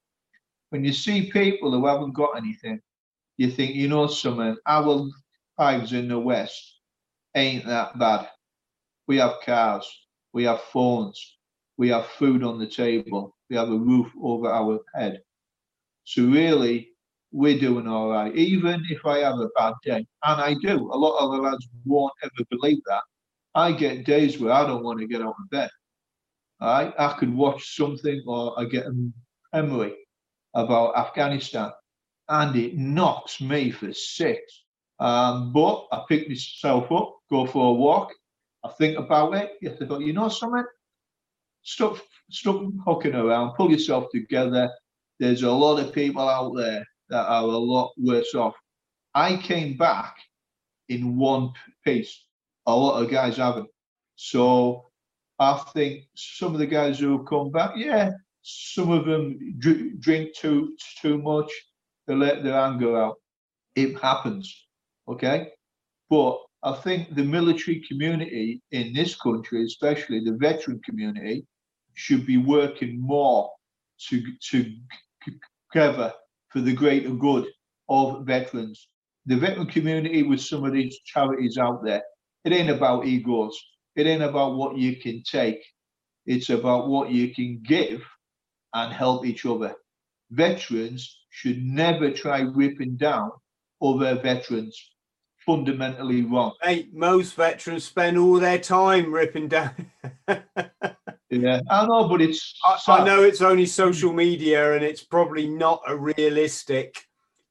When 0.70 0.84
you 0.84 0.92
see 0.92 1.30
people 1.30 1.72
who 1.72 1.86
haven't 1.86 2.12
got 2.12 2.36
anything, 2.36 2.80
you 3.36 3.50
think, 3.50 3.74
you 3.74 3.88
know, 3.88 4.06
something, 4.06 4.56
our 4.66 5.08
lives 5.58 5.92
in 5.92 6.08
the 6.08 6.18
West 6.18 6.73
ain't 7.34 7.66
that 7.66 7.98
bad. 7.98 8.28
We 9.06 9.18
have 9.18 9.40
cars, 9.44 9.86
we 10.32 10.44
have 10.44 10.60
phones, 10.72 11.36
we 11.76 11.88
have 11.88 12.06
food 12.06 12.42
on 12.42 12.58
the 12.58 12.66
table, 12.66 13.36
we 13.50 13.56
have 13.56 13.68
a 13.70 13.78
roof 13.78 14.10
over 14.22 14.50
our 14.50 14.80
head. 14.94 15.22
So 16.04 16.22
really, 16.24 16.90
we're 17.32 17.58
doing 17.58 17.88
all 17.88 18.10
right. 18.10 18.34
Even 18.36 18.82
if 18.90 19.04
I 19.04 19.18
have 19.18 19.40
a 19.40 19.48
bad 19.56 19.74
day, 19.82 20.06
and 20.24 20.40
I 20.40 20.54
do, 20.54 20.90
a 20.92 20.96
lot 20.96 21.18
of 21.18 21.32
the 21.32 21.38
lads 21.38 21.68
won't 21.84 22.12
ever 22.22 22.46
believe 22.50 22.78
that. 22.86 23.02
I 23.54 23.72
get 23.72 24.06
days 24.06 24.38
where 24.38 24.52
I 24.52 24.66
don't 24.66 24.84
want 24.84 25.00
to 25.00 25.06
get 25.06 25.22
out 25.22 25.34
of 25.38 25.50
bed. 25.50 25.70
Right, 26.60 26.94
I 26.98 27.14
could 27.18 27.34
watch 27.34 27.76
something 27.76 28.22
or 28.26 28.58
I 28.58 28.64
get 28.64 28.86
a 28.86 29.10
memory 29.52 29.94
about 30.54 30.96
Afghanistan, 30.96 31.72
and 32.28 32.56
it 32.56 32.76
knocks 32.78 33.40
me 33.40 33.70
for 33.70 33.92
six. 33.92 34.63
Um, 34.98 35.52
but 35.52 35.86
I 35.92 36.04
pick 36.08 36.28
myself 36.28 36.90
up, 36.92 37.16
go 37.30 37.46
for 37.46 37.70
a 37.70 37.72
walk, 37.72 38.12
I 38.64 38.68
think 38.68 38.98
about 38.98 39.34
it. 39.34 39.52
You 39.60 39.70
have 39.70 39.78
to 39.78 40.00
you 40.00 40.12
know 40.12 40.28
something? 40.28 40.64
Stop, 41.62 41.98
stop 42.30 42.62
hooking 42.84 43.14
around, 43.14 43.54
pull 43.54 43.70
yourself 43.70 44.06
together. 44.10 44.70
There's 45.20 45.42
a 45.42 45.52
lot 45.52 45.78
of 45.78 45.92
people 45.92 46.28
out 46.28 46.54
there 46.56 46.84
that 47.10 47.26
are 47.26 47.42
a 47.42 47.46
lot 47.46 47.92
worse 47.98 48.34
off. 48.34 48.54
I 49.14 49.36
came 49.36 49.76
back 49.76 50.16
in 50.88 51.16
one 51.16 51.52
piece. 51.84 52.26
A 52.66 52.74
lot 52.74 53.02
of 53.02 53.10
guys 53.10 53.36
haven't. 53.36 53.68
So 54.16 54.86
I 55.38 55.62
think 55.74 56.04
some 56.16 56.54
of 56.54 56.58
the 56.58 56.66
guys 56.66 56.98
who 56.98 57.18
have 57.18 57.26
come 57.26 57.50
back, 57.50 57.72
yeah, 57.76 58.12
some 58.42 58.90
of 58.90 59.04
them 59.04 59.38
drink 59.58 60.34
too 60.34 60.76
too 61.00 61.18
much. 61.18 61.50
They 62.06 62.14
let 62.14 62.42
their 62.42 62.58
anger 62.58 62.96
out. 63.00 63.16
It 63.74 63.98
happens, 63.98 64.63
okay. 65.08 65.50
But 66.10 66.38
I 66.62 66.72
think 66.72 67.14
the 67.14 67.24
military 67.24 67.84
community 67.88 68.62
in 68.70 68.92
this 68.92 69.14
country, 69.16 69.64
especially 69.64 70.20
the 70.20 70.36
veteran 70.40 70.80
community, 70.84 71.46
should 71.94 72.26
be 72.26 72.38
working 72.38 73.00
more 73.00 73.50
to 74.08 74.22
to 74.50 74.74
together 75.72 76.12
for 76.48 76.60
the 76.60 76.72
greater 76.72 77.10
good 77.10 77.46
of 77.88 78.24
veterans. 78.24 78.88
The 79.26 79.36
veteran 79.36 79.66
community 79.66 80.22
with 80.22 80.40
some 80.40 80.64
of 80.64 80.72
these 80.72 80.98
charities 81.04 81.58
out 81.58 81.84
there, 81.84 82.02
it 82.44 82.52
ain't 82.52 82.70
about 82.70 83.06
egos. 83.06 83.58
It 83.96 84.06
ain't 84.06 84.22
about 84.22 84.56
what 84.56 84.76
you 84.76 84.96
can 84.96 85.22
take. 85.22 85.64
It's 86.26 86.50
about 86.50 86.88
what 86.88 87.10
you 87.10 87.34
can 87.34 87.62
give 87.62 88.02
and 88.74 88.92
help 88.92 89.24
each 89.26 89.46
other. 89.46 89.74
Veterans 90.30 91.20
should 91.30 91.62
never 91.62 92.10
try 92.10 92.40
ripping 92.40 92.96
down 92.96 93.30
other 93.82 94.20
veterans. 94.20 94.93
Fundamentally 95.46 96.22
wrong. 96.22 96.54
Hey, 96.62 96.88
most 96.92 97.34
veterans 97.34 97.84
spend 97.84 98.16
all 98.16 98.38
their 98.40 98.58
time 98.58 99.12
ripping 99.12 99.48
down. 99.48 99.90
Yeah, 101.40 101.60
I 101.68 101.86
know, 101.86 102.08
but 102.08 102.20
it's. 102.20 102.54
I, 102.64 102.98
I, 102.98 103.04
know 103.04 103.22
it's 103.22 103.42
only 103.42 103.66
social 103.66 104.12
media 104.12 104.74
and 104.74 104.84
it's 104.84 105.02
probably 105.02 105.48
not 105.48 105.82
a 105.86 105.96
realistic, 105.96 106.96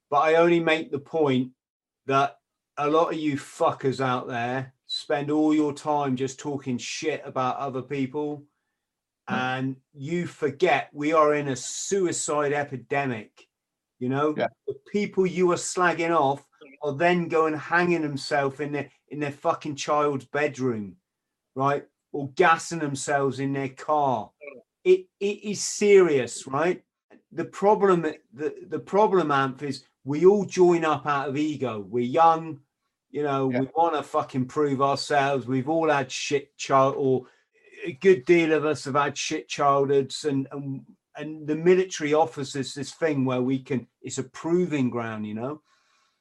but 0.09 0.17
I 0.17 0.35
only 0.35 0.59
make 0.59 0.91
the 0.91 0.99
point 0.99 1.51
that 2.05 2.37
a 2.77 2.89
lot 2.89 3.13
of 3.13 3.19
you 3.19 3.35
fuckers 3.35 3.99
out 3.99 4.27
there 4.27 4.73
spend 4.87 5.31
all 5.31 5.53
your 5.53 5.73
time 5.73 6.15
just 6.15 6.39
talking 6.39 6.77
shit 6.77 7.21
about 7.25 7.57
other 7.57 7.81
people 7.81 8.43
hmm. 9.27 9.33
and 9.33 9.75
you 9.93 10.27
forget 10.27 10.89
we 10.93 11.13
are 11.13 11.33
in 11.35 11.49
a 11.49 11.55
suicide 11.55 12.53
epidemic. 12.53 13.47
You 13.99 14.09
know, 14.09 14.33
yeah. 14.37 14.47
the 14.67 14.75
people 14.91 15.25
you 15.25 15.51
are 15.51 15.55
slagging 15.55 16.15
off 16.15 16.45
are 16.83 16.93
then 16.93 17.27
going 17.29 17.55
hanging 17.55 18.01
themselves 18.01 18.59
in 18.59 18.73
their 18.73 18.89
in 19.09 19.19
their 19.19 19.31
fucking 19.31 19.75
child's 19.75 20.25
bedroom, 20.25 20.97
right? 21.55 21.85
or 22.13 22.29
gassing 22.35 22.79
themselves 22.79 23.39
in 23.39 23.51
their 23.51 23.69
car. 23.69 24.29
It, 24.85 25.07
it 25.19 25.43
is 25.43 25.61
serious, 25.61 26.47
right? 26.47 26.81
The 27.31 27.45
problem, 27.45 28.05
the, 28.33 28.53
the 28.67 28.79
problem, 28.79 29.29
Anth, 29.29 29.63
is 29.63 29.83
we 30.05 30.25
all 30.25 30.45
join 30.45 30.85
up 30.85 31.07
out 31.07 31.29
of 31.29 31.37
ego. 31.37 31.79
We're 31.89 32.03
young, 32.03 32.59
you 33.09 33.23
know, 33.23 33.49
yeah. 33.49 33.61
we 33.61 33.69
want 33.75 33.95
to 33.95 34.03
fucking 34.03 34.45
prove 34.45 34.81
ourselves. 34.81 35.47
We've 35.47 35.69
all 35.69 35.89
had 35.89 36.11
shit 36.11 36.55
child, 36.57 36.95
or 36.97 37.25
a 37.85 37.93
good 37.93 38.25
deal 38.25 38.53
of 38.53 38.65
us 38.65 38.85
have 38.85 38.95
had 38.95 39.17
shit 39.17 39.47
childhoods, 39.47 40.25
and 40.25 40.47
and 40.51 40.81
and 41.15 41.47
the 41.47 41.55
military 41.55 42.13
offers 42.13 42.55
us 42.55 42.73
this 42.73 42.91
thing 42.91 43.25
where 43.25 43.41
we 43.41 43.59
can. 43.59 43.87
It's 44.01 44.17
a 44.17 44.23
proving 44.23 44.89
ground, 44.89 45.25
you 45.25 45.33
know. 45.33 45.61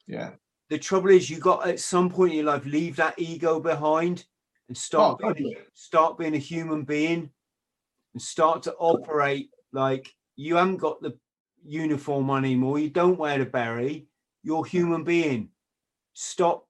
Yeah. 0.07 0.33
The 0.73 0.79
trouble 0.79 1.11
is, 1.11 1.29
you 1.29 1.37
got 1.37 1.69
at 1.69 1.81
some 1.81 2.09
point 2.09 2.33
in 2.33 2.39
your 2.39 2.47
life 2.47 2.65
leave 2.65 2.97
that 2.97 3.19
ego 3.19 3.61
behind 3.61 4.25
and 4.69 4.75
start 4.75 5.21
oh, 5.23 5.35
being, 5.35 5.55
start 5.75 6.17
being 6.17 6.35
a 6.35 6.39
human 6.39 6.85
being 6.85 7.29
and 8.15 8.23
start 8.23 8.63
to 8.63 8.75
operate 8.77 9.51
like 9.75 10.11
you 10.35 10.57
haven't 10.57 10.79
got 10.79 11.03
the 11.03 11.15
uniform 11.63 12.31
on 12.31 12.47
anymore. 12.47 12.79
You 12.79 12.89
don't 12.89 13.19
wear 13.19 13.37
the 13.37 13.45
beret. 13.45 14.07
You're 14.43 14.65
human 14.65 15.05
being. 15.05 15.51
Stop. 16.15 16.67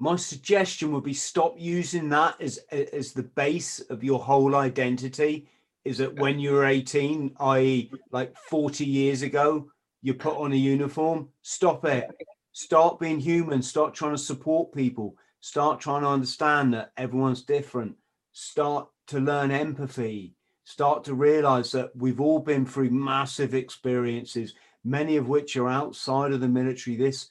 My 0.00 0.16
suggestion 0.16 0.90
would 0.90 1.04
be 1.04 1.14
stop 1.14 1.54
using 1.56 2.08
that 2.08 2.40
as 2.40 2.58
as 2.72 3.12
the 3.12 3.22
base 3.22 3.78
of 3.88 4.02
your 4.02 4.18
whole 4.18 4.56
identity. 4.56 5.46
Is 5.84 5.98
that 5.98 6.18
when 6.18 6.40
you 6.40 6.54
were 6.54 6.64
18, 6.64 7.36
i.e., 7.38 7.92
like 8.10 8.36
40 8.36 8.84
years 8.84 9.22
ago, 9.22 9.70
you 10.02 10.14
put 10.14 10.36
on 10.38 10.52
a 10.52 10.56
uniform? 10.56 11.28
Stop 11.42 11.84
it. 11.84 12.10
Start 12.54 13.00
being 13.00 13.18
human. 13.18 13.62
Start 13.62 13.94
trying 13.94 14.12
to 14.12 14.18
support 14.18 14.72
people. 14.72 15.16
Start 15.40 15.80
trying 15.80 16.02
to 16.02 16.08
understand 16.08 16.72
that 16.72 16.92
everyone's 16.96 17.42
different. 17.42 17.96
Start 18.30 18.88
to 19.08 19.18
learn 19.18 19.50
empathy. 19.50 20.36
Start 20.62 21.02
to 21.04 21.14
realize 21.14 21.72
that 21.72 21.90
we've 21.96 22.20
all 22.20 22.38
been 22.38 22.64
through 22.64 22.90
massive 22.90 23.54
experiences, 23.54 24.54
many 24.84 25.16
of 25.16 25.28
which 25.28 25.56
are 25.56 25.68
outside 25.68 26.30
of 26.30 26.40
the 26.40 26.48
military. 26.48 26.96
This, 26.96 27.28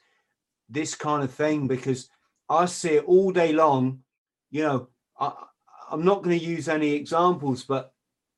this 0.70 0.94
kind 0.94 1.24
of 1.24 1.32
thing, 1.32 1.68
because 1.68 2.10
I 2.50 2.66
see 2.66 2.96
it 2.96 3.06
all 3.06 3.32
day 3.32 3.54
long. 3.54 4.00
You 4.52 4.64
know, 4.64 4.90
I, 5.18 5.32
I'm 5.90 6.04
not 6.04 6.22
going 6.22 6.38
to 6.38 6.46
use 6.46 6.68
any 6.68 6.92
examples, 6.92 7.64
but 7.64 7.94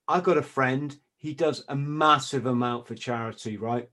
I 0.08 0.20
got 0.20 0.38
a 0.38 0.44
friend. 0.44 0.96
He 1.18 1.34
does 1.34 1.66
a 1.68 1.76
massive 1.76 2.46
amount 2.46 2.88
for 2.88 2.94
charity, 2.94 3.58
right? 3.58 3.90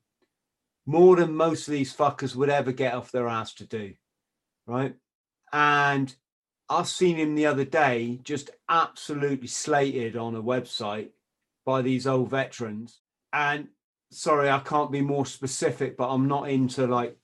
More 0.85 1.17
than 1.17 1.35
most 1.35 1.69
of 1.69 1.73
these 1.73 1.95
fuckers 1.95 2.35
would 2.35 2.51
ever 2.51 2.73
get 2.73 2.95
off 2.95 3.13
their 3.13 3.29
ass 3.29 3.55
to 3.55 3.67
do, 3.67 3.95
right? 4.67 4.95
And 5.53 6.15
I've 6.69 6.89
seen 6.89 7.17
him 7.17 7.35
the 7.35 7.47
other 7.47 7.65
day 7.65 8.21
just 8.25 8.51
absolutely 8.69 9.47
slated 9.47 10.17
on 10.17 10.35
a 10.35 10.43
website 10.43 11.11
by 11.65 11.83
these 11.83 12.07
old 12.07 12.31
veterans. 12.31 13.01
And 13.33 13.69
sorry, 14.11 14.51
I 14.51 14.59
can't 14.61 14.91
be 14.91 15.03
more 15.03 15.27
specific, 15.27 15.97
but 15.97 16.09
I'm 16.09 16.27
not 16.29 16.49
into 16.49 16.87
like 16.87 17.17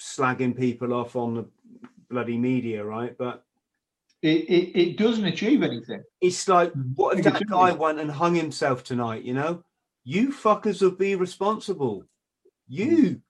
slagging 0.00 0.56
people 0.56 0.92
off 0.92 1.16
on 1.16 1.34
the 1.34 1.46
bloody 2.10 2.36
media, 2.36 2.84
right? 2.84 3.16
But 3.16 3.44
it, 4.22 4.44
it, 4.48 4.78
it 4.78 4.96
doesn't 4.96 5.24
achieve 5.24 5.62
anything. 5.62 6.02
It's 6.20 6.48
like, 6.48 6.70
mm-hmm. 6.70 6.92
what 6.94 7.18
if 7.18 7.24
that 7.24 7.46
guy 7.46 7.72
went 7.72 8.00
and 8.00 8.10
hung 8.10 8.34
himself 8.34 8.82
tonight? 8.84 9.22
You 9.22 9.34
know, 9.34 9.64
you 10.04 10.30
fuckers 10.30 10.82
would 10.82 10.98
be 10.98 11.14
responsible. 11.14 12.04
You, 12.68 13.20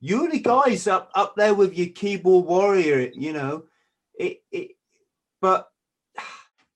you're 0.00 0.30
the 0.30 0.40
guys 0.40 0.86
up 0.86 1.10
up 1.14 1.34
there 1.36 1.54
with 1.54 1.76
your 1.76 1.88
keyboard 1.88 2.46
warrior. 2.46 3.10
You 3.14 3.32
know, 3.32 3.64
it 4.18 4.42
it. 4.50 4.72
But 5.40 5.68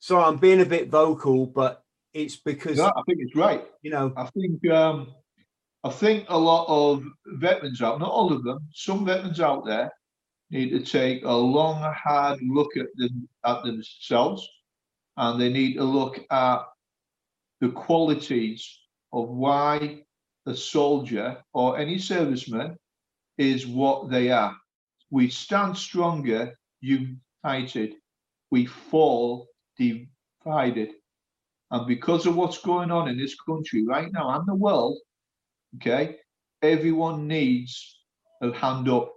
sorry, 0.00 0.24
I'm 0.24 0.38
being 0.38 0.60
a 0.60 0.66
bit 0.66 0.88
vocal, 0.88 1.46
but 1.46 1.84
it's 2.12 2.36
because 2.36 2.80
I 2.80 2.90
think 3.06 3.18
it's 3.20 3.36
right. 3.36 3.64
You 3.82 3.90
know, 3.90 4.12
I 4.16 4.26
think 4.26 4.68
um, 4.70 5.14
I 5.82 5.90
think 5.90 6.26
a 6.28 6.38
lot 6.38 6.66
of 6.68 7.04
veterans 7.26 7.82
out, 7.82 8.00
not 8.00 8.10
all 8.10 8.32
of 8.32 8.42
them, 8.44 8.66
some 8.72 9.04
veterans 9.04 9.40
out 9.40 9.66
there 9.66 9.92
need 10.50 10.70
to 10.70 10.80
take 10.80 11.24
a 11.24 11.32
long, 11.32 11.80
hard 11.94 12.40
look 12.42 12.76
at 12.76 12.86
them 12.96 13.28
at 13.44 13.62
themselves, 13.64 14.48
and 15.16 15.40
they 15.40 15.50
need 15.52 15.74
to 15.74 15.84
look 15.84 16.20
at 16.30 16.60
the 17.60 17.70
qualities 17.70 18.78
of 19.12 19.28
why 19.28 20.03
a 20.46 20.54
soldier 20.54 21.42
or 21.52 21.78
any 21.78 21.96
serviceman 21.96 22.76
is 23.38 23.66
what 23.66 24.10
they 24.10 24.30
are. 24.30 24.56
We 25.10 25.30
stand 25.30 25.76
stronger 25.76 26.54
united. 26.80 27.94
We 28.50 28.66
fall 28.66 29.48
divided. 29.78 30.90
And 31.70 31.86
because 31.86 32.26
of 32.26 32.36
what's 32.36 32.58
going 32.58 32.90
on 32.90 33.08
in 33.08 33.18
this 33.18 33.34
country 33.40 33.84
right 33.84 34.12
now 34.12 34.30
and 34.30 34.46
the 34.46 34.54
world, 34.54 34.98
okay, 35.76 36.16
everyone 36.62 37.26
needs 37.26 38.00
a 38.42 38.52
hand 38.52 38.88
up 38.88 39.14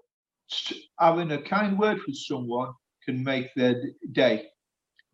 having 1.00 1.32
a 1.32 1.42
kind 1.42 1.78
word 1.78 2.00
for 2.00 2.12
someone 2.12 2.74
can 3.04 3.24
make 3.24 3.54
their 3.56 3.82
day. 4.12 4.48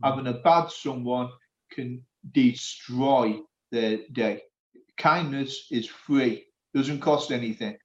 Hmm. 0.02 0.10
Having 0.10 0.28
a 0.28 0.40
bad 0.40 0.70
someone 0.70 1.30
can 1.72 2.04
destroy 2.32 3.40
their 3.72 4.00
day. 4.12 4.42
Kindness 4.98 5.68
is 5.72 5.88
free, 5.88 6.46
doesn't 6.74 7.02
cost 7.02 7.32
anything. 7.32 7.78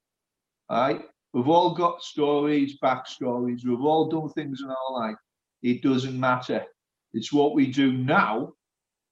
All 0.69 0.81
right. 0.81 1.01
We've 1.33 1.47
all 1.47 1.75
got 1.75 2.01
stories, 2.01 2.77
backstories. 2.83 3.65
We've 3.65 3.81
all 3.81 4.09
done 4.09 4.29
things 4.29 4.61
in 4.63 4.69
our 4.69 4.93
life. 4.93 5.15
It 5.61 5.83
doesn't 5.83 6.19
matter. 6.19 6.65
It's 7.13 7.31
what 7.33 7.53
we 7.53 7.71
do 7.71 7.91
now 7.93 8.53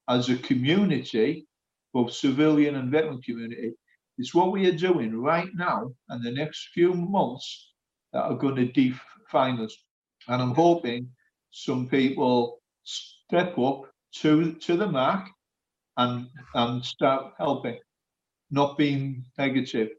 as 0.08 0.28
a 0.28 0.36
community, 0.38 1.46
both 1.92 2.12
civilian 2.12 2.76
and 2.76 2.90
veteran 2.90 3.22
community. 3.22 3.74
It's 4.18 4.34
what 4.34 4.50
we 4.52 4.66
are 4.66 4.76
doing 4.76 5.20
right 5.20 5.48
now 5.54 5.92
and 6.08 6.24
the 6.24 6.32
next 6.32 6.70
few 6.74 6.92
months 6.94 7.72
that 8.12 8.22
are 8.22 8.36
going 8.36 8.56
to 8.56 8.66
define 8.66 9.60
us. 9.60 9.76
And 10.26 10.42
I'm 10.42 10.54
hoping 10.54 11.08
some 11.50 11.88
people 11.88 12.60
step 12.84 13.58
up 13.58 13.82
to 14.16 14.54
to 14.54 14.76
the 14.76 14.86
mark 14.88 15.28
and 15.96 16.28
and 16.54 16.84
start 16.84 17.34
helping, 17.38 17.78
not 18.50 18.78
being 18.78 19.24
negative. 19.36 19.90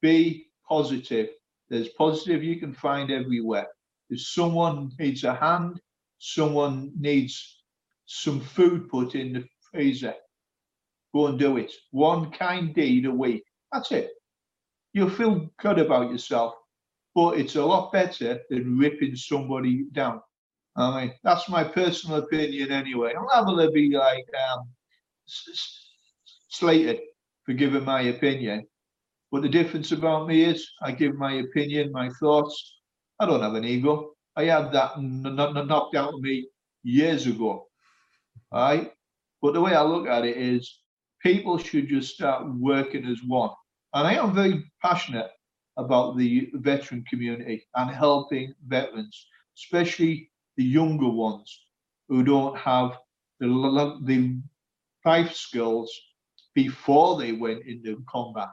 Be 0.00 0.46
positive. 0.68 1.30
There's 1.68 1.88
positive 1.90 2.42
you 2.42 2.58
can 2.58 2.74
find 2.74 3.10
everywhere. 3.10 3.68
If 4.10 4.20
someone 4.20 4.90
needs 4.98 5.24
a 5.24 5.34
hand, 5.34 5.80
someone 6.18 6.92
needs 6.98 7.62
some 8.06 8.40
food 8.40 8.88
put 8.88 9.14
in 9.14 9.32
the 9.32 9.44
freezer, 9.70 10.14
go 11.14 11.28
and 11.28 11.38
do 11.38 11.56
it. 11.56 11.72
One 11.90 12.30
kind 12.30 12.74
deed 12.74 13.06
a 13.06 13.10
week. 13.10 13.44
That's 13.72 13.90
it. 13.92 14.10
You'll 14.92 15.10
feel 15.10 15.50
good 15.58 15.78
about 15.78 16.10
yourself 16.10 16.54
but 17.14 17.38
it's 17.38 17.54
a 17.54 17.64
lot 17.64 17.92
better 17.92 18.40
than 18.50 18.76
ripping 18.76 19.16
somebody 19.16 19.86
down. 19.92 20.20
I 20.76 21.00
mean, 21.00 21.14
that's 21.22 21.48
my 21.48 21.62
personal 21.62 22.18
opinion 22.18 22.72
anyway. 22.72 23.12
Not 23.14 23.46
going 23.46 23.64
to 23.64 23.72
be 23.72 23.96
like 23.96 24.26
um, 24.50 24.68
slated 26.48 27.00
for 27.44 27.52
giving 27.52 27.84
my 27.84 28.02
opinion. 28.02 28.66
But 29.30 29.42
the 29.42 29.48
difference 29.48 29.92
about 29.92 30.28
me 30.28 30.44
is 30.44 30.68
I 30.82 30.92
give 30.92 31.16
my 31.16 31.34
opinion, 31.34 31.92
my 31.92 32.08
thoughts. 32.20 32.78
I 33.20 33.26
don't 33.26 33.42
have 33.42 33.54
an 33.54 33.64
ego. 33.64 34.12
I 34.36 34.44
had 34.44 34.72
that 34.72 35.00
knocked 35.00 35.94
out 35.96 36.14
of 36.14 36.20
me 36.20 36.48
years 36.82 37.26
ago. 37.26 37.66
All 38.52 38.68
right. 38.68 38.92
But 39.42 39.54
the 39.54 39.60
way 39.60 39.74
I 39.74 39.82
look 39.82 40.06
at 40.06 40.24
it 40.24 40.36
is 40.36 40.80
people 41.22 41.58
should 41.58 41.88
just 41.88 42.14
start 42.14 42.46
working 42.58 43.04
as 43.06 43.20
one. 43.26 43.50
And 43.94 44.06
I 44.06 44.14
am 44.14 44.34
very 44.34 44.70
passionate 44.82 45.30
about 45.76 46.16
the 46.16 46.50
veteran 46.54 47.04
community 47.08 47.66
and 47.74 47.90
helping 47.90 48.54
veterans, 48.66 49.26
especially 49.58 50.30
the 50.56 50.64
younger 50.64 51.08
ones 51.08 51.66
who 52.08 52.22
don't 52.22 52.56
have 52.56 52.98
the, 53.40 53.48
the 54.04 54.40
life 55.04 55.34
skills 55.34 55.90
before 56.54 57.18
they 57.18 57.32
went 57.32 57.66
into 57.66 58.02
combat. 58.08 58.48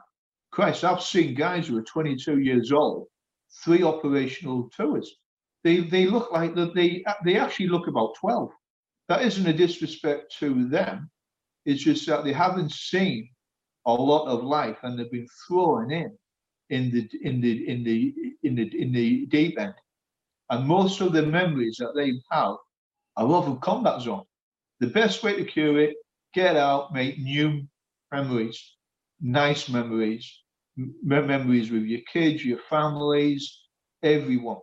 Christ, 0.50 0.84
I've 0.84 1.02
seen 1.02 1.34
guys 1.34 1.66
who 1.66 1.78
are 1.78 1.82
22 1.82 2.38
years 2.40 2.72
old, 2.72 3.06
three 3.64 3.82
operational 3.82 4.68
tours. 4.76 5.10
They 5.64 5.80
they 5.80 6.06
look 6.06 6.32
like 6.32 6.54
that 6.56 6.74
they 6.74 7.04
they 7.24 7.38
actually 7.38 7.68
look 7.68 7.86
about 7.86 8.14
12. 8.16 8.50
That 9.08 9.22
isn't 9.22 9.46
a 9.46 9.52
disrespect 9.52 10.34
to 10.40 10.68
them. 10.68 11.10
It's 11.64 11.82
just 11.82 12.06
that 12.06 12.24
they 12.24 12.32
haven't 12.32 12.72
seen 12.72 13.28
a 13.86 13.92
lot 13.92 14.26
of 14.26 14.44
life 14.44 14.78
and 14.82 14.98
they've 14.98 15.10
been 15.10 15.28
thrown 15.46 15.90
in 15.90 16.16
in 16.70 16.90
the 16.90 17.08
in 17.22 17.40
the 17.40 17.68
in 17.68 17.84
the 17.84 18.14
in 18.42 18.54
the 18.54 18.82
in 18.82 18.92
the 18.92 19.26
deep 19.26 19.58
end. 19.58 19.74
And 20.50 20.66
most 20.66 21.00
of 21.00 21.12
the 21.12 21.22
memories 21.22 21.76
that 21.78 21.94
they 21.94 22.12
have 22.30 22.56
are 23.16 23.26
of 23.26 23.48
a 23.48 23.56
combat 23.56 24.02
zone. 24.02 24.24
The 24.80 24.88
best 24.88 25.22
way 25.22 25.36
to 25.36 25.44
cure 25.44 25.80
it, 25.80 25.96
get 26.34 26.56
out, 26.56 26.92
make 26.92 27.18
new 27.18 27.62
memories, 28.12 28.76
nice 29.20 29.68
memories, 29.68 30.40
memories 31.02 31.70
with 31.70 31.84
your 31.84 32.00
kids, 32.12 32.44
your 32.44 32.60
families, 32.70 33.60
everyone. 34.02 34.58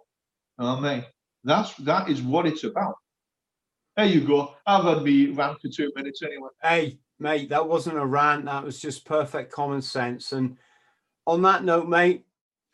I 0.58 0.80
mean, 0.80 1.06
that's 1.44 1.74
that 1.78 2.10
is 2.10 2.22
what 2.22 2.46
it's 2.46 2.64
about. 2.64 2.96
There 3.96 4.06
you 4.06 4.22
go. 4.22 4.56
I've 4.66 4.84
had 4.84 5.04
me 5.04 5.28
rant 5.28 5.60
for 5.62 5.70
two 5.70 5.92
minutes 5.96 6.22
anyway. 6.22 6.50
Hey, 6.62 7.00
mate, 7.20 7.50
that 7.50 7.68
wasn't 7.68 7.98
a 7.98 8.06
rant. 8.06 8.46
That 8.46 8.64
was 8.64 8.80
just 8.80 9.06
perfect 9.06 9.52
common 9.52 9.82
sense. 9.82 10.32
And 10.32 10.58
on 11.26 11.42
that 11.44 11.64
note, 11.64 11.88
mate, 11.88 12.26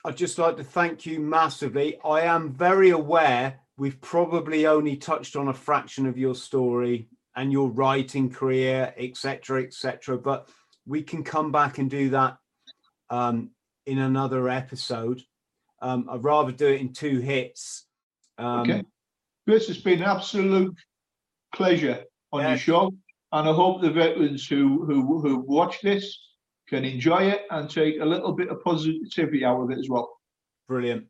I'd 0.03 0.17
just 0.17 0.37
like 0.37 0.57
to 0.57 0.63
thank 0.63 1.05
you 1.05 1.19
massively. 1.19 1.97
I 2.03 2.21
am 2.21 2.53
very 2.53 2.91
aware 2.91 3.59
we've 3.77 3.99
probably 4.01 4.67
only 4.67 4.95
touched 4.95 5.35
on 5.35 5.47
a 5.47 5.53
fraction 5.53 6.05
of 6.05 6.17
your 6.17 6.35
story 6.35 7.09
and 7.35 7.51
your 7.51 7.69
writing 7.69 8.29
career, 8.29 8.93
etc., 8.97 9.63
etc. 9.63 10.17
But 10.17 10.47
we 10.85 11.01
can 11.01 11.23
come 11.23 11.51
back 11.51 11.77
and 11.77 11.89
do 11.89 12.09
that 12.09 12.37
um, 13.09 13.51
in 13.85 13.99
another 13.99 14.49
episode. 14.49 15.21
Um, 15.81 16.07
I'd 16.09 16.23
rather 16.23 16.51
do 16.51 16.67
it 16.67 16.81
in 16.81 16.93
two 16.93 17.19
hits. 17.19 17.85
Um, 18.37 18.61
okay. 18.61 18.83
This 19.45 19.67
has 19.67 19.77
been 19.77 20.01
an 20.01 20.09
absolute 20.09 20.75
pleasure 21.53 22.03
on 22.31 22.41
yeah. 22.41 22.49
your 22.49 22.57
show, 22.57 22.93
and 23.31 23.49
I 23.49 23.53
hope 23.53 23.81
the 23.81 23.91
veterans 23.91 24.47
who 24.47 24.85
who 24.85 25.21
who 25.21 25.37
watch 25.39 25.81
this 25.81 26.19
can 26.67 26.83
enjoy 26.83 27.23
it 27.23 27.43
and 27.51 27.69
take 27.69 27.99
a 27.99 28.05
little 28.05 28.33
bit 28.33 28.49
of 28.49 28.63
positivity 28.63 29.45
out 29.45 29.61
of 29.61 29.71
it 29.71 29.77
as 29.77 29.87
well. 29.89 30.19
Brilliant. 30.67 31.05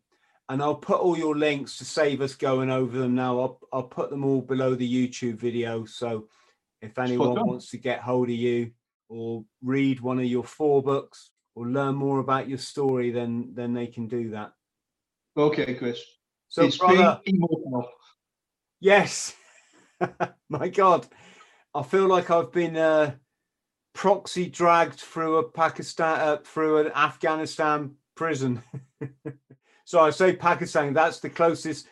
And 0.49 0.61
I'll 0.61 0.76
put 0.76 0.99
all 0.99 1.18
your 1.18 1.35
links 1.35 1.77
to 1.77 1.85
save 1.85 2.22
us 2.22 2.35
going 2.35 2.69
over 2.69 2.99
them 2.99 3.15
now. 3.15 3.39
I'll, 3.39 3.60
I'll 3.73 3.84
put 3.84 4.11
them 4.11 4.23
all 4.23 4.41
below 4.41 4.76
the 4.76 5.07
YouTube 5.07 5.35
video. 5.35 5.85
So 5.85 6.27
if 6.81 6.99
anyone 6.99 7.47
wants 7.47 7.72
to 7.72 7.77
get 7.77 8.02
hold 8.02 8.30
of 8.30 8.35
you 8.35 8.72
or 9.10 9.45
read 9.61 9.99
one 10.02 10.19
of 10.19 10.26
your 10.26 10.44
four 10.44 10.82
books 10.82 11.32
or 11.56 11.68
learn 11.68 11.95
more 11.95 12.19
about 12.19 12.49
your 12.49 12.57
story, 12.57 13.11
then 13.11 13.52
then 13.53 13.73
they 13.73 13.88
can 13.88 14.07
do 14.07 14.32
that. 14.32 14.53
Okay, 15.38 15.73
Chris. 15.76 16.02
So 16.48 16.64
it's 16.64 16.77
brother, 16.77 17.19
emotional. 17.26 17.90
Yes. 18.80 19.36
My 20.49 20.68
God. 20.69 21.07
I 21.73 21.84
feel 21.84 22.07
like 22.07 22.30
I've 22.32 22.52
been 22.52 22.77
uh, 22.77 23.15
proxy 23.94 24.49
dragged 24.49 24.99
through 24.99 25.38
a 25.38 25.49
Pakistan 25.49 26.19
uh, 26.19 26.38
through 26.44 26.77
an 26.80 26.91
Afghanistan 26.95 27.95
prison. 28.15 28.61
so 29.86 29.99
I 29.99 30.11
say 30.11 30.36
Pakistan. 30.36 30.94
That's 30.94 31.19
the 31.19 31.30
closest. 31.30 31.88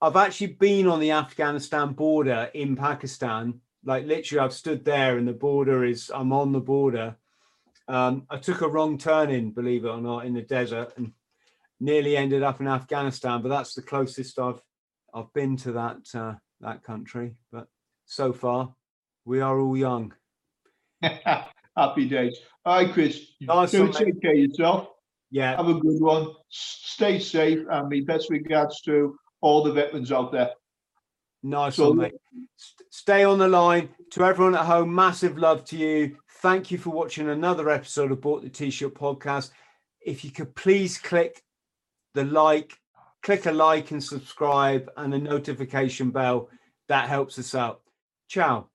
I've 0.00 0.16
actually 0.16 0.54
been 0.54 0.86
on 0.86 1.00
the 1.00 1.12
Afghanistan 1.12 1.92
border 1.92 2.50
in 2.54 2.76
Pakistan. 2.76 3.60
Like 3.88 4.04
literally, 4.04 4.40
I've 4.40 4.52
stood 4.52 4.84
there, 4.84 5.16
and 5.16 5.26
the 5.26 5.32
border 5.32 5.82
is. 5.82 6.10
I'm 6.14 6.30
on 6.30 6.52
the 6.52 6.60
border. 6.60 7.16
Um, 7.88 8.26
I 8.28 8.36
took 8.36 8.60
a 8.60 8.68
wrong 8.68 8.98
turn 8.98 9.30
in, 9.30 9.50
believe 9.50 9.86
it 9.86 9.88
or 9.88 9.98
not, 10.02 10.26
in 10.26 10.34
the 10.34 10.42
desert, 10.42 10.92
and 10.98 11.14
nearly 11.80 12.14
ended 12.14 12.42
up 12.42 12.60
in 12.60 12.68
Afghanistan. 12.68 13.40
But 13.40 13.48
that's 13.48 13.72
the 13.72 13.80
closest 13.80 14.38
I've 14.38 14.60
I've 15.14 15.32
been 15.32 15.56
to 15.58 15.72
that 15.72 16.00
uh, 16.14 16.34
that 16.60 16.82
country, 16.82 17.36
but 17.50 17.66
so 18.04 18.34
far 18.34 18.74
we 19.24 19.40
are 19.40 19.58
all 19.58 19.74
young. 19.74 20.12
Happy 21.02 22.06
days. 22.10 22.36
All 22.66 22.82
right, 22.82 22.92
Chris. 22.92 23.24
Nice 23.40 23.70
do 23.70 23.90
take 23.90 24.20
care 24.20 24.32
of 24.32 24.38
yourself. 24.38 24.88
Yeah. 25.30 25.56
Have 25.56 25.70
a 25.70 25.80
good 25.80 25.98
one. 26.02 26.34
Stay 26.50 27.18
safe 27.18 27.60
and 27.70 27.88
my 27.88 28.02
best 28.06 28.28
regards 28.28 28.82
to 28.82 29.16
all 29.40 29.62
the 29.62 29.72
veterans 29.72 30.12
out 30.12 30.30
there. 30.30 30.50
Nice 31.42 31.76
so, 31.76 31.90
one, 31.90 31.98
mate. 31.98 32.14
Stay 32.90 33.24
on 33.24 33.38
the 33.38 33.48
line. 33.48 33.90
To 34.12 34.24
everyone 34.24 34.54
at 34.54 34.64
home, 34.64 34.94
massive 34.94 35.38
love 35.38 35.64
to 35.66 35.76
you. 35.76 36.16
Thank 36.40 36.70
you 36.70 36.78
for 36.78 36.90
watching 36.90 37.28
another 37.28 37.68
episode 37.70 38.10
of 38.10 38.20
Bought 38.20 38.42
the 38.42 38.48
T-Shirt 38.48 38.94
podcast. 38.94 39.50
If 40.00 40.24
you 40.24 40.30
could 40.30 40.54
please 40.54 40.98
click 40.98 41.42
the 42.14 42.24
like, 42.24 42.78
click 43.22 43.46
a 43.46 43.52
like 43.52 43.90
and 43.90 44.02
subscribe 44.02 44.90
and 44.96 45.12
the 45.12 45.18
notification 45.18 46.10
bell. 46.10 46.48
That 46.88 47.08
helps 47.08 47.38
us 47.38 47.54
out. 47.54 47.82
Ciao. 48.28 48.68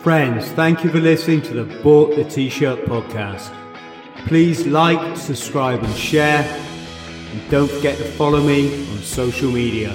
Friends, 0.00 0.46
thank 0.52 0.82
you 0.82 0.90
for 0.90 1.00
listening 1.00 1.42
to 1.42 1.52
the 1.52 1.82
Bought 1.82 2.16
the 2.16 2.24
T-Shirt 2.24 2.86
podcast. 2.86 3.54
Please 4.26 4.66
like, 4.66 5.16
subscribe 5.16 5.82
and 5.82 5.94
share. 5.94 6.42
And 7.30 7.50
don't 7.50 7.70
forget 7.70 7.98
to 7.98 8.04
follow 8.12 8.40
me 8.40 8.88
on 8.90 8.98
social 8.98 9.50
media. 9.50 9.94